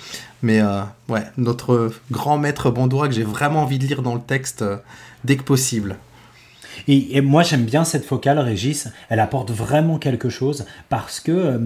Mais 0.44 0.62
euh, 0.62 0.82
ouais, 1.10 1.24
notre 1.38 1.92
grand 2.10 2.38
maître 2.38 2.70
Bandura 2.70 3.08
que 3.10 3.14
j'ai 3.14 3.24
vraiment 3.24 3.64
envie 3.64 3.80
de 3.80 3.86
lire 3.86 4.02
dans 4.02 4.16
le 4.16 4.22
texte 4.22 4.62
euh, 4.62 4.78
dès 5.26 5.36
que 5.36 5.44
possible. 5.44 5.98
Et, 6.88 7.18
et 7.18 7.22
moi, 7.22 7.44
j'aime 7.44 7.66
bien 7.66 7.84
cette 7.84 8.06
focale, 8.06 8.40
Régis. 8.40 8.88
Elle 9.10 9.20
apporte 9.20 9.52
vraiment 9.52 9.98
quelque 9.98 10.30
chose 10.30 10.66
parce 10.90 11.20
que 11.20 11.60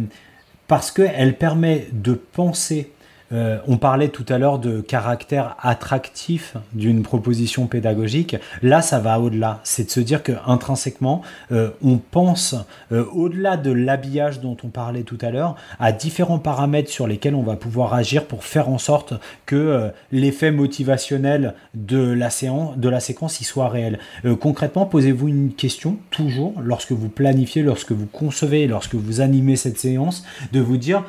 parce 0.68 0.92
qu'elle 0.92 1.38
permet 1.38 1.88
de 1.92 2.14
penser. 2.14 2.92
Euh, 3.32 3.58
on 3.68 3.78
parlait 3.78 4.10
tout 4.10 4.26
à 4.30 4.38
l'heure 4.38 4.60
de 4.60 4.82
caractère 4.82 5.56
attractif 5.60 6.56
d'une 6.74 7.02
proposition 7.04 7.68
pédagogique. 7.68 8.36
Là, 8.62 8.82
ça 8.82 9.00
va 9.00 9.20
au-delà. 9.20 9.60
C'est 9.64 9.86
de 9.86 9.90
se 9.90 10.00
dire 10.00 10.24
que 10.24 10.34
intrinsèquement, 10.46 11.22
euh, 11.52 11.70
on 11.84 11.98
pense 11.98 12.56
euh, 12.92 13.06
au-delà 13.14 13.58
de 13.58 13.72
l'habillage 13.72 14.42
dont 14.42 14.58
on 14.64 14.68
parlait 14.68 15.04
tout 15.04 15.18
à 15.22 15.32
l'heure, 15.32 15.56
à 15.80 15.92
différents 15.92 16.40
paramètres 16.40 16.92
sur 16.92 17.08
lesquels 17.08 17.36
on 17.36 17.44
va 17.44 17.56
pouvoir 17.56 17.94
agir 17.94 18.26
pour 18.26 18.44
faire 18.44 18.70
en 18.70 18.78
sorte 18.78 19.14
que 19.46 19.92
l'effet 20.12 20.52
motivationnel 20.52 21.54
de 21.74 21.98
la 21.98 22.30
séance, 22.30 22.78
de 22.78 22.90
la 22.90 23.00
séquence, 23.00 23.42
y 23.42 23.44
soit 23.44 23.70
réel. 23.70 24.00
Concrètement, 24.40 24.86
posez-vous 24.86 25.28
une 25.28 25.54
question 25.54 25.98
toujours 26.12 26.54
lorsque 26.62 26.92
vous 26.92 27.10
planifiez, 27.10 27.64
lorsque 27.64 27.92
vous 27.92 28.08
concevez, 28.08 28.68
lorsque 28.68 28.96
vous 28.96 29.22
animez 29.22 29.56
cette 29.56 29.78
séance, 29.78 30.26
de 30.52 30.60
vous 30.60 30.78
dire 30.78 31.04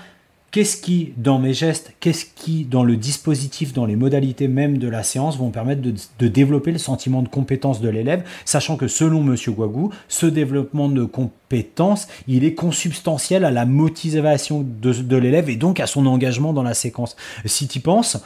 qu'est-ce 0.56 0.78
qui, 0.78 1.12
dans 1.18 1.38
mes 1.38 1.52
gestes, 1.52 1.92
qu'est-ce 2.00 2.24
qui, 2.34 2.64
dans 2.64 2.82
le 2.82 2.96
dispositif, 2.96 3.74
dans 3.74 3.84
les 3.84 3.94
modalités 3.94 4.48
même 4.48 4.78
de 4.78 4.88
la 4.88 5.02
séance, 5.02 5.36
vont 5.36 5.50
permettre 5.50 5.82
de, 5.82 6.28
développer 6.28 6.72
le 6.72 6.78
sentiment 6.78 7.20
de 7.20 7.28
compétence 7.28 7.82
de 7.82 7.90
l'élève, 7.90 8.24
sachant 8.46 8.78
que 8.78 8.88
selon 8.88 9.22
Monsieur 9.22 9.52
Guagou, 9.52 9.90
ce 10.08 10.24
développement 10.24 10.88
de 10.88 11.04
compétence, 11.04 12.08
il 12.26 12.42
est 12.42 12.54
consubstantiel 12.54 13.44
à 13.44 13.50
la 13.50 13.66
motivation 13.66 14.64
de, 14.66 14.94
de 14.94 15.16
l'élève 15.18 15.50
et 15.50 15.56
donc 15.56 15.78
à 15.78 15.86
son 15.86 16.06
engagement 16.06 16.54
dans 16.54 16.62
la 16.62 16.72
séquence. 16.72 17.16
Si 17.44 17.68
tu 17.68 17.80
penses, 17.80 18.16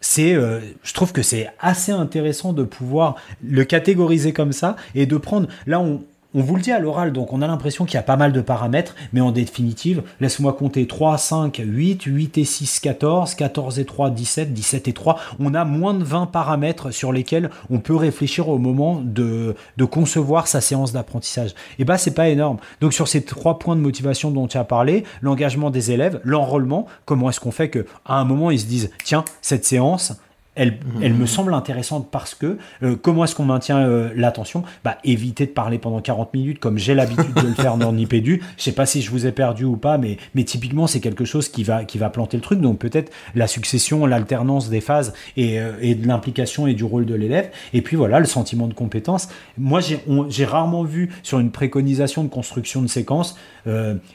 c'est, 0.00 0.34
euh, 0.34 0.58
je 0.82 0.92
trouve 0.94 1.12
que 1.12 1.22
c'est 1.22 1.48
assez 1.60 1.92
intéressant 1.92 2.52
de 2.52 2.64
pouvoir 2.64 3.14
le 3.40 3.62
catégoriser 3.62 4.32
comme 4.32 4.50
ça 4.50 4.74
et 4.96 5.06
de 5.06 5.16
prendre. 5.16 5.46
Là, 5.68 5.78
on, 5.78 6.02
on 6.34 6.42
vous 6.42 6.56
le 6.56 6.62
dit 6.62 6.72
à 6.72 6.78
l'oral, 6.78 7.14
donc 7.14 7.32
on 7.32 7.40
a 7.40 7.46
l'impression 7.46 7.86
qu'il 7.86 7.94
y 7.94 7.98
a 7.98 8.02
pas 8.02 8.16
mal 8.16 8.32
de 8.32 8.42
paramètres, 8.42 8.94
mais 9.14 9.22
en 9.22 9.32
définitive, 9.32 10.02
laisse-moi 10.20 10.52
compter 10.52 10.86
3, 10.86 11.16
5, 11.16 11.62
8, 11.64 12.02
8 12.02 12.38
et 12.38 12.44
6, 12.44 12.80
14, 12.80 13.34
14 13.34 13.78
et 13.78 13.86
3, 13.86 14.10
17, 14.10 14.52
17 14.52 14.88
et 14.88 14.92
3. 14.92 15.18
On 15.40 15.54
a 15.54 15.64
moins 15.64 15.94
de 15.94 16.04
20 16.04 16.26
paramètres 16.26 16.90
sur 16.90 17.12
lesquels 17.12 17.48
on 17.70 17.78
peut 17.78 17.96
réfléchir 17.96 18.50
au 18.50 18.58
moment 18.58 19.00
de, 19.02 19.56
concevoir 19.90 20.48
sa 20.48 20.60
séance 20.60 20.92
d'apprentissage. 20.92 21.54
Et 21.78 21.86
bah, 21.86 21.96
c'est 21.96 22.14
pas 22.14 22.28
énorme. 22.28 22.58
Donc, 22.82 22.92
sur 22.92 23.08
ces 23.08 23.24
trois 23.24 23.58
points 23.58 23.74
de 23.74 23.80
motivation 23.80 24.30
dont 24.30 24.46
tu 24.46 24.58
as 24.58 24.64
parlé, 24.64 25.04
l'engagement 25.22 25.70
des 25.70 25.92
élèves, 25.92 26.20
l'enrôlement, 26.24 26.86
comment 27.06 27.30
est-ce 27.30 27.40
qu'on 27.40 27.52
fait 27.52 27.70
que 27.70 27.86
à 28.04 28.20
un 28.20 28.24
moment 28.24 28.50
ils 28.50 28.60
se 28.60 28.66
disent, 28.66 28.90
tiens, 29.02 29.24
cette 29.40 29.64
séance, 29.64 30.12
elle, 30.58 30.78
elle 31.00 31.14
me 31.14 31.26
semble 31.26 31.54
intéressante 31.54 32.08
parce 32.10 32.34
que 32.34 32.58
euh, 32.82 32.96
comment 33.00 33.24
est-ce 33.24 33.34
qu'on 33.34 33.44
maintient 33.44 33.78
euh, 33.78 34.10
l'attention? 34.14 34.64
Bah, 34.84 34.98
Éviter 35.04 35.46
de 35.46 35.52
parler 35.52 35.78
pendant 35.78 36.00
40 36.00 36.34
minutes 36.34 36.58
comme 36.58 36.78
j'ai 36.78 36.94
l'habitude 36.94 37.32
de 37.32 37.46
le 37.46 37.54
faire 37.54 37.76
dans 37.76 37.92
Nipédu. 37.92 38.42
Je 38.56 38.62
sais 38.62 38.72
pas 38.72 38.84
si 38.84 39.00
je 39.00 39.10
vous 39.10 39.26
ai 39.26 39.32
perdu 39.32 39.64
ou 39.64 39.76
pas, 39.76 39.96
mais, 39.96 40.18
mais 40.34 40.44
typiquement 40.44 40.86
c'est 40.86 41.00
quelque 41.00 41.24
chose 41.24 41.48
qui 41.48 41.62
va, 41.62 41.84
qui 41.84 41.96
va 41.96 42.10
planter 42.10 42.36
le 42.36 42.42
truc. 42.42 42.60
Donc 42.60 42.78
peut-être 42.78 43.12
la 43.34 43.46
succession, 43.46 44.04
l'alternance 44.04 44.68
des 44.68 44.80
phases 44.80 45.14
et, 45.36 45.60
euh, 45.60 45.72
et 45.80 45.94
de 45.94 46.06
l'implication 46.06 46.66
et 46.66 46.74
du 46.74 46.84
rôle 46.84 47.06
de 47.06 47.14
l'élève. 47.14 47.50
Et 47.72 47.80
puis 47.80 47.96
voilà, 47.96 48.18
le 48.18 48.26
sentiment 48.26 48.66
de 48.66 48.74
compétence. 48.74 49.28
Moi 49.56 49.80
j'ai 49.80 50.44
rarement 50.44 50.82
vu 50.82 51.10
sur 51.22 51.38
une 51.38 51.52
préconisation 51.52 52.24
de 52.24 52.28
construction 52.28 52.82
de 52.82 52.88
séquence 52.88 53.36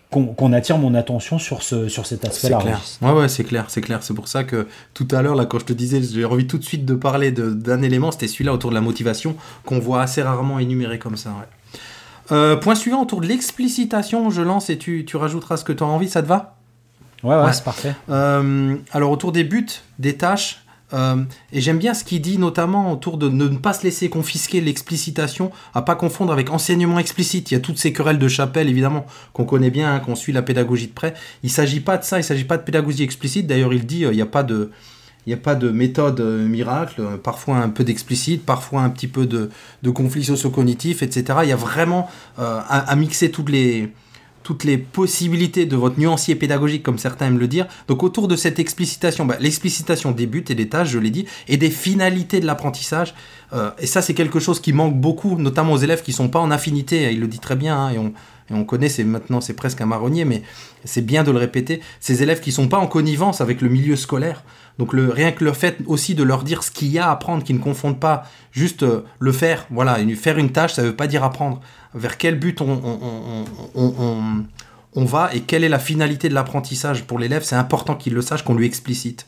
qu'on 0.10 0.54
attire 0.54 0.80
mon 0.80 0.96
attention 0.96 1.38
sur, 1.38 1.64
ce, 1.64 1.88
sur 1.88 2.06
cet 2.06 2.26
aspect-là. 2.26 2.60
Ouais, 3.02 3.12
ouais, 3.12 3.28
c'est 3.28 3.44
clair, 3.44 3.66
c'est 3.68 3.82
clair. 3.82 4.02
C'est 4.02 4.14
pour 4.14 4.28
ça 4.28 4.44
que 4.44 4.68
tout 4.94 5.08
à 5.12 5.22
l'heure, 5.22 5.36
là, 5.36 5.46
quand 5.46 5.60
je 5.60 5.66
te 5.66 5.74
disais, 5.74 6.02
j'ai 6.02 6.26
envie 6.34 6.48
tout 6.48 6.58
de 6.58 6.64
suite 6.64 6.86
de 6.86 6.94
parler 6.96 7.32
d'un 7.32 7.82
élément, 7.82 8.12
c'était 8.12 8.28
celui-là 8.28 8.54
autour 8.54 8.70
de 8.72 8.76
la 8.76 8.82
motivation, 8.82 9.36
qu'on 9.66 9.80
voit 9.80 10.02
assez 10.02 10.22
rarement 10.22 10.60
énuméré 10.60 11.00
comme 11.00 11.18
ça. 11.18 11.30
ouais. 11.30 11.46
Euh, 12.32 12.56
point 12.56 12.76
suivant, 12.76 13.02
autour 13.02 13.20
de 13.22 13.28
l'explicitation, 13.28 14.30
je 14.30 14.42
lance 14.42 14.70
et 14.70 14.78
tu, 14.78 15.04
tu 15.06 15.18
rajouteras 15.18 15.58
ce 15.58 15.64
que 15.64 15.74
tu 15.74 15.84
as 15.84 15.88
envie, 15.88 16.10
ça 16.10 16.22
te 16.22 16.28
va? 16.28 16.58
Ouais, 17.24 17.36
ouais, 17.36 17.44
Ouais. 17.44 17.54
c'est 17.54 17.64
parfait. 17.64 17.96
Euh, 18.10 18.76
alors 18.92 19.12
autour 19.12 19.32
des 19.32 19.44
buts, 19.44 19.68
des 20.00 20.16
tâches, 20.16 20.60
euh, 20.94 21.24
et 21.52 21.60
j'aime 21.60 21.80
bien 21.80 21.94
ce 21.94 22.04
qu'il 22.04 22.22
dit 22.22 22.38
notamment 22.38 22.92
autour 22.92 23.18
de 23.18 23.28
ne 23.28 23.48
pas 23.48 23.74
se 23.74 23.84
laisser 23.84 24.10
confisquer 24.10 24.62
l'explicitation, 24.62 25.52
à 25.74 25.82
pas 25.82 25.96
confondre 25.96 26.32
avec 26.32 26.50
enseignement 26.52 27.00
explicite. 27.00 27.50
Il 27.52 27.56
y 27.56 27.58
a 27.58 27.60
toutes 27.60 27.78
ces 27.80 27.92
querelles 27.94 28.20
de 28.20 28.28
chapelle 28.28 28.70
évidemment 28.70 29.06
qu'on 29.34 29.44
connaît 29.46 29.72
bien, 29.72 29.94
hein, 29.96 30.00
qu'on 30.00 30.16
suit 30.16 30.34
la 30.34 30.44
pédagogie 30.44 30.88
de 30.88 30.94
près. 30.94 31.14
Il 31.42 31.50
s'agit 31.50 31.80
pas 31.80 31.98
de 31.98 32.04
ça, 32.04 32.20
il 32.20 32.24
s'agit 32.24 32.44
pas 32.46 32.58
de 32.58 32.64
pédagogie 32.64 33.04
explicite. 33.04 33.48
D'ailleurs, 33.48 33.74
il 33.74 33.86
dit 33.86 34.06
euh, 34.06 34.12
il 34.14 34.16
n'y 34.16 34.22
a 34.22 34.28
pas 34.28 34.44
de 34.44 34.72
il 35.26 35.30
n'y 35.30 35.34
a 35.34 35.42
pas 35.42 35.56
de 35.56 35.70
méthode 35.70 36.20
euh, 36.20 36.46
miracle, 36.46 37.00
euh, 37.00 37.18
parfois 37.18 37.58
un 37.58 37.70
peu 37.70 37.84
d'explicite, 37.84 38.46
parfois 38.46 38.82
un 38.82 38.90
petit 38.90 39.08
peu 39.08 39.26
de, 39.26 39.50
conflit 39.92 40.24
socio-cognitif, 40.24 41.02
etc. 41.02 41.40
Il 41.44 41.50
y 41.50 41.54
a 41.54 41.58
vraiment 41.58 42.10
euh, 42.40 42.60
à, 42.68 42.96
mixer 42.96 43.32
toutes 43.32 43.50
les, 43.50 43.90
possibilités 44.92 45.66
de 45.66 45.78
votre 45.78 45.98
nuancier 45.98 46.36
pédagogique, 46.36 46.84
comme 46.84 46.98
certains 46.98 47.28
aiment 47.28 47.40
le 47.40 47.48
dire. 47.48 47.68
Donc 47.88 48.04
autour 48.04 48.28
de 48.28 48.36
cette 48.36 48.60
explicitation, 48.60 49.26
bah, 49.26 49.38
l'explicitation 49.40 50.12
des 50.12 50.26
buts 50.26 50.44
et 50.50 50.56
des 50.56 50.68
tâches, 50.68 50.90
je 50.90 51.00
l'ai 51.00 51.12
dit, 51.12 51.26
et 51.48 51.56
des 51.56 51.70
finalités 51.70 52.42
de 52.42 52.46
l'apprentissage. 52.46 53.14
Et 53.78 53.86
ça, 53.86 54.02
c'est 54.02 54.16
quelque 54.16 54.40
chose 54.40 54.60
qui 54.60 54.74
manque 54.74 55.00
beaucoup, 55.00 55.38
notamment 55.38 55.74
aux 55.74 55.78
élèves 55.78 56.02
qui 56.02 56.12
sont 56.12 56.28
pas 56.28 56.40
en 56.40 56.50
affinité. 56.50 57.14
Il 57.14 57.20
le 57.20 57.28
dit 57.28 57.38
très 57.38 57.56
bien, 57.56 57.78
hein, 57.78 57.92
et, 57.92 58.54
on, 58.54 58.66
connaît, 58.66 58.90
c'est 58.90 59.04
maintenant, 59.04 59.42
c'est 59.42 59.54
presque 59.54 59.80
un 59.80 59.86
marronnier, 59.86 60.26
mais 60.26 60.42
c'est 60.86 61.06
bien 61.06 61.24
de 61.24 61.30
le 61.30 61.38
répéter. 61.38 61.80
Ces 62.00 62.24
élèves 62.24 62.42
qui 62.42 62.52
sont 62.52 62.68
pas 62.68 62.80
en 62.80 62.88
connivence 62.88 63.42
avec 63.42 63.62
le 63.62 63.70
milieu 63.70 63.96
scolaire. 63.96 64.44
Donc 64.80 64.92
rien 64.94 65.32
que 65.32 65.44
le 65.44 65.54
fait 65.54 65.78
aussi 65.86 66.16
de 66.16 66.24
leur 66.24 66.44
dire 66.44 66.64
ce 66.64 66.72
qu'il 66.72 66.88
y 66.90 66.98
a 66.98 67.08
à 67.08 67.12
apprendre, 67.12 67.44
qu'ils 67.44 67.58
ne 67.58 67.62
confondent 67.62 68.00
pas 68.00 68.24
juste 68.52 68.84
euh, 68.84 69.06
le 69.20 69.32
faire. 69.32 69.66
Voilà, 69.70 69.98
faire 70.16 70.38
une 70.38 70.52
tâche, 70.52 70.74
ça 70.74 70.82
ne 70.82 70.88
veut 70.88 70.96
pas 70.96 71.08
dire 71.08 71.24
apprendre. 71.24 71.62
Vers 71.94 72.18
quel 72.18 72.40
but 72.40 72.60
on, 72.62 73.46
va 75.06 75.34
et 75.34 75.42
quelle 75.42 75.64
est 75.64 75.70
la 75.70 75.80
finalité 75.80 76.28
de 76.28 76.34
l'apprentissage 76.34 77.04
pour 77.04 77.20
l'élève, 77.20 77.44
c'est 77.44 77.56
important 77.56 77.96
qu'il 77.96 78.14
le 78.14 78.24
sache, 78.24 78.44
qu'on 78.44 78.56
lui 78.56 78.66
explicite. 78.66 79.28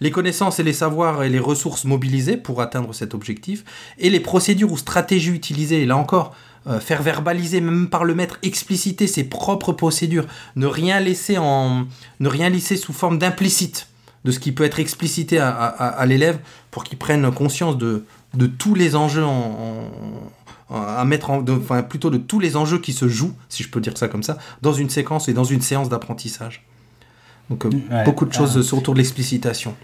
Les 0.00 0.10
connaissances 0.10 0.58
et 0.58 0.62
les 0.62 0.72
savoirs 0.72 1.22
et 1.24 1.28
les 1.28 1.38
ressources 1.38 1.84
mobilisées 1.84 2.38
pour 2.38 2.62
atteindre 2.62 2.94
cet 2.94 3.12
objectif, 3.12 3.64
et 3.98 4.08
les 4.08 4.20
procédures 4.20 4.72
ou 4.72 4.78
stratégies 4.78 5.30
utilisées, 5.30 5.84
là 5.84 5.98
encore, 5.98 6.34
euh, 6.66 6.80
faire 6.80 7.02
verbaliser, 7.02 7.60
même 7.60 7.88
par 7.88 8.04
le 8.04 8.14
maître, 8.14 8.38
expliciter 8.42 9.06
ses 9.06 9.24
propres 9.24 9.72
procédures, 9.72 10.26
ne 10.54 10.66
rien 10.66 11.00
laisser, 11.00 11.36
en, 11.36 11.86
ne 12.20 12.28
rien 12.28 12.48
laisser 12.48 12.76
sous 12.76 12.94
forme 12.94 13.18
d'implicite 13.18 13.88
de 14.26 14.30
ce 14.32 14.38
qui 14.38 14.52
peut 14.52 14.64
être 14.64 14.78
explicité 14.80 15.38
à, 15.38 15.48
à- 15.50 15.86
à 15.86 16.04
l'élève 16.06 16.38
pour 16.70 16.84
qu'il 16.84 16.98
prenne 16.98 17.30
conscience 17.32 17.78
de, 17.78 18.04
de 18.34 18.46
tous 18.46 18.74
les 18.74 18.94
enjeux 18.96 19.24
en, 19.24 19.88
en- 20.68 20.76
à 20.82 21.04
mettre 21.04 21.30
en, 21.30 21.40
de- 21.42 21.52
enfin 21.52 21.82
plutôt 21.84 22.10
de 22.10 22.18
tous 22.18 22.40
les 22.40 22.56
enjeux 22.56 22.78
qui 22.80 22.92
se 22.92 23.06
jouent, 23.08 23.34
si 23.48 23.62
je 23.62 23.70
peux 23.70 23.80
dire 23.80 23.96
ça 23.96 24.08
comme 24.08 24.24
ça, 24.24 24.36
dans 24.62 24.72
une 24.72 24.90
séquence 24.90 25.28
et 25.28 25.32
dans 25.32 25.44
une 25.44 25.60
séance 25.62 25.88
d'apprentissage. 25.88 26.64
Donc 27.50 27.64
euh, 27.64 27.70
Ouais. 27.90 28.04
beaucoup 28.04 28.26
de 28.26 28.32
choses 28.34 28.60
sur- 28.66 28.76
autour 28.78 28.94
de 28.94 28.98
l'explicitation. 28.98 29.74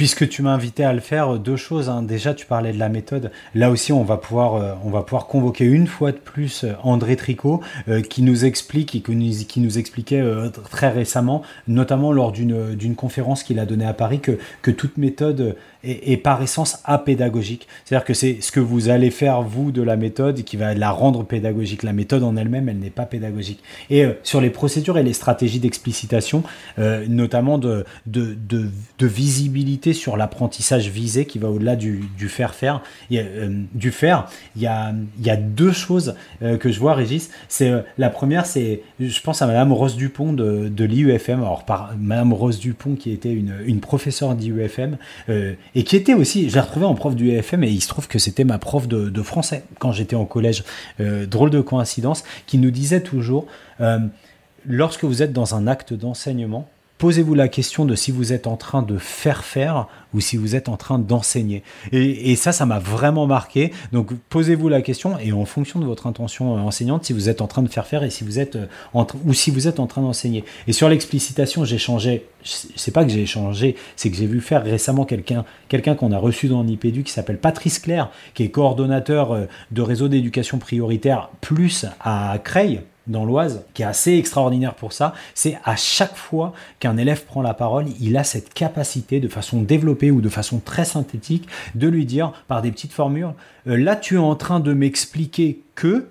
Puisque 0.00 0.30
tu 0.30 0.40
m'as 0.40 0.54
invité 0.54 0.82
à 0.82 0.94
le 0.94 1.00
faire, 1.00 1.38
deux 1.38 1.56
choses. 1.56 1.90
hein. 1.90 2.02
Déjà, 2.02 2.32
tu 2.32 2.46
parlais 2.46 2.72
de 2.72 2.78
la 2.78 2.88
méthode. 2.88 3.30
Là 3.54 3.70
aussi, 3.70 3.92
on 3.92 4.02
va 4.02 4.16
pouvoir, 4.16 4.54
euh, 4.54 4.72
on 4.82 4.88
va 4.88 5.02
pouvoir 5.02 5.26
convoquer 5.26 5.66
une 5.66 5.86
fois 5.86 6.10
de 6.10 6.16
plus 6.16 6.64
euh, 6.64 6.72
André 6.82 7.16
Tricot, 7.16 7.60
euh, 7.86 8.00
qui 8.00 8.22
nous 8.22 8.46
explique 8.46 8.94
et 8.94 9.02
qui 9.02 9.60
nous, 9.60 9.78
expliquait 9.78 10.22
euh, 10.22 10.48
très 10.70 10.88
récemment, 10.88 11.42
notamment 11.68 12.12
lors 12.12 12.32
d'une 12.32 12.94
conférence 12.96 13.42
qu'il 13.42 13.58
a 13.58 13.66
donnée 13.66 13.84
à 13.84 13.92
Paris, 13.92 14.20
que, 14.20 14.38
que 14.62 14.70
toute 14.70 14.96
méthode 14.96 15.54
est, 15.84 16.16
par 16.16 16.42
essence 16.42 16.78
apédagogique. 16.84 17.66
C'est-à-dire 17.84 18.04
que 18.04 18.14
c'est 18.14 18.38
ce 18.40 18.52
que 18.52 18.60
vous 18.60 18.88
allez 18.88 19.10
faire, 19.10 19.42
vous, 19.42 19.72
de 19.72 19.82
la 19.82 19.96
méthode, 19.96 20.42
qui 20.42 20.56
va 20.56 20.74
la 20.74 20.90
rendre 20.90 21.24
pédagogique. 21.24 21.82
La 21.82 21.92
méthode 21.92 22.22
en 22.22 22.36
elle-même, 22.36 22.68
elle 22.68 22.78
n'est 22.78 22.90
pas 22.90 23.06
pédagogique. 23.06 23.62
Et 23.88 24.04
euh, 24.04 24.12
sur 24.22 24.40
les 24.40 24.50
procédures 24.50 24.98
et 24.98 25.02
les 25.02 25.12
stratégies 25.12 25.60
d'explicitation, 25.60 26.42
euh, 26.78 27.06
notamment 27.08 27.58
de, 27.58 27.84
de, 28.06 28.36
de 28.46 29.06
visibilité 29.06 29.89
sur 29.92 30.16
l'apprentissage 30.16 30.88
visé 30.88 31.24
qui 31.24 31.38
va 31.38 31.48
au-delà 31.48 31.76
du, 31.76 32.08
faire-faire, 32.28 32.82
il 33.10 33.16
y 33.16 33.20
a, 33.20 33.22
euh, 33.22 33.62
du 33.74 33.90
faire, 33.90 34.26
il 34.56 34.62
y 34.62 34.66
a, 34.66 34.92
deux 35.36 35.72
choses 35.72 36.14
euh, 36.42 36.56
que 36.56 36.70
je 36.70 36.78
vois, 36.78 36.94
Régis. 36.94 37.30
C'est 37.48 37.70
euh, 37.70 37.80
la 37.98 38.10
première, 38.10 38.46
c'est, 38.46 38.82
je 39.00 39.20
pense 39.20 39.42
à 39.42 39.46
Madame 39.46 39.72
Rose 39.72 39.96
Dupont 39.96 40.32
de, 40.32 40.68
de 40.68 40.84
l'IUFM. 40.84 41.40
Alors, 41.40 41.64
par 41.64 41.94
Madame 41.98 42.32
Rose 42.32 42.58
Dupont, 42.58 42.94
qui 42.94 43.12
était 43.12 43.32
une, 43.32 43.80
professeure 43.80 44.34
d'IUFM, 44.34 44.98
et 45.74 45.84
qui 45.84 45.96
était 45.96 46.12
aussi, 46.12 46.50
je 46.50 46.54
l'ai 46.54 46.60
retrouvée 46.60 46.84
en 46.84 46.94
prof 46.94 47.16
du 47.16 47.30
UFM, 47.30 47.64
et 47.64 47.70
il 47.70 47.80
se 47.80 47.88
trouve 47.88 48.08
que 48.08 48.18
c'était 48.18 48.44
ma 48.44 48.58
prof 48.58 48.86
de, 48.86 49.08
de 49.08 49.22
français 49.22 49.64
quand 49.78 49.92
j'étais 49.92 50.16
en 50.16 50.26
collège. 50.26 50.64
Drôle 50.98 51.50
de 51.50 51.60
coïncidence, 51.60 52.24
qui 52.46 52.58
nous 52.58 52.70
disait 52.70 53.00
toujours, 53.00 53.46
lorsque 54.66 55.04
vous 55.04 55.22
êtes 55.22 55.32
dans 55.32 55.54
un 55.54 55.66
acte 55.66 55.94
d'enseignement, 55.94 56.68
posez-vous 57.00 57.34
la 57.34 57.48
question 57.48 57.86
de 57.86 57.94
si 57.94 58.10
vous 58.10 58.34
êtes 58.34 58.46
en 58.46 58.56
train 58.56 58.82
de 58.82 58.98
faire 58.98 59.42
faire 59.42 59.88
ou 60.12 60.20
si 60.20 60.36
vous 60.36 60.54
êtes 60.54 60.68
en 60.68 60.76
train 60.76 60.98
d'enseigner. 60.98 61.62
Et, 61.92 62.36
ça, 62.36 62.52
ça 62.52 62.66
m'a 62.66 62.78
vraiment 62.78 63.26
marqué. 63.26 63.72
Donc, 63.90 64.12
posez-vous 64.28 64.68
la 64.68 64.82
question 64.82 65.18
et 65.18 65.32
en 65.32 65.46
fonction 65.46 65.80
de 65.80 65.86
votre 65.86 66.06
intention 66.06 66.56
euh, 66.56 66.60
enseignante, 66.60 67.06
si 67.06 67.14
vous 67.14 67.30
êtes 67.30 67.40
en 67.40 67.46
train 67.46 67.62
de 67.62 67.68
faire 67.68 67.86
faire 67.86 68.04
et 68.04 68.10
si 68.10 68.22
vous 68.22 68.38
êtes 68.38 68.56
euh, 68.56 68.66
en 68.92 69.06
ou 69.24 69.32
si 69.32 69.50
vous 69.50 69.66
êtes 69.66 69.80
en 69.80 69.86
train 69.86 70.02
d'enseigner. 70.02 70.44
Et 70.66 70.74
sur 70.74 70.90
l'explicitation, 70.90 71.64
j'ai 71.64 71.78
changé. 71.78 72.26
C'est 72.42 72.92
pas 72.92 73.04
que 73.04 73.10
j'ai 73.10 73.26
changé, 73.26 73.76
c'est 73.96 74.10
que 74.10 74.16
j'ai 74.16 74.26
vu 74.26 74.42
faire 74.42 74.62
récemment 74.62 75.06
quelqu'un, 75.06 75.44
quelqu'un 75.68 75.94
qu'on 75.94 76.12
a 76.12 76.18
reçu 76.18 76.48
dans 76.48 76.62
l'IPEDU 76.62 77.02
qui 77.02 77.12
s'appelle 77.12 77.38
Patrice 77.38 77.78
Claire, 77.78 78.10
qui 78.34 78.42
est 78.42 78.50
coordonnateur 78.50 79.32
euh, 79.32 79.46
de 79.70 79.80
réseau 79.80 80.08
d'éducation 80.08 80.58
prioritaire 80.58 81.30
plus 81.40 81.86
à 82.00 82.38
Creil 82.44 82.82
dans 83.10 83.24
l'Oise, 83.24 83.64
qui 83.74 83.82
est 83.82 83.86
assez 83.86 84.14
extraordinaire 84.14 84.74
pour 84.74 84.92
ça, 84.92 85.14
c'est 85.34 85.58
à 85.64 85.76
chaque 85.76 86.16
fois 86.16 86.52
qu'un 86.78 86.96
élève 86.96 87.24
prend 87.24 87.42
la 87.42 87.54
parole, 87.54 87.86
il 88.00 88.16
a 88.16 88.24
cette 88.24 88.54
capacité 88.54 89.20
de 89.20 89.28
façon 89.28 89.62
développée 89.62 90.10
ou 90.10 90.20
de 90.20 90.28
façon 90.28 90.60
très 90.60 90.84
synthétique 90.84 91.48
de 91.74 91.88
lui 91.88 92.06
dire 92.06 92.32
par 92.48 92.62
des 92.62 92.70
petites 92.70 92.92
formules, 92.92 93.34
euh, 93.66 93.76
là 93.76 93.96
tu 93.96 94.14
es 94.14 94.18
en 94.18 94.36
train 94.36 94.60
de 94.60 94.72
m'expliquer 94.72 95.60
que 95.74 96.08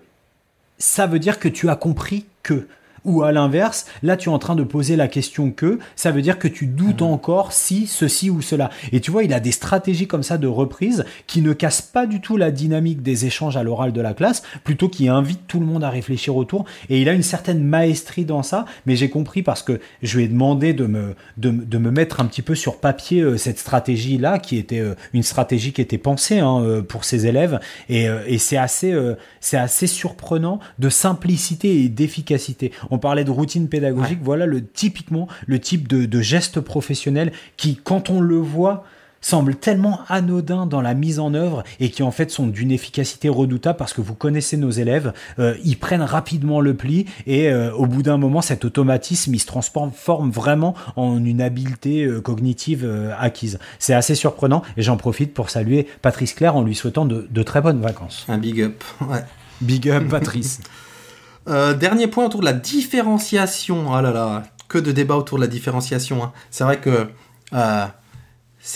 ça 0.78 1.08
veut 1.08 1.20
dire 1.20 1.40
que 1.40 1.50
tu 1.50 1.70
as 1.70 1.76
compris 1.76 2.26
que. 2.44 2.68
Ou 3.06 3.24
à 3.24 3.32
l'inverse, 3.32 3.86
là 4.04 4.18
tu 4.18 4.30
es 4.30 4.32
en 4.32 4.40
train 4.40 4.56
de 4.56 4.64
poser 4.64 4.96
la 4.96 5.08
question 5.08 5.52
que, 5.52 5.80
ça 5.96 6.12
veut 6.12 6.22
dire 6.22 6.40
que 6.40 6.48
tu 6.48 6.66
doutes 6.66 7.02
encore 7.02 7.54
si 7.54 7.88
ceci 7.88 8.30
ou 8.30 8.42
cela. 8.42 8.70
Et 8.92 9.00
tu 9.00 9.12
vois, 9.12 9.24
il 9.24 9.34
a 9.34 9.40
des 9.40 9.52
stratégies 9.52 10.08
comme 10.08 10.24
ça 10.24 10.38
de 10.38 10.48
reprise 10.48 11.06
qui 11.28 11.42
ne 11.42 11.54
cassent 11.54 11.82
pas 11.82 12.06
du 12.06 12.22
tout 12.22 12.38
la 12.38 12.52
dynamique 12.52 13.02
des 13.02 13.26
échanges 13.26 13.58
à 13.58 13.64
l'oral 13.64 13.94
de 13.94 14.02
la 14.02 14.14
classe, 14.14 14.44
plutôt 14.64 14.90
qui 14.90 15.08
invitent 15.08 15.48
tout 15.48 15.60
le 15.60 15.66
monde 15.66 15.84
à 15.84 15.90
réfléchir 15.90 16.36
autour. 16.36 16.66
Et 16.90 17.02
il 17.02 17.10
a 17.10 17.14
une 17.14 17.24
certaine 17.24 17.64
maestrie 17.64 18.26
dans 18.26 18.44
ça, 18.44 18.66
mais 18.86 18.96
j'ai 18.96 19.10
compris 19.10 19.44
parce 19.44 19.64
que 19.64 19.80
je 20.02 20.18
lui 20.18 20.26
ai 20.26 20.28
demandé 20.28 20.74
de 20.74 20.86
me, 20.86 21.16
de, 21.38 21.50
de 21.50 21.78
me 21.78 21.92
mettre 21.92 22.20
un 22.20 22.26
petit 22.26 22.42
peu 22.42 22.56
sur 22.56 22.78
papier 22.78 23.22
euh, 23.22 23.38
cette 23.38 23.60
stratégie-là, 23.60 24.40
qui 24.40 24.58
était 24.58 24.80
euh, 24.80 24.96
une 25.14 25.24
stratégie 25.24 25.74
qui 25.74 25.82
était 25.82 25.98
pensée 25.98 26.40
hein, 26.40 26.62
euh, 26.62 26.82
pour 26.82 27.04
ses 27.04 27.28
élèves. 27.28 27.60
Et, 27.90 28.08
et 28.28 28.38
c'est 28.38 28.58
assez, 28.58 28.96
c'est 29.40 29.58
assez 29.58 29.88
surprenant 29.88 30.60
de 30.80 30.90
simplicité 30.90 31.84
et 31.84 31.90
d'efficacité. 31.90 32.72
On 32.92 32.98
parlait 32.98 33.24
de 33.24 33.32
routine 33.32 33.68
pédagogique, 33.70 34.20
voilà 34.22 34.46
le 34.46 34.66
typiquement 34.66 35.28
le 35.48 35.60
type 35.60 35.88
de, 35.88 36.06
de 36.06 36.22
geste 36.22 36.60
professionnel 36.60 37.32
qui, 37.58 37.76
quand 37.76 38.10
on 38.10 38.22
le 38.22 38.38
voit, 38.38 38.86
semble 39.22 39.56
tellement 39.56 40.02
anodin 40.08 40.66
dans 40.66 40.82
la 40.82 40.94
mise 40.94 41.20
en 41.20 41.34
œuvre 41.34 41.64
et 41.80 41.90
qui 41.90 42.04
en 42.04 42.12
fait 42.12 42.32
sont 42.32 42.48
d'une 42.48 42.72
efficacité 42.72 43.30
redoutable 43.30 43.78
parce 43.78 43.94
que 43.94 44.02
vous 44.02 44.16
connaissez 44.16 44.58
nos 44.58 44.72
élèves, 44.72 45.14
euh, 45.40 45.56
ils 45.64 45.78
prennent 45.78 46.02
rapidement 46.02 46.62
le 46.62 46.74
pli 46.74 47.06
et 47.28 47.50
euh, 47.50 47.74
au 47.74 47.86
bout 47.86 48.04
d'un 48.04 48.18
moment 48.18 48.42
cet 48.42 48.66
automatisme 48.66 49.34
il 49.34 49.40
se 49.40 49.48
transforme 49.48 49.92
vraiment 50.32 50.76
en 50.96 51.24
une 51.24 51.42
habileté 51.42 52.04
euh, 52.04 52.22
cognitive 52.22 52.90
acquise. 53.18 53.60
C'est 53.78 53.94
assez 53.94 54.16
surprenant 54.16 54.62
et 54.78 54.82
j'en 54.82 54.98
profite 54.98 55.34
pour 55.34 55.50
saluer 55.50 55.88
Patrice 56.02 56.34
Claire 56.34 56.56
en 56.56 56.64
lui 56.64 56.76
souhaitant 56.76 57.06
de, 57.06 57.28
de 57.30 57.44
très 57.44 57.62
bonnes 57.62 57.82
vacances. 57.82 58.26
Un 58.28 58.38
big 58.38 58.62
up. 58.62 58.84
Ouais. 59.02 59.24
Big 59.62 59.90
up 59.90 60.08
Patrice. 60.08 60.62
Euh, 61.50 61.74
dernier 61.74 62.08
point 62.08 62.26
autour 62.26 62.42
de 62.42 62.46
la 62.46 62.54
différenciation. 62.54 63.94
Ah 63.94 64.02
là 64.02 64.12
là, 64.12 64.44
que 64.68 64.78
de 64.78 64.92
débats 64.92 65.16
autour 65.18 65.38
de 65.38 65.44
la 65.44 65.48
différenciation. 65.48 66.24
hein. 66.24 66.32
C'est 66.52 66.64
vrai 66.64 66.80
que 66.80 67.08
euh, 67.54 67.86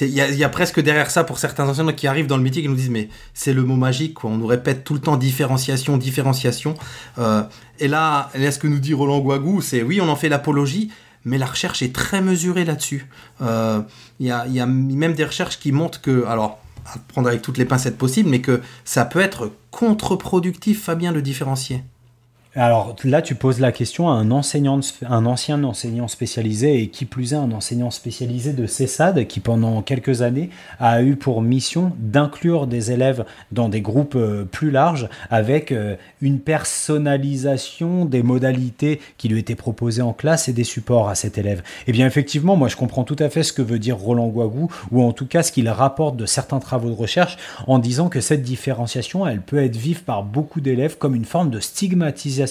il 0.02 0.08
y, 0.10 0.22
a- 0.22 0.30
il 0.30 0.38
y 0.38 0.44
a 0.44 0.50
presque 0.50 0.80
derrière 0.82 1.12
ça 1.12 1.24
pour 1.24 1.38
certains 1.38 1.68
enseignants 1.70 1.94
qui 1.94 2.08
arrivent 2.08 2.26
dans 2.28 2.38
le 2.38 2.44
meeting 2.44 2.66
et 2.66 2.68
nous 2.68 2.76
disent 2.76 2.90
mais 2.90 3.10
c'est 3.34 3.54
le 3.54 3.64
mot 3.64 3.76
magique. 3.76 4.24
On 4.24 4.38
nous 4.38 4.48
répète 4.48 4.84
tout 4.84 4.94
le 4.96 5.00
temps 5.02 5.18
différenciation, 5.18 5.98
différenciation. 5.98 6.74
Euh, 7.20 7.44
et 7.80 7.88
là, 7.88 8.30
là, 8.36 8.52
ce 8.52 8.58
que 8.60 8.68
nous 8.68 8.80
dit 8.80 8.94
Roland 8.94 9.20
Guagou, 9.20 9.62
c'est 9.62 9.84
oui, 9.84 10.02
on 10.02 10.10
en 10.10 10.16
fait 10.16 10.30
l'apologie. 10.30 10.90
Mais 11.26 11.38
la 11.38 11.46
recherche 11.46 11.82
est 11.82 11.94
très 11.96 12.22
mesurée 12.22 12.66
là-dessus. 12.66 13.08
Euh, 13.42 13.82
Il 14.20 14.26
y, 14.26 14.30
y 14.30 14.60
a 14.60 14.66
même 14.66 15.14
des 15.14 15.24
recherches 15.24 15.58
qui 15.58 15.72
montrent 15.72 16.02
que, 16.02 16.26
alors, 16.26 16.60
à 16.86 16.98
prendre 17.08 17.30
avec 17.30 17.42
toutes 17.42 17.58
les 17.58 17.64
pincettes 17.64 17.98
possibles, 17.98 18.30
mais 18.30 18.42
que 18.42 18.60
ça 18.84 19.06
peut 19.06 19.22
être 19.22 19.50
contre-productif, 19.72 20.84
Fabien, 20.84 21.14
de 21.14 21.22
différencier. 21.22 21.84
Alors 22.56 22.96
là, 23.04 23.24
tu 23.24 23.34
poses 23.34 23.60
la 23.60 23.72
question 23.72 24.10
à 24.10 24.12
un 24.12 24.30
enseignant, 24.30 24.80
un 25.10 25.26
ancien 25.26 25.64
enseignant 25.64 26.08
spécialisé 26.08 26.84
et 26.84 26.88
qui 26.90 27.06
plus 27.06 27.34
est 27.34 27.38
un 27.38 27.52
enseignant 27.52 27.90
spécialisé 27.90 28.54
de 28.54 28.68
CESAD 28.68 29.26
qui 29.26 29.40
pendant 29.40 29.82
quelques 29.82 30.22
années 30.22 30.52
a 30.80 31.02
eu 31.02 31.16
pour 31.16 31.42
mission 31.42 31.94
d'inclure 31.98 32.68
des 32.68 32.92
élèves 32.92 33.26
dans 33.52 33.70
des 33.70 33.82
groupes 33.82 34.14
euh, 34.14 34.46
plus 34.46 34.70
larges 34.70 35.10
avec 35.32 35.72
euh, 35.72 35.96
une 36.22 36.40
personnalisation 36.40 38.06
des 38.06 38.22
modalités 38.22 39.00
qui 39.18 39.30
lui 39.30 39.40
étaient 39.40 39.56
proposées 39.56 40.04
en 40.04 40.14
classe 40.14 40.48
et 40.48 40.54
des 40.54 40.64
supports 40.64 41.10
à 41.10 41.16
cet 41.16 41.40
élève. 41.40 41.64
Eh 41.88 41.92
bien 41.92 42.06
effectivement, 42.06 42.56
moi 42.56 42.68
je 42.68 42.76
comprends 42.76 43.04
tout 43.04 43.16
à 43.18 43.32
fait 43.32 43.42
ce 43.42 43.52
que 43.52 43.64
veut 43.64 43.80
dire 43.80 43.98
Roland 43.98 44.28
Guagou 44.28 44.70
ou 44.92 45.02
en 45.02 45.12
tout 45.12 45.26
cas 45.26 45.42
ce 45.42 45.52
qu'il 45.52 45.70
rapporte 45.70 46.18
de 46.18 46.28
certains 46.28 46.60
travaux 46.60 46.90
de 46.90 46.96
recherche 46.96 47.38
en 47.66 47.80
disant 47.80 48.10
que 48.10 48.22
cette 48.22 48.44
différenciation, 48.44 49.26
elle 49.26 49.42
peut 49.42 49.64
être 49.64 49.76
vive 49.76 50.04
par 50.04 50.22
beaucoup 50.22 50.62
d'élèves 50.62 51.00
comme 51.00 51.16
une 51.16 51.26
forme 51.26 51.50
de 51.50 51.60
stigmatisation. 51.60 52.43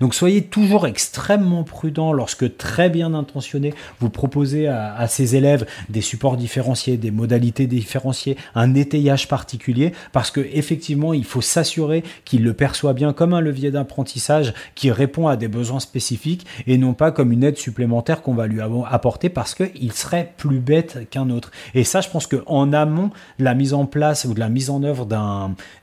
Donc 0.00 0.14
soyez 0.14 0.42
toujours 0.42 0.86
extrêmement 0.86 1.64
prudent 1.64 2.12
lorsque 2.12 2.56
très 2.56 2.90
bien 2.90 3.14
intentionné 3.14 3.74
vous 4.00 4.10
proposez 4.10 4.68
à, 4.68 5.06
ces 5.08 5.36
élèves 5.36 5.66
des 5.88 6.00
supports 6.00 6.36
différenciés, 6.36 6.96
des 6.96 7.10
modalités 7.10 7.66
différenciées, 7.66 8.36
un 8.54 8.74
étayage 8.74 9.28
particulier, 9.28 9.92
parce 10.12 10.30
que 10.30 10.40
effectivement 10.52 11.12
il 11.12 11.24
faut 11.24 11.40
s'assurer 11.40 12.02
qu'il 12.24 12.44
le 12.44 12.52
perçoit 12.52 12.92
bien 12.92 13.12
comme 13.12 13.34
un 13.34 13.40
levier 13.40 13.70
d'apprentissage 13.70 14.54
qui 14.74 14.90
répond 14.90 15.28
à 15.28 15.36
des 15.36 15.48
besoins 15.48 15.80
spécifiques 15.80 16.46
et 16.66 16.78
non 16.78 16.94
pas 16.94 17.10
comme 17.10 17.32
une 17.32 17.44
aide 17.44 17.58
supplémentaire 17.58 18.22
qu'on 18.22 18.34
va 18.34 18.46
lui 18.46 18.60
apporter 18.60 19.28
parce 19.28 19.54
qu'il 19.54 19.92
serait 19.92 20.32
plus 20.36 20.58
bête 20.58 21.08
qu'un 21.10 21.30
autre. 21.30 21.50
Et 21.74 21.84
ça, 21.84 22.00
je 22.00 22.08
pense 22.08 22.26
qu'en 22.26 22.72
amont 22.72 23.10
de 23.38 23.44
la 23.44 23.54
mise 23.54 23.74
en 23.74 23.86
place 23.86 24.24
ou 24.24 24.34
de 24.34 24.40
la 24.40 24.48
mise 24.48 24.70
en 24.70 24.82
œuvre 24.82 25.06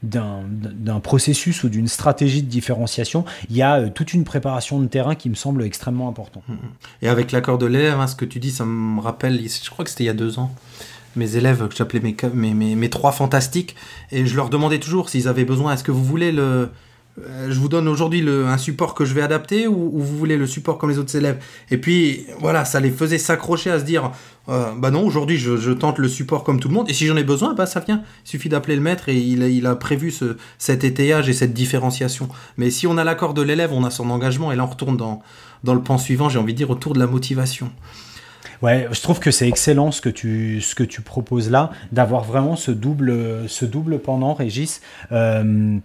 d'un 0.03 0.99
processus 1.01 1.63
ou 1.63 1.69
d'une 1.69 1.87
stratégie 1.87 2.43
de 2.43 2.49
différenciation, 2.49 3.25
y 3.55 3.61
a 3.61 3.75
euh, 3.75 3.89
toute 3.89 4.13
une 4.13 4.23
préparation 4.23 4.79
de 4.79 4.87
terrain 4.87 5.15
qui 5.15 5.29
me 5.29 5.35
semble 5.35 5.63
extrêmement 5.63 6.09
importante. 6.09 6.43
Et 7.01 7.07
avec 7.07 7.31
l'accord 7.31 7.57
de 7.57 7.65
l'élève, 7.65 7.99
hein, 7.99 8.07
ce 8.07 8.15
que 8.15 8.25
tu 8.25 8.39
dis, 8.39 8.51
ça 8.51 8.65
me 8.65 8.99
rappelle, 9.01 9.39
je 9.39 9.69
crois 9.69 9.85
que 9.85 9.91
c'était 9.91 10.03
il 10.03 10.07
y 10.07 10.09
a 10.09 10.13
deux 10.13 10.39
ans, 10.39 10.53
mes 11.15 11.35
élèves 11.35 11.67
que 11.67 11.75
j'appelais 11.75 12.01
mes, 12.33 12.53
mes 12.53 12.89
trois 12.89 13.11
fantastiques, 13.11 13.75
et 14.11 14.25
je 14.25 14.35
leur 14.35 14.49
demandais 14.49 14.79
toujours 14.79 15.09
s'ils 15.09 15.27
avaient 15.27 15.45
besoin, 15.45 15.73
est-ce 15.73 15.83
que 15.83 15.91
vous 15.91 16.03
voulez 16.03 16.31
le... 16.31 16.69
euh, 17.19 17.47
Je 17.49 17.59
vous 17.59 17.69
donne 17.69 17.87
aujourd'hui 17.87 18.25
un 18.27 18.57
support 18.57 18.93
que 18.93 19.05
je 19.05 19.13
vais 19.13 19.21
adapter 19.21 19.67
ou, 19.67 19.91
ou 19.93 19.99
vous 19.99 20.17
voulez 20.17 20.37
le 20.37 20.47
support 20.47 20.77
comme 20.77 20.89
les 20.89 20.97
autres 20.97 21.15
élèves 21.15 21.37
Et 21.71 21.77
puis 21.77 22.25
voilà, 22.39 22.65
ça 22.65 22.79
les 22.79 22.91
faisait 22.91 23.17
s'accrocher 23.17 23.71
à 23.71 23.79
se 23.79 23.85
dire 23.85 24.11
euh, 24.47 24.73
bah 24.77 24.91
non, 24.91 25.05
aujourd'hui 25.05 25.37
je, 25.37 25.71
tente 25.71 25.97
le 25.97 26.07
support 26.07 26.43
comme 26.43 26.59
tout 26.59 26.67
le 26.67 26.73
monde 26.75 26.89
et 26.89 26.93
si 26.93 27.07
j'en 27.07 27.17
ai 27.17 27.23
besoin, 27.23 27.53
bah 27.53 27.65
ça 27.65 27.79
vient. 27.79 28.03
Il 28.25 28.29
suffit 28.29 28.49
d'appeler 28.49 28.75
le 28.75 28.81
maître 28.81 29.09
et 29.09 29.17
il, 29.17 29.65
a- 29.65 29.75
prévu 29.75 30.11
ce, 30.11 30.37
cet 30.57 30.83
étayage 30.83 31.29
et 31.29 31.33
cette 31.33 31.53
différenciation. 31.53 32.29
Mais 32.57 32.69
si 32.69 32.87
on 32.87 32.97
a 32.97 33.03
l'accord 33.03 33.33
de 33.33 33.41
l'élève, 33.41 33.73
on 33.73 33.83
a 33.83 33.89
son 33.89 34.09
engagement 34.09 34.51
et 34.51 34.55
là 34.55 34.63
on 34.63 34.67
retourne 34.67 34.97
dans, 34.97 35.21
le 35.73 35.81
pan 35.81 35.97
suivant, 35.97 36.29
j'ai 36.29 36.39
envie 36.39 36.53
de 36.53 36.57
dire 36.57 36.69
autour 36.69 36.93
de 36.93 36.99
la 36.99 37.07
motivation. 37.07 37.71
Ouais, 38.61 38.87
je 38.91 39.01
trouve 39.01 39.19
que 39.19 39.31
c'est 39.31 39.47
excellent 39.47 39.91
ce 39.91 40.01
que 40.01 40.09
tu, 40.09 41.01
proposes 41.03 41.51
là, 41.51 41.71
d'avoir 41.91 42.23
vraiment 42.23 42.55
ce 42.55 42.71
double, 42.71 43.99
pendant, 44.03 44.33
Régis. 44.33 44.81
Euh, 45.11 45.77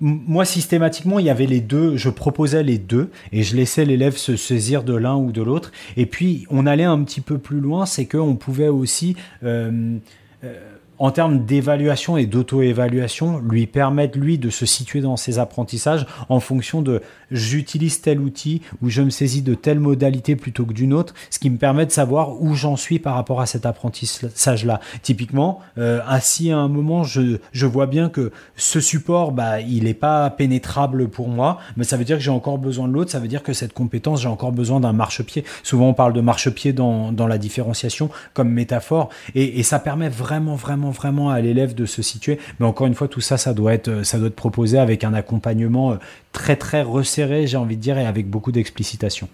moi, 0.00 0.44
systématiquement, 0.44 1.18
il 1.18 1.26
y 1.26 1.30
avait 1.30 1.46
les 1.46 1.60
deux, 1.60 1.96
je 1.96 2.08
proposais 2.08 2.62
les 2.62 2.78
deux, 2.78 3.10
et 3.32 3.42
je 3.42 3.56
laissais 3.56 3.84
l'élève 3.84 4.16
se 4.16 4.36
saisir 4.36 4.84
de 4.84 4.94
l'un 4.94 5.16
ou 5.16 5.32
de 5.32 5.42
l'autre. 5.42 5.72
Et 5.96 6.06
puis, 6.06 6.46
on 6.50 6.66
allait 6.66 6.84
un 6.84 7.02
petit 7.02 7.20
peu 7.20 7.38
plus 7.38 7.60
loin, 7.60 7.86
c'est 7.86 8.06
qu'on 8.06 8.36
pouvait 8.36 8.68
aussi... 8.68 9.16
euh, 9.42 9.98
euh, 10.44 10.73
en 10.98 11.10
termes 11.10 11.44
d'évaluation 11.44 12.16
et 12.16 12.26
d'auto-évaluation, 12.26 13.38
lui 13.38 13.66
permettre, 13.66 14.18
lui, 14.18 14.38
de 14.38 14.50
se 14.50 14.66
situer 14.66 15.00
dans 15.00 15.16
ses 15.16 15.38
apprentissages 15.38 16.06
en 16.28 16.40
fonction 16.40 16.82
de 16.82 17.02
j'utilise 17.30 18.00
tel 18.00 18.20
outil 18.20 18.62
ou 18.82 18.90
je 18.90 19.02
me 19.02 19.10
saisis 19.10 19.42
de 19.42 19.54
telle 19.54 19.80
modalité 19.80 20.36
plutôt 20.36 20.64
que 20.64 20.72
d'une 20.72 20.92
autre, 20.92 21.14
ce 21.30 21.38
qui 21.38 21.50
me 21.50 21.56
permet 21.56 21.86
de 21.86 21.90
savoir 21.90 22.40
où 22.40 22.54
j'en 22.54 22.76
suis 22.76 22.98
par 22.98 23.14
rapport 23.14 23.40
à 23.40 23.46
cet 23.46 23.66
apprentissage-là. 23.66 24.80
Typiquement, 25.02 25.60
euh, 25.78 26.00
assis 26.06 26.52
à 26.52 26.58
un 26.58 26.68
moment, 26.68 27.02
je, 27.02 27.38
je 27.52 27.66
vois 27.66 27.86
bien 27.86 28.08
que 28.08 28.30
ce 28.56 28.80
support, 28.80 29.32
bah, 29.32 29.60
il 29.60 29.84
n'est 29.84 29.94
pas 29.94 30.30
pénétrable 30.30 31.08
pour 31.08 31.28
moi, 31.28 31.58
mais 31.76 31.84
ça 31.84 31.96
veut 31.96 32.04
dire 32.04 32.18
que 32.18 32.22
j'ai 32.22 32.30
encore 32.30 32.58
besoin 32.58 32.88
de 32.88 32.92
l'autre, 32.92 33.10
ça 33.10 33.18
veut 33.18 33.28
dire 33.28 33.42
que 33.42 33.52
cette 33.52 33.72
compétence, 33.72 34.22
j'ai 34.22 34.28
encore 34.28 34.52
besoin 34.52 34.80
d'un 34.80 34.92
marchepied. 34.92 35.44
Souvent, 35.62 35.88
on 35.88 35.94
parle 35.94 36.12
de 36.12 36.20
marchepied 36.20 36.72
dans, 36.72 37.10
dans 37.10 37.26
la 37.26 37.38
différenciation 37.38 38.10
comme 38.32 38.50
métaphore, 38.50 39.08
et 39.34 39.62
ça 39.62 39.78
permet 39.78 40.08
vraiment, 40.08 40.54
vraiment, 40.54 40.83
vraiment 40.90 41.30
à 41.30 41.40
l'élève 41.40 41.74
de 41.74 41.86
se 41.86 42.02
situer. 42.02 42.38
Mais 42.58 42.66
encore 42.66 42.86
une 42.86 42.94
fois, 42.94 43.08
tout 43.08 43.20
ça, 43.20 43.36
ça 43.36 43.54
doit 43.54 43.74
être, 43.74 44.04
ça 44.04 44.18
doit 44.18 44.28
être 44.28 44.36
proposé 44.36 44.78
avec 44.78 45.04
un 45.04 45.14
accompagnement 45.14 45.92
euh, 45.92 45.96
très, 46.32 46.56
très 46.56 46.82
resserré, 46.82 47.46
j'ai 47.46 47.56
envie 47.56 47.76
de 47.76 47.82
dire, 47.82 47.98
et 47.98 48.06
avec 48.06 48.28
beaucoup 48.28 48.52
d'explicitation. 48.52 49.28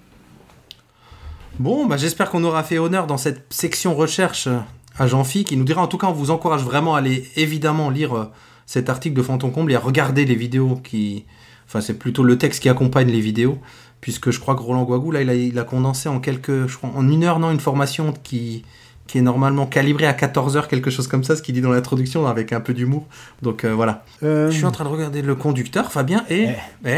Bon, 1.58 1.86
bah, 1.86 1.96
j'espère 1.96 2.30
qu'on 2.30 2.44
aura 2.44 2.62
fait 2.62 2.78
honneur 2.78 3.06
dans 3.06 3.18
cette 3.18 3.44
section 3.52 3.94
recherche 3.94 4.46
euh, 4.46 4.58
à 4.98 5.06
Jean-Phi, 5.06 5.44
qui 5.44 5.56
nous 5.56 5.64
dira 5.64 5.82
en 5.82 5.88
tout 5.88 5.98
cas, 5.98 6.06
on 6.06 6.12
vous 6.12 6.30
encourage 6.30 6.62
vraiment 6.62 6.94
à 6.94 6.98
aller 6.98 7.28
évidemment 7.36 7.90
lire 7.90 8.14
euh, 8.14 8.24
cet 8.66 8.88
article 8.88 9.16
de 9.16 9.22
Fanton 9.22 9.50
Comble 9.50 9.72
et 9.72 9.74
à 9.74 9.80
regarder 9.80 10.24
les 10.24 10.34
vidéos 10.36 10.76
qui. 10.76 11.24
Enfin, 11.66 11.80
c'est 11.80 11.98
plutôt 11.98 12.24
le 12.24 12.36
texte 12.36 12.62
qui 12.62 12.68
accompagne 12.68 13.08
les 13.08 13.20
vidéos, 13.20 13.58
puisque 14.00 14.30
je 14.30 14.40
crois 14.40 14.56
que 14.56 14.60
Roland 14.60 14.82
Guagou, 14.84 15.12
là, 15.12 15.22
il 15.22 15.30
a, 15.30 15.34
il 15.34 15.58
a 15.58 15.64
condensé 15.64 16.08
en 16.08 16.18
quelques. 16.18 16.66
Je 16.66 16.76
crois, 16.76 16.90
en 16.94 17.08
une 17.08 17.22
heure, 17.22 17.38
non, 17.38 17.50
une 17.50 17.60
formation 17.60 18.12
qui 18.24 18.64
qui 19.10 19.18
est 19.18 19.22
normalement 19.22 19.66
calibrée 19.66 20.06
à 20.06 20.12
14 20.12 20.56
heures, 20.56 20.68
quelque 20.68 20.88
chose 20.88 21.08
comme 21.08 21.24
ça, 21.24 21.34
ce 21.34 21.42
qu'il 21.42 21.52
dit 21.52 21.60
dans 21.60 21.72
l'introduction 21.72 22.28
avec 22.28 22.52
un 22.52 22.60
peu 22.60 22.72
d'humour. 22.74 23.06
Donc 23.42 23.64
euh, 23.64 23.74
voilà. 23.74 24.04
Euh, 24.22 24.52
Je 24.52 24.56
suis 24.56 24.64
en 24.64 24.70
train 24.70 24.84
de 24.84 24.88
regarder 24.88 25.20
le 25.20 25.34
conducteur, 25.34 25.90
Fabien, 25.90 26.24
et. 26.30 26.50
Eh. 26.84 26.88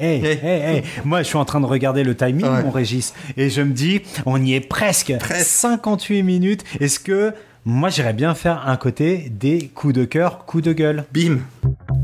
eh, 0.00 0.38
eh. 0.42 0.82
Moi, 1.04 1.22
je 1.22 1.28
suis 1.28 1.36
en 1.36 1.44
train 1.44 1.60
de 1.60 1.66
regarder 1.66 2.02
le 2.02 2.16
timing, 2.16 2.44
Ouais. 2.46 2.64
mon 2.64 2.72
Régis, 2.72 3.14
et 3.36 3.48
je 3.48 3.62
me 3.62 3.72
dis, 3.72 4.00
on 4.26 4.42
y 4.42 4.54
est 4.54 4.60
presque. 4.60 5.14
Presque. 5.20 5.46
58 5.46 6.24
minutes. 6.24 6.64
Est-ce 6.80 6.98
que 6.98 7.32
moi, 7.64 7.90
j'irais 7.90 8.12
bien 8.12 8.34
faire 8.34 8.64
un 8.66 8.76
côté 8.76 9.30
des 9.30 9.68
coups 9.72 9.94
de 9.94 10.04
cœur, 10.04 10.44
coups 10.46 10.64
de 10.64 10.72
gueule? 10.72 11.04
Bim 11.14 11.38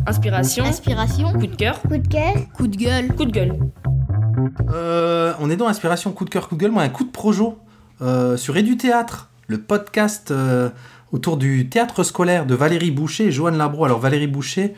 Inspiration, 0.06 0.64
Inspiration. 0.66 1.32
coup 1.32 1.48
de 1.48 1.56
cœur, 1.56 1.82
Coup 1.82 1.98
de 1.98 2.06
cœur. 2.06 2.34
Coup 2.54 2.68
de 2.68 2.76
gueule. 2.76 3.08
coup 3.08 3.24
de 3.24 3.32
gueule. 3.32 3.58
Euh, 4.72 5.32
on 5.40 5.50
est 5.50 5.56
dans 5.56 5.66
Inspiration 5.66 6.12
coup 6.12 6.24
de 6.24 6.30
cœur, 6.30 6.48
coup 6.48 6.54
de 6.54 6.60
gueule. 6.60 6.70
Moi, 6.70 6.82
un 6.84 6.88
coup 6.88 7.02
de 7.04 7.10
projo 7.10 7.58
euh, 8.02 8.36
sur 8.36 8.56
Edu 8.56 8.76
Théâtre, 8.76 9.28
le 9.48 9.58
podcast 9.58 10.30
euh, 10.30 10.68
autour 11.10 11.38
du 11.38 11.68
théâtre 11.68 12.04
scolaire 12.04 12.46
de 12.46 12.54
Valérie 12.54 12.90
Boucher 12.90 13.24
et 13.24 13.32
Joanne 13.32 13.56
Labro. 13.56 13.86
Alors, 13.86 13.98
Valérie 13.98 14.26
Boucher, 14.26 14.74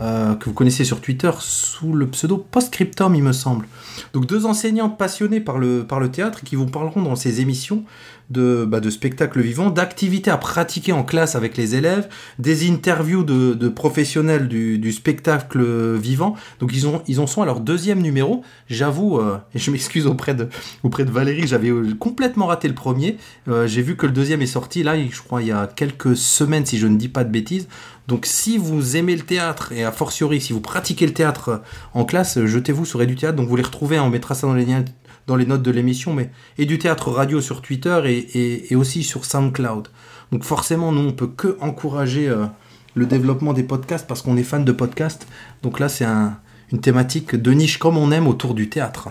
euh, 0.00 0.34
que 0.34 0.46
vous 0.46 0.54
connaissez 0.54 0.84
sur 0.84 1.02
Twitter 1.02 1.30
sous 1.38 1.92
le 1.92 2.08
pseudo 2.08 2.38
Postscriptum, 2.38 3.14
il 3.14 3.22
me 3.22 3.32
semble. 3.32 3.68
Donc, 4.14 4.26
deux 4.26 4.46
enseignantes 4.46 4.96
passionnées 4.96 5.40
par 5.40 5.58
le, 5.58 5.84
par 5.86 6.00
le 6.00 6.10
théâtre 6.10 6.42
qui 6.42 6.56
vous 6.56 6.66
parleront 6.66 7.02
dans 7.02 7.16
ces 7.16 7.42
émissions 7.42 7.84
de, 8.30 8.64
bah, 8.64 8.80
de 8.80 8.90
spectacles 8.90 9.40
vivants, 9.40 9.70
d'activités 9.70 10.30
à 10.30 10.36
pratiquer 10.36 10.92
en 10.92 11.02
classe 11.02 11.34
avec 11.34 11.56
les 11.56 11.74
élèves, 11.74 12.08
des 12.38 12.70
interviews 12.70 13.24
de, 13.24 13.68
professionnels 13.68 14.48
du, 14.48 14.92
spectacle 14.92 15.94
vivant. 15.96 16.36
Donc 16.60 16.70
ils, 16.72 16.86
ont, 16.86 17.02
ils 17.06 17.20
en 17.20 17.26
sont 17.26 17.42
à 17.42 17.46
leur 17.46 17.60
deuxième 17.60 18.00
numéro. 18.00 18.42
J'avoue, 18.68 19.18
euh, 19.18 19.38
et 19.54 19.58
je 19.58 19.70
m'excuse 19.70 20.06
auprès 20.06 20.34
de, 20.34 20.48
auprès 20.82 21.04
de 21.04 21.10
Valérie, 21.10 21.46
j'avais 21.46 21.70
euh, 21.70 21.94
complètement 21.98 22.46
raté 22.46 22.68
le 22.68 22.74
premier. 22.74 23.18
Euh, 23.48 23.66
J'ai 23.66 23.82
vu 23.82 23.96
que 23.96 24.06
le 24.06 24.12
deuxième 24.12 24.42
est 24.42 24.46
sorti 24.46 24.82
là, 24.82 24.94
je 24.96 25.22
crois, 25.22 25.42
il 25.42 25.48
y 25.48 25.52
a 25.52 25.66
quelques 25.66 26.16
semaines, 26.16 26.66
si 26.66 26.78
je 26.78 26.86
ne 26.86 26.96
dis 26.96 27.08
pas 27.08 27.24
de 27.24 27.30
bêtises. 27.30 27.68
Donc 28.06 28.26
si 28.26 28.58
vous 28.58 28.96
aimez 28.96 29.16
le 29.16 29.22
théâtre, 29.22 29.72
et 29.72 29.84
a 29.84 29.92
fortiori 29.92 30.40
si 30.40 30.52
vous 30.52 30.60
pratiquez 30.60 31.06
le 31.06 31.14
théâtre 31.14 31.62
en 31.94 32.04
classe, 32.04 32.44
jetez-vous 32.44 32.84
sur 32.84 33.04
du 33.04 33.16
théâtre. 33.16 33.36
Donc 33.36 33.48
vous 33.48 33.56
les 33.56 33.62
retrouvez, 33.62 33.96
hein, 33.96 34.04
on 34.04 34.10
mettra 34.10 34.34
ça 34.34 34.46
dans 34.46 34.54
les 34.54 34.66
liens 34.66 34.84
dans 35.26 35.36
les 35.36 35.46
notes 35.46 35.62
de 35.62 35.70
l'émission, 35.70 36.12
mais 36.12 36.30
et 36.58 36.66
du 36.66 36.78
théâtre 36.78 37.10
radio 37.10 37.40
sur 37.40 37.62
Twitter 37.62 38.00
et, 38.06 38.70
et- 38.72 38.76
aussi 38.76 39.02
sur 39.02 39.24
SoundCloud. 39.24 39.88
Donc 40.32 40.44
forcément, 40.44 40.92
nous, 40.92 41.00
on 41.08 41.12
peut 41.12 41.28
que 41.28 41.56
encourager 41.60 42.28
euh, 42.28 42.46
le 42.94 43.06
développement 43.06 43.52
des 43.52 43.62
podcasts 43.64 44.06
parce 44.06 44.22
qu'on 44.22 44.36
est 44.36 44.42
fan 44.42 44.64
de 44.64 44.72
podcasts. 44.72 45.26
Donc 45.62 45.80
là, 45.80 45.88
c'est 45.88 46.04
un- 46.04 46.38
une 46.72 46.80
thématique 46.80 47.36
de 47.36 47.50
niche 47.52 47.78
comme 47.78 47.96
on 47.96 48.10
aime 48.10 48.26
autour 48.26 48.54
du 48.54 48.68
théâtre. 48.68 49.08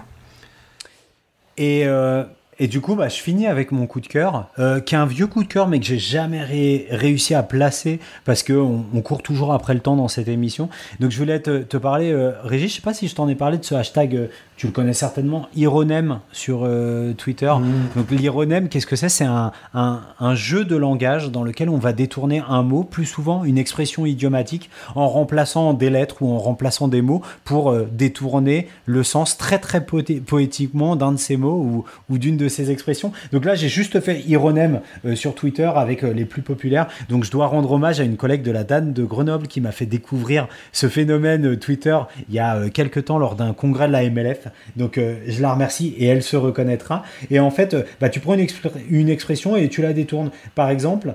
Et, 1.57 1.83
euh, 1.85 2.23
et 2.59 2.67
du 2.67 2.81
coup, 2.81 2.95
bah, 2.95 3.09
je 3.09 3.15
finis 3.15 3.47
avec 3.47 3.71
mon 3.71 3.87
coup 3.87 3.99
de 3.99 4.07
cœur, 4.07 4.49
euh, 4.59 4.79
qui 4.79 4.95
est 4.95 4.97
un 4.97 5.05
vieux 5.05 5.27
coup 5.27 5.43
de 5.43 5.47
cœur, 5.47 5.67
mais 5.67 5.79
que 5.79 5.85
j'ai 5.85 5.99
jamais 5.99 6.41
ré- 6.41 6.87
réussi 6.91 7.33
à 7.33 7.43
placer 7.43 7.99
parce 8.25 8.43
que 8.43 8.53
on, 8.53 8.85
on 8.93 9.01
court 9.01 9.21
toujours 9.23 9.53
après 9.53 9.73
le 9.73 9.79
temps 9.79 9.95
dans 9.95 10.07
cette 10.07 10.27
émission. 10.27 10.69
Donc, 10.99 11.11
je 11.11 11.17
voulais 11.17 11.39
te, 11.39 11.63
te 11.63 11.77
parler, 11.77 12.11
euh, 12.11 12.31
Régis, 12.43 12.69
je 12.71 12.75
sais 12.77 12.81
pas 12.81 12.93
si 12.93 13.07
je 13.07 13.15
t'en 13.15 13.27
ai 13.27 13.35
parlé 13.35 13.57
de 13.57 13.65
ce 13.65 13.75
hashtag, 13.75 14.15
euh, 14.15 14.27
tu 14.55 14.67
le 14.67 14.71
connais 14.71 14.93
certainement, 14.93 15.47
Ironem 15.55 16.19
sur 16.31 16.69
Twitter. 17.17 17.51
Donc, 17.95 18.11
l'ironem, 18.11 18.69
qu'est-ce 18.69 18.85
que 18.85 18.95
c'est? 18.95 19.09
C'est 19.09 19.25
un, 19.25 19.51
un, 19.73 20.01
un 20.19 20.35
jeu 20.35 20.63
de 20.63 20.75
langage 20.75 21.31
dans 21.31 21.43
lequel 21.43 21.69
on 21.69 21.77
va 21.77 21.91
détourner 21.91 22.41
un 22.47 22.61
mot, 22.61 22.83
plus 22.83 23.05
souvent 23.05 23.43
une 23.43 23.57
expression 23.57 24.05
idiomatique, 24.05 24.69
en 24.95 25.07
remplaçant 25.09 25.73
des 25.73 25.89
lettres 25.89 26.21
ou 26.21 26.31
en 26.31 26.37
remplaçant 26.37 26.87
des 26.87 27.01
mots 27.01 27.21
pour 27.43 27.73
détourner 27.91 28.67
le 28.85 29.03
sens 29.03 29.37
très 29.37 29.57
très 29.59 29.79
poé- 29.79 30.21
poétiquement 30.21 30.95
d'un 30.95 31.11
de 31.13 31.17
ces 31.17 31.35
mots 31.35 31.57
ou, 31.57 31.85
ou 32.09 32.17
d'une 32.17 32.37
de 32.37 32.42
ces 32.47 32.71
expressions. 32.71 33.11
Donc 33.31 33.45
là, 33.45 33.55
j'ai 33.55 33.69
juste 33.69 33.99
fait 33.99 34.21
ironem 34.21 34.81
euh, 35.05 35.15
sur 35.15 35.35
Twitter 35.35 35.69
avec 35.75 36.03
euh, 36.03 36.13
les 36.13 36.25
plus 36.25 36.41
populaires. 36.41 36.87
Donc 37.09 37.23
je 37.23 37.31
dois 37.31 37.47
rendre 37.47 37.71
hommage 37.71 37.99
à 37.99 38.03
une 38.03 38.17
collègue 38.17 38.41
de 38.43 38.51
la 38.51 38.63
DAN 38.63 38.93
de 38.93 39.03
Grenoble 39.03 39.47
qui 39.47 39.61
m'a 39.61 39.71
fait 39.71 39.85
découvrir 39.85 40.47
ce 40.71 40.87
phénomène 40.87 41.45
euh, 41.45 41.57
Twitter 41.57 41.97
il 42.29 42.35
y 42.35 42.39
a 42.39 42.55
euh, 42.55 42.69
quelques 42.69 43.05
temps 43.05 43.17
lors 43.17 43.35
d'un 43.35 43.53
congrès 43.53 43.87
de 43.87 43.93
la 43.93 44.09
MLF. 44.09 44.47
Donc 44.75 44.99
je 45.27 45.41
la 45.41 45.53
remercie 45.53 45.93
et 45.97 46.05
elle 46.07 46.23
se 46.23 46.35
reconnaîtra. 46.37 47.03
Et 47.31 47.39
en 47.39 47.51
fait, 47.51 47.75
bah, 47.99 48.09
tu 48.09 48.19
prends 48.19 48.33
une, 48.33 48.41
expr- 48.45 48.71
une 48.89 49.09
expression 49.09 49.55
et 49.55 49.69
tu 49.69 49.81
la 49.81 49.93
détournes. 49.93 50.31
Par 50.55 50.69
exemple, 50.69 51.13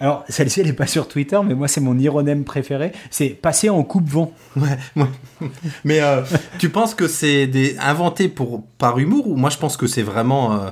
alors 0.00 0.24
celle-ci 0.28 0.60
elle 0.60 0.66
n'est 0.66 0.72
pas 0.72 0.86
sur 0.86 1.06
Twitter, 1.08 1.38
mais 1.44 1.54
moi 1.54 1.68
c'est 1.68 1.80
mon 1.80 1.98
ironem 1.98 2.44
préféré, 2.44 2.92
c'est 3.10 3.28
passer 3.28 3.68
en 3.68 3.82
coupe-vent. 3.82 4.32
Ouais, 4.56 4.78
ouais. 4.96 5.06
Mais 5.84 6.00
euh, 6.00 6.22
tu 6.58 6.70
penses 6.70 6.94
que 6.94 7.06
c'est 7.06 7.76
inventé 7.78 8.28
pour... 8.28 8.64
par 8.78 8.98
humour 8.98 9.28
ou 9.28 9.36
moi 9.36 9.50
je 9.50 9.58
pense 9.58 9.76
que 9.76 9.86
c'est 9.86 10.02
vraiment. 10.02 10.54
euh, 10.54 10.70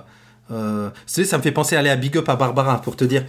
euh, 0.50 0.88
ça 1.06 1.36
me 1.36 1.42
fait 1.42 1.52
penser 1.52 1.76
à 1.76 1.80
aller 1.80 1.90
à 1.90 1.96
Big 1.96 2.16
Up 2.16 2.26
à 2.28 2.36
Barbara 2.36 2.80
pour 2.80 2.96
te 2.96 3.04
dire. 3.04 3.26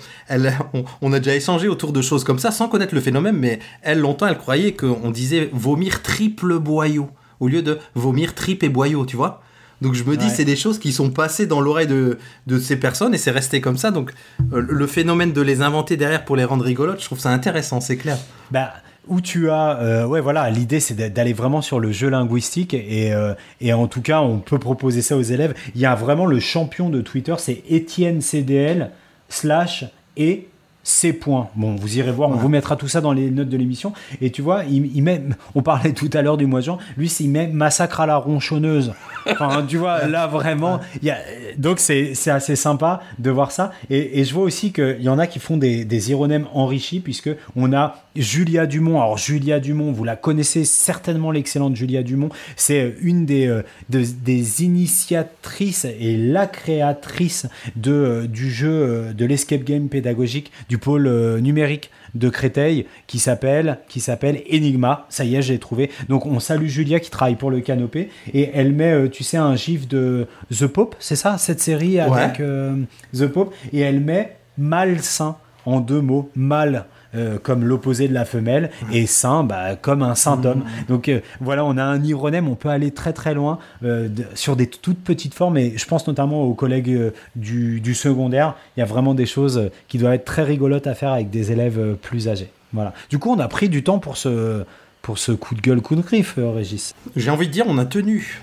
On, 1.02 1.12
a 1.12 1.20
déjà 1.20 1.36
échangé 1.36 1.68
autour 1.68 1.92
de 1.92 2.02
choses 2.02 2.24
comme 2.24 2.40
ça 2.40 2.52
sans 2.52 2.70
connaître 2.70 2.96
le 2.96 3.02
phénomène, 3.02 3.36
mais 3.36 3.60
elle, 3.82 4.00
longtemps, 4.00 4.28
elle 4.28 4.38
croyait 4.38 4.72
qu'on 4.72 5.12
disait 5.12 5.50
vomir 5.52 6.02
triple 6.02 6.60
boyau 6.60 7.10
au 7.42 7.48
lieu 7.48 7.62
de 7.62 7.80
vomir 7.96 8.36
tripe 8.36 8.64
et 8.64 8.70
boyau, 8.70 9.06
tu 9.06 9.18
vois. 9.18 9.42
Donc 9.82 9.94
je 9.94 10.04
me 10.04 10.18
dis, 10.18 10.26
Ouais. 10.26 10.32
c'est 10.36 10.46
des 10.46 10.56
choses 10.58 10.78
qui 10.80 10.92
sont 10.92 11.10
passées 11.10 11.46
dans 11.48 11.62
l'oreille 11.62 11.88
de, 11.88 12.18
de 12.48 12.60
ces 12.60 12.76
personnes 12.76 13.14
et 13.14 13.18
c'est 13.18 13.32
resté 13.32 13.62
comme 13.62 13.78
ça. 13.78 13.92
Donc 13.92 14.12
euh, 14.54 14.62
le 14.68 14.88
phénomène 14.88 15.32
de 15.32 15.42
les 15.42 15.62
inventer 15.62 15.96
derrière 15.96 16.26
pour 16.26 16.36
les 16.36 16.44
rendre 16.44 16.66
rigolotes, 16.66 17.00
je 17.00 17.06
trouve 17.06 17.20
ça 17.20 17.30
intéressant, 17.30 17.80
c'est 17.80 17.96
clair. 17.96 18.18
Bah, 18.52 18.74
où 19.08 19.22
tu 19.22 19.50
as, 19.50 19.80
euh, 19.80 20.06
ouais, 20.06 20.20
voilà, 20.22 20.50
l'idée 20.50 20.80
c'est 20.82 20.94
d'a- 20.96 21.10
d'aller 21.10 21.32
vraiment 21.34 21.62
sur 21.62 21.80
le 21.80 21.92
jeu 21.94 22.10
linguistique 22.10 22.74
et, 22.74 23.14
euh, 23.14 23.34
et 23.62 23.72
en 23.74 23.88
tout 23.88 24.02
cas, 24.02 24.20
on 24.22 24.40
peut 24.40 24.60
proposer 24.60 25.02
ça 25.02 25.16
aux 25.16 25.22
élèves. 25.22 25.54
Il 25.76 25.82
y 25.82 25.86
a 25.86 25.96
vraiment 25.96 26.26
le 26.26 26.40
champion 26.42 26.90
de 26.90 27.00
Twitter, 27.02 27.34
c'est 27.38 27.64
Étienne 27.70 28.20
CDL 28.22 28.92
slash 29.30 29.86
et 30.18 30.49
C 30.90 31.14
points. 31.14 31.50
Bon, 31.56 31.76
vous 31.76 32.00
irez 32.00 32.12
voir, 32.12 32.30
on 32.32 32.36
vous 32.36 32.50
mettra 32.50 32.76
tout 32.76 32.88
ça 32.88 33.00
dans 33.00 33.14
les 33.14 33.30
notes 33.30 33.48
de 33.48 33.58
l'émission. 33.58 33.94
Et 34.22 34.32
tu 34.32 34.42
vois, 34.42 34.64
il, 34.64 34.96
il 34.96 35.04
met, 35.04 35.22
on 35.54 35.62
parlait 35.62 35.94
tout 35.94 36.10
à 36.14 36.24
l'heure 36.24 36.36
du 36.36 36.48
mois 36.48 36.62
de 36.62 36.66
juin, 36.66 36.80
lui, 36.98 37.08
il 37.20 37.30
met 37.30 37.48
massacre 37.48 38.00
à 38.02 38.08
la 38.08 38.18
ronchonneuse. 38.18 38.94
Enfin, 39.30 39.64
tu 39.68 39.78
vois, 39.78 40.08
là 40.08 40.26
vraiment, 40.26 40.80
y 41.04 41.12
a, 41.12 41.18
donc 41.58 41.80
c'est 41.80 42.16
c'est 42.16 42.32
assez 42.32 42.56
sympa 42.56 43.02
de 43.20 43.30
voir 43.30 43.52
ça. 43.52 43.72
Et, 43.92 44.20
et 44.20 44.26
je 44.26 44.34
vois 44.34 44.44
aussi 44.44 44.74
qu'il 44.74 45.02
y 45.02 45.10
en 45.10 45.20
a 45.20 45.28
qui 45.28 45.38
font 45.38 45.58
des, 45.58 45.86
des 45.86 46.10
ironèmes 46.10 46.48
enrichis, 46.54 47.02
puisque 47.02 47.30
on 47.56 47.72
a 47.72 48.04
Julia 48.16 48.66
Dumont. 48.66 49.02
Alors, 49.02 49.18
Julia 49.18 49.60
Dumont, 49.60 49.92
vous 49.92 50.04
la 50.04 50.16
connaissez 50.16 50.66
certainement, 50.66 51.32
l'excellente 51.32 51.76
Julia 51.76 52.04
Dumont. 52.04 52.30
C'est 52.56 52.96
une 53.02 53.26
des, 53.26 53.48
euh, 53.48 53.62
de- 53.90 54.04
des 54.24 54.64
initiatrices 54.64 55.86
et 55.86 56.18
la 56.18 56.48
créatrice 56.48 57.48
de, 57.76 57.92
euh, 57.92 58.28
du 58.28 58.50
jeu 58.52 58.70
euh, 58.72 59.14
de 59.14 59.26
l'escape 59.26 59.64
game 59.64 59.88
pédagogique 59.90 60.52
du 60.70 60.78
pôle 60.78 61.08
euh, 61.08 61.40
numérique 61.40 61.90
de 62.16 62.30
Créteil 62.30 62.88
qui 63.06 63.20
s'appelle 63.20 63.78
qui 63.88 64.00
s'appelle 64.00 64.42
Enigma. 64.52 65.06
Ça 65.10 65.26
y 65.26 65.36
est, 65.36 65.42
j'ai 65.44 65.60
trouvé. 65.60 65.92
Donc 66.10 66.26
on 66.26 66.40
salue 66.40 66.66
Julia 66.68 67.00
qui 67.00 67.12
travaille 67.12 67.36
pour 67.36 67.52
le 67.52 67.60
Canopé 67.62 68.10
et 68.34 68.50
elle 68.54 68.74
met, 68.74 68.92
euh, 68.94 69.08
tu 69.10 69.24
sais, 69.24 69.38
un 69.38 69.56
gif 69.56 69.88
de 69.88 70.26
The 70.52 70.66
Pope, 70.66 70.96
c'est 71.00 71.16
ça, 71.16 71.38
cette 71.38 71.60
série 71.60 72.00
avec 72.00 72.40
euh, 72.40 72.76
The 73.14 73.28
Pope, 73.28 73.54
et 73.72 73.80
elle 73.82 74.00
met 74.00 74.36
malsain 74.58 75.36
en 75.66 75.80
deux 75.82 76.02
mots, 76.02 76.30
mal 76.36 76.86
euh, 77.16 77.38
comme 77.42 77.64
l'opposé 77.66 78.08
de 78.08 78.14
la 78.14 78.26
femelle 78.26 78.70
et 78.92 79.06
saint 79.08 79.44
bah, 79.44 79.76
comme 79.76 80.04
un 80.04 80.16
saint 80.16 80.44
homme. 80.46 80.64
Donc 80.88 81.10
euh, 81.10 81.22
voilà, 81.42 81.66
on 81.66 81.78
a 81.78 81.84
un 81.84 82.04
ironème, 82.04 82.48
on 82.48 82.56
peut 82.56 82.70
aller 82.70 82.92
très 82.92 83.14
très 83.14 83.34
loin 83.34 83.60
euh, 83.84 84.08
de- 84.08 84.26
sur 84.36 84.56
des 84.56 84.68
toutes 84.68 85.00
petites 85.04 85.34
formes 85.34 85.58
et 85.58 85.78
je 85.78 85.86
pense 85.86 86.08
notamment 86.08 86.44
aux 86.44 86.54
collègues 86.54 87.12
du, 87.36 87.82
du 87.82 87.96
secondaire. 87.96 88.56
Il 88.78 88.82
y 88.82 88.84
a 88.84 88.86
vraiment 88.86 89.14
des 89.14 89.26
choses 89.26 89.70
qui 89.88 89.98
doivent 89.98 90.14
être 90.14 90.26
très 90.26 90.44
rigolotes 90.44 90.88
à 90.88 90.94
faire 90.96 91.12
avec 91.12 91.30
des 91.30 91.52
élèves 91.52 91.96
plus 92.02 92.28
âgés. 92.28 92.50
Voilà. 92.74 92.94
Du 93.10 93.18
coup, 93.18 93.32
on 93.32 93.40
a 93.40 93.48
pris 93.48 93.70
du 93.70 93.84
temps 93.84 93.98
pour 94.00 94.16
ce, 94.18 94.64
pour 95.02 95.18
ce 95.18 95.32
coup 95.32 95.56
de 95.56 95.62
gueule, 95.62 95.82
coup 95.82 95.96
de 95.96 96.02
griffe, 96.02 96.36
Régis. 96.38 96.94
J'ai 97.16 97.32
envie 97.32 97.48
de 97.48 97.52
dire, 97.52 97.66
on 97.68 97.78
a 97.80 97.86
tenu 97.86 98.42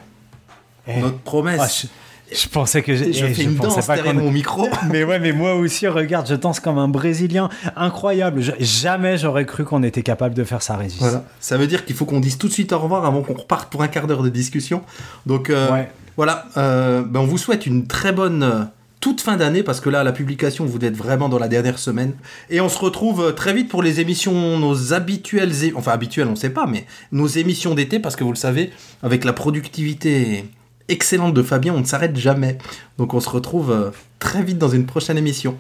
Eh. 0.89 1.01
notre 1.01 1.19
promesse. 1.19 1.61
Ah, 1.63 1.67
je, 1.69 1.87
je 2.33 2.49
pensais 2.49 2.83
que 2.83 2.95
je 2.97 3.05
eh, 3.05 3.13
fais 3.13 3.43
une 3.45 3.55
pensais 3.57 3.77
danse 3.77 3.87
pas 3.87 4.13
mon 4.13 4.31
micro. 4.31 4.69
Mais 4.91 5.05
ouais, 5.05 5.19
mais 5.21 5.33
moi 5.33 5.55
aussi, 5.55 5.87
regarde, 5.87 6.27
je 6.29 6.35
danse 6.35 6.59
comme 6.61 6.79
un 6.79 6.89
Brésilien. 6.89 7.49
Incroyable. 7.77 8.41
Je- 8.43 8.53
jamais 8.59 9.17
j'aurais 9.19 9.47
cru 9.47 9.65
qu'on 9.65 9.83
était 9.83 10.03
capable 10.03 10.35
de 10.35 10.43
faire 10.45 10.63
ça, 10.63 10.77
Régis. 10.77 10.99
Voilà. 10.99 11.25
Ça 11.41 11.57
veut 11.57 11.67
dire 11.67 11.85
qu'il 11.85 11.95
faut 11.97 12.05
qu'on 12.05 12.21
dise 12.21 12.39
tout 12.39 12.49
de 12.49 12.53
suite 12.53 12.73
au 12.73 12.79
revoir 12.79 13.05
avant 13.05 13.23
qu'on 13.23 13.35
reparte 13.35 13.71
pour 13.71 13.83
un 13.83 13.89
quart 13.89 14.07
d'heure 14.07 14.23
de 14.23 14.29
discussion. 14.29 14.83
Donc 15.27 15.51
euh, 15.51 15.71
Ouais. 15.71 15.91
voilà, 16.17 16.47
euh, 16.57 17.03
ben, 17.03 17.21
on 17.21 17.27
vous 17.27 17.39
souhaite 17.39 17.67
une 17.67 17.87
très 17.87 18.13
bonne 18.13 18.43
euh, 18.43 18.63
toute 19.01 19.21
fin 19.21 19.37
d'année 19.37 19.63
parce 19.63 19.81
que 19.81 19.89
là, 19.91 20.03
la 20.03 20.11
publication, 20.13 20.65
vous 20.65 20.85
êtes 20.85 20.97
vraiment 20.97 21.29
dans 21.29 21.39
la 21.39 21.49
dernière 21.49 21.79
semaine. 21.79 22.13
Et 22.51 22.61
on 22.61 22.69
se 22.69 22.79
retrouve 22.79 23.35
très 23.37 23.53
vite 23.55 23.69
pour 23.69 23.83
les 23.83 24.01
émissions, 24.01 24.59
nos 24.59 24.93
habituelles, 24.95 25.53
enfin 25.77 25.93
habituelles, 25.93 26.27
on 26.29 26.35
sait 26.35 26.51
pas, 26.51 26.67
mais 26.67 26.87
nos 27.13 27.27
émissions 27.29 27.75
d'été 27.75 28.01
parce 28.01 28.17
que 28.17 28.25
vous 28.25 28.33
le 28.33 28.37
savez, 28.37 28.71
avec 29.05 29.25
la 29.25 29.33
productivité 29.33 30.47
excellente 30.89 31.35
de 31.35 31.43
Fabien, 31.43 31.75
on 31.75 31.81
ne 31.81 31.85
s'arrête 31.85 32.17
jamais. 32.17 32.59
Donc 32.99 33.15
on 33.15 33.21
se 33.21 33.29
retrouve 33.29 33.71
euh, 33.71 33.91
très 34.19 34.43
vite 34.43 34.59
dans 34.59 34.69
une 34.69 34.87
prochaine 34.87 35.19
émission. 35.19 35.57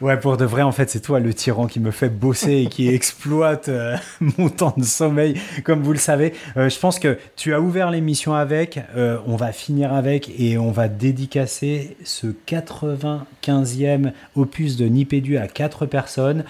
Ouais, 0.00 0.18
pour 0.18 0.38
de 0.38 0.46
vrai, 0.46 0.62
en 0.62 0.72
fait, 0.72 0.88
c'est 0.88 1.00
toi 1.00 1.20
le 1.20 1.34
tyran 1.34 1.66
qui 1.66 1.78
me 1.78 1.90
fait 1.90 2.08
bosser 2.08 2.62
et 2.62 2.66
qui 2.68 2.88
exploite 2.94 3.68
euh, 3.68 3.98
mon 4.38 4.48
temps 4.48 4.72
de 4.74 4.82
sommeil, 4.82 5.38
comme 5.62 5.82
vous 5.82 5.92
le 5.92 5.98
savez. 5.98 6.32
Euh, 6.56 6.70
je 6.70 6.78
pense 6.78 6.98
que 6.98 7.18
tu 7.36 7.52
as 7.52 7.60
ouvert 7.60 7.90
l'émission 7.90 8.34
avec, 8.34 8.80
euh, 8.96 9.18
on 9.26 9.36
va 9.36 9.52
finir 9.52 9.92
avec 9.92 10.30
et 10.40 10.56
on 10.56 10.70
va 10.70 10.88
dédicacer 10.88 11.98
ce 12.02 12.28
95e 12.28 14.12
opus 14.36 14.76
de 14.76 14.86
Nipédu 14.86 15.36
à 15.36 15.48
quatre 15.48 15.84
personnes. 15.84 16.44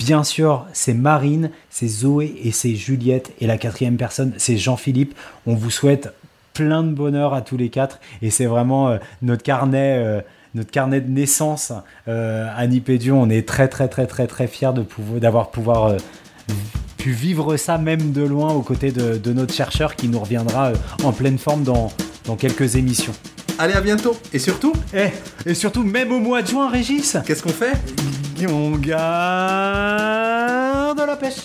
Bien 0.00 0.24
sûr, 0.24 0.66
c'est 0.72 0.92
Marine, 0.92 1.50
c'est 1.70 1.86
Zoé 1.86 2.34
et 2.42 2.50
c'est 2.50 2.74
Juliette. 2.74 3.32
Et 3.40 3.46
la 3.46 3.56
quatrième 3.56 3.96
personne, 3.96 4.32
c'est 4.36 4.56
Jean-Philippe. 4.56 5.14
On 5.46 5.54
vous 5.54 5.70
souhaite 5.70 6.12
plein 6.56 6.82
de 6.82 6.92
bonheur 6.92 7.34
à 7.34 7.42
tous 7.42 7.56
les 7.56 7.68
quatre. 7.68 8.00
Et 8.22 8.30
c'est 8.30 8.46
vraiment 8.46 8.88
euh, 8.88 8.98
notre 9.22 9.42
carnet. 9.42 10.02
Euh, 10.04 10.20
notre 10.54 10.70
carnet 10.70 11.02
de 11.02 11.10
naissance 11.10 11.72
euh, 12.08 12.48
à 12.56 12.66
Nipédieu, 12.66 13.12
on 13.12 13.28
est 13.28 13.46
très 13.46 13.68
très 13.68 13.88
très 13.88 14.06
très 14.06 14.26
très 14.26 14.46
fiers 14.46 14.72
de 14.74 14.80
pouvoir 14.80 15.20
d'avoir 15.20 15.50
pouvoir 15.50 15.96
pu 16.96 17.10
vivre 17.10 17.58
ça 17.58 17.76
même 17.76 18.12
de 18.12 18.22
loin 18.22 18.54
aux 18.54 18.62
côtés 18.62 18.90
de, 18.90 19.18
de 19.18 19.32
notre 19.34 19.52
chercheur 19.52 19.96
qui 19.96 20.08
nous 20.08 20.18
reviendra 20.18 20.72
en 21.04 21.12
pleine 21.12 21.36
forme 21.36 21.62
dans, 21.62 21.92
dans 22.24 22.36
quelques 22.36 22.76
émissions. 22.76 23.12
Allez, 23.58 23.74
à 23.74 23.82
bientôt. 23.82 24.16
Et 24.32 24.38
surtout 24.38 24.72
eh, 24.94 25.08
Et 25.44 25.52
surtout, 25.52 25.82
même 25.82 26.10
au 26.10 26.20
mois 26.20 26.40
de 26.40 26.46
juin, 26.46 26.70
Régis 26.70 27.18
Qu'est-ce 27.26 27.42
qu'on 27.42 27.50
fait? 27.50 27.74
On 28.48 28.70
garde 28.70 28.96
la 30.98 31.16
pêche 31.16 31.44